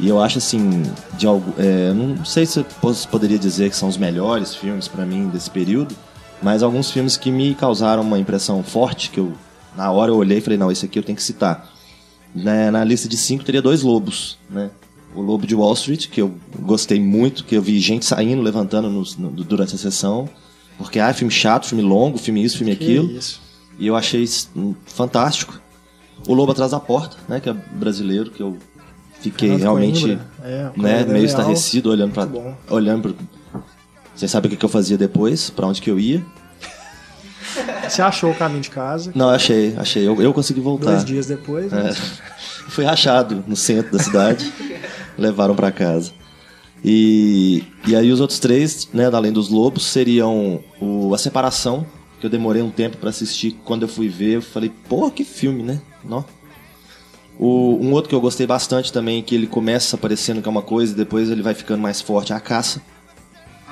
[0.00, 0.82] E eu acho assim,
[1.16, 2.66] de algo, é, não sei se eu
[3.10, 5.94] poderia dizer que são os melhores filmes pra mim desse período,
[6.42, 9.32] mas alguns filmes que me causaram uma impressão forte, que eu
[9.76, 11.66] na hora eu olhei e falei, não, esse aqui eu tenho que citar.
[12.34, 14.70] Na, na lista de cinco teria dois lobos, né?
[15.14, 18.88] O Lobo de Wall Street, que eu gostei muito, que eu vi gente saindo, levantando
[18.88, 20.26] nos- no- durante a sessão,
[20.78, 23.10] porque ah, filme chato, filme longo, filme isso, filme Que aquilo.
[23.10, 23.40] isso.
[23.78, 24.24] E eu achei
[24.56, 25.60] hum, fantástico.
[26.26, 27.40] O Lobo Atrás da Porta, né?
[27.40, 28.56] Que é brasileiro, que eu
[29.20, 30.18] fiquei Fernando realmente.
[30.42, 32.28] É, né, Coimbra meio estarrecido olhando para
[32.70, 33.16] olhando pro...
[34.14, 36.24] Vocês sabem o que que eu fazia depois, pra onde que eu ia?
[37.88, 39.12] Você achou o caminho de casa?
[39.14, 40.06] Não, achei, achei.
[40.06, 40.92] Eu, eu consegui voltar.
[40.92, 41.90] Dois dias depois, né?
[41.90, 41.94] É.
[42.70, 44.52] Fui rachado no centro da cidade.
[45.18, 46.12] levaram pra casa.
[46.84, 51.86] E, e aí os outros três, né, além dos lobos, seriam o, a separação,
[52.18, 53.52] que eu demorei um tempo pra assistir.
[53.64, 55.80] Quando eu fui ver, eu falei, pô, que filme, né?
[56.04, 56.24] Nó.
[57.38, 60.62] O, um outro que eu gostei bastante também, que ele começa aparecendo que é uma
[60.62, 62.82] coisa e depois ele vai ficando mais forte, é a caça.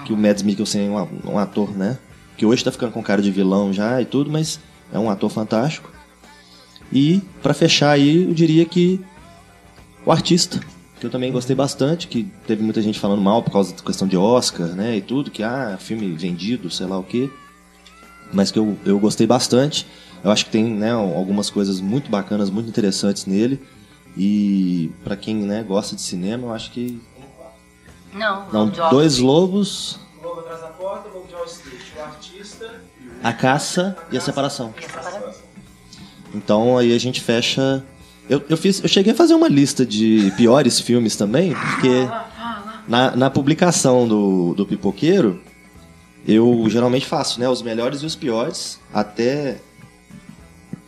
[0.05, 1.99] Que o Mads Mikkelsen é um, um ator, né?
[2.41, 4.59] Que hoje tá ficando com cara de vilão já e tudo, mas
[4.91, 5.93] é um ator fantástico.
[6.91, 8.99] E pra fechar aí, eu diria que
[10.07, 10.59] o artista,
[10.99, 14.09] que eu também gostei bastante, que teve muita gente falando mal por causa da questão
[14.09, 17.29] de Oscar, né, e tudo, que ah, filme vendido, sei lá o quê.
[18.33, 19.87] Mas que eu, eu gostei bastante.
[20.25, 23.61] Eu acho que tem, né, algumas coisas muito bacanas, muito interessantes nele.
[24.17, 26.99] E pra quem, né, gosta de cinema, eu acho que
[28.15, 30.00] Não, não, dois lobos,
[30.31, 32.81] Lobo atrás da porta, Lobo de Wall Street, o artista
[33.23, 34.73] a caça e a separação.
[36.33, 37.85] Então aí a gente fecha
[38.29, 42.09] Eu, eu, fiz, eu cheguei a fazer uma lista de piores filmes também, porque
[42.87, 45.41] na, na publicação do, do Pipoqueiro,
[46.27, 47.49] eu geralmente faço, né?
[47.49, 49.59] Os melhores e os piores, até.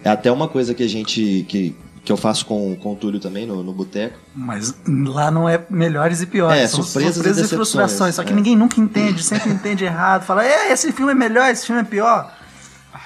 [0.05, 1.45] É até uma coisa que a gente.
[1.49, 4.19] que, que eu faço com, com o Túlio também no, no Boteco.
[4.35, 6.61] Mas lá não é melhores e piores.
[6.61, 8.15] É, são surpresas e surpresas e, decepções, frustrações.
[8.15, 8.37] Só que é.
[8.37, 10.25] ninguém nunca entende, sempre entende errado.
[10.25, 12.33] Fala, é, esse filme é melhor, esse filme é pior.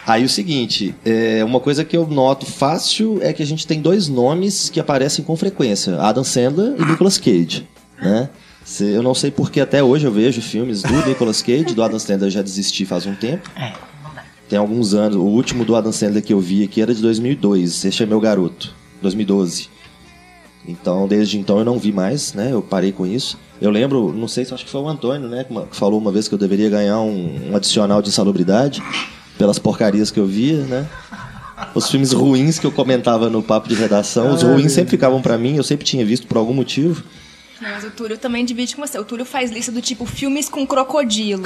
[0.07, 3.81] Aí o seguinte, é, uma coisa que eu noto fácil é que a gente tem
[3.81, 7.68] dois nomes que aparecem com frequência: Adam Sandler e Nicolas Cage.
[8.00, 8.28] Né?
[8.81, 12.28] Eu não sei porque até hoje eu vejo filmes do Nicolas Cage, do Adam Sandler
[12.28, 13.49] eu já desisti faz um tempo.
[13.57, 14.25] É, não dá.
[14.49, 15.16] Tem alguns anos.
[15.16, 17.84] O último do Adam Sandler que eu vi aqui era de 2002.
[17.84, 18.75] Esse é meu garoto.
[19.02, 19.68] 2012.
[20.66, 22.52] Então, desde então eu não vi mais, né?
[22.52, 23.39] Eu parei com isso.
[23.60, 25.44] Eu lembro, não sei se acho que foi o Antônio, né?
[25.44, 28.83] Que falou uma vez que eu deveria ganhar um, um adicional de insalubridade
[29.39, 30.86] pelas porcarias que eu via, né?
[31.75, 35.39] Os filmes ruins que eu comentava no papo de redação, os ruins sempre ficavam pra
[35.39, 37.02] mim, eu sempre tinha visto por algum motivo.
[37.60, 38.99] Mas o Túlio também divide com você.
[38.99, 41.44] O Túlio faz lista do tipo filmes com crocodilo.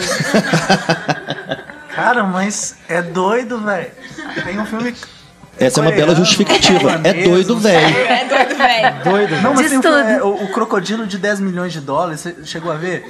[1.95, 3.93] Cara, mas é doido, velho.
[4.45, 4.95] Tem um filme.
[5.61, 6.93] Essa é uma bela justificativa.
[7.05, 7.97] É japonês, doido, não velho.
[7.99, 9.05] é doido, velho.
[9.05, 9.43] Doido.
[9.43, 13.07] Não, mas é, o, o Crocodilo de 10 milhões de dólares, você chegou a ver?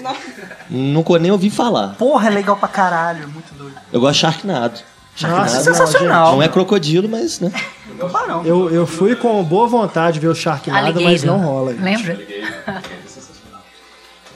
[0.68, 1.94] Nunca nem ouvi falar.
[1.96, 3.76] Porra, é legal pra caralho, muito doido.
[3.92, 4.80] Eu gosto de Sharknado.
[5.22, 6.32] Nossa, é sensacional.
[6.32, 7.52] Não é crocodilo, mas, né?
[7.98, 8.44] Tubarão.
[8.44, 11.72] Eu, eu fui com boa vontade ver o Sharknado, mas não rola.
[11.72, 11.82] gente.
[11.82, 12.18] Lembra?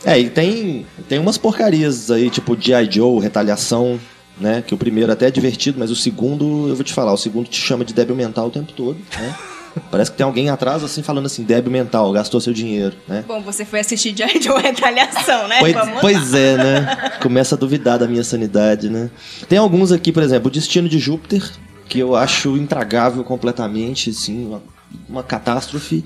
[0.05, 2.91] É, e tem, tem umas porcarias aí, tipo G.I.
[2.91, 3.99] Joe, Retaliação,
[4.41, 4.63] né?
[4.67, 7.49] Que o primeiro até é divertido, mas o segundo, eu vou te falar, o segundo
[7.49, 9.35] te chama de débil mental o tempo todo, né?
[9.91, 13.25] Parece que tem alguém atrás, assim, falando assim, débil mental, gastou seu dinheiro, né?
[13.27, 15.59] Bom, você foi assistir de Joe Retaliação, né?
[15.59, 16.97] Pois, pois é, né?
[17.21, 19.11] Começa a duvidar da minha sanidade, né?
[19.49, 21.43] Tem alguns aqui, por exemplo, o Destino de Júpiter,
[21.89, 24.63] que eu acho intragável completamente, assim, uma,
[25.09, 26.05] uma catástrofe.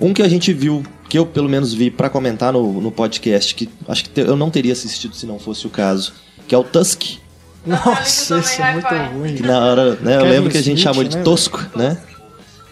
[0.00, 3.54] Um que a gente viu, que eu pelo menos vi pra comentar no, no podcast,
[3.54, 6.12] que acho que te- eu não teria assistido se não fosse o caso,
[6.48, 7.18] que é o Tusk.
[7.68, 9.34] Nossa, isso é muito ruim.
[9.36, 10.16] Que na hora, né?
[10.16, 11.98] Eu Kevin lembro que a gente Smith, chamou de né, Tosco, né?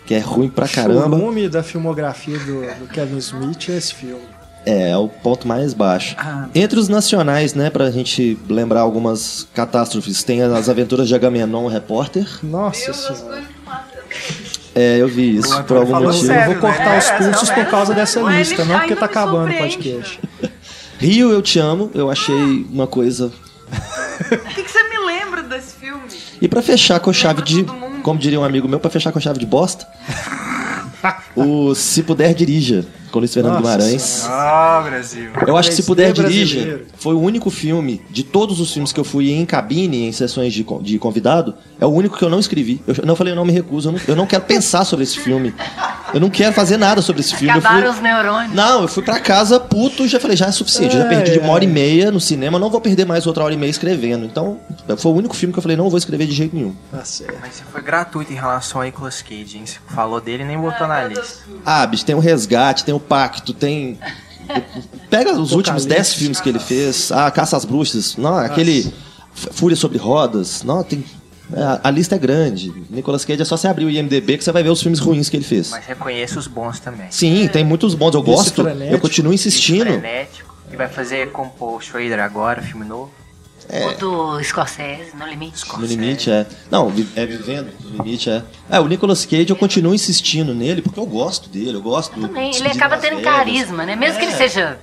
[0.07, 1.09] Que é ruim pra O caramba.
[1.17, 4.23] volume da filmografia do, do Kevin Smith é esse filme.
[4.65, 6.15] É, é o ponto mais baixo.
[6.19, 6.49] Ah.
[6.55, 11.69] Entre os nacionais, né, pra gente lembrar algumas catástrofes, tem as aventuras de Agamenon, o
[11.69, 12.27] repórter.
[12.43, 13.43] Nossa senhora.
[14.75, 16.27] É, eu vi isso, O por Antônio algum motivo.
[16.27, 16.53] sério.
[16.55, 16.99] Eu vou cortar né?
[16.99, 17.71] os É, pulsos por realmente.
[17.71, 20.21] causa dessa Mas lista, não porque tá acabando o podcast.
[20.99, 23.33] Rio, eu te amo, eu achei uma coisa...
[24.33, 26.03] O que, que você me lembra desse filme?
[26.41, 27.65] E pra fechar com chave de...
[28.03, 29.87] Como diria um amigo meu, pra fechar com chave de bosta...
[31.37, 32.85] o Se Puder Dirija,
[33.21, 34.25] Luiz Fernando Nossa Guimarães.
[34.29, 35.31] Ah, Brasil.
[35.47, 36.13] Eu acho que Se 3D Puder.
[36.13, 40.13] Dirija foi o único filme, de todos os filmes que eu fui em cabine, em
[40.13, 42.81] sessões de, de convidado, é o único que eu não escrevi.
[42.87, 45.19] Eu não falei, eu não me recuso, eu não, eu não quero pensar sobre esse
[45.19, 45.55] filme.
[46.15, 47.55] Eu não quero fazer nada sobre esse filme.
[47.57, 48.55] Eu fui- Acabaram os neurônios.
[48.55, 50.95] Não, eu fui pra casa puto, já falei, já é suficiente.
[50.97, 53.27] Eu já Ai, perdi de uma hora e meia no cinema, não vou perder mais
[53.27, 54.25] outra hora e meia escrevendo.
[54.25, 54.59] Então,
[54.99, 56.75] foi o único filme que eu falei, não vou escrever de jeito nenhum.
[56.91, 57.37] Tá certo.
[57.41, 59.67] Mas você foi gratuito em relação a Nicolas Cage, hein?
[59.67, 61.39] Você falou dele e nem botou na lista.
[61.65, 63.99] Ah, bicho, tem o Resgate, tem o Pacto, tem.
[65.11, 67.11] Pega os últimos 10 filmes que ele fez.
[67.11, 68.17] Ah, Caça às Bruxas.
[68.17, 68.93] Não, aquele.
[69.35, 70.63] Fúria sobre Rodas.
[70.63, 71.05] Não, tem.
[71.53, 72.73] é, a, a lista é grande.
[72.89, 75.29] Nicolas Cage é só você abrir o IMDB que você vai ver os filmes ruins
[75.29, 75.71] que ele fez.
[75.71, 77.07] Mas reconheça os bons também.
[77.11, 78.15] Sim, tem muitos bons.
[78.15, 78.63] Eu gosto.
[78.63, 78.95] frenético.
[78.95, 79.85] Eu continuo insistindo.
[79.85, 80.55] Frenético.
[80.73, 83.13] E vai fazer com o Paul Schrader agora, filme novo.
[83.69, 85.65] O do Scorsese, No Limite.
[85.77, 86.47] No limite é.
[86.71, 87.71] Não, é vivendo.
[87.85, 88.43] No limite é.
[88.71, 91.75] É, o Nicolas Cage eu continuo insistindo nele porque eu gosto dele.
[91.77, 92.29] Eu gosto do.
[92.29, 93.97] Também, ele acaba tendo carisma, né?
[93.97, 94.37] Mesmo que ele É.
[94.37, 94.79] seja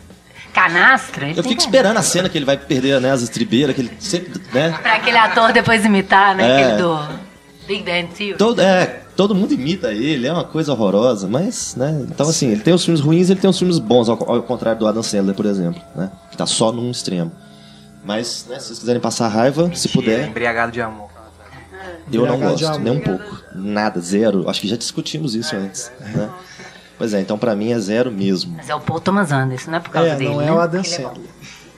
[0.53, 3.91] canastra, Eu fico esperando a cena que ele vai perder né, as estribeiras, que ele
[3.99, 4.39] sempre.
[4.53, 4.77] Né?
[4.81, 6.47] Pra aquele ator depois imitar, né?
[6.47, 6.63] É.
[6.63, 6.99] Aquele do
[7.67, 8.37] Big Bang Theory.
[8.37, 12.05] Todo, é, todo mundo imita ele, é uma coisa horrorosa, mas, né?
[12.09, 14.79] Então, assim, ele tem os filmes ruins ele tem os filmes bons, ao, ao contrário
[14.79, 16.11] do Adam Sandler, por exemplo, né?
[16.29, 17.31] Que tá só num extremo.
[18.03, 21.09] Mas, né, se vocês quiserem passar raiva, se Mentira, puder, Embriagado de amor.
[22.11, 23.37] eu não gosto, nem um pouco.
[23.55, 24.49] Nada, zero.
[24.49, 26.29] Acho que já discutimos isso antes, né?
[26.97, 28.53] Pois é, então pra mim é zero mesmo.
[28.57, 30.51] Mas é o Paul Thomas Anderson, não é por causa É, dele, não é né?
[30.51, 30.83] o Adam é.
[30.83, 31.29] Sandler.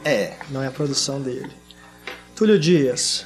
[0.04, 0.34] É.
[0.50, 1.50] Não é a produção dele.
[2.36, 3.26] Túlio Dias.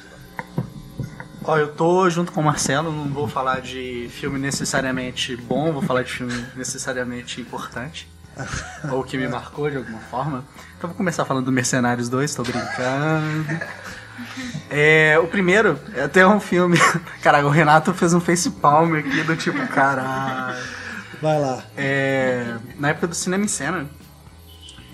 [1.42, 5.82] Ó, eu tô junto com o Marcelo, não vou falar de filme necessariamente bom, vou
[5.82, 8.06] falar de filme necessariamente importante.
[8.90, 10.44] ou que me marcou de alguma forma.
[10.76, 13.60] Então vou começar falando do Mercenários 2, tô brincando.
[14.68, 16.78] É, o primeiro é até um filme.
[17.22, 20.56] Caralho, o Renato fez um facepalm aqui do tipo, caralho.
[21.20, 21.62] Vai lá.
[21.76, 23.86] É, na época do Cinema em Cena,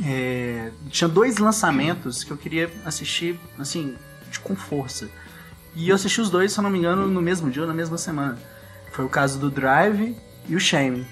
[0.05, 3.97] é, tinha dois lançamentos que eu queria assistir, assim,
[4.31, 5.09] de, com força.
[5.75, 7.75] E eu assisti os dois, se eu não me engano, no mesmo dia ou na
[7.75, 8.39] mesma semana.
[8.93, 10.17] Foi o caso do Drive
[10.49, 11.07] e o Shame.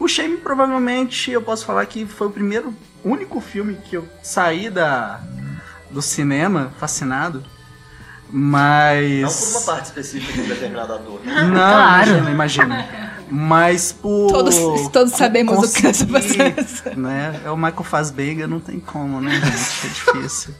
[0.00, 4.68] O Shame provavelmente eu posso falar que foi o primeiro, único filme que eu saí
[4.70, 5.20] da,
[5.90, 7.44] do cinema fascinado.
[8.32, 9.20] Mas.
[9.22, 11.20] Não por uma parte específica de um determinado ator.
[11.26, 12.10] Não, Claro.
[12.10, 13.10] imagina, imagina.
[13.30, 14.30] Mas por.
[14.32, 17.40] Todos- todos sabemos o que essa pessoa- né?
[17.44, 19.86] É o Michael Fassbender, não tem como, né, gente?
[19.86, 19.88] É
[20.20, 20.54] difícil.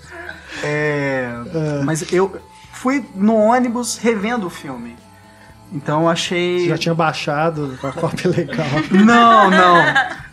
[0.62, 1.28] É,
[1.84, 2.40] Mas eu
[2.72, 4.96] fui no ônibus revendo o filme.
[5.72, 6.60] Então eu achei.
[6.60, 8.66] Você já tinha baixado a cópia legal.
[8.90, 9.76] Não, não.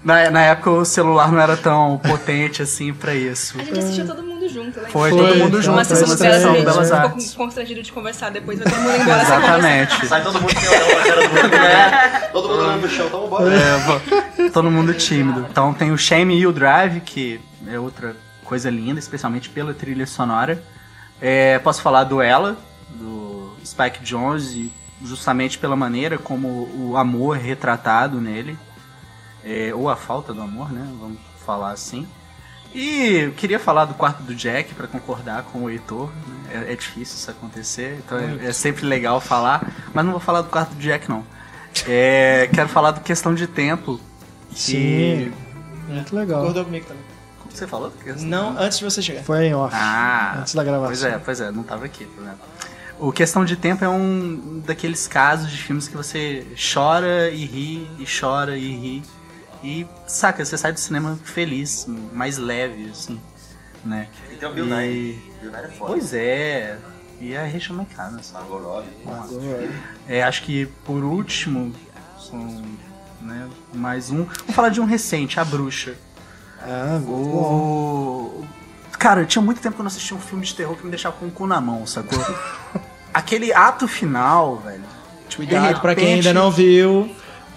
[0.04, 3.56] Na, na época o celular não era tão potente assim pra isso.
[3.60, 4.90] A gente assistiu todo mundo junto, né?
[4.90, 7.34] Foi, todo mundo junto, Uma foi sessão gente Belas ficou Artes.
[7.36, 10.08] constrangido de conversar depois, vai todo mundo embora sem Exatamente.
[10.08, 12.30] Sai todo mundo sem olhar uma cara do outro, né?
[12.32, 13.54] Todo mundo olhando pro chão, então bora.
[13.54, 15.46] É, todo mundo tímido.
[15.52, 20.08] Então tem o Shame e o Drive, que é outra coisa linda, especialmente pela trilha
[20.08, 20.64] sonora.
[21.22, 22.56] É, posso falar do Ela,
[22.92, 24.72] do Spike Jones, e
[25.04, 28.58] justamente pela maneira como o amor é retratado nele.
[29.44, 30.86] É, ou a falta do amor, né?
[31.00, 32.08] Vamos falar assim.
[32.76, 36.10] E eu queria falar do quarto do Jack para concordar com o Heitor.
[36.28, 36.66] né?
[36.70, 39.72] É, é difícil isso acontecer, então é, é sempre legal falar.
[39.94, 41.24] Mas não vou falar do quarto do Jack, não.
[41.88, 44.00] É, quero falar do questão de tempo.
[44.54, 45.32] Sim.
[45.88, 46.40] Muito legal.
[46.40, 47.04] Concordou comigo também.
[47.40, 47.94] Como você falou?
[48.20, 49.24] Não, antes de você chegar.
[49.24, 49.74] Foi em off.
[49.76, 50.88] Ah, Antes da gravação.
[50.88, 52.38] Pois é, pois é, não tava aqui, tá vendo?
[53.00, 57.88] O Questão de Tempo é um daqueles casos de filmes que você chora e ri,
[58.00, 59.04] e chora e ri.
[59.64, 63.20] E, saca, você sai do cinema feliz, mais leve, assim,
[63.84, 64.08] né?
[64.32, 65.20] E tem o Bill Nye.
[65.42, 65.94] Bill Nye é foda.
[65.94, 66.78] Pois é.
[67.20, 68.32] E a Rachel McAdams.
[68.32, 69.70] Margot Robbie.
[70.08, 71.74] É, acho que por último,
[72.20, 72.64] são,
[73.22, 74.24] né, mais um.
[74.24, 75.96] Vamos falar de um recente, A Bruxa.
[76.62, 78.44] Ah, o...
[78.98, 81.16] Cara, tinha muito tempo que eu não assistia um filme de terror que me deixava
[81.18, 82.20] com o cu na mão, sacou?
[83.14, 84.84] Aquele ato final, velho.
[85.30, 87.10] Tipo, de Cuidado, pra quem repente- ainda não viu.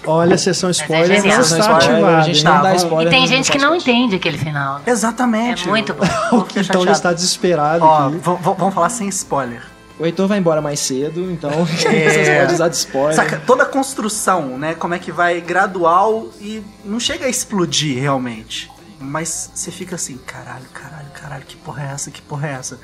[0.06, 1.36] Olha, a sessão spoiler genial.
[1.38, 2.16] não está ativada.
[2.16, 2.44] a gente hein?
[2.44, 3.06] não dá Tá, spoiler.
[3.06, 4.80] E tem gente que não entende aquele final.
[4.86, 5.64] Exatamente.
[5.66, 6.06] É muito bom.
[6.38, 9.62] O Quintão já está desesperado Ó, vamos falar sem spoiler.
[9.98, 11.50] O Heitor vai embora mais cedo, então
[11.84, 12.08] É.
[12.08, 13.14] vocês podem usar de spoiler.
[13.14, 14.74] Saca, toda a construção, né?
[14.74, 18.70] Como é que vai gradual e não chega a explodir realmente.
[18.98, 22.10] Mas você fica assim, caralho, caralho, caralho, que porra é essa?
[22.10, 22.78] Que porra é essa?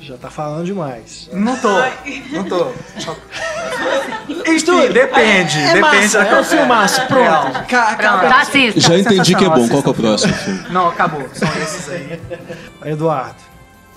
[0.00, 1.30] Já tá falando demais.
[1.32, 1.68] Não tô,
[2.32, 2.70] não tô.
[4.46, 7.52] Enfim, depende, É depende massa, da é um filmaço, pronto.
[7.66, 8.80] Ca- ca- Pronto, assista.
[8.80, 9.66] Já entendi que é bom.
[9.68, 10.68] Qual que é o próximo filme?
[10.70, 11.26] Não, acabou.
[11.32, 12.20] São esses aí.
[12.84, 13.36] Eduardo.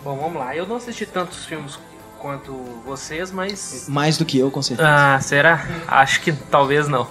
[0.03, 0.55] Bom, vamos lá.
[0.55, 1.77] Eu não assisti tantos filmes
[2.19, 2.53] quanto
[2.85, 3.85] vocês, mas.
[3.89, 4.87] Mais do que eu, com certeza.
[4.89, 5.65] Ah, será?
[5.87, 7.07] Acho que talvez não.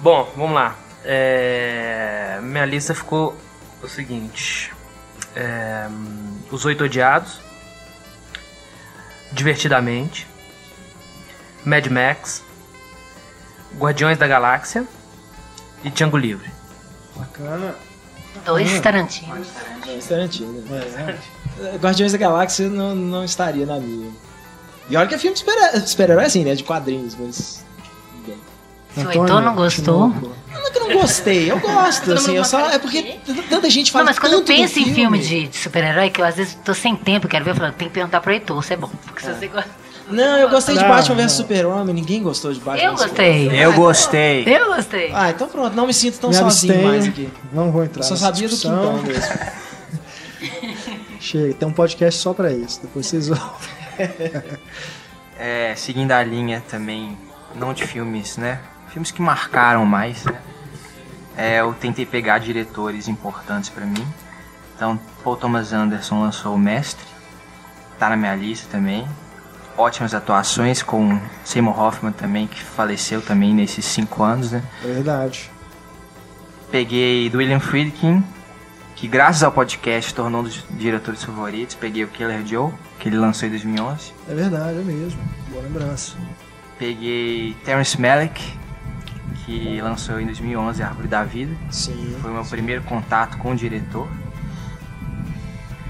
[0.00, 0.76] Bom, vamos lá.
[1.04, 3.36] É, Minha lista ficou
[3.82, 4.72] o seguinte:
[5.34, 5.86] É,
[6.50, 7.40] Os Oito Odiados,
[9.32, 10.26] Divertidamente,
[11.64, 12.42] Mad Max,
[13.78, 14.84] Guardiões da Galáxia
[15.82, 16.50] e Django Livre.
[17.16, 17.74] Bacana.
[18.44, 19.34] Dois Tarantino.
[19.86, 20.62] Dois Tarantino.
[21.62, 21.76] É.
[21.78, 24.10] Guardiões da Galáxia não, não estaria na minha.
[24.90, 26.54] E olha que é filme de super- de super-herói assim, né?
[26.54, 27.64] De quadrinhos, mas.
[28.26, 28.36] bem.
[28.94, 30.08] Se o Heitor não gostou.
[30.08, 30.32] Não
[30.66, 32.70] é que eu não gostei, eu gosto, assim, eu só.
[32.70, 33.18] É porque
[33.48, 36.24] tanta gente fala Não, mas quando eu penso em filme de, de super-herói, que eu
[36.24, 38.74] às vezes tô sem tempo, quero ver, eu falo, tem que perguntar pro Heitor se
[38.74, 38.90] é bom.
[39.06, 39.70] Porque se você gosta.
[40.08, 41.24] Não, eu gostei de Não, Batman não.
[41.24, 43.64] vs Super-Homem, ninguém gostou de Batman Eu vs gostei.
[43.64, 44.44] Eu gostei.
[44.46, 45.10] Eu gostei.
[45.14, 47.30] Ah, então pronto, não me sinto tão Me sozinho abstenho, mais aqui.
[47.52, 48.56] Não vou entrar Eu só nessa sabia do.
[48.56, 49.22] Quintão mesmo.
[51.20, 52.80] Chega, tem um podcast só pra isso.
[52.82, 53.44] Depois vocês ouvem.
[55.38, 57.18] É, seguindo a linha também,
[57.56, 58.60] não de filmes, né?
[58.92, 60.38] Filmes que marcaram mais, né?
[61.36, 64.06] É, eu tentei pegar diretores importantes pra mim.
[64.76, 67.06] Então, Paul Thomas Anderson lançou O Mestre,
[67.98, 69.08] tá na minha lista também.
[69.78, 74.62] Ótimas atuações com Seymour Hoffman também, que faleceu também nesses cinco anos, né?
[74.84, 75.50] É verdade.
[76.70, 78.22] Peguei do William Friedkin,
[78.94, 81.74] que graças ao podcast tornou um dos diretores favoritos.
[81.74, 84.12] Peguei o Killer Joe, que ele lançou em 2011.
[84.28, 85.20] É verdade, é mesmo.
[85.48, 86.14] Boa lembrança.
[86.78, 88.42] Peguei Terrence Malick,
[89.44, 91.54] que lançou em 2011 A Árvore da Vida.
[91.70, 92.16] Sim.
[92.20, 94.08] Foi o meu primeiro contato com o diretor.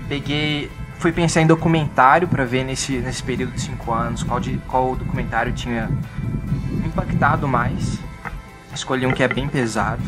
[0.08, 4.56] Peguei, fui pensar em documentário para ver nesse, nesse período de cinco anos qual, de,
[4.68, 5.90] qual documentário tinha
[6.84, 7.98] impactado mais.
[8.74, 10.02] Escolhi um que é bem pesado.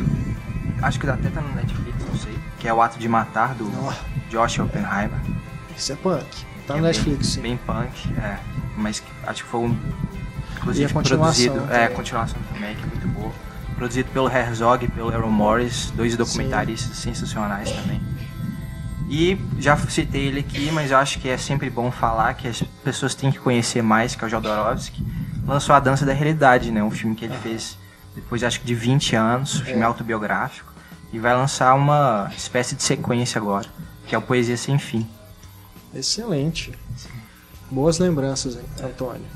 [0.82, 2.34] Acho que até tá no Netflix, não sei.
[2.58, 3.70] Que é O Ato de Matar, do
[4.31, 5.18] Josh Oppenheimer.
[5.76, 6.24] Isso é punk.
[6.66, 7.40] Tá Que no é Netflix, bem, sim.
[7.42, 8.39] Bem punk, é.
[8.76, 9.76] Mas acho que foi um.
[10.65, 11.67] Inclusive produzido.
[11.70, 13.33] É, a continuação também, que é muito boa.
[13.76, 18.01] Produzido pelo Herzog e pelo Aaron Morris, dois documentaristas sensacionais também.
[19.10, 22.62] E já citei ele aqui, mas eu acho que é sempre bom falar que as
[22.83, 25.05] pessoas têm que conhecer mais, que é o Jodorowsky.
[25.47, 26.83] Lançou A Dança da Realidade, né?
[26.83, 27.76] Um filme que ele fez
[28.15, 30.73] depois acho que de 20 anos, filme autobiográfico,
[31.12, 33.67] e vai lançar uma espécie de sequência agora,
[34.07, 35.07] que é o Poesia Sem Fim.
[35.93, 36.73] Excelente.
[37.70, 39.26] Boas lembranças, hein, Antônio.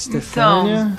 [0.00, 0.98] Stefânia.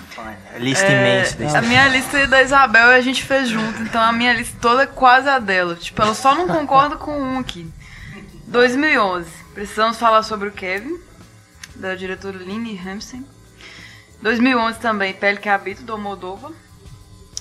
[0.53, 1.69] A lista É, imensa da a Stefania.
[1.69, 4.87] minha lista e da Isabel a gente fez junto, então a minha lista toda é
[4.87, 5.75] quase a dela.
[5.75, 7.67] Tipo, ela só não concorda com um aqui.
[8.47, 9.29] 2011.
[9.53, 10.97] Precisamos falar sobre o Kevin,
[11.75, 13.23] da diretora Lynn Hamilton.
[14.21, 16.51] 2011 também, Pele que Habito, do Moldova.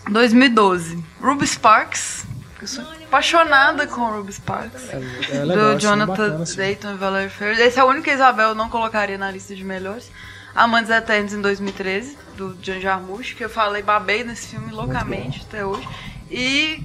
[0.08, 2.24] 2012, Ruby Sparks.
[2.60, 4.88] Eu sou apaixonada com Ruby Sparks.
[4.90, 6.56] É, é legal, do Jonathan bacana, assim.
[6.56, 7.58] Dayton e Valerie Fair.
[7.58, 10.10] Esse é o único que a Isabel não colocaria na lista de melhores.
[10.54, 15.64] Amantes Eternos em 2013, do John Jarmusch, que eu falei, babei nesse filme loucamente até
[15.64, 15.86] hoje.
[16.30, 16.82] E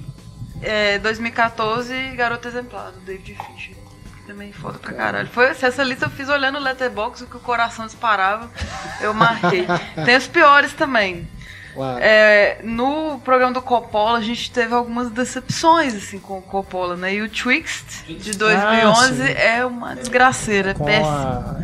[0.62, 3.76] é, 2014, Garota Exemplar, do David Fincher.
[4.16, 5.28] que Também foda pra caralho.
[5.28, 8.50] Foi, essa lista eu fiz olhando o Letterboxd, o que o coração disparava,
[9.00, 9.66] eu marquei.
[10.04, 11.28] Tem os piores também.
[11.76, 11.98] Claro.
[12.00, 17.14] É, no programa do Coppola, a gente teve algumas decepções assim com o Coppola, né?
[17.14, 21.06] E o Twixt, de 2011, Ah, é uma desgraceira, é Com péssimo.
[21.06, 21.56] a.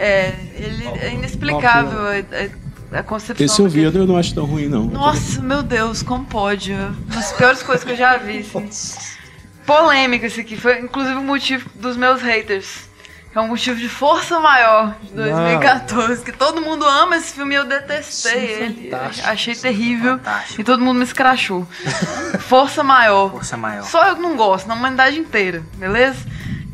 [0.00, 3.44] É, ele é inexplicável a, a, a concepção.
[3.44, 4.84] Esse eu vi, daquele- eu não acho tão ruim, não.
[4.84, 6.72] Nossa, meu Deus, como pode?
[6.72, 8.38] Uma das piores coisas que eu já vi.
[8.38, 8.98] Assim.
[9.66, 12.88] Polêmica esse aqui, foi inclusive o motivo dos meus haters.
[13.32, 16.24] É um motivo de força maior de 2014.
[16.24, 18.90] Que todo mundo ama esse filme e eu detestei Sim, ele.
[18.90, 19.28] fantástico.
[19.28, 20.20] Achei terrível.
[20.58, 21.64] E todo mundo me escrachou.
[22.40, 23.30] força maior.
[23.30, 23.84] Força maior.
[23.84, 26.26] Só eu que não gosto, na humanidade inteira, beleza?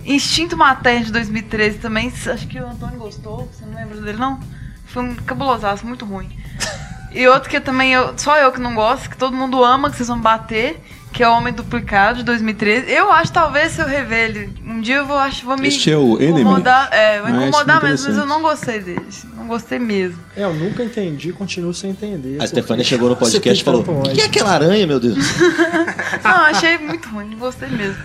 [0.02, 2.10] Instinto Materno de 2013 também.
[2.26, 3.50] Acho que o Antônio gostou.
[3.52, 4.40] Você não lembra dele, não?
[4.86, 6.30] Foi um cabulosaço, muito ruim.
[7.12, 9.96] E outro que também eu, só eu que não gosto, que todo mundo ama, que
[9.96, 10.78] vocês vão bater,
[11.16, 12.90] que é o Homem Duplicado de 2013.
[12.92, 15.90] Eu acho talvez se eu rever ele, um dia eu vou, acho, vou me Este
[15.90, 16.42] é o Enemy?
[16.42, 16.90] incomodar.
[16.92, 19.06] É, vou Ah, esse incomodar é mesmo, mas eu não gostei dele.
[19.08, 20.18] assim, Não gostei mesmo.
[20.36, 22.40] É, eu nunca entendi, continuo sem entender.
[22.42, 25.16] A Stefania chegou no podcast e falou: O que ódio?" é aquela aranha, meu Deus?
[26.22, 27.96] Não, achei muito ruim, não gostei mesmo.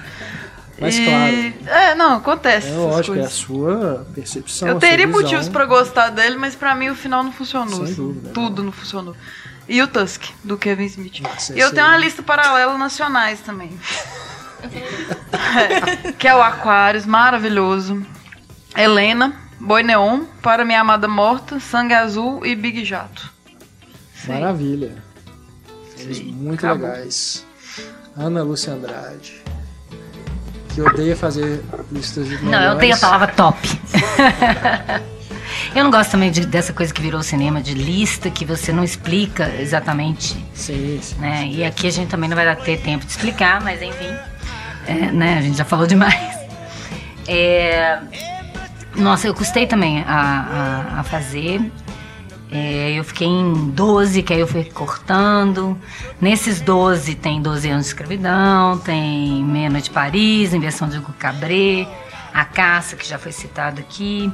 [0.79, 1.79] Mas E- claro.
[1.79, 2.67] É, não, acontece.
[2.69, 3.33] É lógico, é a coisas.
[3.33, 4.67] sua percepção.
[4.67, 7.75] Eu teria motivos pra gostar dele, mas pra mim o final não funcionou.
[7.75, 7.95] Sem assim.
[7.95, 9.15] dúvida, Tudo não funcionou.
[9.71, 11.21] E o Tusk, do Kevin Smith.
[11.21, 11.91] Nossa, e eu tenho aí.
[11.93, 13.71] uma lista paralela nacionais também.
[14.63, 18.05] É, que é o Aquários, maravilhoso.
[18.75, 23.31] Helena, Boi Neon, Para Minha Amada Morta, Sangue Azul e Big Jato.
[24.27, 25.01] Maravilha.
[25.95, 26.89] Filmes muito acabou.
[26.89, 27.45] legais.
[28.17, 29.41] Ana Lúcia Andrade.
[30.75, 32.99] Que odeia fazer listas de Não, eu tenho a melhores.
[32.99, 33.57] palavra top.
[35.75, 38.83] eu não gosto também de- dessa coisa que virou cinema, de lista, que você não
[38.83, 40.35] explica exatamente.
[40.53, 41.15] Sim, sim.
[41.19, 41.47] Né?
[41.47, 44.09] E aqui a gente também não vai ter tempo de explicar, mas enfim.
[44.87, 45.37] É, né?
[45.37, 46.41] A gente já falou demais.
[47.27, 47.99] É,
[48.95, 51.61] nossa, eu custei também a, a, a fazer.
[52.51, 55.77] É, eu fiquei em 12, que aí eu fui cortando.
[56.19, 61.13] Nesses 12 tem 12 anos de escravidão, tem Meia Noite de Paris, Inversão de Hugo
[61.17, 61.87] Cabré,
[62.33, 64.29] A Caça, que já foi citado aqui,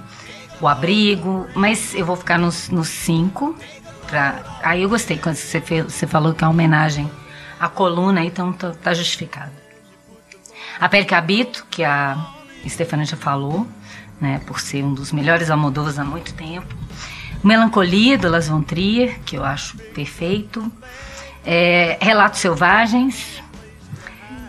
[0.59, 3.55] O Abrigo, mas eu vou ficar nos, nos cinco.
[4.07, 4.59] Pra...
[4.63, 7.09] Aí eu gostei quando você, fez, você falou que é uma homenagem
[7.59, 9.51] à coluna, então tá, tá justificado.
[10.79, 12.17] A Pele que Habito, que a
[12.67, 13.67] Stefania já falou,
[14.19, 16.75] né, por ser um dos melhores Almodovas há muito tempo.
[17.43, 20.71] Melancolia, do Las Von Trier, que eu acho perfeito.
[21.45, 23.41] É, Relatos Selvagens.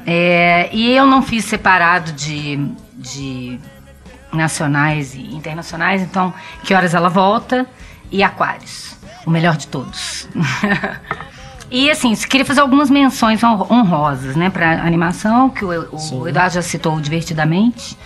[0.06, 2.56] É, e eu não fiz separado de,
[2.94, 3.60] de
[4.32, 6.32] nacionais e internacionais, então
[6.64, 7.66] Que Horas Ela Volta
[8.10, 10.28] e Aquários, o melhor de todos.
[11.70, 16.28] e assim, queria fazer algumas menções hon- honrosas, né, para animação, que o, o.
[16.28, 17.96] Eduardo já citou divertidamente.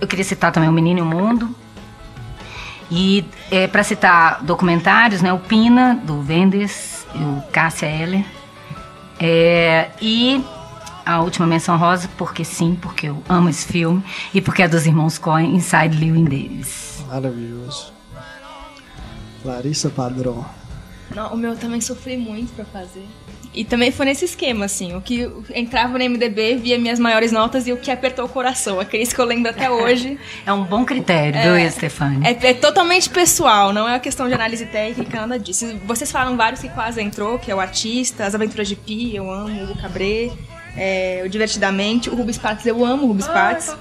[0.00, 1.54] Eu queria citar também O Menino e o Mundo.
[2.90, 8.24] E é, para citar documentários, né, o Pina, do Vendes, e o Cássia Eller.
[9.18, 10.42] É, e
[11.04, 14.02] a última menção rosa, porque sim, porque eu amo esse filme,
[14.34, 17.02] e porque é dos irmãos Coen, Inside Llewyn Davis.
[17.08, 17.92] Maravilhoso.
[19.44, 20.44] Larissa Padrão.
[21.14, 23.04] Não, o meu também sofri muito pra fazer.
[23.52, 24.94] E também foi nesse esquema, assim.
[24.94, 28.78] O que entrava no MDB, via minhas maiores notas e o que apertou o coração.
[28.78, 30.16] Aqueles que eu lembro até hoje.
[30.46, 31.58] É um bom critério, É.
[31.60, 32.24] viu, Stefani?
[32.24, 35.66] É, é totalmente pessoal, não é uma questão de análise técnica, nada disso.
[35.84, 39.28] Vocês falaram vários que quase entrou, que é o Artista, As Aventuras de Pi, eu
[39.28, 40.30] amo, o Cabré,
[40.76, 43.74] é, o Divertidamente, o Rubens Pates, eu amo o Rubens Pates.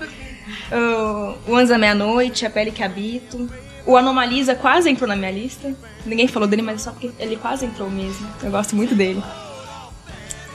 [0.72, 3.50] O, o Anza Meia-Noite, A Pele que Habito.
[3.86, 5.76] O Anomalisa quase entrou na minha lista.
[6.06, 8.28] Ninguém falou dele, mas é só porque ele quase entrou mesmo.
[8.44, 9.24] Eu gosto muito dele.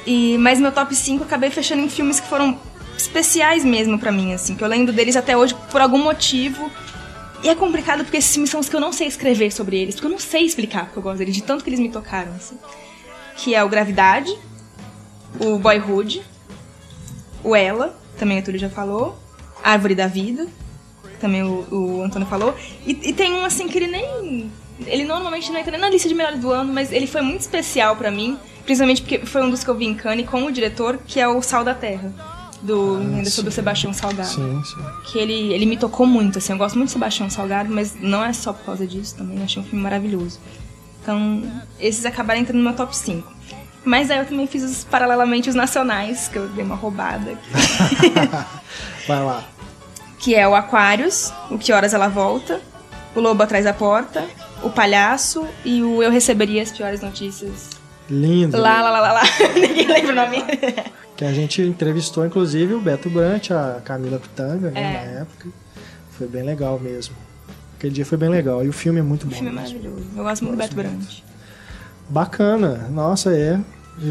[0.06, 2.58] E, mas meu top 5 eu acabei fechando em filmes que foram
[2.96, 6.70] especiais mesmo pra mim, assim, que eu lembro deles até hoje por algum motivo.
[7.42, 9.94] E é complicado porque esses filmes são os que eu não sei escrever sobre eles,
[9.94, 12.32] porque eu não sei explicar porque eu gosto deles, de tanto que eles me tocaram,
[12.34, 12.56] assim.
[13.36, 14.34] que é o Gravidade,
[15.40, 16.22] o Boyhood,
[17.42, 19.18] o Ela, também o Túlio já falou,
[19.62, 20.46] Árvore da Vida,
[21.20, 22.54] também o, o Antônio falou,
[22.86, 24.50] e, e tem um assim que ele nem.
[24.86, 27.40] Ele normalmente não entra nem na lista de melhores do ano, mas ele foi muito
[27.40, 30.50] especial pra mim, principalmente porque foi um dos que eu vi em Cannes com o
[30.50, 32.12] diretor, que é o Sal da Terra.
[32.60, 34.26] Do, ah, do Sebastião Salgado.
[34.26, 34.82] Sim, sim.
[35.12, 36.52] Que ele, ele me tocou muito, assim.
[36.52, 39.36] Eu gosto muito do Sebastião Salgado, mas não é só por causa disso também.
[39.36, 40.40] Eu achei um filme maravilhoso.
[41.02, 41.42] Então,
[41.78, 43.33] esses acabaram entrando no meu top 5.
[43.84, 47.36] Mas aí eu também fiz os, paralelamente os nacionais, que eu dei uma roubada.
[49.06, 49.44] Vai lá.
[50.18, 52.60] Que é o Aquários, o Que Horas Ela Volta,
[53.14, 54.24] o Lobo Atrás da Porta,
[54.62, 57.70] o Palhaço e o Eu Receberia as Piores Notícias.
[58.08, 58.56] Lindo.
[58.58, 59.22] Lá, lá, lá, lá, lá.
[59.54, 60.42] Ninguém lembra o nome.
[61.16, 64.92] Que a gente entrevistou, inclusive, o Beto Brant, a Camila Pitanga, né, É.
[65.14, 65.48] na época.
[66.12, 67.14] Foi bem legal mesmo.
[67.76, 68.64] Aquele dia foi bem legal.
[68.64, 69.34] E o filme é muito O bom.
[69.34, 70.06] filme é maravilhoso.
[70.16, 71.18] Eu gosto muito do Beto Brant.
[72.08, 72.88] Bacana.
[72.90, 73.60] Nossa, é.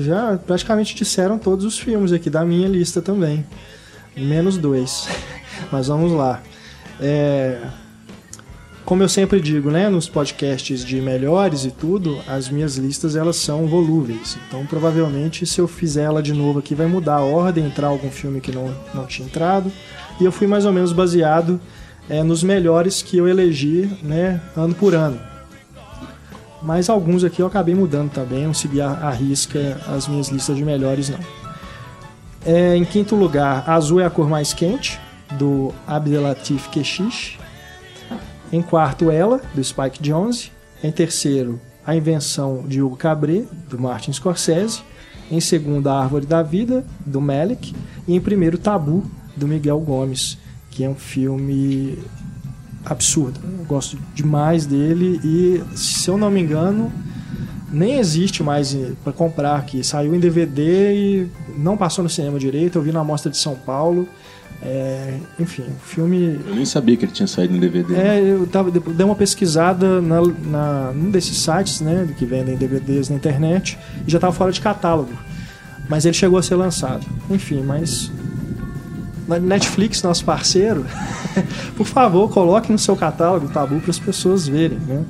[0.02, 3.46] Já praticamente disseram todos os filmes aqui da minha lista também.
[4.16, 5.08] Menos dois.
[5.72, 6.42] Mas vamos lá.
[7.00, 7.60] É,
[8.86, 13.38] Como eu sempre digo, né, nos podcasts de melhores e tudo, as minhas listas elas
[13.38, 14.38] são volúveis.
[14.48, 18.12] Então, provavelmente, se eu fizer ela de novo aqui, vai mudar a ordem, entrar algum
[18.12, 19.72] filme que não, não tinha entrado.
[20.20, 21.60] E eu fui mais ou menos baseado
[22.10, 25.20] é, nos melhores que eu elegi, né, ano por ano.
[26.64, 30.64] Mas alguns aqui eu acabei mudando também, não segui a, risca as minhas listas de
[30.64, 31.19] melhores não.
[32.45, 35.00] É, em quinto lugar, Azul é a cor mais quente,
[35.38, 37.38] do Abdelatif Keshish.
[38.51, 40.51] Em quarto, Ela, do Spike Jonze.
[40.83, 44.82] Em terceiro, A Invenção de Hugo Cabret, do Martin Scorsese.
[45.32, 47.74] Em segundo, A Árvore da Vida, do Melick.
[48.08, 49.03] E em primeiro, Tabu,
[49.35, 50.38] do Miguel Gomes,
[50.69, 51.98] que é um filme
[52.86, 53.40] absurdo.
[53.60, 56.92] Eu gosto demais dele e, se eu não me engano,
[57.72, 59.84] nem existe mais para comprar aqui.
[59.84, 62.78] Saiu em DVD e não passou no cinema direito.
[62.78, 64.08] Eu vi na Mostra de São Paulo.
[64.62, 67.95] É, enfim, o filme Eu nem sabia que ele tinha saído no DVD.
[67.95, 73.10] é, eu tava, dei uma pesquisada na, na, num desses sites, né, que vendem DVDs
[73.10, 75.12] na internet, e já estava fora de catálogo.
[75.90, 77.06] Mas ele chegou a ser lançado.
[77.30, 78.10] Enfim, mas
[79.27, 80.85] Netflix, nosso parceiro,
[81.77, 85.03] por favor, coloque no seu catálogo o Tabu para as pessoas verem, né?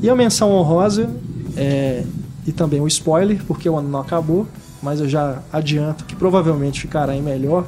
[0.00, 1.08] E a menção honrosa
[1.56, 2.04] é,
[2.46, 4.46] e também o spoiler, porque o ano não acabou,
[4.82, 7.66] mas eu já adianto que provavelmente ficará em melhor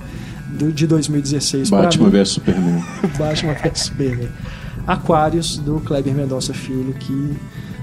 [0.48, 2.84] do, de 2016 pra Batman vs Superman.
[3.16, 4.28] Batman vs Superman.
[4.86, 7.36] Aquários, do Kleber Mendonça Filho, que,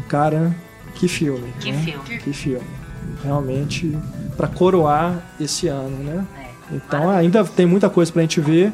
[0.08, 0.56] cara,
[0.96, 1.52] que filme.
[1.60, 1.82] Que né?
[1.84, 2.20] filme.
[2.20, 2.68] Que filme.
[3.24, 3.98] Realmente,
[4.38, 6.26] pra coroar esse ano, né?
[6.72, 8.74] Então ainda tem muita coisa pra gente ver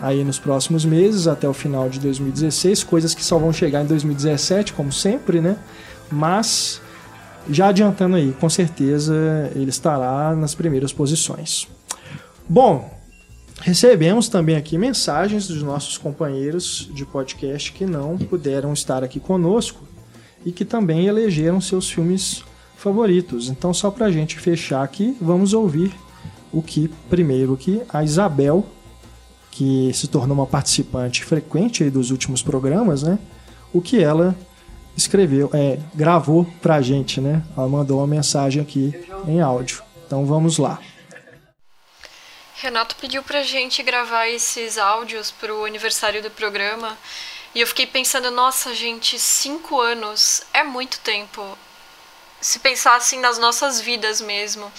[0.00, 3.86] aí nos próximos meses, até o final de 2016, coisas que só vão chegar em
[3.86, 5.56] 2017, como sempre, né?
[6.10, 6.80] Mas,
[7.48, 9.14] já adiantando aí, com certeza
[9.54, 11.68] ele estará nas primeiras posições.
[12.48, 12.90] Bom,
[13.64, 19.86] Recebemos também aqui mensagens dos nossos companheiros de podcast que não puderam estar aqui conosco
[20.44, 22.42] e que também elegeram seus filmes
[22.76, 23.48] favoritos.
[23.48, 25.94] Então, só para a gente fechar aqui, vamos ouvir
[26.52, 28.66] o que primeiro aqui a Isabel,
[29.50, 33.18] que se tornou uma participante frequente dos últimos programas, né?
[33.72, 34.36] O que ela
[34.96, 37.42] escreveu, é, gravou para a gente, né?
[37.56, 38.94] Ela mandou uma mensagem aqui
[39.26, 39.82] em áudio.
[40.06, 40.78] Então, vamos lá.
[42.56, 46.96] Renato pediu pra gente gravar esses áudios pro aniversário do programa.
[47.54, 51.58] E eu fiquei pensando, nossa, gente, cinco anos é muito tempo.
[52.40, 54.70] Se pensar assim nas nossas vidas mesmo.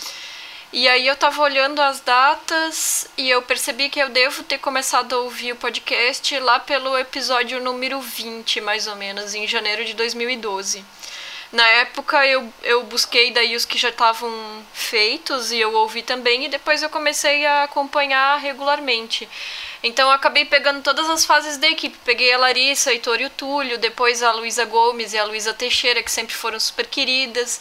[0.75, 5.13] E aí eu tava olhando as datas e eu percebi que eu devo ter começado
[5.13, 9.93] a ouvir o podcast lá pelo episódio número 20, mais ou menos, em janeiro de
[9.93, 10.83] 2012.
[11.51, 14.31] Na época eu, eu busquei daí os que já estavam
[14.73, 19.29] feitos e eu ouvi também e depois eu comecei a acompanhar regularmente.
[19.83, 21.97] Então eu acabei pegando todas as fases da equipe.
[22.05, 25.53] Peguei a Larissa, o Heitor e o Túlio, depois a Luísa Gomes e a Luísa
[25.53, 27.59] Teixeira, que sempre foram super queridas.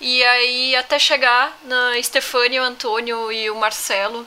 [0.00, 4.26] E aí até chegar na Estefânia, o Antônio e o Marcelo.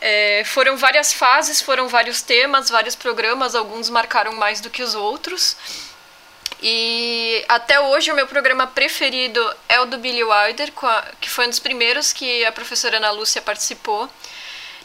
[0.00, 4.94] É, foram várias fases, foram vários temas, vários programas, alguns marcaram mais do que os
[4.94, 5.56] outros.
[6.62, 11.46] E até hoje o meu programa preferido é o do Billy Wilder, a- que foi
[11.46, 14.10] um dos primeiros que a professora Ana Lúcia participou.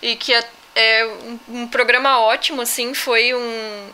[0.01, 0.33] E que
[0.75, 3.89] é um, um programa ótimo, assim, foi um,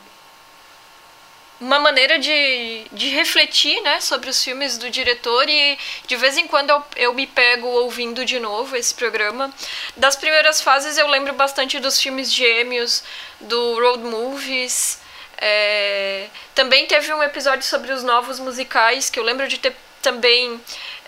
[1.60, 6.46] uma maneira de, de refletir né, sobre os filmes do diretor e de vez em
[6.46, 9.52] quando eu, eu me pego ouvindo de novo esse programa.
[9.96, 13.02] Das primeiras fases eu lembro bastante dos filmes gêmeos,
[13.40, 15.00] do Road Movies.
[15.36, 20.60] é, Também teve um episódio sobre os novos musicais que eu lembro de ter também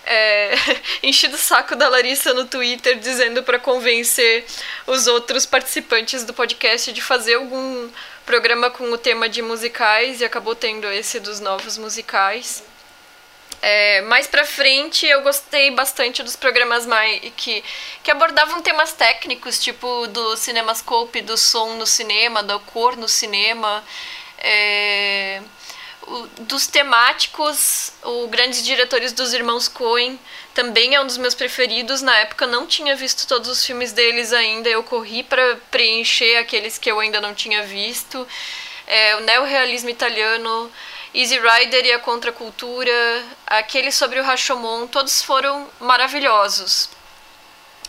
[0.05, 0.53] é,
[1.03, 4.45] enchido o saco da Larissa no Twitter dizendo para convencer
[4.87, 7.89] os outros participantes do podcast de fazer algum
[8.25, 12.63] programa com o tema de musicais e acabou tendo esse dos novos musicais.
[13.61, 17.63] É, mais pra frente eu gostei bastante dos programas mais que,
[18.01, 23.83] que abordavam temas técnicos, tipo do cinemascope, do som no cinema, da cor no cinema.
[24.39, 25.41] É,
[26.41, 30.19] dos temáticos, o Grandes Diretores dos Irmãos Coen
[30.53, 32.01] também é um dos meus preferidos.
[32.01, 36.77] Na época não tinha visto todos os filmes deles ainda, eu corri para preencher aqueles
[36.77, 38.27] que eu ainda não tinha visto.
[38.87, 40.71] É, o neorrealismo italiano,
[41.13, 46.89] Easy Rider e a Contracultura, aquele sobre o Rashomon, todos foram maravilhosos.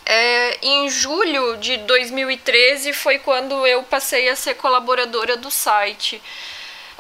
[0.05, 6.21] É, em julho de 2013 foi quando eu passei a ser colaboradora do site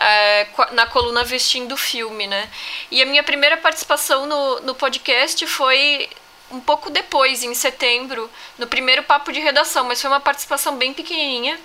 [0.02, 2.48] é, na coluna Vestindo Filme, né?
[2.90, 6.08] E a minha primeira participação no, no podcast foi
[6.50, 10.92] um pouco depois, em setembro, no primeiro papo de redação, mas foi uma participação bem
[10.92, 11.58] pequenininha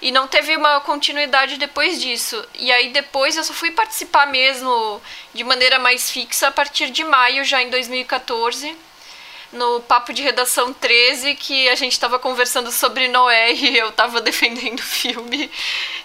[0.00, 2.42] e não teve uma continuidade depois disso.
[2.58, 5.00] E aí depois eu só fui participar mesmo
[5.34, 8.76] de maneira mais fixa a partir de maio, já em 2014
[9.52, 14.20] no papo de redação 13 que a gente estava conversando sobre Noé e eu estava
[14.20, 15.50] defendendo o filme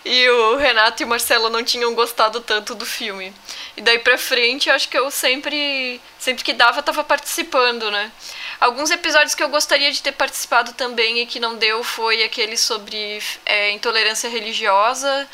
[0.03, 3.33] e o Renato e o Marcelo não tinham gostado tanto do filme.
[3.77, 8.11] E daí pra frente, acho que eu sempre, sempre que dava, estava participando, né?
[8.59, 12.57] Alguns episódios que eu gostaria de ter participado também e que não deu foi aquele
[12.57, 15.27] sobre é, intolerância religiosa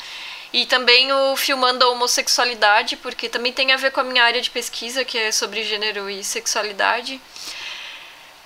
[0.52, 4.40] e também o Filmando a Homossexualidade, porque também tem a ver com a minha área
[4.40, 7.18] de pesquisa, que é sobre gênero e sexualidade.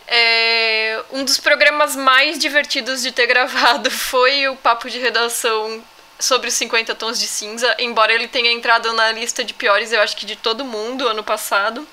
[0.08, 5.82] É, um dos programas mais divertidos de ter gravado foi o papo de redação
[6.18, 10.00] sobre os 50 tons de cinza, embora ele tenha entrado na lista de piores, eu
[10.00, 11.86] acho que de todo mundo ano passado.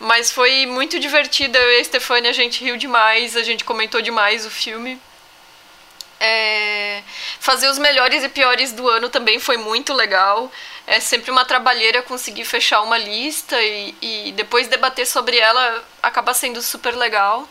[0.00, 4.02] Mas foi muito divertido, eu e a Stefania, a gente riu demais, a gente comentou
[4.02, 5.00] demais o filme.
[6.18, 7.02] É...
[7.38, 10.50] Fazer os melhores e piores do ano também foi muito legal.
[10.86, 16.34] É sempre uma trabalheira conseguir fechar uma lista e, e depois debater sobre ela acaba
[16.34, 17.48] sendo super legal.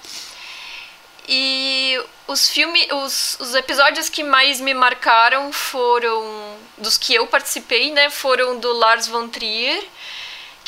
[1.27, 7.91] E os filmes, os, os episódios que mais me marcaram foram dos que eu participei,
[7.91, 8.09] né?
[8.09, 9.83] Foram do Lars von Trier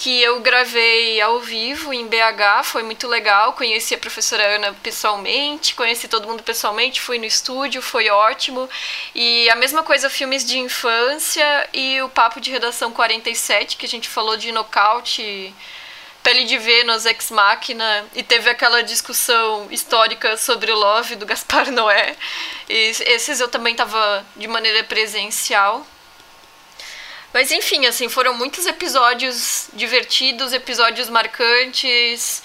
[0.04, 3.54] que eu gravei ao vivo em BH, foi muito legal.
[3.54, 8.70] Conheci a professora Ana pessoalmente, conheci todo mundo pessoalmente, fui no estúdio, foi ótimo.
[9.16, 13.90] E a mesma coisa, filmes de infância e o papo de redação 47, que a
[13.90, 15.56] gente falou de nocaute.
[16.22, 21.72] Pele de Vênus, Ex Machina, e teve aquela discussão histórica sobre o Love do Gaspar
[21.72, 22.18] Noé.
[22.68, 25.86] E esses eu também estava de maneira presencial.
[27.34, 32.44] Mas enfim, assim, foram muitos episódios divertidos, episódios marcantes.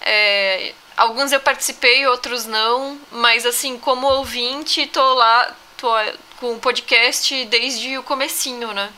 [0.00, 3.00] É, alguns eu participei, outros não.
[3.12, 5.88] Mas assim, como ouvinte, tô lá, tô
[6.38, 8.92] com o podcast desde o comecinho, né?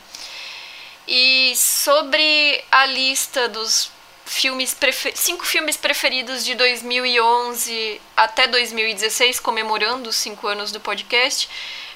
[1.07, 3.91] E sobre a lista dos
[4.25, 4.75] filmes
[5.15, 11.49] cinco filmes preferidos de 2011 até 2016, comemorando os cinco anos do podcast,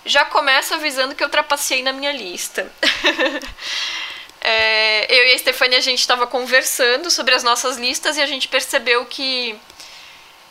[0.06, 2.72] já começo avisando que eu trapacei na minha lista.
[4.42, 8.26] é, eu e a Stefania, a gente estava conversando sobre as nossas listas e a
[8.26, 9.58] gente percebeu que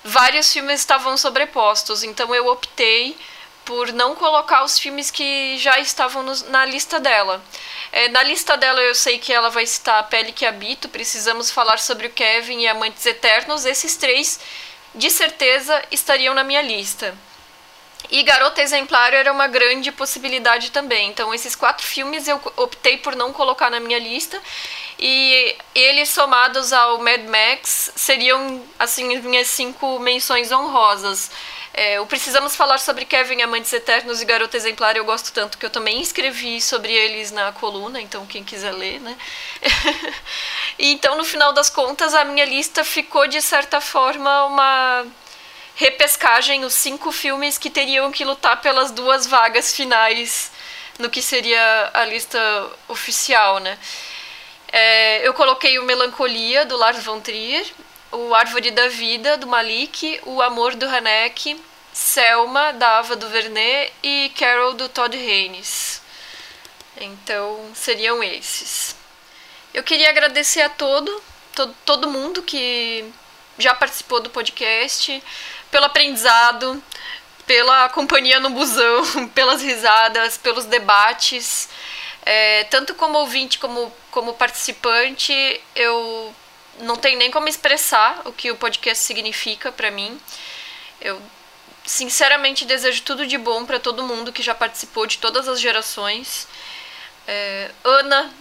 [0.05, 2.03] vários filmes estavam sobrepostos.
[2.03, 3.17] Então eu optei
[3.65, 7.43] por não colocar os filmes que já estavam no, na lista dela.
[7.93, 11.51] É, na lista dela eu sei que ela vai citar A Pele que Habito, Precisamos
[11.51, 13.65] Falar sobre o Kevin e Amantes Eternos.
[13.65, 14.41] Esses três,
[14.95, 17.17] de certeza, estariam na minha lista.
[18.09, 21.09] E Garota Exemplar era uma grande possibilidade também.
[21.09, 24.41] Então, esses quatro filmes eu optei por não colocar na minha lista.
[24.99, 31.31] E eles somados ao Mad Max seriam, assim, minhas cinco menções honrosas.
[31.73, 35.65] É, o Precisamos Falar sobre Kevin, Amantes Eternos e Garota Exemplar eu gosto tanto que
[35.65, 39.17] eu também escrevi sobre eles na coluna, então quem quiser ler, né?
[40.79, 45.07] então, no final das contas, a minha lista ficou, de certa forma, uma
[45.81, 50.53] repescagem os cinco filmes que teriam que lutar pelas duas vagas finais
[50.99, 52.39] no que seria a lista
[52.87, 53.79] oficial, né?
[54.71, 57.67] É, eu coloquei o Melancolia, do Lars von Trier,
[58.13, 61.59] o Árvore da Vida, do Malik, o Amor, do Haneke,
[61.95, 66.03] Selma, da Ava DuVernay e Carol, do Todd Haynes.
[67.01, 68.95] Então, seriam esses.
[69.73, 71.23] Eu queria agradecer a todo,
[71.55, 73.11] todo, todo mundo que
[73.59, 75.23] já participou do podcast,
[75.71, 76.83] pelo aprendizado,
[77.47, 81.69] pela companhia no busão, pelas risadas, pelos debates.
[82.23, 86.35] É, tanto como ouvinte como, como participante, eu
[86.81, 90.21] não tem nem como expressar o que o podcast significa para mim.
[91.01, 91.21] Eu
[91.85, 96.47] sinceramente desejo tudo de bom para todo mundo que já participou de todas as gerações.
[97.27, 98.33] É, Ana,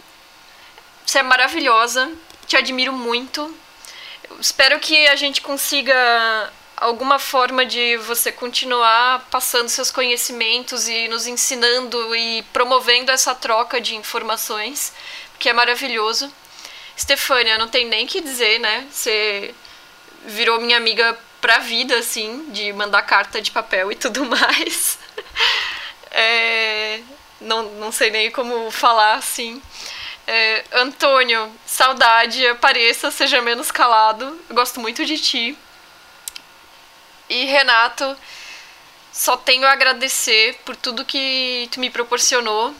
[1.05, 2.11] você é maravilhosa,
[2.45, 3.55] te admiro muito.
[4.39, 11.27] Espero que a gente consiga alguma forma de você continuar passando seus conhecimentos e nos
[11.27, 14.93] ensinando e promovendo essa troca de informações,
[15.37, 16.31] que é maravilhoso.
[16.97, 18.87] Stefânia, não tem nem que dizer, né?
[18.91, 19.53] Você
[20.25, 24.99] virou minha amiga pra vida, assim, de mandar carta de papel e tudo mais.
[26.11, 27.01] é,
[27.39, 29.61] não, não sei nem como falar, assim.
[30.27, 34.39] É, Antônio, saudade, apareça, seja menos calado.
[34.49, 35.57] Eu gosto muito de ti.
[37.29, 38.17] E Renato,
[39.13, 42.73] só tenho a agradecer por tudo que tu me proporcionou,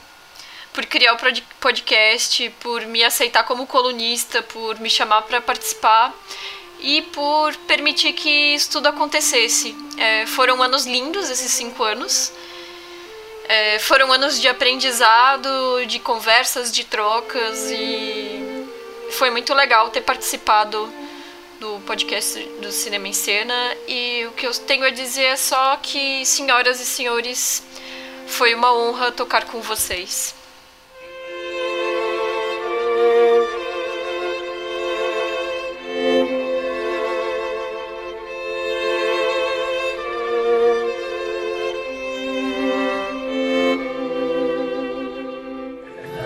[0.72, 1.18] por criar o
[1.60, 6.12] podcast, por me aceitar como colunista, por me chamar para participar
[6.80, 9.76] e por permitir que isso tudo acontecesse.
[9.96, 12.32] É, foram anos lindos esses cinco anos.
[13.48, 18.66] É, foram anos de aprendizado, de conversas, de trocas e
[19.12, 20.92] foi muito legal ter participado
[21.60, 23.54] do podcast do Cinema em Cena
[23.86, 27.62] e o que eu tenho a dizer é só que, senhoras e senhores,
[28.26, 30.34] foi uma honra tocar com vocês.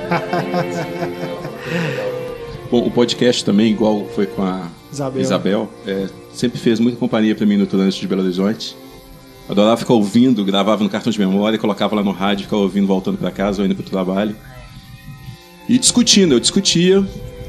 [2.70, 7.34] Bom, o podcast também, igual foi com a Isabel, Isabel é, sempre fez muita companhia
[7.34, 8.76] para mim no trânsito de Belo Horizonte.
[9.48, 13.18] Adorava ficar ouvindo, gravava no cartão de memória, colocava lá no rádio, ficava ouvindo voltando
[13.18, 14.34] para casa ou indo para o trabalho.
[15.68, 17.04] E discutindo, eu discutia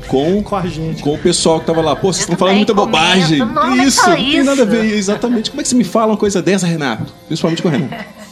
[0.07, 1.01] com, com a gente.
[1.01, 1.95] Com o pessoal que tava lá.
[1.95, 3.39] Pô, vocês estão falando muita bobagem.
[3.39, 4.43] Não, isso, não tem isso.
[4.45, 4.85] nada a ver.
[4.85, 5.49] Exatamente.
[5.49, 7.13] Como é que você me fala uma coisa dessa, Renato?
[7.27, 8.05] Principalmente com o Renato.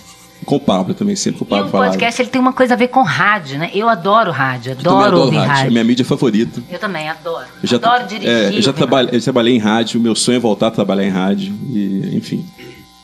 [0.45, 2.73] Com o Pablo também, sempre com o Pablo E o podcast ele tem uma coisa
[2.73, 3.72] a ver com rádio, né?
[3.73, 5.51] Eu adoro rádio, adoro, adoro ouvir rádio.
[5.51, 5.67] rádio.
[5.67, 6.61] É minha mídia favorita.
[6.69, 7.45] Eu também adoro.
[7.61, 8.30] Eu já, adoro dirigir.
[8.30, 11.09] É, eu já trabalhei, eu trabalhei em rádio, meu sonho é voltar a trabalhar em
[11.09, 11.53] rádio.
[11.69, 12.45] E, enfim,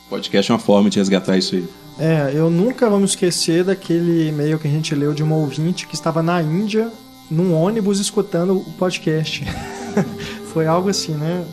[0.08, 1.64] podcast é uma forma de resgatar isso aí.
[1.98, 5.94] É, eu nunca vamos esquecer daquele e-mail que a gente leu de uma ouvinte que
[5.94, 6.90] estava na Índia,
[7.30, 9.44] num ônibus, escutando o podcast.
[10.52, 11.44] Foi algo assim, né?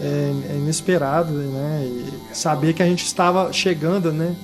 [0.00, 1.86] É, é inesperado, né?
[1.86, 4.36] E saber que a gente estava chegando, né?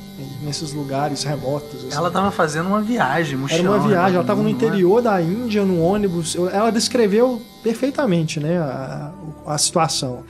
[0.45, 1.87] Nesses lugares remotos.
[1.87, 1.97] Assim.
[1.97, 4.15] Ela estava fazendo uma viagem, mochilão, Era uma viagem, né?
[4.15, 6.37] ela estava no interior da Índia, num ônibus.
[6.37, 8.59] Ela descreveu perfeitamente, né?
[8.59, 9.11] A,
[9.47, 10.23] a situação.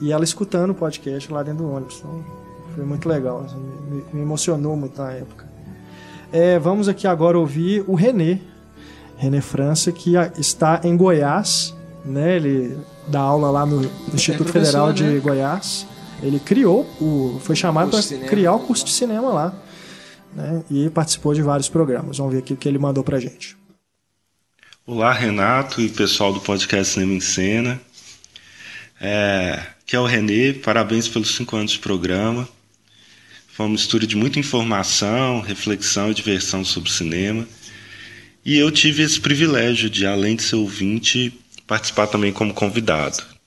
[0.00, 1.96] E ela escutando o podcast lá dentro do ônibus.
[1.98, 2.24] Então,
[2.74, 3.56] foi muito legal, assim,
[3.90, 5.46] me, me, emocionou muito na época.
[6.32, 8.40] É, vamos aqui agora ouvir o René,
[9.16, 11.74] René França, que está em Goiás,
[12.04, 12.36] né?
[12.36, 15.18] Ele dá aula lá no Instituto é Federal de né?
[15.18, 15.86] Goiás.
[16.22, 19.54] Ele criou, o, foi chamado para criar o curso de cinema lá.
[20.34, 20.64] Né?
[20.70, 22.18] E participou de vários programas.
[22.18, 23.56] Vamos ver aqui o que ele mandou pra gente.
[24.86, 27.80] Olá, Renato e pessoal do podcast Cinema em Cena.
[29.00, 32.48] É, aqui é o Renê, parabéns pelos cinco anos de programa.
[33.48, 37.46] Foi uma mistura de muita informação, reflexão e diversão sobre cinema.
[38.44, 43.37] E eu tive esse privilégio de, além de ser ouvinte, participar também como convidado.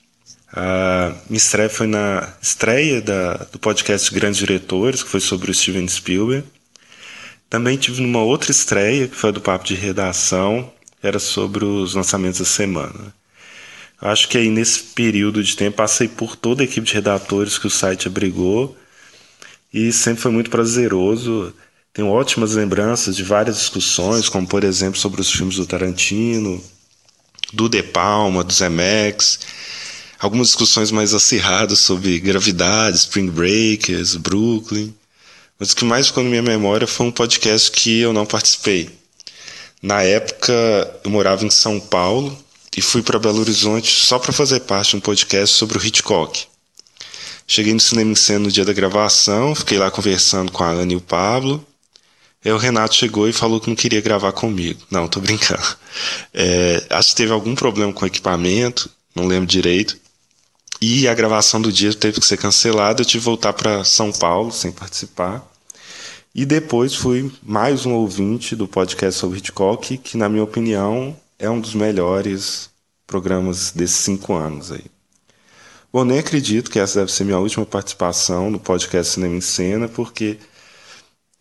[0.54, 5.54] A minha estreia foi na estreia da, do podcast Grandes Diretores, que foi sobre o
[5.54, 6.46] Steven Spielberg.
[7.48, 10.70] Também tive numa outra estreia, que foi do Papo de Redação,
[11.02, 13.14] era sobre os lançamentos da semana.
[14.00, 17.66] Acho que aí nesse período de tempo passei por toda a equipe de redatores que
[17.66, 18.76] o site abrigou
[19.72, 21.54] e sempre foi muito prazeroso.
[21.94, 26.62] Tenho ótimas lembranças de várias discussões, como por exemplo sobre os filmes do Tarantino,
[27.52, 29.40] do De Palma, do Zemex,
[30.22, 34.94] algumas discussões mais acirradas sobre gravidade, Spring Breakers, Brooklyn.
[35.58, 38.88] Mas o que mais ficou na minha memória foi um podcast que eu não participei.
[39.82, 40.52] Na época,
[41.02, 42.38] eu morava em São Paulo
[42.76, 46.44] e fui para Belo Horizonte só para fazer parte de um podcast sobre o Hitchcock.
[47.44, 50.92] Cheguei no Cinema em Cena no dia da gravação, fiquei lá conversando com a Ana
[50.92, 51.66] e o Pablo.
[52.44, 54.80] Aí o Renato chegou e falou que não queria gravar comigo.
[54.88, 55.62] Não, tô brincando.
[56.32, 59.98] É, acho que teve algum problema com o equipamento, não lembro direito.
[60.84, 63.02] E a gravação do dia teve que ser cancelada.
[63.02, 65.48] Eu tive que voltar para São Paulo sem participar.
[66.34, 71.48] E depois fui mais um ouvinte do podcast sobre Hitchcock, que, na minha opinião, é
[71.48, 72.68] um dos melhores
[73.06, 74.84] programas desses cinco anos aí.
[75.92, 79.86] Bom, nem acredito que essa deve ser minha última participação no podcast Cinema em Cena,
[79.86, 80.36] porque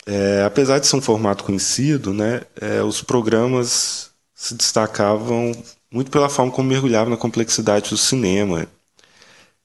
[0.06, 5.52] é, apesar de ser um formato conhecido, né, é, os programas se destacavam
[5.92, 8.68] muito pela forma como mergulhavam na complexidade do cinema,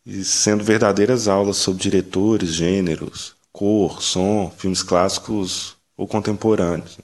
[0.07, 6.99] e sendo verdadeiras aulas sobre diretores, gêneros, cor, som, filmes clássicos ou contemporâneos.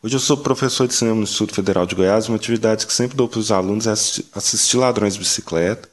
[0.00, 3.16] Hoje eu sou professor de cinema no Instituto Federal de Goiás, uma atividade que sempre
[3.16, 5.88] dou para os alunos é assistir Ladrões de Bicicleta,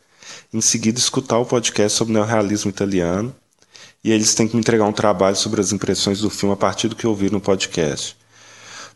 [0.53, 3.35] em seguida escutar o podcast sobre o neorrealismo italiano,
[4.03, 6.87] e eles têm que me entregar um trabalho sobre as impressões do filme a partir
[6.87, 8.15] do que ouviram no podcast.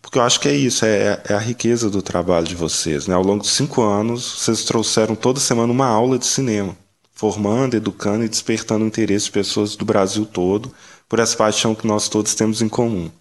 [0.02, 3.08] Porque eu acho que é isso, é, é, a riqueza do trabalho de vocês.
[3.08, 3.14] Né?
[3.14, 6.76] Ao longo de cinco anos, vocês trouxeram toda semana uma aula de cinema,
[7.22, 10.74] formando, educando e despertando o interesse de pessoas do Brasil todo
[11.08, 13.12] por essa paixão que nós todos temos em comum.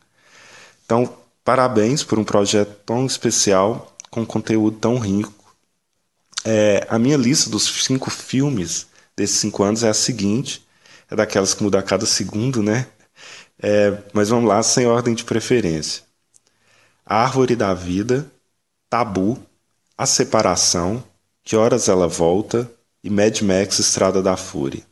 [0.86, 5.54] Então, parabéns por um projeto tão especial, com conteúdo tão rico.
[6.46, 10.66] É, a minha lista dos cinco filmes desses cinco anos é a seguinte:
[11.10, 12.86] é daquelas que muda a cada segundo, né?
[13.62, 16.04] É, mas vamos lá, sem ordem de preferência.
[17.04, 18.32] Árvore da Vida,
[18.88, 19.38] Tabu,
[19.98, 21.04] A Separação,
[21.44, 24.82] Que Horas Ela Volta e Mad Max Estrada da Fúria.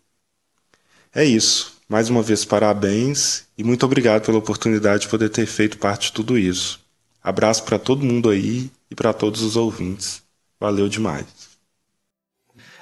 [1.15, 1.77] É isso.
[1.89, 6.12] Mais uma vez, parabéns e muito obrigado pela oportunidade de poder ter feito parte de
[6.12, 6.81] tudo isso.
[7.23, 10.23] Abraço para todo mundo aí e para todos os ouvintes.
[10.61, 11.27] Valeu demais.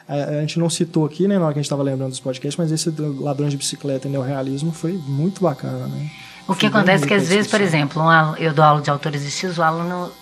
[0.09, 2.57] A, gente não citou aqui, né, na hora que a gente estava lembrando dos podcasts,
[2.57, 6.11] mas esse Ladrões de Bicicleta e Neorrealismo foi muito bacana, né?
[6.47, 9.25] O que acontece é que, às vezes, por exemplo, um, eu dou aula de autores
[9.25, 10.13] estilos, o aluno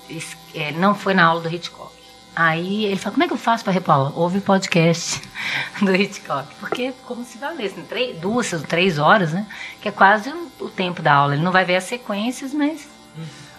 [0.55, 1.93] é, não foi na aula do Hitchcock.
[2.36, 4.18] Aí ele fala, como é que eu faço para repor?
[4.18, 5.22] Ouve o podcast
[5.80, 6.52] do Hitchcock.
[6.58, 9.46] Porque como se valesse, três, duas, três horas, né?
[9.80, 11.34] Que é quase o tempo da aula.
[11.34, 12.88] Ele não vai ver as sequências, mas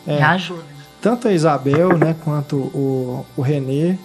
[0.06, 0.66] é, já ajuda.
[1.02, 3.96] Tanto a Isabel, né, quanto o, o Renê,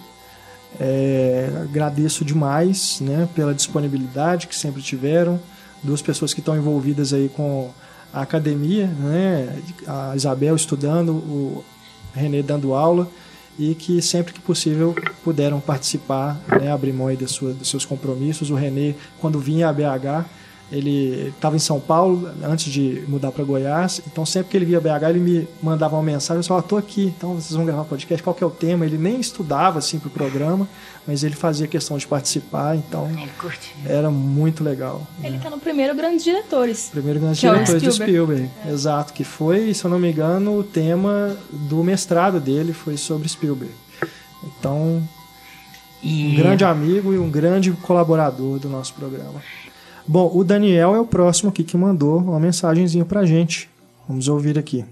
[0.79, 5.41] é, agradeço demais, né, pela disponibilidade que sempre tiveram.
[5.83, 7.73] Duas pessoas que estão envolvidas aí com
[8.13, 9.59] a academia, né?
[9.87, 11.65] A Isabel estudando, o
[12.15, 13.09] Renê dando aula
[13.61, 18.49] e que sempre que possível puderam participar, né, abrir mão dos seus compromissos.
[18.49, 20.25] O Renê, quando vinha a BH,
[20.71, 24.81] ele estava em São Paulo antes de mudar para Goiás, então sempre que ele via
[24.81, 28.23] BH ele me mandava uma mensagem, eu falava, tô aqui, então vocês vão gravar podcast,
[28.23, 28.87] qual que é o tema?
[28.87, 30.69] Ele nem estudava assim para o programa,
[31.07, 33.11] mas ele fazia questão de participar, então
[33.85, 35.07] era muito legal.
[35.23, 36.89] Ele está no primeiro Grandes Diretores.
[36.91, 38.71] Primeiro Grandes Diretores do Spielberg, é.
[38.71, 43.29] exato, que foi, se eu não me engano, o tema do mestrado dele foi sobre
[43.29, 43.75] Spielberg.
[44.45, 45.03] Então,
[46.03, 46.29] e...
[46.29, 49.43] um grande amigo e um grande colaborador do nosso programa.
[50.11, 53.71] Bom, o Daniel é o próximo aqui que mandou uma mensagenzinha pra gente.
[54.09, 54.85] Vamos ouvir aqui.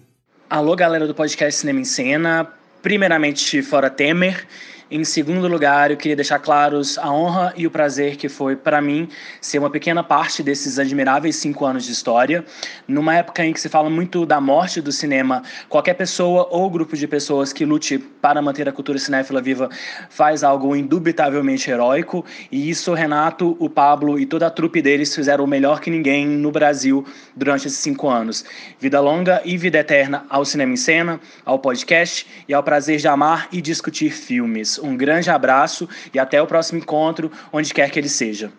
[0.48, 2.46] Alô, galera do podcast Cinema em Cena.
[2.80, 4.46] Primeiramente, fora Temer.
[4.90, 8.80] Em segundo lugar, eu queria deixar claros a honra e o prazer que foi para
[8.80, 9.06] mim
[9.38, 12.42] ser uma pequena parte desses admiráveis cinco anos de história.
[12.86, 16.96] Numa época em que se fala muito da morte do cinema, qualquer pessoa ou grupo
[16.96, 19.68] de pessoas que lute para manter a cultura cinéfila viva
[20.08, 22.24] faz algo indubitavelmente heróico.
[22.50, 26.26] E isso, Renato, o Pablo e toda a trupe deles fizeram o melhor que ninguém
[26.26, 27.04] no Brasil
[27.36, 28.42] durante esses cinco anos.
[28.80, 33.06] Vida longa e vida eterna ao Cinema em Cena, ao podcast e ao prazer de
[33.06, 34.77] amar e discutir filmes.
[34.78, 38.50] Um grande abraço e até o próximo encontro, onde quer que ele seja.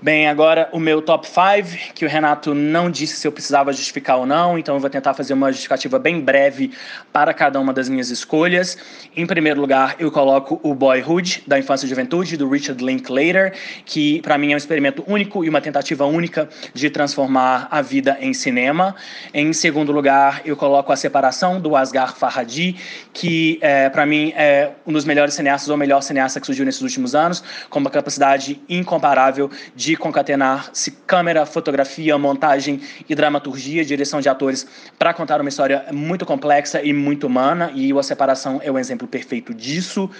[0.00, 4.16] Bem, agora o meu top 5, que o Renato não disse se eu precisava justificar
[4.16, 6.70] ou não, então eu vou tentar fazer uma justificativa bem breve
[7.12, 8.78] para cada uma das minhas escolhas.
[9.16, 13.54] Em primeiro lugar, eu coloco o Boyhood, da Infância e Juventude, do Richard Linklater,
[13.84, 18.16] que para mim é um experimento único e uma tentativa única de transformar a vida
[18.20, 18.94] em cinema.
[19.34, 22.76] Em segundo lugar, eu coloco A Separação, do Asghar Farhadi,
[23.12, 26.82] que é, para mim é um dos melhores cineastas, ou melhor cineasta que surgiu nesses
[26.82, 34.20] últimos anos, com uma capacidade incomparável de de concatenar-se câmera, fotografia, montagem e dramaturgia, direção
[34.20, 34.66] de atores,
[34.98, 39.08] para contar uma história muito complexa e muito humana, e A Separação é o exemplo
[39.08, 40.10] perfeito disso.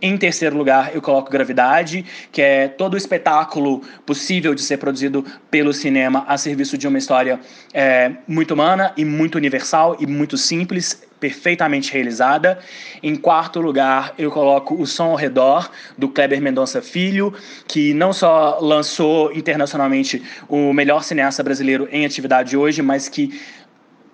[0.00, 5.22] Em terceiro lugar, eu coloco Gravidade, que é todo o espetáculo possível de ser produzido
[5.50, 7.38] pelo cinema a serviço de uma história
[7.74, 12.58] é, muito humana e muito universal e muito simples perfeitamente realizada.
[13.02, 17.32] Em quarto lugar, eu coloco O Som ao Redor, do Kleber Mendonça Filho,
[17.66, 23.38] que não só lançou internacionalmente o melhor cineasta brasileiro em atividade hoje, mas que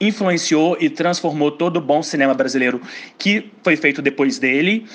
[0.01, 2.81] influenciou e transformou todo o bom cinema brasileiro
[3.17, 4.87] que foi feito depois dele.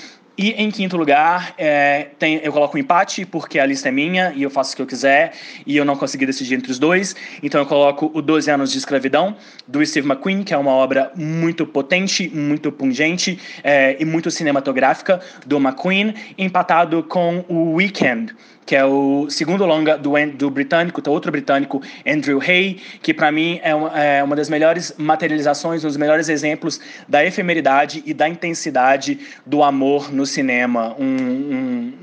[0.42, 4.32] E em quinto lugar, é, tem, eu coloco um empate, porque a lista é minha
[4.34, 5.34] e eu faço o que eu quiser,
[5.68, 7.14] e eu não consegui decidir entre os dois.
[7.44, 9.36] Então eu coloco o 12 Anos de Escravidão,
[9.68, 15.20] do Steve McQueen, que é uma obra muito potente, muito pungente é, e muito cinematográfica
[15.46, 18.34] do McQueen, empatado com o Weekend,
[18.66, 23.32] que é o segundo longa do, do britânico, do outro britânico, Andrew Hay, que para
[23.32, 28.14] mim é uma, é uma, das melhores materializações, um dos melhores exemplos da efemeridade e
[28.14, 30.96] da intensidade do amor no cinema.
[31.00, 31.06] Um,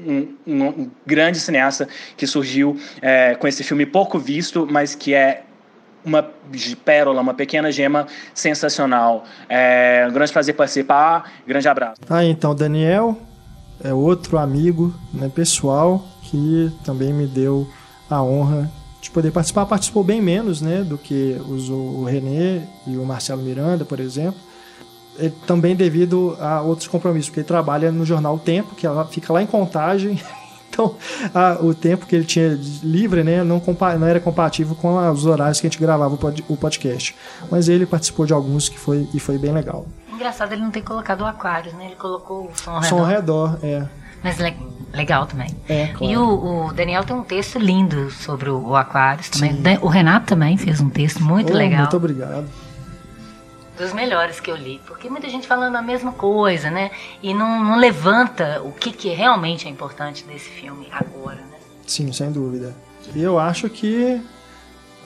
[0.07, 5.15] um, um, um grande cineasta que surgiu é, com esse filme pouco visto, mas que
[5.15, 5.45] é
[6.05, 6.25] uma
[6.85, 9.25] pérola, uma pequena gema sensacional.
[9.49, 12.01] É um grande prazer participar, grande abraço.
[12.09, 13.17] Ah, então, Daniel
[13.83, 17.69] é outro amigo né, pessoal que também me deu
[18.11, 19.67] a honra de poder participar.
[19.67, 24.41] Participou bem menos né, do que os, o René e o Marcelo Miranda, por exemplo.
[25.19, 29.33] Ele, também devido a outros compromissos, porque ele trabalha no jornal Tempo, que ela fica
[29.33, 30.21] lá em Contagem.
[30.69, 30.95] Então,
[31.35, 33.63] a, o tempo que ele tinha livre né, não,
[33.99, 37.17] não era compatível com os horários que a gente gravava o, pod, o podcast.
[37.51, 39.87] Mas ele participou de alguns que foi, e foi bem legal.
[40.13, 41.87] Engraçado ele não ter colocado o Aquários, né?
[41.87, 42.89] Ele colocou o som ao redor.
[42.89, 43.87] Som ao redor, é.
[44.27, 44.57] Mas le
[44.93, 45.49] legal também.
[45.69, 46.13] É, claro.
[46.13, 49.53] E o, o, Daniel tem um texto lindo sobre o, o Aquários também.
[49.53, 49.79] Sim.
[49.83, 51.83] O Renato também fez um texto muito oh, legal.
[51.83, 52.49] Muito obrigado.
[53.79, 54.81] Dos melhores que eu li.
[54.85, 56.91] Porque muita gente falando a mesma coisa, né?
[57.23, 61.59] E não, não levanta o que, que realmente é importante desse filme agora, né?
[61.87, 62.75] Sim, sem dúvida.
[63.15, 64.21] E eu acho que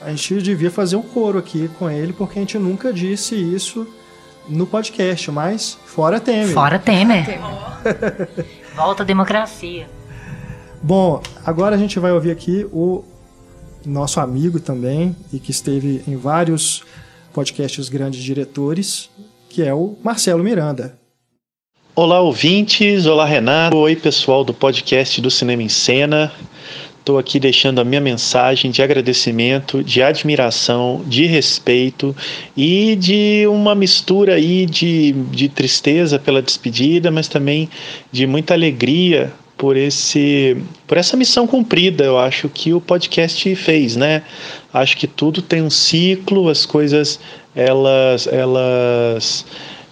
[0.01, 3.85] a gente devia fazer um coro aqui com ele, porque a gente nunca disse isso
[4.49, 6.53] no podcast, mas fora Temer.
[6.53, 7.39] Fora Temer.
[8.83, 9.87] Volta a democracia.
[10.81, 13.03] Bom, agora a gente vai ouvir aqui o
[13.85, 16.83] nosso amigo também e que esteve em vários
[17.31, 19.07] podcasts grandes diretores,
[19.47, 20.97] que é o Marcelo Miranda.
[21.95, 23.05] Olá, ouvintes.
[23.05, 23.77] Olá, Renato.
[23.77, 26.31] Oi, pessoal do podcast do Cinema em Cena.
[27.01, 32.15] Estou aqui deixando a minha mensagem de agradecimento, de admiração, de respeito
[32.55, 37.67] e de uma mistura aí de, de tristeza pela despedida, mas também
[38.11, 40.55] de muita alegria por esse
[40.85, 44.21] por essa missão cumprida, eu acho que o podcast fez, né?
[44.71, 47.19] Acho que tudo tem um ciclo, as coisas
[47.55, 49.43] elas elas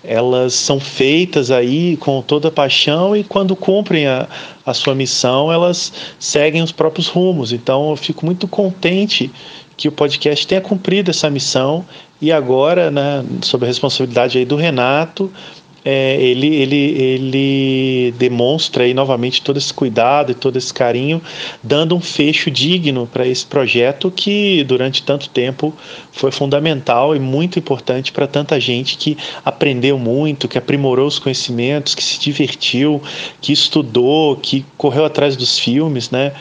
[0.04, 4.28] elas são feitas aí com toda paixão e quando cumprem a,
[4.66, 7.52] a sua missão, elas seguem os próprios rumos.
[7.52, 9.32] Então eu fico muito contente
[9.76, 11.86] que o podcast tenha cumprido essa missão
[12.22, 15.32] e agora, né, sob a responsabilidade aí do Renato,
[15.84, 21.22] é, ele, ele, ele demonstra aí novamente todo esse cuidado e todo esse carinho,
[21.64, 25.74] dando um fecho digno para esse projeto que durante tanto tempo
[26.12, 31.96] foi fundamental e muito importante para tanta gente que aprendeu muito, que aprimorou os conhecimentos,
[31.96, 33.02] que se divertiu,
[33.42, 36.34] que estudou, que correu atrás dos filmes, né?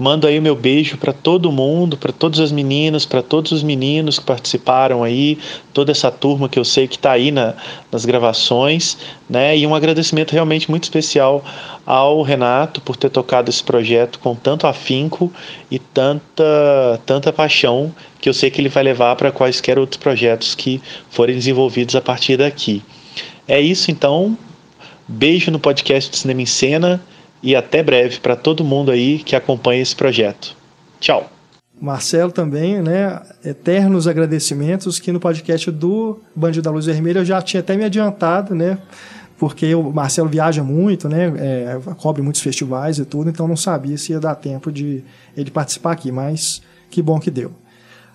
[0.00, 3.62] Mando aí o meu beijo para todo mundo, para todas as meninas, para todos os
[3.62, 5.36] meninos que participaram aí,
[5.74, 7.52] toda essa turma que eu sei que está aí na,
[7.92, 8.96] nas gravações,
[9.28, 9.54] né?
[9.58, 11.44] E um agradecimento realmente muito especial
[11.84, 15.30] ao Renato por ter tocado esse projeto com tanto afinco
[15.70, 20.54] e tanta, tanta paixão que eu sei que ele vai levar para quaisquer outros projetos
[20.54, 20.80] que
[21.10, 22.82] forem desenvolvidos a partir daqui.
[23.46, 24.34] É isso então.
[25.06, 27.02] Beijo no podcast do Cinema em Cena
[27.42, 30.56] e até breve para todo mundo aí que acompanha esse projeto.
[30.98, 31.30] Tchau.
[31.80, 33.20] Marcelo também, né?
[33.42, 37.84] Eternos agradecimentos que no podcast do Bandido da Luz Vermelha eu já tinha até me
[37.84, 38.78] adiantado, né?
[39.38, 41.32] Porque o Marcelo viaja muito, né?
[41.38, 45.02] É, cobre muitos festivais e tudo, então não sabia se ia dar tempo de
[45.34, 46.60] ele participar aqui, mas
[46.90, 47.50] que bom que deu.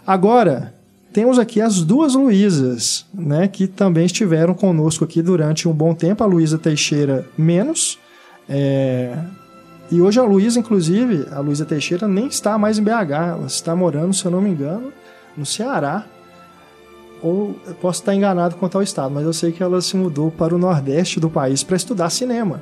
[0.05, 0.71] Agora,
[1.11, 3.47] temos aqui as duas Luísas, né?
[3.47, 6.23] Que também estiveram conosco aqui durante um bom tempo.
[6.23, 7.97] A Luísa Teixeira menos,
[8.49, 9.17] é...
[9.91, 13.75] E hoje a Luísa, inclusive, a Luísa Teixeira nem está mais em BH, ela está
[13.75, 14.91] morando, se eu não me engano,
[15.37, 16.05] no Ceará.
[17.21, 20.31] Ou eu posso estar enganado quanto ao estado, mas eu sei que ela se mudou
[20.31, 22.61] para o nordeste do país para estudar cinema.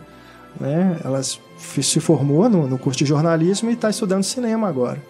[0.60, 1.00] Né?
[1.04, 5.02] Ela se formou no, no curso de jornalismo e está estudando cinema agora.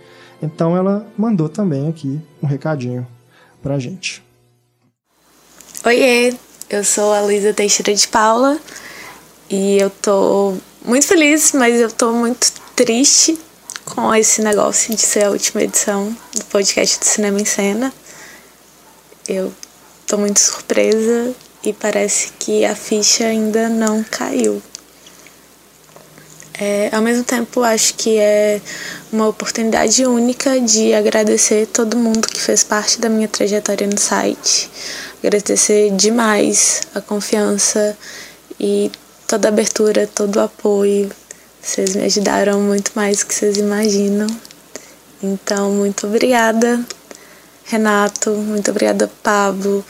[0.42, 3.08] Então ela mandou também aqui um recadinho
[3.62, 4.24] para a gente.
[5.86, 6.34] Oiê,
[6.70, 8.60] eu sou a Luísa Teixeira de Paula
[9.50, 10.56] e eu tô
[10.86, 13.38] muito feliz, mas eu tô muito triste
[13.86, 17.94] com esse negócio de ser a última edição do podcast do Cinema em Cena.
[19.28, 19.54] Eu
[20.08, 24.62] tô muito surpresa e parece que a ficha ainda não caiu.
[26.56, 28.62] É, ao mesmo tempo, acho que é
[29.12, 34.70] uma oportunidade única de agradecer todo mundo que fez parte da minha trajetória no site,
[35.24, 37.98] agradecer demais a confiança
[38.60, 38.92] e
[39.34, 41.10] toda a abertura, todo o apoio.
[41.60, 44.28] Vocês me ajudaram muito mais do que vocês imaginam.
[45.24, 46.80] Então, muito obrigada,
[47.64, 48.30] Renato.
[48.30, 49.84] Muito obrigada, Pablo.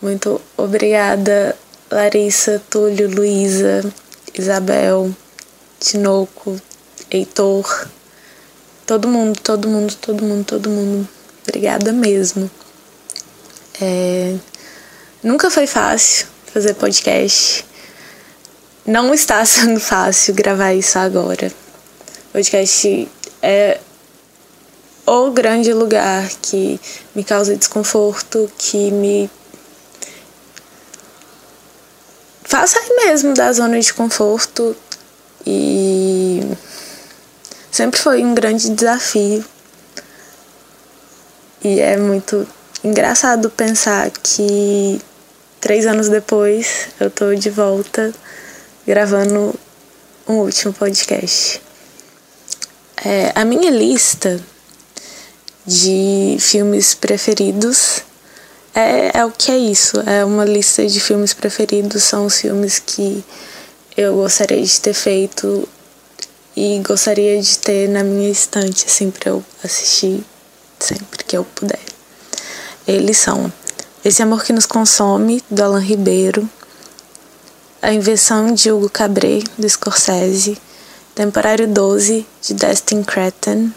[0.00, 1.56] Muito obrigada,
[1.90, 3.82] Larissa, Túlio, Luísa,
[4.38, 5.12] Isabel,
[5.80, 6.56] Tinoco,
[7.10, 7.88] Heitor.
[8.86, 11.08] Todo mundo, todo mundo, todo mundo, todo mundo.
[11.42, 12.48] Obrigada mesmo.
[13.82, 14.36] É...
[15.20, 17.66] Nunca foi fácil fazer podcast.
[18.88, 21.52] Não está sendo fácil gravar isso agora.
[22.32, 23.06] Podcast
[23.42, 23.78] é
[25.04, 26.80] o grande lugar que
[27.14, 29.30] me causa desconforto, que me
[32.44, 34.74] faz sair mesmo da zona de conforto
[35.46, 36.40] e
[37.70, 39.44] sempre foi um grande desafio.
[41.62, 42.48] E é muito
[42.82, 44.98] engraçado pensar que
[45.60, 48.14] três anos depois eu tô de volta
[48.88, 49.54] gravando
[50.26, 51.60] um último podcast.
[53.04, 54.40] É, a minha lista
[55.66, 58.00] de filmes preferidos
[58.74, 60.00] é, é o que é isso.
[60.06, 63.22] É uma lista de filmes preferidos, são os filmes que
[63.94, 65.68] eu gostaria de ter feito
[66.56, 70.24] e gostaria de ter na minha estante, assim, pra eu assistir
[70.80, 71.78] sempre que eu puder.
[72.86, 73.52] Eles são
[74.02, 76.48] Esse Amor que Nos Consome, do Alan Ribeiro,
[77.80, 80.58] A Invenção de Hugo Cabret, do Scorsese,
[81.14, 83.70] Temporário 12, de Destin Cretton,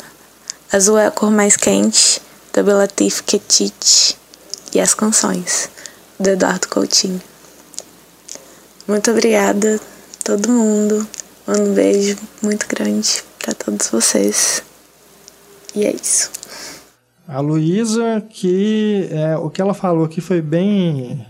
[0.73, 2.19] Azul é a Cor Mais Quente,
[2.51, 4.17] do Belatif Ketit,
[4.73, 5.69] e As Canções,
[6.19, 7.21] do Eduardo Coutinho.
[8.87, 9.79] Muito obrigada,
[10.23, 11.07] todo mundo.
[11.47, 14.63] Um beijo muito grande para todos vocês.
[15.75, 16.31] E é isso.
[17.27, 21.23] A Luísa, que é, o que ela falou aqui foi bem,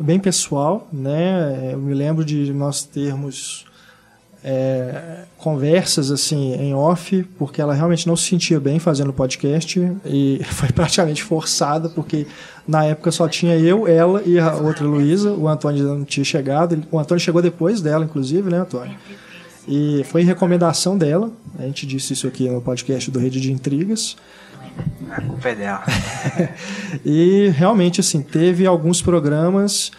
[0.00, 1.70] bem pessoal, né?
[1.72, 3.66] Eu me lembro de nós termos
[4.42, 10.40] é, conversas assim em off, porque ela realmente não se sentia bem fazendo podcast e
[10.50, 12.26] foi praticamente forçada, porque
[12.66, 16.82] na época só tinha eu, ela e a outra Luísa, o Antônio não tinha chegado,
[16.90, 18.96] o Antônio chegou depois dela, inclusive, né, Antônio?
[19.72, 24.16] E foi recomendação dela, a gente disse isso aqui no podcast do Rede de Intrigas.
[25.08, 25.84] A culpa é dela.
[27.06, 29.92] e realmente, assim, teve alguns programas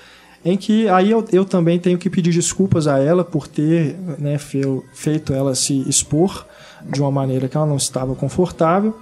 [0.43, 4.37] em que aí eu, eu também tenho que pedir desculpas a ela por ter né,
[4.37, 6.45] feito ela se expor
[6.83, 8.99] de uma maneira que ela não estava confortável.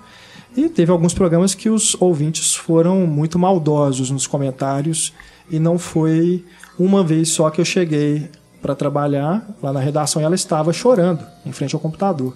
[0.55, 5.13] E teve alguns programas que os ouvintes foram muito maldosos nos comentários
[5.49, 6.45] e não foi
[6.77, 8.29] uma vez só que eu cheguei
[8.61, 12.33] para trabalhar lá na redação e ela estava chorando em frente ao computador.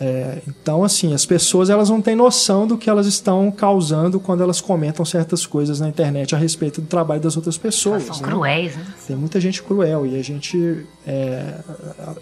[0.00, 4.42] É, então, assim, as pessoas elas não têm noção do que elas estão causando quando
[4.44, 8.04] elas comentam certas coisas na internet a respeito do trabalho das outras pessoas.
[8.04, 8.32] Elas são né?
[8.32, 8.86] cruéis, né?
[9.08, 10.86] Tem muita gente cruel e a gente.
[11.04, 11.58] É,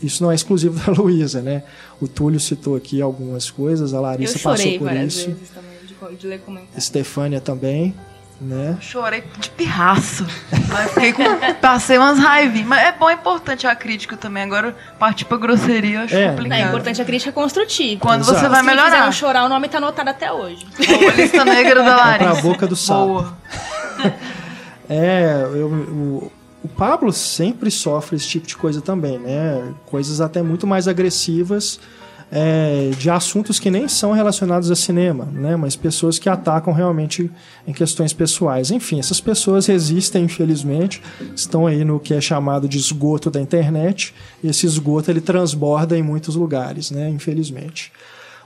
[0.03, 1.65] isso não é exclusivo da Luísa, né?
[2.01, 5.27] O Túlio citou aqui algumas coisas, a Larissa passou por isso.
[5.27, 6.79] Vezes também de, de.
[6.79, 7.95] Estefânia também.
[8.39, 8.77] Né?
[8.83, 10.27] Chorei de pirraço.
[10.69, 11.23] Mas fiquei com,
[11.61, 12.67] passei umas raivinhas.
[12.69, 14.43] Mas é bom, é importante a crítica também.
[14.43, 16.29] Agora, partir pra grosseria, eu acho É.
[16.29, 16.49] complicado.
[16.59, 17.99] Não, é importante a crítica construtiva.
[18.01, 18.51] Quando você Exato.
[18.51, 18.91] vai Se me melhorar.
[18.91, 20.67] fizeram chorar, o nome tá anotado até hoje.
[20.87, 22.43] Boa, lista negra da Vai pra Larissa.
[22.43, 23.07] boca do sapo.
[23.07, 23.37] Boa.
[24.89, 26.33] É, eu, o,
[26.63, 29.73] o Pablo sempre sofre esse tipo de coisa também, né?
[29.87, 31.81] Coisas até muito mais agressivas
[32.31, 35.57] é, de assuntos que nem são relacionados a cinema, né?
[35.57, 37.31] Mas pessoas que atacam realmente
[37.67, 38.71] em questões pessoais.
[38.71, 41.01] Enfim, essas pessoas resistem, infelizmente,
[41.35, 44.13] estão aí no que é chamado de esgoto da internet.
[44.43, 47.09] Esse esgoto ele transborda em muitos lugares, né?
[47.09, 47.93] Infelizmente.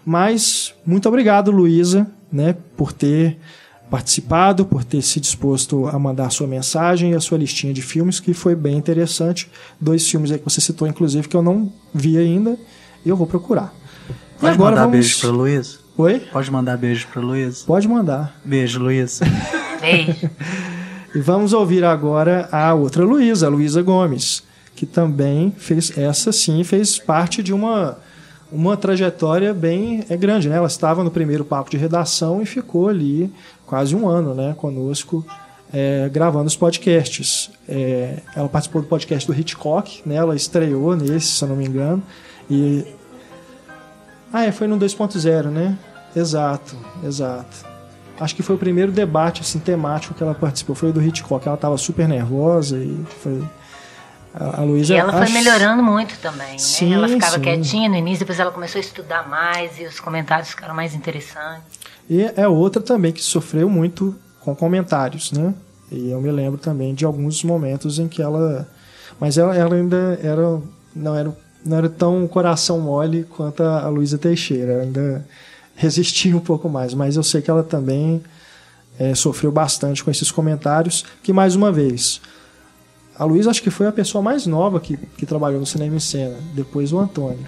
[0.04, 3.38] Mas muito obrigado, Luísa, né, por ter
[3.90, 8.20] participado, por ter se disposto a mandar sua mensagem e a sua listinha de filmes,
[8.20, 9.50] que foi bem interessante.
[9.80, 12.56] Dois filmes aí que você citou, inclusive, que eu não vi ainda
[13.08, 13.72] eu vou procurar.
[14.08, 14.92] E Pode agora mandar vamos...
[14.92, 15.80] beijo pro Luiz?
[15.96, 16.20] Oi?
[16.32, 17.62] Pode mandar beijo pro Luiz?
[17.62, 18.34] Pode mandar.
[18.44, 19.20] Beijo, Luiz.
[19.80, 20.30] Beijo.
[21.12, 24.44] E vamos ouvir agora a outra Luísa, a Luísa Gomes,
[24.76, 27.98] que também fez, essa sim, fez parte de uma,
[28.52, 30.56] uma trajetória bem é grande, né?
[30.56, 33.28] Ela estava no primeiro papo de redação e ficou ali
[33.66, 35.26] quase um ano, né, conosco,
[35.72, 37.50] é, gravando os podcasts.
[37.68, 40.14] É, ela participou do podcast do Hitchcock, né?
[40.14, 42.04] Ela estreou nesse, se eu não me engano,
[42.50, 42.84] e
[44.32, 45.76] ah, é, foi no 2.0, né?
[46.14, 47.68] Exato, exato.
[48.18, 50.74] Acho que foi o primeiro debate assim, temático que ela participou.
[50.76, 51.46] Foi o do Hitchcock.
[51.46, 53.42] Ela estava super nervosa e foi.
[54.34, 54.94] A, a Luísa.
[54.94, 56.94] E ela foi acho- melhorando muito também, Sim, né?
[56.96, 57.40] Ela ficava sim.
[57.40, 61.80] quietinha no início, depois ela começou a estudar mais e os comentários ficaram mais interessantes.
[62.08, 65.52] E é outra também que sofreu muito com comentários, né?
[65.90, 68.68] E eu me lembro também de alguns momentos em que ela.
[69.18, 70.60] Mas ela, ela ainda era
[70.94, 74.82] não era não era tão coração mole quanto a, Luísa Teixeira.
[74.82, 75.26] Ainda
[75.74, 78.22] resistia um pouco mais, mas eu sei que ela também
[78.98, 81.04] é, sofreu bastante com esses comentários.
[81.22, 82.20] Que mais uma vez,
[83.18, 86.00] a Luísa acho que foi a pessoa mais nova que, que trabalhou no cinema em
[86.00, 87.44] cena, depois o Antônio.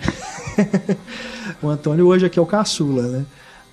[1.62, 3.24] o Antônio hoje aqui é o caçula, né?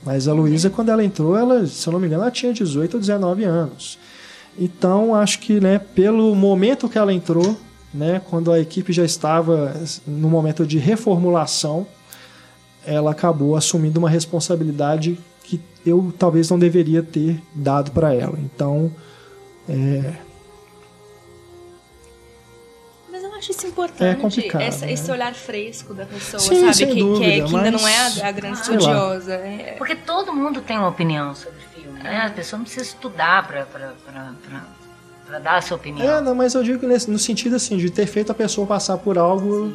[0.04, 2.94] Mas a Luísa, quando ela entrou, ela, se eu não me engano, ela tinha 18
[2.94, 4.00] ou 19 anos.
[4.58, 7.58] Então, acho que, né, pelo momento que ela entrou,
[7.94, 9.74] né, quando a equipe já estava
[10.06, 11.88] no momento de reformulação,
[12.86, 18.38] ela acabou assumindo uma responsabilidade que eu talvez não deveria ter dado para ela.
[18.40, 18.92] Então,
[19.68, 20.14] é,
[23.40, 24.04] acho isso importante.
[24.04, 24.92] É complicado, essa, né?
[24.92, 26.94] Esse olhar fresco da pessoa, Sim, sabe?
[26.94, 28.62] que, dúvida, que, é- que ainda mas- não é a, a grande lá.
[28.62, 29.34] estudiosa.
[29.36, 32.26] É- Porque todo mundo tem uma opinião sobre filme, né?
[32.26, 33.66] A pessoa não precisa estudar pra,
[35.30, 36.18] pra dar a sua opinião.
[36.18, 38.98] É, não, mas eu digo nesse, no sentido assim, de ter feito a pessoa passar
[38.98, 39.72] por algo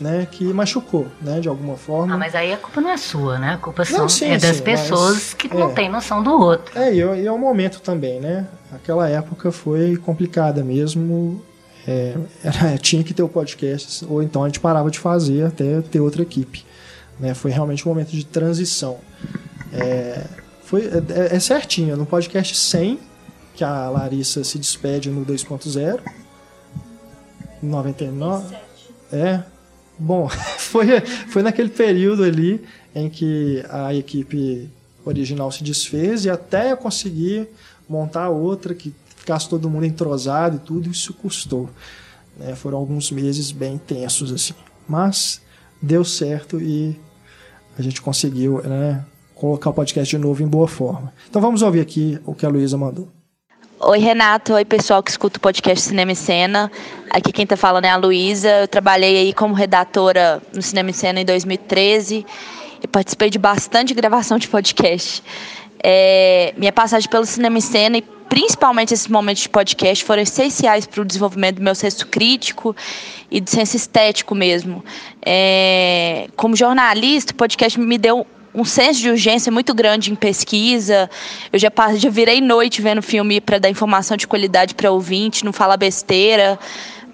[0.00, 2.14] né, que machucou, né, de alguma forma.
[2.14, 3.54] Ah, mas aí a culpa não é sua, né?
[3.54, 5.54] A culpa são, Não, sim, é das sim, pessoas que é.
[5.58, 6.78] não têm noção do outro.
[6.78, 8.46] É, e é, e é um momento também, né?
[8.72, 11.42] Aquela época foi complicada mesmo.
[11.86, 12.14] É,
[12.44, 16.00] era- tinha que ter o podcast, ou então a gente parava de fazer até ter
[16.00, 16.64] outra equipe.
[17.18, 17.34] Né?
[17.34, 18.98] Foi realmente um momento de transição.
[19.72, 20.22] É,
[20.62, 23.00] foi, é, é certinho, no podcast 100,
[23.58, 26.00] que a Larissa se despede no 2.0,
[27.60, 28.56] 99.
[29.10, 29.42] É.
[29.98, 32.64] Bom, foi, foi naquele período ali
[32.94, 34.70] em que a equipe
[35.04, 37.48] original se desfez e até eu conseguir
[37.88, 41.68] montar outra que ficasse todo mundo entrosado e tudo, isso custou.
[42.36, 42.54] né?
[42.54, 44.54] Foram alguns meses bem tensos assim.
[44.88, 45.40] Mas
[45.82, 46.96] deu certo e
[47.76, 49.04] a gente conseguiu né,
[49.34, 51.12] colocar o podcast de novo em boa forma.
[51.28, 53.17] Então vamos ouvir aqui o que a Luísa mandou.
[53.80, 54.54] Oi, Renato.
[54.54, 56.68] Oi, pessoal que escuta o podcast Cinema em Cena.
[57.10, 58.48] Aqui quem tá falando é a Luísa.
[58.62, 62.26] Eu trabalhei aí como redatora no Cinema em Cena em 2013
[62.82, 65.22] e participei de bastante gravação de podcast.
[65.80, 70.84] É, minha passagem pelo Cinema em Cena e principalmente esses momentos de podcast foram essenciais
[70.84, 72.74] para o desenvolvimento do meu senso crítico
[73.30, 74.84] e do senso estético mesmo.
[75.24, 78.26] É, como jornalista, o podcast me deu
[78.58, 81.08] um senso de urgência muito grande em pesquisa.
[81.52, 85.52] Eu já, já virei noite vendo filme para dar informação de qualidade para ouvinte, não
[85.52, 86.58] falar besteira,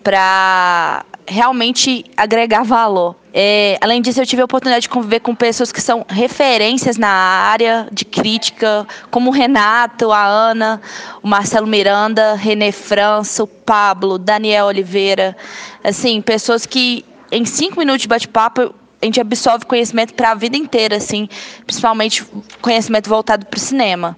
[0.03, 3.17] para realmente agregar valor.
[3.33, 7.09] É, além disso, eu tive a oportunidade de conviver com pessoas que são referências na
[7.09, 10.81] área de crítica, como o Renato, a Ana,
[11.23, 15.37] o Marcelo Miranda, René França, o Pablo, Daniel Oliveira.
[15.83, 18.75] Assim, pessoas que em cinco minutos de bate-papo
[19.05, 21.29] a gente absorve conhecimento para a vida inteira, assim,
[21.67, 22.25] principalmente
[22.63, 24.17] conhecimento voltado para o cinema.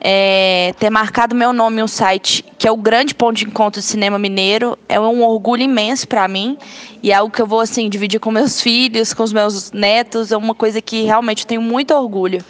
[0.00, 3.80] É, ter marcado meu nome em um site que é o grande ponto de encontro
[3.80, 6.58] do cinema mineiro é um orgulho imenso para mim
[7.00, 10.32] e é algo que eu vou assim dividir com meus filhos, com os meus netos,
[10.32, 12.44] é uma coisa que realmente eu tenho muito orgulho.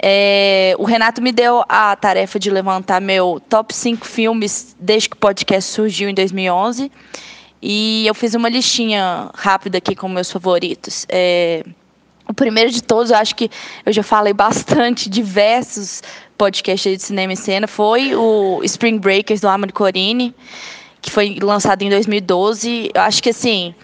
[0.00, 5.16] É, o Renato me deu a tarefa de levantar meu top 5 filmes desde que
[5.16, 6.90] o podcast surgiu em 2011
[7.62, 11.06] e eu fiz uma listinha rápida aqui com meus favoritos.
[11.08, 11.64] É,
[12.26, 13.50] o primeiro de todos, eu acho que
[13.84, 16.02] eu já falei bastante, diversos
[16.38, 20.34] podcasts de cinema e cena, foi o Spring Breakers do Amado Corini,
[21.02, 22.92] que foi lançado em 2012.
[22.94, 23.74] Eu acho que, assim,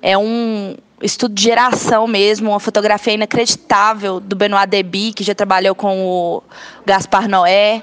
[0.00, 5.74] é um estudo de geração mesmo, uma fotografia inacreditável do Benoit Deby, que já trabalhou
[5.74, 6.42] com o
[6.86, 7.82] Gaspar Noé.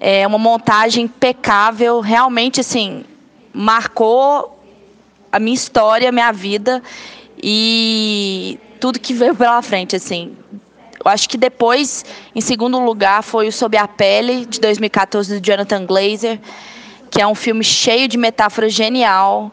[0.00, 3.04] É uma montagem impecável, realmente, assim,
[3.52, 4.59] marcou
[5.32, 6.82] a minha história, a minha vida
[7.42, 10.36] e tudo que veio pela frente, assim.
[11.02, 15.46] Eu acho que depois, em segundo lugar, foi o Sob a Pele, de 2014, do
[15.46, 16.38] Jonathan Glazer,
[17.10, 19.50] que é um filme cheio de metáfora genial,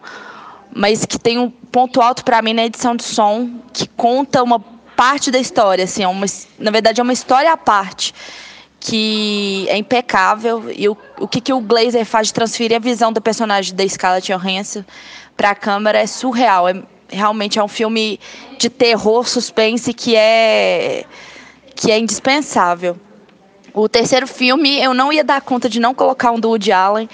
[0.74, 4.60] mas que tem um ponto alto para mim na edição de som, que conta uma
[4.96, 6.26] parte da história, assim, é uma,
[6.58, 8.14] na verdade é uma história à parte,
[8.80, 13.12] que é impecável, e o, o que, que o Glazer faz de transferir a visão
[13.12, 14.84] do personagem da Scarlett Johansson
[15.36, 18.20] para a câmera é surreal, é, realmente é um filme
[18.58, 21.06] de terror, suspense, que é
[21.76, 22.98] que é indispensável.
[23.72, 27.08] O terceiro filme, eu não ia dar conta de não colocar um do Woody Allen,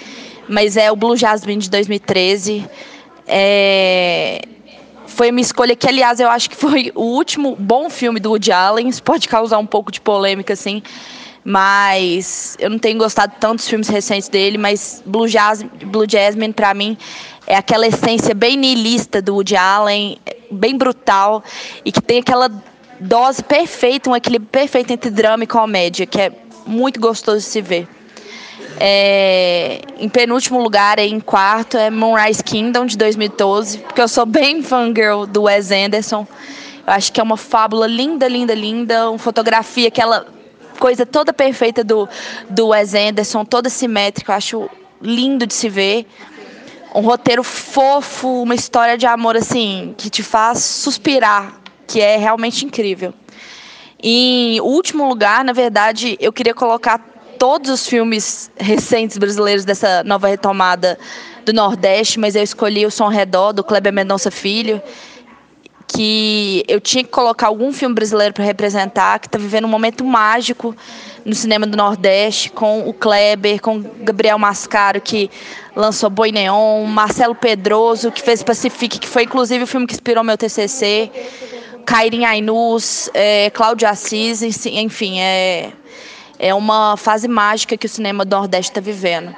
[0.48, 2.66] mas é o Blue Jasmine de 2013.
[3.26, 4.40] É...
[5.06, 8.50] Foi minha escolha que, aliás, eu acho que foi o último bom filme do Woody
[8.50, 8.88] Allen.
[8.88, 10.82] Isso pode causar um pouco de polêmica, assim.
[11.44, 16.54] Mas eu não tenho gostado tanto dos filmes recentes dele, mas Blue Jasmine, Blue Jasmine
[16.54, 16.96] para mim,
[17.46, 20.18] é aquela essência bem niilista do Woody Allen,
[20.50, 21.44] bem brutal,
[21.84, 22.50] e que tem aquela
[22.98, 26.32] dose perfeita, um equilíbrio perfeito entre drama e comédia, que é
[26.66, 27.88] muito gostoso de se ver.
[28.80, 34.62] É, em penúltimo lugar, em quarto, é Moonrise Kingdom, de 2012, porque eu sou bem
[34.62, 36.26] fangirl do Wes Anderson.
[36.86, 39.10] Eu acho que é uma fábula linda, linda, linda.
[39.10, 40.26] Uma fotografia, aquela
[40.78, 42.08] coisa toda perfeita do,
[42.50, 44.32] do Wes Anderson, toda simétrica.
[44.32, 44.70] Eu acho
[45.00, 46.06] lindo de se ver.
[46.94, 52.64] Um roteiro fofo, uma história de amor, assim, que te faz suspirar, que é realmente
[52.64, 53.12] incrível.
[54.00, 56.98] Em último lugar, na verdade, eu queria colocar
[57.38, 60.98] todos os filmes recentes brasileiros dessa nova retomada
[61.44, 64.80] do Nordeste, mas eu escolhi o Som Redor, do Kleber Mendonça Filho,
[65.94, 70.04] que eu tinha que colocar algum filme brasileiro para representar, que está vivendo um momento
[70.04, 70.74] mágico
[71.24, 75.30] no cinema do Nordeste, com o Kleber, com Gabriel Mascaro, que
[75.74, 80.24] lançou Boi Neon, Marcelo Pedroso, que fez Pacific, que foi inclusive o filme que inspirou
[80.24, 81.10] meu TCC,
[81.86, 85.70] Kairin Ainus, é, Cláudio Assis, enfim, é,
[86.40, 89.32] é uma fase mágica que o cinema do Nordeste está vivendo.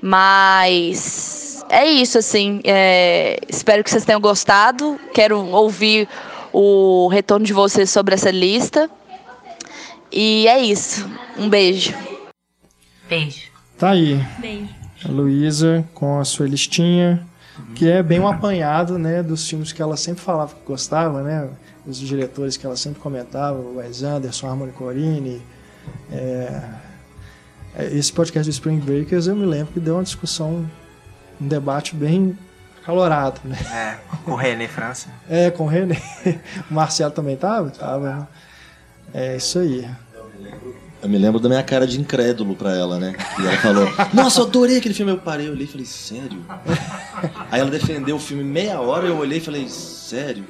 [0.00, 1.41] Mas
[1.72, 2.60] é isso, assim.
[2.64, 5.00] É, espero que vocês tenham gostado.
[5.14, 6.06] Quero ouvir
[6.52, 8.90] o retorno de vocês sobre essa lista.
[10.12, 11.08] E é isso.
[11.38, 11.94] Um beijo.
[13.08, 13.50] Beijo.
[13.78, 14.22] Tá aí.
[14.38, 14.68] Beijo.
[15.02, 17.26] A Luísa com a sua listinha,
[17.74, 21.48] que é bem um apanhado, né, dos filmes que ela sempre falava que gostava, né?
[21.86, 25.40] Os diretores que ela sempre comentava, o Wes Anderson, Harmony Corine.
[26.12, 26.60] É...
[27.90, 30.70] Esse podcast do Spring Breakers eu me lembro que deu uma discussão,
[31.40, 32.36] um debate bem
[32.84, 33.56] calorado, né?
[33.72, 35.08] É, com o René França.
[35.28, 35.96] É, com o René.
[36.70, 37.70] O Marcelo também tava?
[37.70, 38.28] Tava.
[39.14, 39.88] É isso aí.
[41.02, 43.14] Eu me lembro da minha cara de incrédulo pra ela, né?
[43.40, 45.10] E ela falou: Nossa, eu adorei aquele filme.
[45.10, 46.38] Eu parei, eu olhei e falei: Sério?
[47.50, 50.44] Aí ela defendeu o filme meia hora, eu olhei e falei: Sério?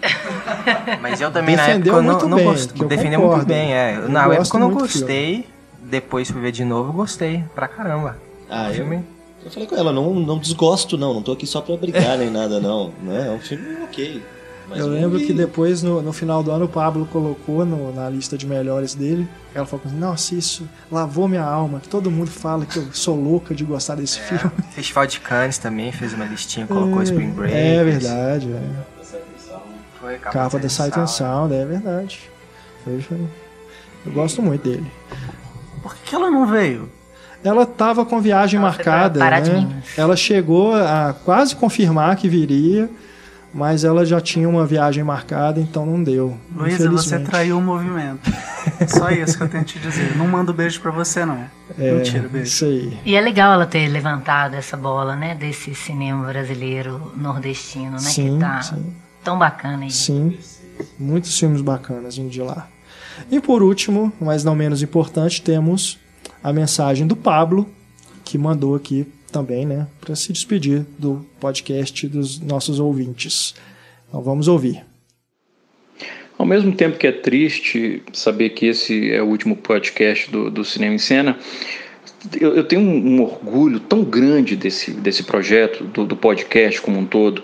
[1.01, 2.77] Mas eu também Defendeu na época eu não, muito não bem, gostei.
[2.77, 3.37] que eu Defendeu concordo.
[3.39, 3.97] muito bem, é.
[3.97, 5.49] Eu na época eu não gostei.
[5.85, 7.43] Depois fui ver de novo, eu gostei.
[7.55, 8.19] Pra caramba.
[8.51, 8.97] Ah, O filme.
[8.97, 9.03] eu
[9.51, 11.15] falei com ela: Não, não desgosto, não.
[11.15, 12.93] Não tô aqui só pra brigar nem nada, não.
[13.03, 13.27] Né?
[13.29, 14.23] É um filme ok.
[14.69, 15.27] Mas eu lembro vi.
[15.27, 18.95] que depois, no, no final do ano, o Pablo colocou no- na lista de melhores
[18.95, 19.29] dele.
[19.55, 21.81] Ela falou assim: Nossa, isso lavou minha alma.
[21.81, 24.51] Que todo mundo fala que eu sou louca de gostar desse filme.
[24.71, 27.55] Festival de Cannes também fez uma listinha, colocou Spring Break.
[27.55, 29.03] É verdade, é.
[30.01, 32.21] Foi Capa da Sight and Sound, é verdade.
[32.85, 33.19] Foi, foi.
[34.07, 34.91] Eu gosto muito dele.
[35.83, 36.89] Por que ela não veio?
[37.45, 39.83] Ela estava com viagem marcada, né?
[39.97, 42.89] Ela chegou a quase confirmar que viria,
[43.53, 46.39] mas ela já tinha uma viagem marcada, então não deu.
[46.55, 48.31] Luísa, você traiu o movimento.
[48.89, 50.17] Só isso que eu tenho que te dizer.
[50.17, 51.45] Não mando beijo pra você, não.
[51.79, 52.47] É, Mentira, beijo.
[52.47, 52.97] Isso aí.
[53.05, 58.35] E é legal ela ter levantado essa bola, né, desse cinema brasileiro nordestino, né, Sim,
[58.35, 58.95] que tá sim.
[59.25, 59.91] tão bacana aí.
[59.91, 60.39] Sim,
[60.99, 62.69] muitos filmes bacanas vindo de lá.
[63.31, 65.99] E por último, mas não menos importante, temos
[66.43, 67.69] a mensagem do Pablo,
[68.25, 73.55] que mandou aqui também, né, para se despedir do podcast dos nossos ouvintes.
[74.09, 74.85] Então vamos ouvir.
[76.37, 80.65] Ao mesmo tempo que é triste saber que esse é o último podcast do, do
[80.65, 81.39] Cinema em Cena,
[82.41, 86.99] eu, eu tenho um, um orgulho tão grande desse, desse projeto, do, do podcast como
[86.99, 87.43] um todo,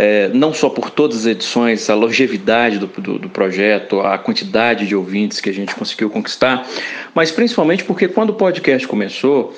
[0.00, 4.86] é, não só por todas as edições, a longevidade do, do, do projeto, a quantidade
[4.86, 6.64] de ouvintes que a gente conseguiu conquistar,
[7.12, 9.52] mas principalmente porque quando o podcast começou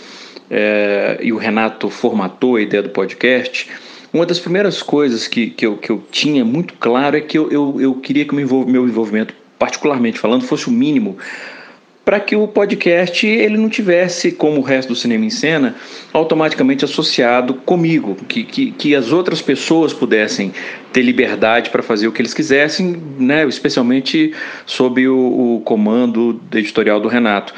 [0.50, 3.68] é, e o Renato formatou a ideia do podcast,
[4.14, 7.50] uma das primeiras coisas que, que, eu, que eu tinha muito claro é que eu,
[7.52, 11.18] eu, eu queria que o meu envol- meu envolvimento, particularmente falando, fosse o mínimo
[12.10, 15.76] para que o podcast ele não tivesse, como o resto do cinema em cena,
[16.12, 20.52] automaticamente associado comigo, que, que, que as outras pessoas pudessem
[20.92, 24.34] ter liberdade para fazer o que eles quisessem, né, especialmente
[24.66, 27.55] sob o, o comando editorial do Renato.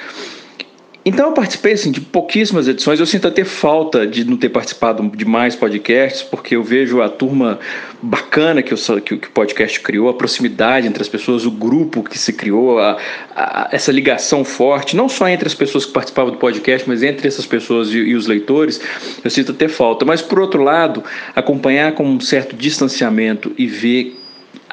[1.04, 3.00] Então eu participei assim, de pouquíssimas edições.
[3.00, 7.08] Eu sinto até falta de não ter participado de mais podcasts, porque eu vejo a
[7.08, 7.58] turma
[8.00, 12.04] bacana que o, que, que o podcast criou, a proximidade entre as pessoas, o grupo
[12.04, 12.98] que se criou, a,
[13.34, 17.26] a- essa ligação forte, não só entre as pessoas que participavam do podcast, mas entre
[17.26, 18.80] essas pessoas e, e os leitores.
[19.24, 20.04] Eu sinto até falta.
[20.04, 21.02] Mas por outro lado,
[21.34, 24.21] acompanhar com um certo distanciamento e ver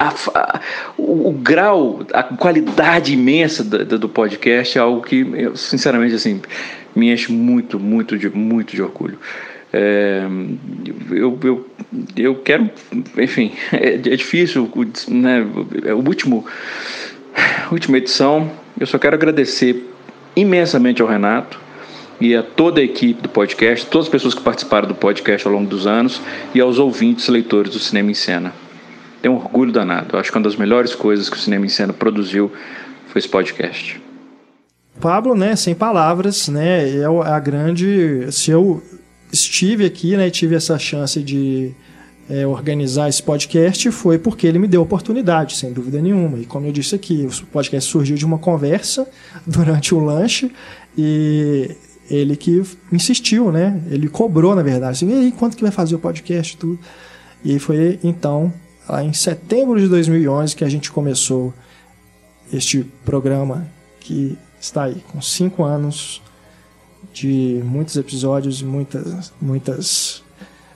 [0.00, 0.60] a- a-
[0.96, 6.40] o, o grau, a qualidade imensa da- do podcast é algo que, eu, sinceramente, assim,
[6.96, 9.18] me enche muito, muito de, muito de orgulho.
[9.72, 10.22] É,
[11.10, 11.66] eu, eu,
[12.16, 12.68] eu quero,
[13.16, 14.68] enfim, é, é difícil,
[15.08, 15.46] né?
[15.84, 16.44] É o último,
[17.70, 18.50] última edição.
[18.80, 19.88] Eu só quero agradecer
[20.34, 21.60] imensamente ao Renato
[22.20, 25.52] e a toda a equipe do podcast, todas as pessoas que participaram do podcast ao
[25.52, 26.20] longo dos anos
[26.54, 28.52] e aos ouvintes leitores do Cinema em Cena.
[29.22, 30.14] Tenho um orgulho danado.
[30.16, 32.50] Eu acho que uma das melhores coisas que o Cinema em Cena produziu
[33.08, 34.00] foi esse podcast.
[35.00, 38.26] Pablo, né, sem palavras, né, é o- a grande.
[38.30, 38.82] Se eu
[39.32, 41.72] estive aqui, né, tive essa chance de
[42.32, 46.38] é, organizar esse podcast, foi porque ele me deu oportunidade, sem dúvida nenhuma.
[46.38, 49.04] E como eu disse aqui, o podcast surgiu de uma conversa
[49.44, 50.52] durante o lanche
[50.96, 51.74] e
[52.08, 53.80] ele que insistiu, né?
[53.90, 56.78] Ele cobrou, na verdade, assim, e aí, quanto que vai fazer o podcast tudo?
[57.44, 58.52] E foi então,
[58.98, 61.54] em setembro de 2011, que a gente começou
[62.52, 63.66] este programa
[64.00, 66.20] que está aí com cinco anos
[67.12, 70.22] de muitos episódios, muitas, muitas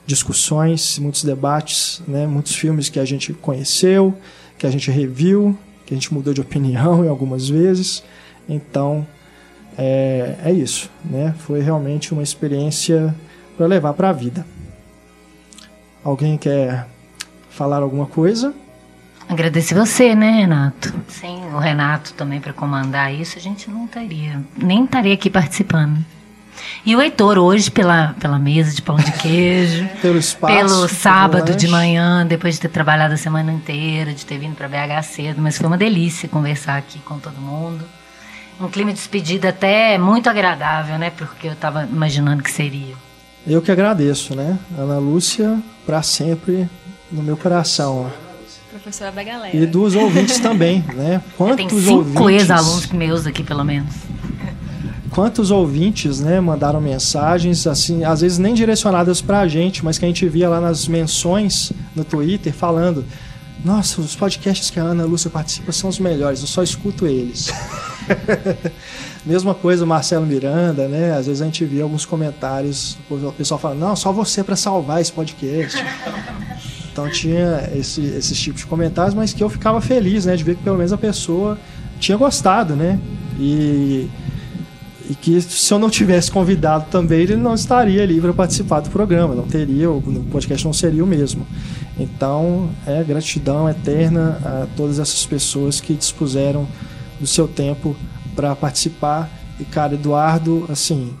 [0.05, 2.25] discussões, muitos debates, né?
[2.25, 4.15] muitos filmes que a gente conheceu,
[4.57, 8.03] que a gente reviu, que a gente mudou de opinião em algumas vezes.
[8.47, 9.05] Então,
[9.77, 10.89] é, é isso.
[11.03, 11.35] Né?
[11.39, 13.13] Foi realmente uma experiência
[13.57, 14.45] para levar para a vida.
[16.03, 16.87] Alguém quer
[17.55, 18.53] falar alguma coisa?
[19.27, 20.93] Agradecer você, né, Renato?
[21.07, 25.97] Sem o Renato também para comandar isso, a gente não estaria, nem estaria aqui participando.
[26.85, 30.87] E o Heitor hoje pela, pela mesa de pão de queijo, pelo espaço, pelo pelo
[30.87, 31.67] sábado de lanche.
[31.67, 35.57] manhã, depois de ter trabalhado a semana inteira, de ter vindo para BH cedo, mas
[35.57, 37.83] foi uma delícia conversar aqui com todo mundo.
[38.61, 41.09] Um clima de despedida até muito agradável, né?
[41.09, 42.95] Porque eu estava imaginando que seria.
[43.45, 44.57] Eu que agradeço, né?
[44.77, 46.69] Ana Lúcia, para sempre
[47.11, 48.11] no meu coração.
[48.69, 49.55] Professora da galera.
[49.55, 51.21] E dos ouvintes também, né?
[51.55, 53.93] Tem Quantos cinco ouvintes, ex-alunos meus aqui, pelo menos.
[55.11, 60.07] quantos ouvintes, né, mandaram mensagens assim, às vezes nem direcionadas pra gente, mas que a
[60.09, 63.05] gente via lá nas menções no Twitter falando:
[63.63, 67.49] "Nossa, os podcasts que a Ana Lúcia participa são os melhores, eu só escuto eles".
[69.25, 71.13] Mesma coisa o Marcelo Miranda, né?
[71.17, 74.99] Às vezes a gente via alguns comentários, o pessoal falando: "Não, só você pra salvar
[75.01, 75.81] esse podcast".
[76.95, 80.55] Então tinha esse, esses tipos de comentários, mas que eu ficava feliz, né, de ver
[80.55, 81.59] que pelo menos a pessoa
[81.99, 82.97] tinha gostado, né?
[83.37, 84.07] E,
[85.09, 88.89] e que se eu não tivesse convidado também, ele não estaria ali para participar do
[88.89, 90.01] programa, não teria, o
[90.31, 91.45] podcast não seria o mesmo.
[91.99, 96.65] Então, é gratidão eterna a todas essas pessoas que dispuseram
[97.19, 97.93] do seu tempo
[98.33, 99.29] para participar.
[99.59, 101.13] E, cara, Eduardo, assim,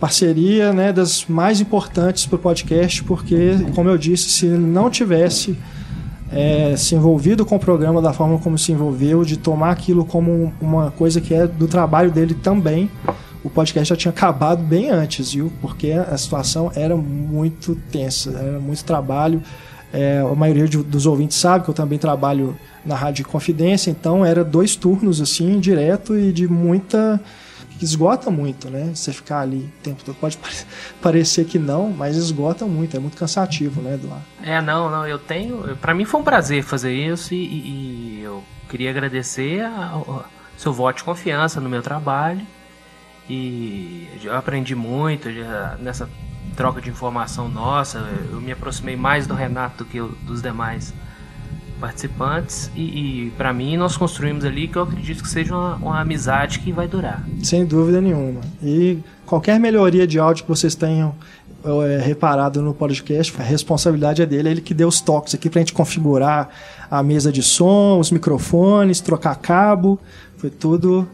[0.00, 5.56] parceria né, das mais importantes para o podcast, porque, como eu disse, se não tivesse
[6.30, 10.30] é, se envolvido com o programa da forma como se envolveu, de tomar aquilo como
[10.32, 12.90] um- uma coisa que é do trabalho dele também,
[13.44, 15.52] o podcast já tinha acabado bem antes, viu?
[15.62, 19.40] Porque a situação era muito tensa, era muito trabalho.
[19.92, 24.24] É, a maioria de- dos ouvintes sabe que eu também trabalho na Rádio Confidência, então
[24.26, 27.20] era dois turnos assim, direto e de muita
[27.80, 28.90] esgota muito, né?
[28.94, 30.14] Você ficar ali o tempo todo.
[30.16, 30.54] Pode pare-
[31.02, 34.24] parecer que não, mas esgota muito, é muito cansativo, né, Eduardo?
[34.42, 35.76] É, não, não, eu tenho.
[35.76, 37.36] Pra mim foi um prazer fazer isso e,
[38.18, 40.24] e- eu queria agradecer a-
[40.56, 42.40] seu voto de confiança no meu trabalho.
[43.28, 46.08] E eu aprendi muito já nessa
[46.56, 47.98] troca de informação nossa.
[48.30, 50.94] Eu me aproximei mais do Renato do que o- dos demais
[51.80, 52.70] participantes.
[52.74, 56.58] E, e para mim nós construímos ali que eu acredito que seja uma, uma amizade
[56.60, 57.24] que vai durar.
[57.42, 58.40] Sem dúvida nenhuma.
[58.62, 61.14] E qualquer melhoria de áudio que vocês tenham
[61.64, 65.50] é, reparado no podcast, a responsabilidade é dele, é ele que deu os toques aqui
[65.50, 66.48] pra gente configurar
[66.90, 69.98] a mesa de som, os microfones, trocar cabo,
[70.36, 71.08] foi tudo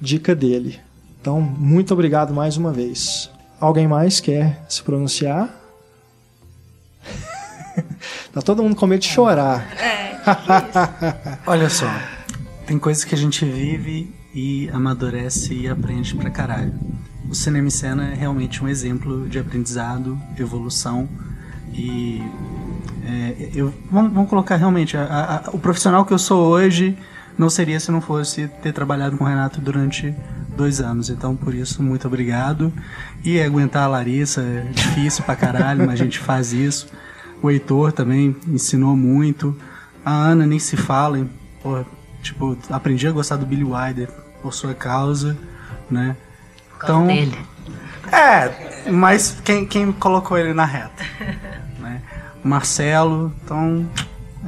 [0.00, 0.78] dica dele.
[1.20, 3.30] Então, muito obrigado mais uma vez.
[3.58, 5.63] Alguém mais quer se pronunciar?
[8.32, 9.66] tá todo mundo com medo de chorar.
[11.46, 11.90] Olha só,
[12.66, 16.72] tem coisas que a gente vive e amadurece e aprende pra caralho.
[17.28, 21.08] O cinema em cena é realmente um exemplo de aprendizado, evolução
[21.72, 22.22] e
[23.06, 26.96] é, eu, vamos, vamos colocar realmente a- a- o profissional que eu sou hoje
[27.36, 30.14] não seria se não fosse ter trabalhado com o Renato durante
[30.56, 31.10] dois anos.
[31.10, 32.72] Então, por isso, muito obrigado.
[33.24, 36.86] E aguentar a Larissa é difícil pra caralho, mas a gente faz isso.
[37.44, 39.54] O Heitor também ensinou muito.
[40.02, 41.18] A Ana nem se fala.
[42.22, 44.08] tipo, aprendi a gostar do Billy Wilder
[44.40, 45.36] por sua causa,
[45.90, 46.16] né?
[46.74, 47.36] Então, dele.
[48.10, 51.04] é, mas quem, quem colocou ele na reta?
[51.80, 52.00] né?
[52.42, 53.86] Marcelo, então,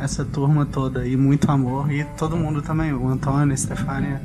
[0.00, 1.92] essa turma toda aí, muito amor.
[1.92, 4.22] E todo mundo também, o Antônio, a Stefania,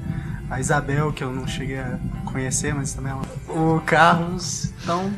[0.49, 3.23] a Isabel, que eu não cheguei a conhecer, mas também ela.
[3.49, 5.11] O Carlos, então,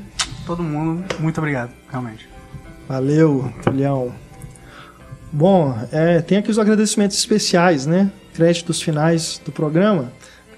[0.43, 2.32] todo mundo, muito obrigado, realmente.
[2.87, 4.11] Valeu, Julião.
[5.31, 8.11] Bom, é, tem aqui os agradecimentos especiais, né?
[8.33, 10.11] Créditos finais do programa.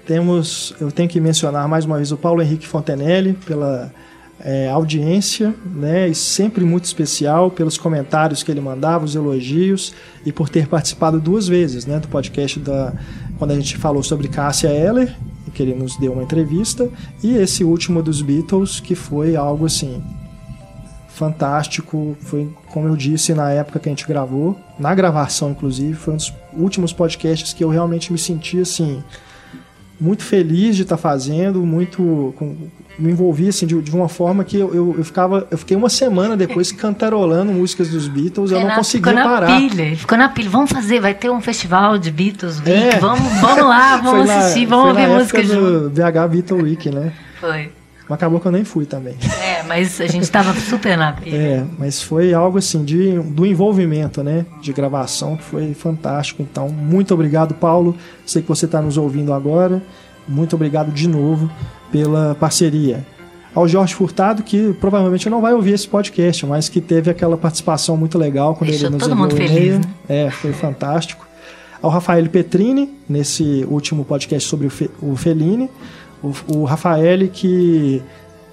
[0.06, 3.92] Temos, eu tenho que mencionar mais uma vez o Paulo Henrique Fontenelle pela
[4.40, 6.08] é, audiência, né?
[6.08, 11.20] E sempre muito especial pelos comentários que ele mandava, os elogios e por ter participado
[11.20, 11.98] duas vezes, né?
[11.98, 12.92] Do podcast da
[13.38, 15.14] quando a gente falou sobre Cássia Eller
[15.56, 16.88] que ele nos deu uma entrevista,
[17.22, 20.02] e esse último dos Beatles, que foi algo assim
[21.16, 22.16] fantástico.
[22.20, 26.16] Foi, como eu disse na época que a gente gravou, na gravação inclusive, foi um
[26.16, 29.02] dos últimos podcasts que eu realmente me senti assim
[29.98, 32.54] muito feliz de estar tá fazendo, muito com,
[32.98, 35.88] me envolvi assim de, de uma forma que eu, eu, eu, ficava, eu fiquei uma
[35.88, 39.48] semana depois cantarolando músicas dos Beatles, eu não conseguia ficou parar.
[39.48, 42.98] Na pilha, ficou na pilha, vamos fazer, vai ter um festival de Beatles Week, é.
[42.98, 45.90] vamos, vamos lá, vamos assistir, vamos ouvir música junto.
[45.90, 47.12] VH Beatles Week, né?
[47.40, 47.70] Foi.
[48.08, 49.16] Mas acabou que eu nem fui também.
[49.42, 51.36] É, mas a gente estava super na pilha.
[51.36, 54.46] É, mas foi algo assim de, do envolvimento, né?
[54.62, 56.40] De gravação que foi fantástico.
[56.42, 57.96] Então, muito obrigado, Paulo.
[58.24, 59.82] Sei que você está nos ouvindo agora.
[60.28, 61.50] Muito obrigado de novo
[61.90, 63.04] pela parceria.
[63.54, 67.96] Ao Jorge Furtado, que provavelmente não vai ouvir esse podcast, mas que teve aquela participação
[67.96, 69.84] muito legal quando Deixou ele nos todo mundo feliz, né?
[70.08, 71.26] É, foi fantástico.
[71.80, 75.70] Ao Rafael Petrini, nesse último podcast sobre o, Fe, o Fellini.
[76.48, 78.02] O, o Rafael, que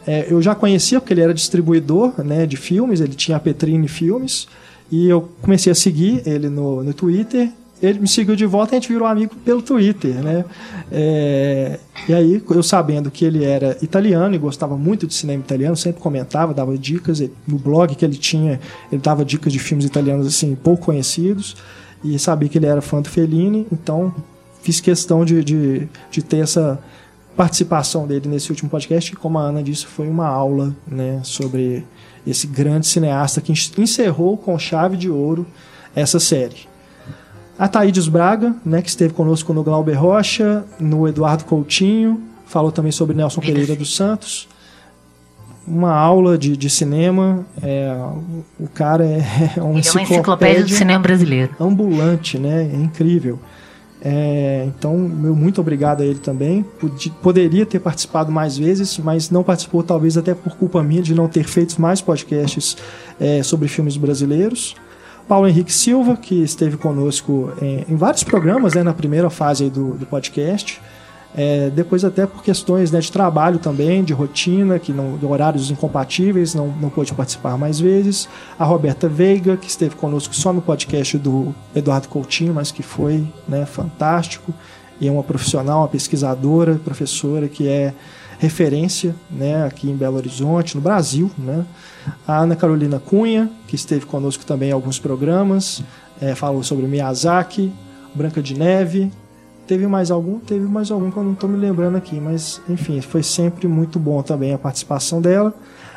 [0.06, 3.88] é, eu já conhecia porque ele era distribuidor né, de filmes, ele tinha a Petrini
[3.88, 4.48] Filmes,
[4.92, 7.50] e eu comecei a seguir ele no, no Twitter.
[7.82, 10.46] Ele me seguiu de volta e a gente virou amigo pelo Twitter, né?
[10.90, 15.76] É, e aí, eu sabendo que ele era italiano e gostava muito de cinema italiano,
[15.76, 17.22] sempre comentava, dava dicas.
[17.46, 21.58] No blog que ele tinha, ele dava dicas de filmes italianos assim, pouco conhecidos.
[22.04, 24.14] E sabia que ele era fã do Fellini, então
[24.62, 26.80] fiz questão de, de, de ter essa,
[27.36, 31.86] participação dele nesse último podcast, que, como a Ana disse, foi uma aula né, sobre
[32.26, 35.46] esse grande cineasta que encerrou com chave de ouro
[35.96, 36.68] essa série.
[37.58, 42.92] A Thaídes Braga, né, que esteve conosco no Glauber Rocha, no Eduardo Coutinho, falou também
[42.92, 44.48] sobre Nelson Pereira dos Santos.
[45.66, 47.46] Uma aula de, de cinema.
[47.62, 47.96] É,
[48.60, 49.20] o cara é,
[49.56, 51.56] é uma, Ele é uma enciclopédia do cinema brasileiro.
[51.60, 52.70] Ambulante, né?
[52.74, 53.40] É incrível.
[54.06, 56.66] É, então, meu muito obrigado a ele também.
[57.22, 61.30] Poderia ter participado mais vezes, mas não participou, talvez até por culpa minha de não
[61.30, 62.76] ter feito mais podcasts
[63.20, 64.76] é, sobre filmes brasileiros.
[65.26, 69.92] Paulo Henrique Silva, que esteve conosco em, em vários programas né, na primeira fase do,
[69.94, 70.82] do podcast.
[71.36, 76.54] É, depois até por questões né, de trabalho também, de rotina, que não, horários incompatíveis,
[76.54, 78.30] não, não pôde participar mais vezes.
[78.58, 83.28] A Roberta Veiga, que esteve conosco só no podcast do Eduardo Coutinho, mas que foi
[83.48, 84.54] né, fantástico.
[85.02, 87.94] E é uma profissional, uma pesquisadora, professora que é
[88.38, 91.32] referência né, aqui em Belo Horizonte, no Brasil.
[91.38, 91.66] Né?
[92.28, 95.84] A Ana Carolina Cunha, que esteve conosco também em alguns programas,
[96.22, 97.72] é, falou sobre Miyazaki,
[98.14, 99.12] Branca de Neve,
[99.68, 100.40] Teve mais algum?
[100.40, 103.98] Teve mais algum que eu não estou me lembrando aqui, mas enfim, foi sempre muito
[103.98, 105.54] bom também a participação dela.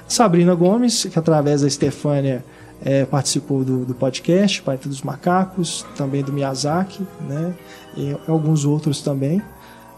[0.07, 2.45] Sabrina Gomes, que através da Estefânia
[2.85, 7.55] é, participou do, do podcast, Planeta dos Macacos, também do Miyazaki, né?
[7.97, 9.43] E alguns outros também.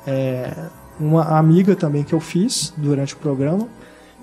[0.07, 0.51] É,
[0.99, 3.69] uma amiga também que eu fiz durante o programa.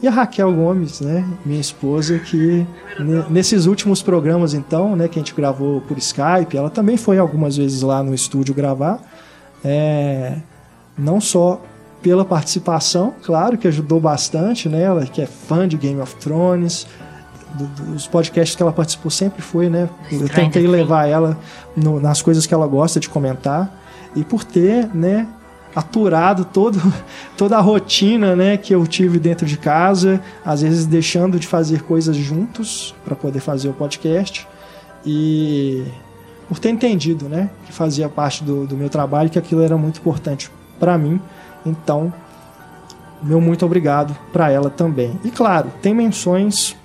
[0.01, 2.67] E a Raquel Gomes, né, minha esposa, que
[3.29, 7.55] nesses últimos programas então, né, que a gente gravou por Skype, ela também foi algumas
[7.55, 8.99] vezes lá no estúdio gravar
[9.63, 10.37] é,
[10.97, 11.61] não só
[12.01, 14.83] pela participação, claro que ajudou bastante, né?
[14.83, 16.87] Ela que é fã de Game of Thrones,
[17.55, 19.89] do, dos podcasts que ela participou sempre foi, né?
[20.11, 21.37] Eu tentei levar ela
[21.75, 23.73] no, nas coisas que ela gosta de comentar
[24.15, 25.27] e por ter, né?
[25.75, 26.81] aturado todo,
[27.35, 31.81] toda a rotina né, que eu tive dentro de casa, às vezes deixando de fazer
[31.81, 34.47] coisas juntos para poder fazer o podcast.
[35.05, 35.83] E
[36.47, 39.99] por ter entendido, né, que fazia parte do, do meu trabalho, que aquilo era muito
[39.99, 40.49] importante
[40.79, 41.19] para mim.
[41.65, 42.13] Então,
[43.21, 45.19] meu muito obrigado para ela também.
[45.23, 46.75] E claro, tem menções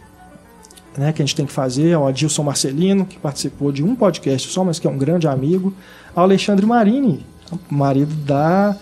[0.96, 4.48] né, que a gente tem que fazer ao Adilson Marcelino, que participou de um podcast
[4.48, 5.72] só, mas que é um grande amigo,
[6.14, 7.24] ao Alexandre Marini,
[7.68, 8.76] marido da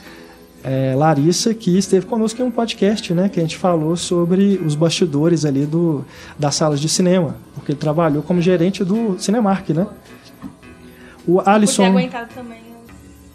[0.64, 4.74] é, Larissa, que esteve conosco em um podcast, né, que a gente falou sobre os
[4.74, 6.04] bastidores ali do,
[6.38, 9.86] das salas de cinema, porque ele trabalhou como gerente do Cinemark, né?
[11.28, 11.84] O Alisson.
[12.34, 12.58] também.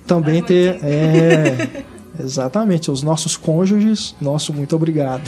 [0.07, 0.79] Também ter.
[0.83, 1.83] É,
[2.19, 5.23] exatamente, os nossos cônjuges, nosso muito obrigado.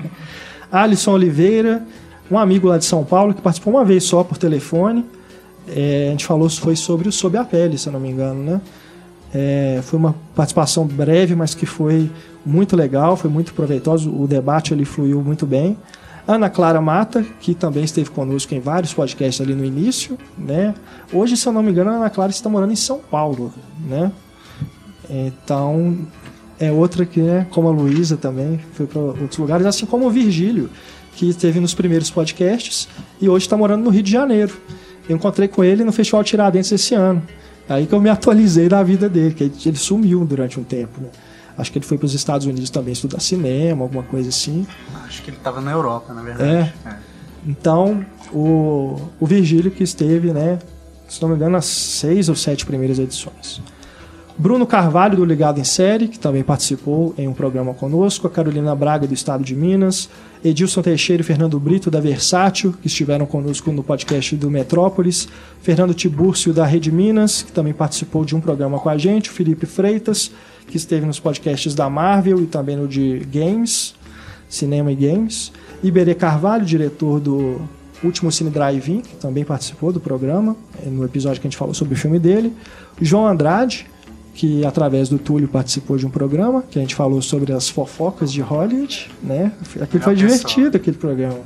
[0.72, 1.84] Alisson Oliveira,
[2.30, 5.04] um amigo lá de São Paulo que participou uma vez só por telefone.
[5.68, 8.42] É, a gente falou foi sobre o Sob a Pele, se eu não me engano,
[8.42, 8.60] né?
[9.32, 12.10] É, foi uma participação breve, mas que foi
[12.44, 14.10] muito legal, foi muito proveitoso.
[14.10, 15.76] O debate ali fluiu muito bem.
[16.26, 20.74] Ana Clara Mata, que também esteve conosco em vários podcasts ali no início, né?
[21.12, 23.52] Hoje, se eu não me engano, a Ana Clara está morando em São Paulo,
[23.86, 24.12] né?
[25.08, 25.98] Então,
[26.58, 30.10] é outra que, né, como a Luísa também, foi para outros lugares, assim como o
[30.10, 30.70] Virgílio,
[31.16, 32.88] que esteve nos primeiros podcasts
[33.20, 34.56] e hoje está morando no Rio de Janeiro.
[35.08, 37.22] Eu encontrei com ele no Festival Tiradentes esse ano.
[37.68, 41.08] Aí que eu me atualizei da vida dele, que ele sumiu durante um tempo, né?
[41.60, 44.66] Acho que ele foi para os Estados Unidos também estudar cinema, alguma coisa assim.
[45.04, 46.72] Acho que ele estava na Europa, na verdade.
[46.84, 46.96] É.
[47.46, 50.58] Então, o, o Virgílio que esteve, né,
[51.08, 53.60] se não me engano, nas seis ou sete primeiras edições.
[54.40, 58.74] Bruno Carvalho, do Ligado em Série, que também participou em um programa conosco, a Carolina
[58.74, 60.08] Braga, do Estado de Minas,
[60.42, 65.28] Edilson Teixeira e Fernando Brito, da Versátil, que estiveram conosco no podcast do Metrópolis,
[65.60, 69.32] Fernando Tibúrcio, da Rede Minas, que também participou de um programa com a gente, o
[69.32, 70.32] Felipe Freitas,
[70.70, 73.94] que esteve nos podcasts da Marvel e também no de Games,
[74.48, 77.60] Cinema e Games, Iberê Carvalho, diretor do
[78.02, 81.94] Último Cine Drive-In, que também participou do programa, no episódio que a gente falou sobre
[81.94, 82.52] o filme dele,
[83.00, 83.86] João Andrade,
[84.32, 88.32] que através do Túlio participou de um programa que a gente falou sobre as fofocas
[88.32, 89.52] de Hollywood, né?
[89.80, 91.40] Aquilo foi divertido aquele programa.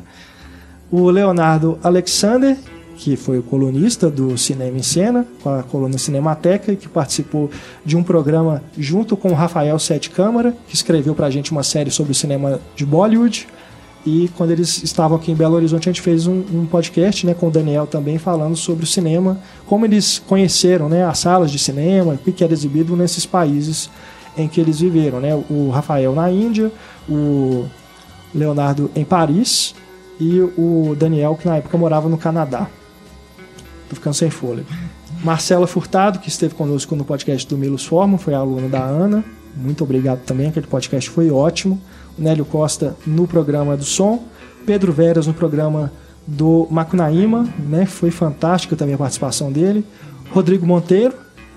[0.91, 2.57] O Leonardo Alexander,
[2.97, 7.50] que foi o colunista do Cinema em Cena, com a coluna Cinemateca, e que participou
[7.84, 11.90] de um programa junto com o Rafael Sete Câmara, que escreveu pra gente uma série
[11.90, 13.47] sobre o cinema de Bollywood.
[14.06, 17.32] E quando eles estavam aqui em Belo Horizonte, a gente fez um, um, podcast né,
[17.32, 21.58] com o Daniel também, falando sobre o cinema, como eles conheceram né, as salas de
[21.58, 23.89] cinema, o que era exibido nesses países
[24.36, 25.20] em que eles viveram.
[25.20, 25.34] Né?
[25.48, 26.70] O Rafael na Índia,
[27.08, 27.64] o
[28.34, 29.74] Leonardo em Paris
[30.20, 32.68] e o Daniel, que na época morava no Canadá.
[33.89, 34.69] Tô ficando sem fôlego.
[35.23, 39.25] Marcela Furtado, que esteve conosco no podcast do Milos Forman, foi aluna da Ana.
[39.57, 41.81] Muito obrigado também, aquele podcast foi ótimo.
[42.19, 44.25] Nélio Costa no programa do som,
[44.67, 45.93] Pedro Veras no programa
[46.27, 47.87] do Macunaíma, né?
[47.87, 49.85] Foi fantástica também a participação dele.
[50.33, 51.15] Rodrigo Monteiro,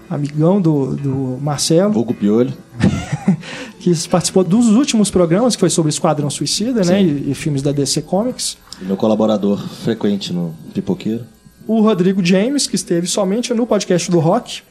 [0.09, 1.97] amigão do, do Marcelo.
[1.97, 2.53] Hugo Piolho.
[3.79, 7.01] que participou dos últimos programas, que foi sobre Esquadrão Suicida, né?
[7.01, 8.57] E, e, filmes da DC Comics.
[8.81, 11.23] Meu colaborador frequente no Pipoqueiro.
[11.67, 14.61] O Rodrigo James, que esteve somente no podcast do Rock,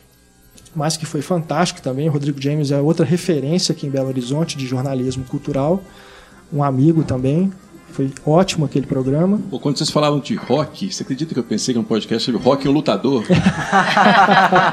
[0.75, 2.09] mas que foi fantástico também.
[2.09, 5.83] O Rodrigo James é outra referência aqui em Belo Horizonte de jornalismo cultural,
[6.51, 7.53] um amigo também.
[7.93, 9.41] Foi ótimo aquele programa.
[9.51, 12.43] Pô, quando vocês falavam de rock, você acredita que eu pensei que um podcast sobre
[12.43, 13.25] rock e um lutador?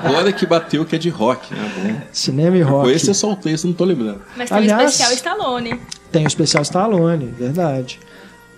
[0.03, 1.71] Agora que bateu que é de rock, né?
[1.77, 2.01] Bom.
[2.11, 2.89] Cinema e rock.
[2.89, 4.21] Esse eu soltei, isso não tô lembrando.
[4.35, 5.79] Mas tem Aliás, o especial Stallone.
[6.11, 7.99] Tem o especial Stallone, verdade.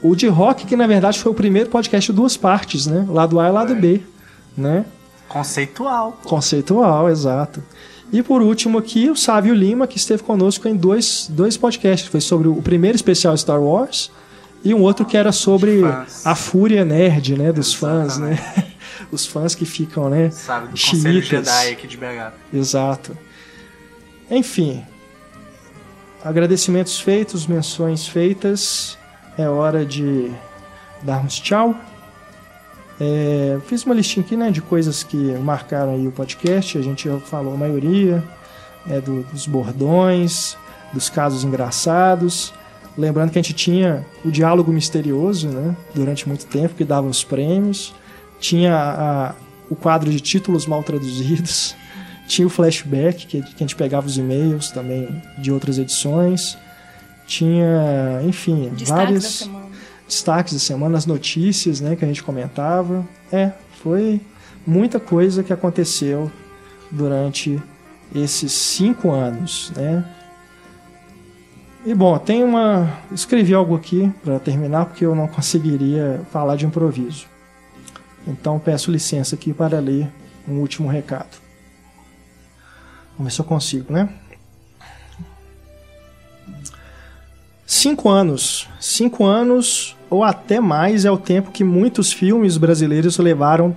[0.08, 3.06] O de rock, que na verdade foi o primeiro podcast de duas partes, né?
[3.10, 4.02] Lado A e lado B,
[4.56, 4.86] né?
[5.28, 6.20] Conceitual.
[6.24, 7.64] Conceitual, exato.
[8.14, 12.08] E por último aqui, o Sávio Lima, que esteve conosco em dois, dois podcasts.
[12.08, 14.12] Foi sobre o primeiro especial Star Wars
[14.64, 15.82] e um outro que era sobre
[16.24, 17.52] a fúria nerd, né?
[17.52, 18.38] Dos fãs, né?
[19.12, 20.30] Os fãs que ficam, né?
[20.30, 22.32] Sabe, do Conselho Jedi aqui de BH.
[22.54, 23.18] Exato.
[24.30, 24.84] Enfim.
[26.24, 28.98] Agradecimentos feitos, menções feitas.
[29.38, 30.32] É hora de
[31.02, 31.76] darmos tchau.
[33.00, 36.78] É, fiz uma listinha aqui né, de coisas que marcaram aí o podcast.
[36.78, 38.24] A gente já falou a maioria
[38.86, 40.58] né, do, dos bordões,
[40.94, 42.54] dos casos engraçados.
[42.98, 47.24] Lembrando que a gente tinha o diálogo misterioso né, durante muito tempo, que dava os
[47.24, 47.94] prêmios.
[48.40, 49.36] Tinha a,
[49.70, 51.76] o quadro de títulos mal traduzidos.
[52.28, 56.58] Tinha o flashback, que, que a gente pegava os e-mails também de outras edições.
[57.28, 59.66] Tinha, enfim, Destaque semana
[60.08, 63.06] destaques da semana, as notícias né, que a gente comentava.
[63.32, 64.22] É, foi
[64.66, 66.32] muita coisa que aconteceu
[66.92, 67.62] durante
[68.14, 70.06] esses cinco anos, né?
[71.86, 73.00] E bom, tem uma.
[73.12, 77.28] Escrevi algo aqui para terminar porque eu não conseguiria falar de improviso.
[78.28, 80.10] Então peço licença aqui para ler
[80.48, 81.38] um último recado.
[83.16, 84.10] Vamos ver se eu consigo, né?
[87.66, 88.68] Cinco anos.
[88.80, 93.76] Cinco anos ou até mais é o tempo que muitos filmes brasileiros levaram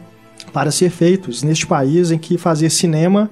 [0.53, 3.31] para ser feitos neste país em que fazer cinema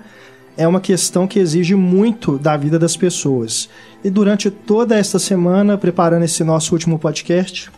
[0.57, 3.68] é uma questão que exige muito da vida das pessoas.
[4.02, 7.70] E durante toda esta semana, preparando esse nosso último podcast,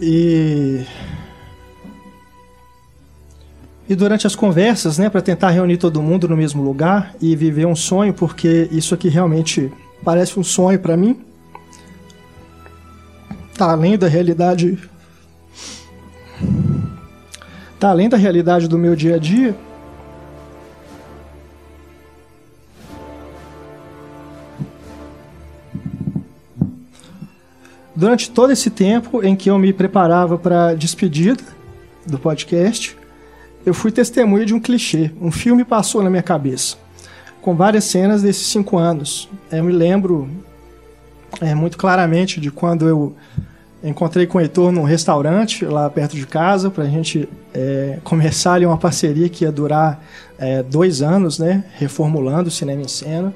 [0.00, 0.84] e
[3.88, 7.66] e durante as conversas, né, para tentar reunir todo mundo no mesmo lugar e viver
[7.66, 9.72] um sonho, porque isso aqui realmente
[10.04, 11.18] parece um sonho para mim.
[13.56, 14.78] Tá além da realidade.
[17.80, 19.56] Tá além da realidade do meu dia a dia.
[27.96, 31.42] Durante todo esse tempo em que eu me preparava para a despedida
[32.06, 32.97] do podcast,
[33.64, 35.10] eu fui testemunha de um clichê.
[35.20, 36.76] Um filme passou na minha cabeça,
[37.42, 39.28] com várias cenas desses cinco anos.
[39.50, 40.28] Eu me lembro
[41.40, 43.14] é, muito claramente de quando eu
[43.82, 48.54] Encontrei com o Heitor num restaurante lá perto de casa para a gente é, começar
[48.54, 50.02] ali uma parceria que ia durar
[50.36, 51.62] é, dois anos, né?
[51.76, 53.32] Reformulando o Cinema em Cena.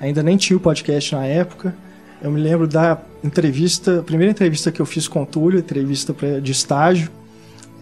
[0.00, 1.76] Ainda nem tinha o podcast na época.
[2.22, 6.52] Eu me lembro da entrevista, primeira entrevista que eu fiz com o Túlio, entrevista de
[6.52, 7.10] estágio,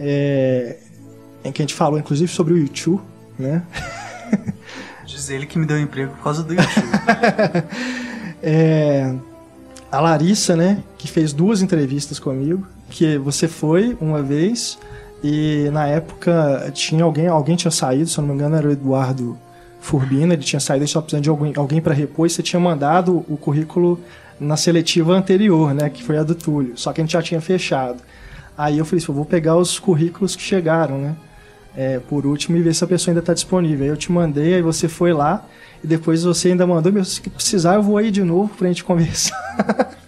[0.01, 0.79] é,
[1.45, 3.03] em que a gente falou inclusive sobre o YouTube,
[3.39, 3.63] né?
[5.07, 6.89] Diz ele que me deu emprego por causa do YouTube.
[8.43, 9.15] é,
[9.93, 14.79] a Larissa, né, que fez duas entrevistas comigo, que você foi uma vez
[15.23, 18.73] e na época tinha alguém, alguém tinha saído, se eu não me engano era o
[18.73, 19.39] Eduardo
[19.81, 22.59] Furbina, ele tinha saído e só precisando de alguém, alguém para repor, e você tinha
[22.59, 24.01] mandado o currículo
[24.41, 27.41] na seletiva anterior, né, que foi a do Túlio, só que a gente já tinha
[27.41, 28.03] fechado.
[28.57, 31.17] Aí eu falei assim, eu vou pegar os currículos que chegaram, né,
[31.77, 33.85] é, por último e ver se a pessoa ainda está disponível.
[33.85, 35.47] Aí eu te mandei, aí você foi lá
[35.83, 38.83] e depois você ainda mandou, meu, se precisar eu vou aí de novo pra gente
[38.85, 39.99] conversar.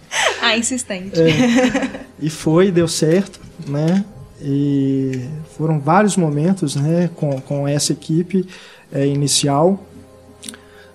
[0.41, 1.19] Ah, insistente.
[1.19, 4.03] É, e foi, deu certo, né?
[4.41, 8.47] E foram vários momentos, né, com, com essa equipe
[8.91, 9.83] é, inicial.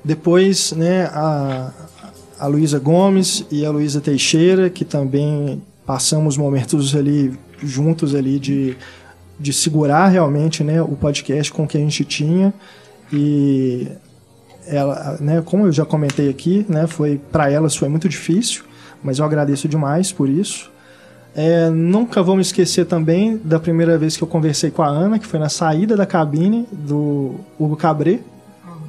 [0.04, 1.72] Depois, né, a,
[2.38, 8.76] a Luísa Gomes e a Luísa Teixeira, que também passamos momentos ali juntos ali de,
[9.42, 12.54] de segurar realmente, né, o podcast com o que a gente tinha
[13.12, 13.88] e
[14.66, 18.62] ela, né, como eu já comentei aqui, né, foi para elas foi muito difícil,
[19.02, 20.70] mas eu agradeço demais por isso.
[21.34, 25.18] É, nunca vou me esquecer também da primeira vez que eu conversei com a Ana,
[25.18, 28.20] que foi na saída da cabine do Hugo Cabré,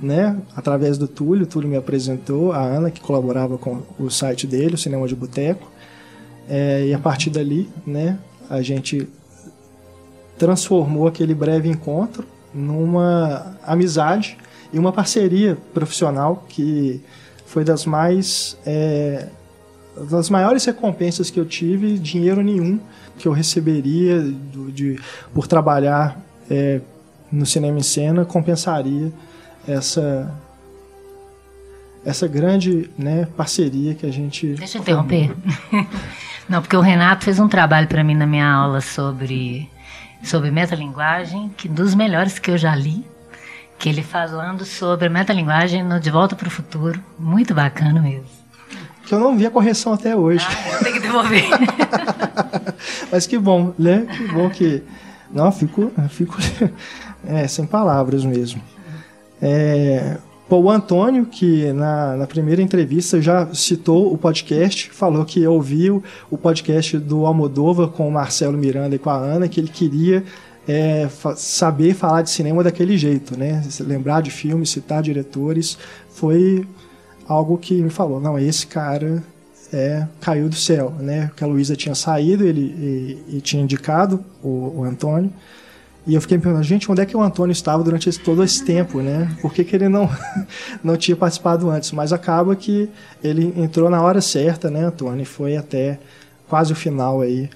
[0.01, 1.45] né, através do Túlio.
[1.45, 5.15] O Túlio me apresentou, a Ana, que colaborava com o site dele, o Cinema de
[5.15, 5.71] Boteco.
[6.47, 9.07] É, e a partir dali, né, a gente
[10.37, 14.37] transformou aquele breve encontro numa amizade
[14.71, 17.01] e uma parceria profissional que
[17.45, 19.27] foi das mais é,
[20.09, 22.79] das maiores recompensas que eu tive, dinheiro nenhum
[23.17, 24.99] que eu receberia do, de,
[25.33, 26.81] por trabalhar é,
[27.31, 29.11] no cinema em cena compensaria
[29.67, 30.33] essa
[32.05, 34.47] essa grande né, parceria que a gente.
[34.55, 35.33] Deixa eu interromper.
[36.49, 39.69] Não, porque o Renato fez um trabalho para mim na minha aula sobre
[40.23, 43.05] sobre metalinguagem, que dos melhores que eu já li,
[43.77, 48.25] que ele falando sobre metalinguagem no De Volta para o Futuro, muito bacana mesmo.
[49.05, 50.47] Que eu não vi a correção até hoje.
[50.49, 51.43] Ah, tem que devolver.
[53.11, 54.07] Mas que bom, né?
[54.09, 54.81] Que bom que.
[55.29, 56.37] Não, fico, fico
[57.27, 58.61] é, sem palavras mesmo.
[59.41, 60.17] É,
[60.59, 66.37] O Antônio, que na, na primeira entrevista já citou o podcast, falou que ouviu o
[66.37, 70.23] podcast do Almodova com o Marcelo Miranda e com a Ana, que ele queria
[70.67, 73.63] é, saber falar de cinema daquele jeito, né?
[73.79, 75.77] Lembrar de filmes, citar diretores,
[76.09, 76.65] foi
[77.27, 79.23] algo que me falou, não, esse cara
[79.71, 81.31] é, caiu do céu, né?
[81.35, 82.61] Que a Luísa tinha saído, ele
[83.27, 85.31] e, e tinha indicado o, o Antônio.
[86.05, 88.43] E eu fiquei me perguntando, gente, onde é que o Antônio estava durante esse, todo
[88.43, 89.33] esse tempo, né?
[89.41, 90.09] Por que, que ele não,
[90.83, 91.93] não tinha participado antes?
[91.93, 92.89] Mas acaba que
[93.23, 95.21] ele entrou na hora certa, né, Antônio?
[95.21, 95.99] E foi até
[96.49, 97.49] quase o final aí,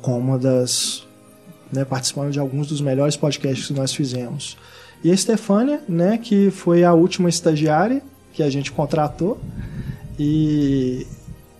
[0.00, 1.06] com uma das.
[1.70, 4.56] Né, participando de alguns dos melhores podcasts que nós fizemos.
[5.04, 9.38] E a Stefânia, né, que foi a última estagiária que a gente contratou,
[10.18, 11.06] e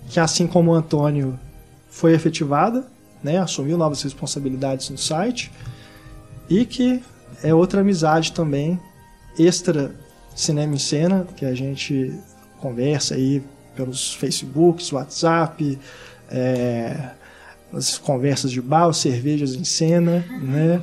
[0.08, 1.38] que assim como o Antônio
[1.88, 2.84] foi efetivada,
[3.22, 5.52] né, assumiu novas responsabilidades no site
[6.50, 7.00] e que
[7.42, 8.78] é outra amizade também,
[9.38, 9.94] extra
[10.34, 12.12] cinema em cena, que a gente
[12.58, 13.42] conversa aí
[13.76, 15.78] pelos Facebooks, WhatsApp,
[16.28, 17.10] é,
[17.72, 20.82] as conversas de bar, cervejas em cena, né?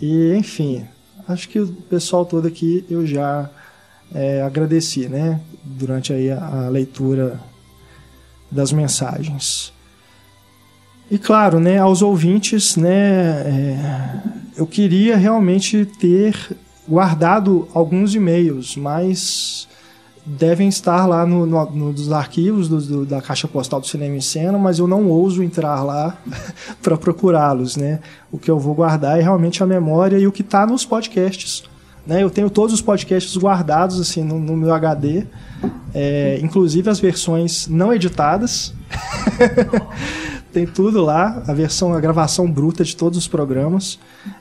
[0.00, 0.86] E enfim,
[1.28, 3.50] acho que o pessoal todo aqui eu já
[4.14, 5.40] é, agradeci, né?
[5.64, 7.40] Durante aí a, a leitura
[8.50, 9.72] das mensagens.
[11.12, 13.78] E claro, né, aos ouvintes, né, é,
[14.56, 16.34] eu queria realmente ter
[16.88, 19.68] guardado alguns e-mails, mas
[20.24, 24.16] devem estar lá no, no, no dos arquivos do, do, da caixa postal do Cinema
[24.16, 26.16] em Cena, mas eu não ouso entrar lá
[26.82, 28.00] para procurá-los, né?
[28.30, 31.62] O que eu vou guardar é realmente a memória e o que está nos podcasts.
[32.06, 32.22] Né?
[32.22, 35.26] Eu tenho todos os podcasts guardados assim no, no meu HD,
[35.92, 38.72] é, inclusive as versões não editadas.
[40.52, 43.98] tem tudo lá, a versão, a gravação bruta de todos os programas.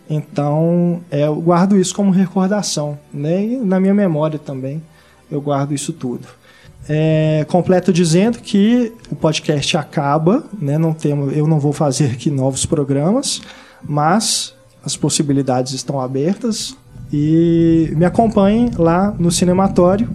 [0.09, 3.43] Então, é, eu guardo isso como recordação, né?
[3.43, 4.81] E na minha memória também
[5.31, 6.27] eu guardo isso tudo.
[6.89, 10.77] É, completo dizendo que o podcast acaba, né?
[10.77, 13.41] Não temos, eu não vou fazer aqui novos programas,
[13.83, 16.75] mas as possibilidades estão abertas
[17.13, 20.09] e me acompanhem lá no Cinematório,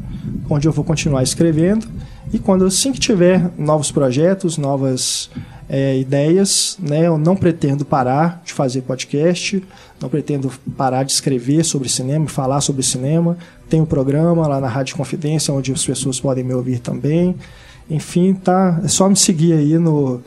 [0.50, 1.86] onde eu vou continuar escrevendo.
[2.32, 5.30] E quando assim que tiver novos projetos, novas
[5.68, 7.06] é, ideias, né?
[7.06, 9.62] Eu não pretendo parar de fazer podcast,
[10.00, 13.36] não pretendo parar de escrever sobre cinema, falar sobre cinema.
[13.68, 17.34] Tem um programa lá na Rádio Confidência onde as pessoas podem me ouvir também.
[17.90, 18.80] Enfim, tá.
[18.84, 20.20] É só me seguir aí no,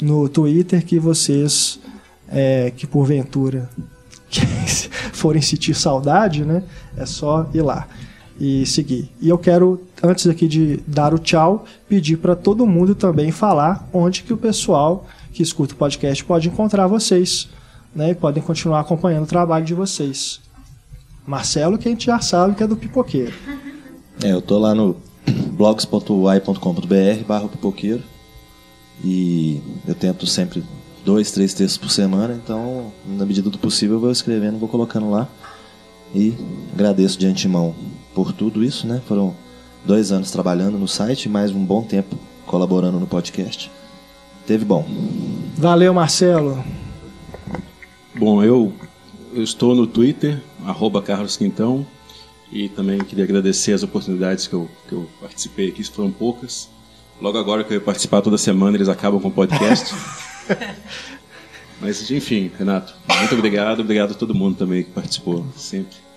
[0.00, 1.80] no Twitter que vocês,
[2.30, 3.68] é, que porventura
[5.12, 6.62] forem sentir saudade, né?
[6.96, 7.88] É só ir lá
[8.38, 9.10] e seguir.
[9.20, 13.88] E eu quero, antes aqui de dar o tchau, pedir para todo mundo também falar
[13.92, 17.48] onde que o pessoal que escuta o podcast pode encontrar vocês,
[17.94, 18.10] né?
[18.10, 20.40] E podem continuar acompanhando o trabalho de vocês.
[21.26, 23.32] Marcelo, que a gente já sabe que é do pipoqueiro.
[24.20, 24.96] É, eu tô lá no
[25.52, 28.02] blogs.uai.com.br barra pipoqueiro
[29.04, 30.64] e eu tento sempre
[31.04, 35.08] dois, três textos por semana, então na medida do possível eu vou escrevendo, vou colocando
[35.08, 35.28] lá
[36.12, 36.34] e
[36.74, 37.76] agradeço de antemão
[38.18, 39.00] por tudo isso, né?
[39.06, 39.32] Foram
[39.84, 43.70] dois anos trabalhando no site, mais um bom tempo colaborando no podcast.
[44.44, 44.84] Teve bom.
[45.56, 46.64] Valeu, Marcelo.
[48.16, 48.72] Bom, eu,
[49.32, 51.86] eu estou no Twitter, arroba Carlos Quintão,
[52.50, 56.68] e também queria agradecer as oportunidades que eu, que eu participei aqui, foram poucas.
[57.22, 59.94] Logo agora que eu ia participar toda semana, eles acabam com o podcast.
[61.80, 63.78] Mas, enfim, Renato, muito obrigado.
[63.78, 66.07] Obrigado a todo mundo também que participou, sempre.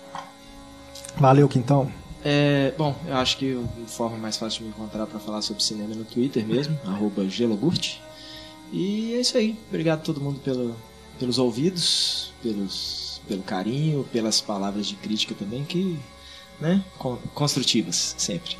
[1.16, 1.92] Valeu, Quintão.
[2.24, 5.62] É, bom, eu acho que a forma mais fácil de me encontrar para falar sobre
[5.62, 7.96] cinema é no Twitter mesmo, arroba gelogurt.
[8.72, 9.58] E é isso aí.
[9.68, 10.76] Obrigado a todo mundo pelo,
[11.18, 15.98] pelos ouvidos, pelos, pelo carinho, pelas palavras de crítica também, que,
[16.60, 16.82] né,
[17.34, 18.56] construtivas, sempre.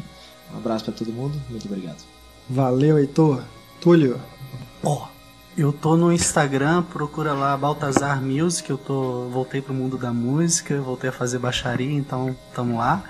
[0.52, 2.02] Um abraço para todo mundo, muito obrigado.
[2.50, 3.44] Valeu, Heitor.
[3.81, 4.20] Túlio.
[4.84, 5.06] Ó,
[5.56, 10.81] eu tô no Instagram, procura lá Baltazar Music, eu tô voltei pro mundo da música,
[10.81, 13.05] voltei a fazer baixaria, então tamo lá.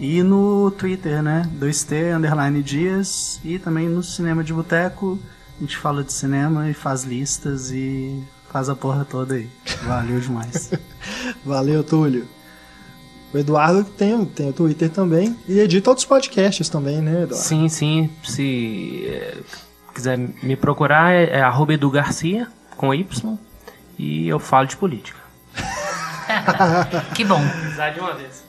[0.00, 1.48] E no Twitter, né?
[1.60, 5.18] 2T underline Dias e também no Cinema de Boteco,
[5.58, 9.48] a gente fala de cinema e faz listas e faz a porra toda aí.
[9.84, 10.70] Valeu demais.
[11.44, 12.26] Valeu, Túlio.
[13.32, 17.36] O Eduardo tem, tem o Twitter também e edita outros podcasts também, né, Eduardo?
[17.36, 18.10] Sim, sim.
[18.24, 19.38] Se é,
[19.92, 23.38] quiser me procurar, é, é arroba Edu Garcia, com Y,
[23.98, 25.20] e eu falo de política.
[27.14, 27.40] que bom.
[27.60, 28.44] Precisar de uma vez.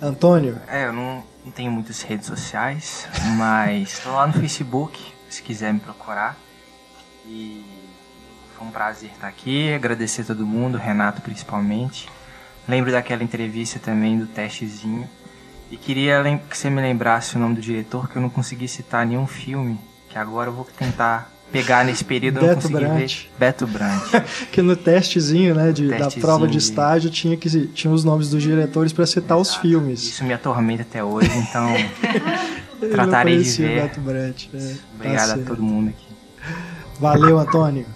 [0.00, 0.60] Antônio?
[0.66, 5.72] É, eu não, não tenho muitas redes sociais, mas estou lá no Facebook, se quiser
[5.72, 6.36] me procurar.
[7.26, 7.64] E
[8.56, 12.08] foi um prazer estar aqui, agradecer a todo mundo, Renato principalmente.
[12.66, 15.08] Lembro daquela entrevista também do testezinho.
[15.70, 19.04] E queria que você me lembrasse o nome do diretor, que eu não consegui citar
[19.06, 19.78] nenhum filme,
[20.14, 23.30] que agora eu vou tentar pegar nesse período eu não Beto consegui Brandt.
[23.32, 23.46] ver.
[23.46, 24.22] Beto Brandt.
[24.52, 28.04] que no testezinho, né, de, da Testezinho prova de de- estágio tinha que tinha os
[28.04, 30.04] nomes dos diretores para citar os filmes.
[30.04, 31.66] Isso me atormenta até hoje, então
[32.92, 33.82] tratarei de ver.
[33.82, 34.50] Beto Brandt.
[34.54, 35.44] é, tá Obrigado a certo.
[35.46, 36.06] todo mundo aqui.
[37.00, 37.86] Valeu, Antônio.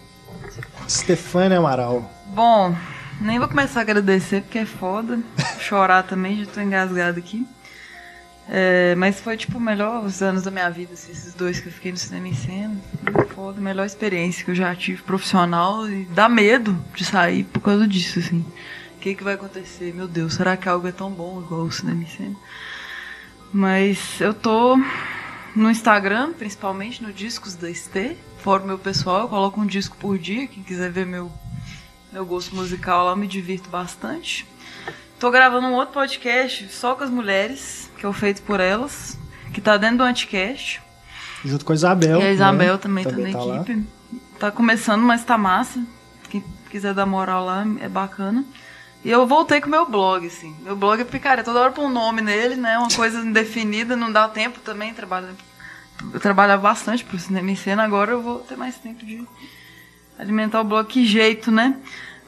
[0.88, 2.10] Stefânia Amaral.
[2.34, 2.74] Bom,
[3.20, 5.20] nem vou começar a agradecer porque é foda.
[5.60, 7.46] Chorar também, já tô engasgado aqui.
[8.50, 11.68] É, mas foi tipo o melhor os anos da minha vida, assim, esses dois que
[11.68, 12.80] eu fiquei no cinema em.
[13.34, 17.60] Foi a melhor experiência que eu já tive profissional e dá medo de sair por
[17.60, 18.44] causa disso, assim.
[18.96, 19.94] O que, que vai acontecer?
[19.94, 22.36] Meu Deus, será que algo é tão bom igual o cinema em?
[23.52, 24.76] Mas eu tô
[25.54, 28.16] no Instagram, principalmente no Discos da ST.
[28.38, 30.46] Fora o meu pessoal, eu coloco um disco por dia.
[30.46, 31.30] Quem quiser ver meu,
[32.12, 34.46] meu gosto musical lá, eu me divirto bastante.
[35.18, 39.18] Tô gravando um outro podcast só com as mulheres, que é o feito por elas,
[39.52, 40.80] que tá dentro do Anticast.
[41.44, 42.20] Junto com a Isabel.
[42.20, 42.78] e a Isabel né?
[42.78, 43.56] também, tá na lá.
[43.56, 43.84] equipe.
[44.38, 45.82] Tá começando, mas tá massa.
[46.30, 48.44] Quem quiser dar moral lá, é bacana.
[49.04, 50.54] E eu voltei com o meu blog, assim.
[50.62, 52.78] Meu blog é cara, toda hora põe um nome nele, né?
[52.78, 54.94] Uma coisa indefinida, não dá tempo também.
[54.94, 55.28] Trabalho,
[56.12, 59.26] eu trabalhava bastante pro cinema em cena, agora eu vou ter mais tempo de
[60.16, 60.86] alimentar o blog.
[60.86, 61.76] Que jeito, né?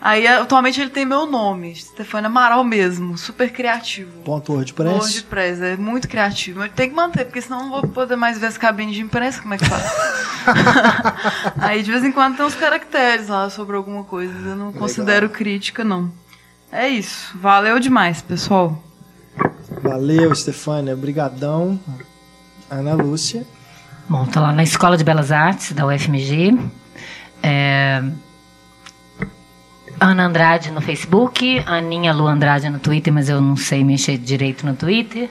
[0.01, 4.23] Aí, atualmente, ele tem meu nome, Stefania Amaral mesmo, super criativo.
[4.23, 4.95] Ponto WordPress.
[4.95, 6.67] WordPress, é muito criativo.
[6.71, 9.43] Tem que manter, porque senão eu não vou poder mais ver as cabines de imprensa,
[9.43, 9.93] como é que faz?
[11.61, 14.33] Aí de vez em quando tem uns caracteres lá sobre alguma coisa.
[14.49, 16.11] Eu não considero crítica, não.
[16.73, 17.37] É isso.
[17.37, 18.83] Valeu demais, pessoal.
[19.83, 20.97] Valeu, Stefânia.
[20.97, 21.79] Brigadão.
[22.71, 23.45] Ana Lúcia.
[24.09, 26.59] Bom, tô lá na Escola de Belas Artes da UFMG.
[27.43, 28.03] É,
[30.01, 34.65] Ana Andrade no Facebook, Aninha Lu Andrade no Twitter, mas eu não sei mexer direito
[34.65, 35.29] no Twitter.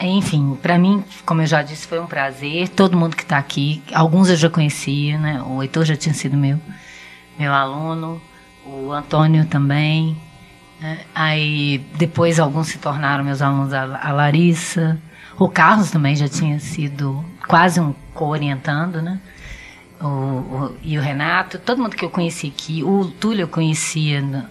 [0.00, 2.68] Enfim, para mim, como eu já disse, foi um prazer.
[2.70, 5.42] Todo mundo que está aqui, alguns eu já conhecia, né?
[5.46, 6.58] O Heitor já tinha sido meu,
[7.38, 8.20] meu aluno,
[8.66, 10.16] o Antônio também.
[10.80, 11.00] né?
[11.14, 14.98] Aí depois alguns se tornaram meus alunos, a Larissa,
[15.38, 19.20] o Carlos também já tinha sido quase um co-orientando, né?
[20.04, 22.82] O, o, e o Renato, todo mundo que eu conheci aqui.
[22.82, 24.44] O Túlio eu conhecia no,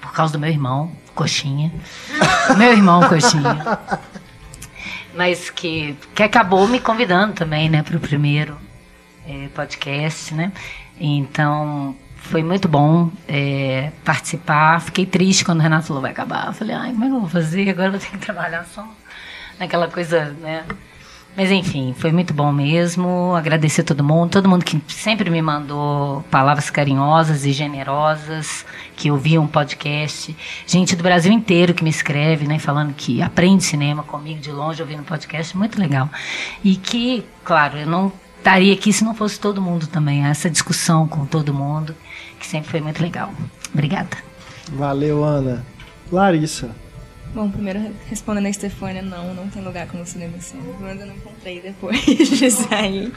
[0.00, 1.72] por causa do meu irmão, Coxinha.
[2.56, 3.78] meu irmão, Coxinha.
[5.14, 8.56] Mas que, que acabou me convidando também, né, para o primeiro
[9.28, 10.52] é, podcast, né?
[10.98, 14.80] Então, foi muito bom é, participar.
[14.80, 16.48] Fiquei triste quando o Renato falou vai acabar.
[16.48, 17.68] Eu falei, ai, como é que eu vou fazer?
[17.68, 18.86] Agora eu vou ter que trabalhar só
[19.58, 20.64] naquela coisa, né?
[21.36, 23.34] Mas enfim, foi muito bom mesmo.
[23.34, 28.64] Agradecer a todo mundo, todo mundo que sempre me mandou palavras carinhosas e generosas,
[28.96, 30.36] que ouviam um podcast.
[30.64, 34.80] Gente do Brasil inteiro que me escreve, né, falando que aprende cinema comigo de longe
[34.80, 36.08] ouvindo podcast, muito legal.
[36.62, 41.08] E que, claro, eu não estaria aqui se não fosse todo mundo também, essa discussão
[41.08, 41.96] com todo mundo,
[42.38, 43.32] que sempre foi muito legal.
[43.72, 44.16] Obrigada.
[44.70, 45.64] Valeu, Ana.
[46.12, 46.83] Larissa.
[47.34, 50.34] Bom, primeiro respondendo a Estefânia, não, não tem lugar como cinema.
[50.38, 53.12] Pelo menos eu não encontrei depois de sair.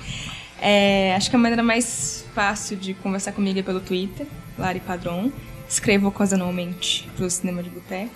[0.59, 4.25] É, acho que a maneira mais fácil de conversar comigo é pelo Twitter,
[4.57, 5.31] Lari Padron.
[5.69, 8.09] Escrevo ocasionalmente pro Cinema de Boteco.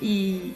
[0.00, 0.54] E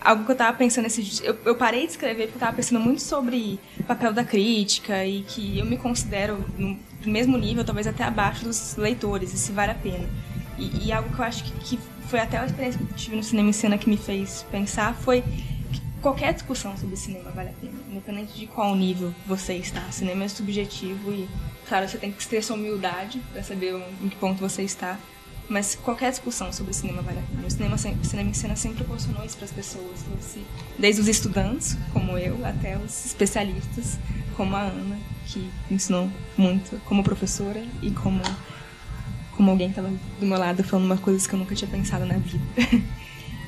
[0.00, 2.80] algo que eu tava pensando esse eu, eu parei de escrever porque eu tava pensando
[2.80, 8.04] muito sobre papel da crítica e que eu me considero no mesmo nível, talvez até
[8.04, 10.08] abaixo dos leitores, e se vale a pena.
[10.56, 11.78] E, e algo que eu acho que, que
[12.10, 14.94] foi até a experiência que eu tive no cinema em cena que me fez pensar
[14.94, 19.86] foi que qualquer discussão sobre cinema vale a pena, independente de qual nível você está.
[19.88, 21.28] O cinema é subjetivo e,
[21.68, 24.98] claro, você tem que ter sua humildade para saber em que ponto você está.
[25.48, 27.46] Mas qualquer discussão sobre cinema vale a pena.
[27.46, 30.04] O cinema, o cinema em cena sempre proporcionou isso para as pessoas.
[30.78, 33.98] Desde os estudantes, como eu, até os especialistas,
[34.36, 38.20] como a Ana, que me ensinou muito como professora e como
[39.40, 42.18] como alguém estava do meu lado falando uma coisa que eu nunca tinha pensado na
[42.18, 42.44] vida.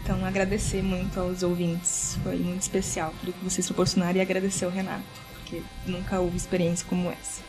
[0.04, 2.18] Então, agradecer muito aos ouvintes.
[2.24, 5.04] Foi muito especial tudo que vocês proporcionaram e agradecer ao Renato,
[5.34, 7.40] porque nunca houve experiência como essa.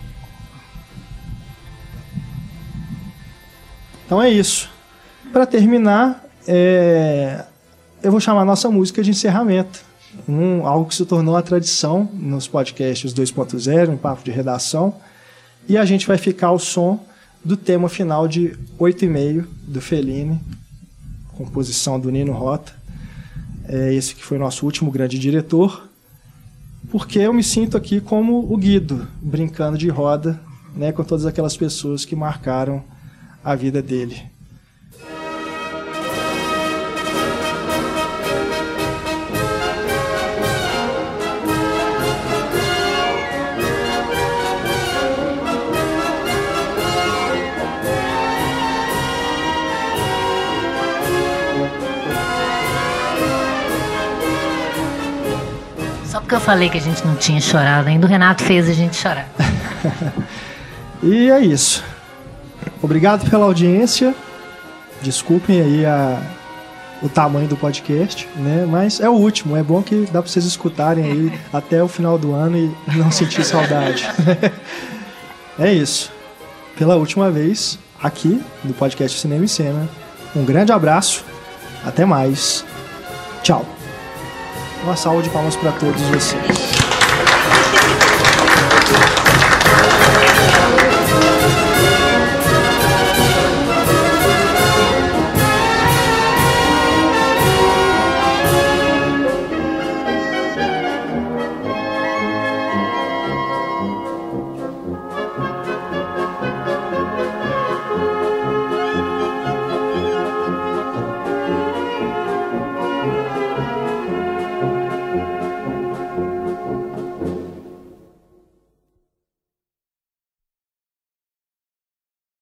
[4.06, 4.70] Então é isso.
[5.32, 7.44] Para terminar, é...
[8.04, 9.84] eu vou chamar a nossa música de encerramento.
[10.30, 14.94] Um, algo que se tornou a tradição nos podcasts 2.0, um papo de redação.
[15.68, 17.04] E a gente vai ficar ao som
[17.44, 20.40] do tema final de Oito e Meio, do Fellini,
[21.34, 22.74] composição do Nino Rota.
[23.68, 25.90] É esse que foi nosso último grande diretor,
[26.90, 30.40] porque eu me sinto aqui como o Guido, brincando de roda
[30.76, 32.84] né, com todas aquelas pessoas que marcaram
[33.44, 34.22] a vida dele.
[56.34, 58.96] Que eu falei que a gente não tinha chorado ainda, o Renato fez a gente
[58.96, 59.30] chorar.
[61.04, 61.84] e é isso.
[62.82, 64.16] Obrigado pela audiência.
[65.00, 66.20] Desculpem aí a,
[67.04, 68.66] o tamanho do podcast, né?
[68.68, 69.56] Mas é o último.
[69.56, 73.12] É bom que dá para vocês escutarem aí até o final do ano e não
[73.12, 74.10] sentir saudade.
[75.60, 76.12] é isso.
[76.76, 79.88] Pela última vez aqui no podcast Cinema e Cena.
[80.36, 81.24] Um grande abraço.
[81.86, 82.66] Até mais.
[83.44, 83.64] Tchau.
[84.84, 86.83] Uma salva de palmas para todos vocês.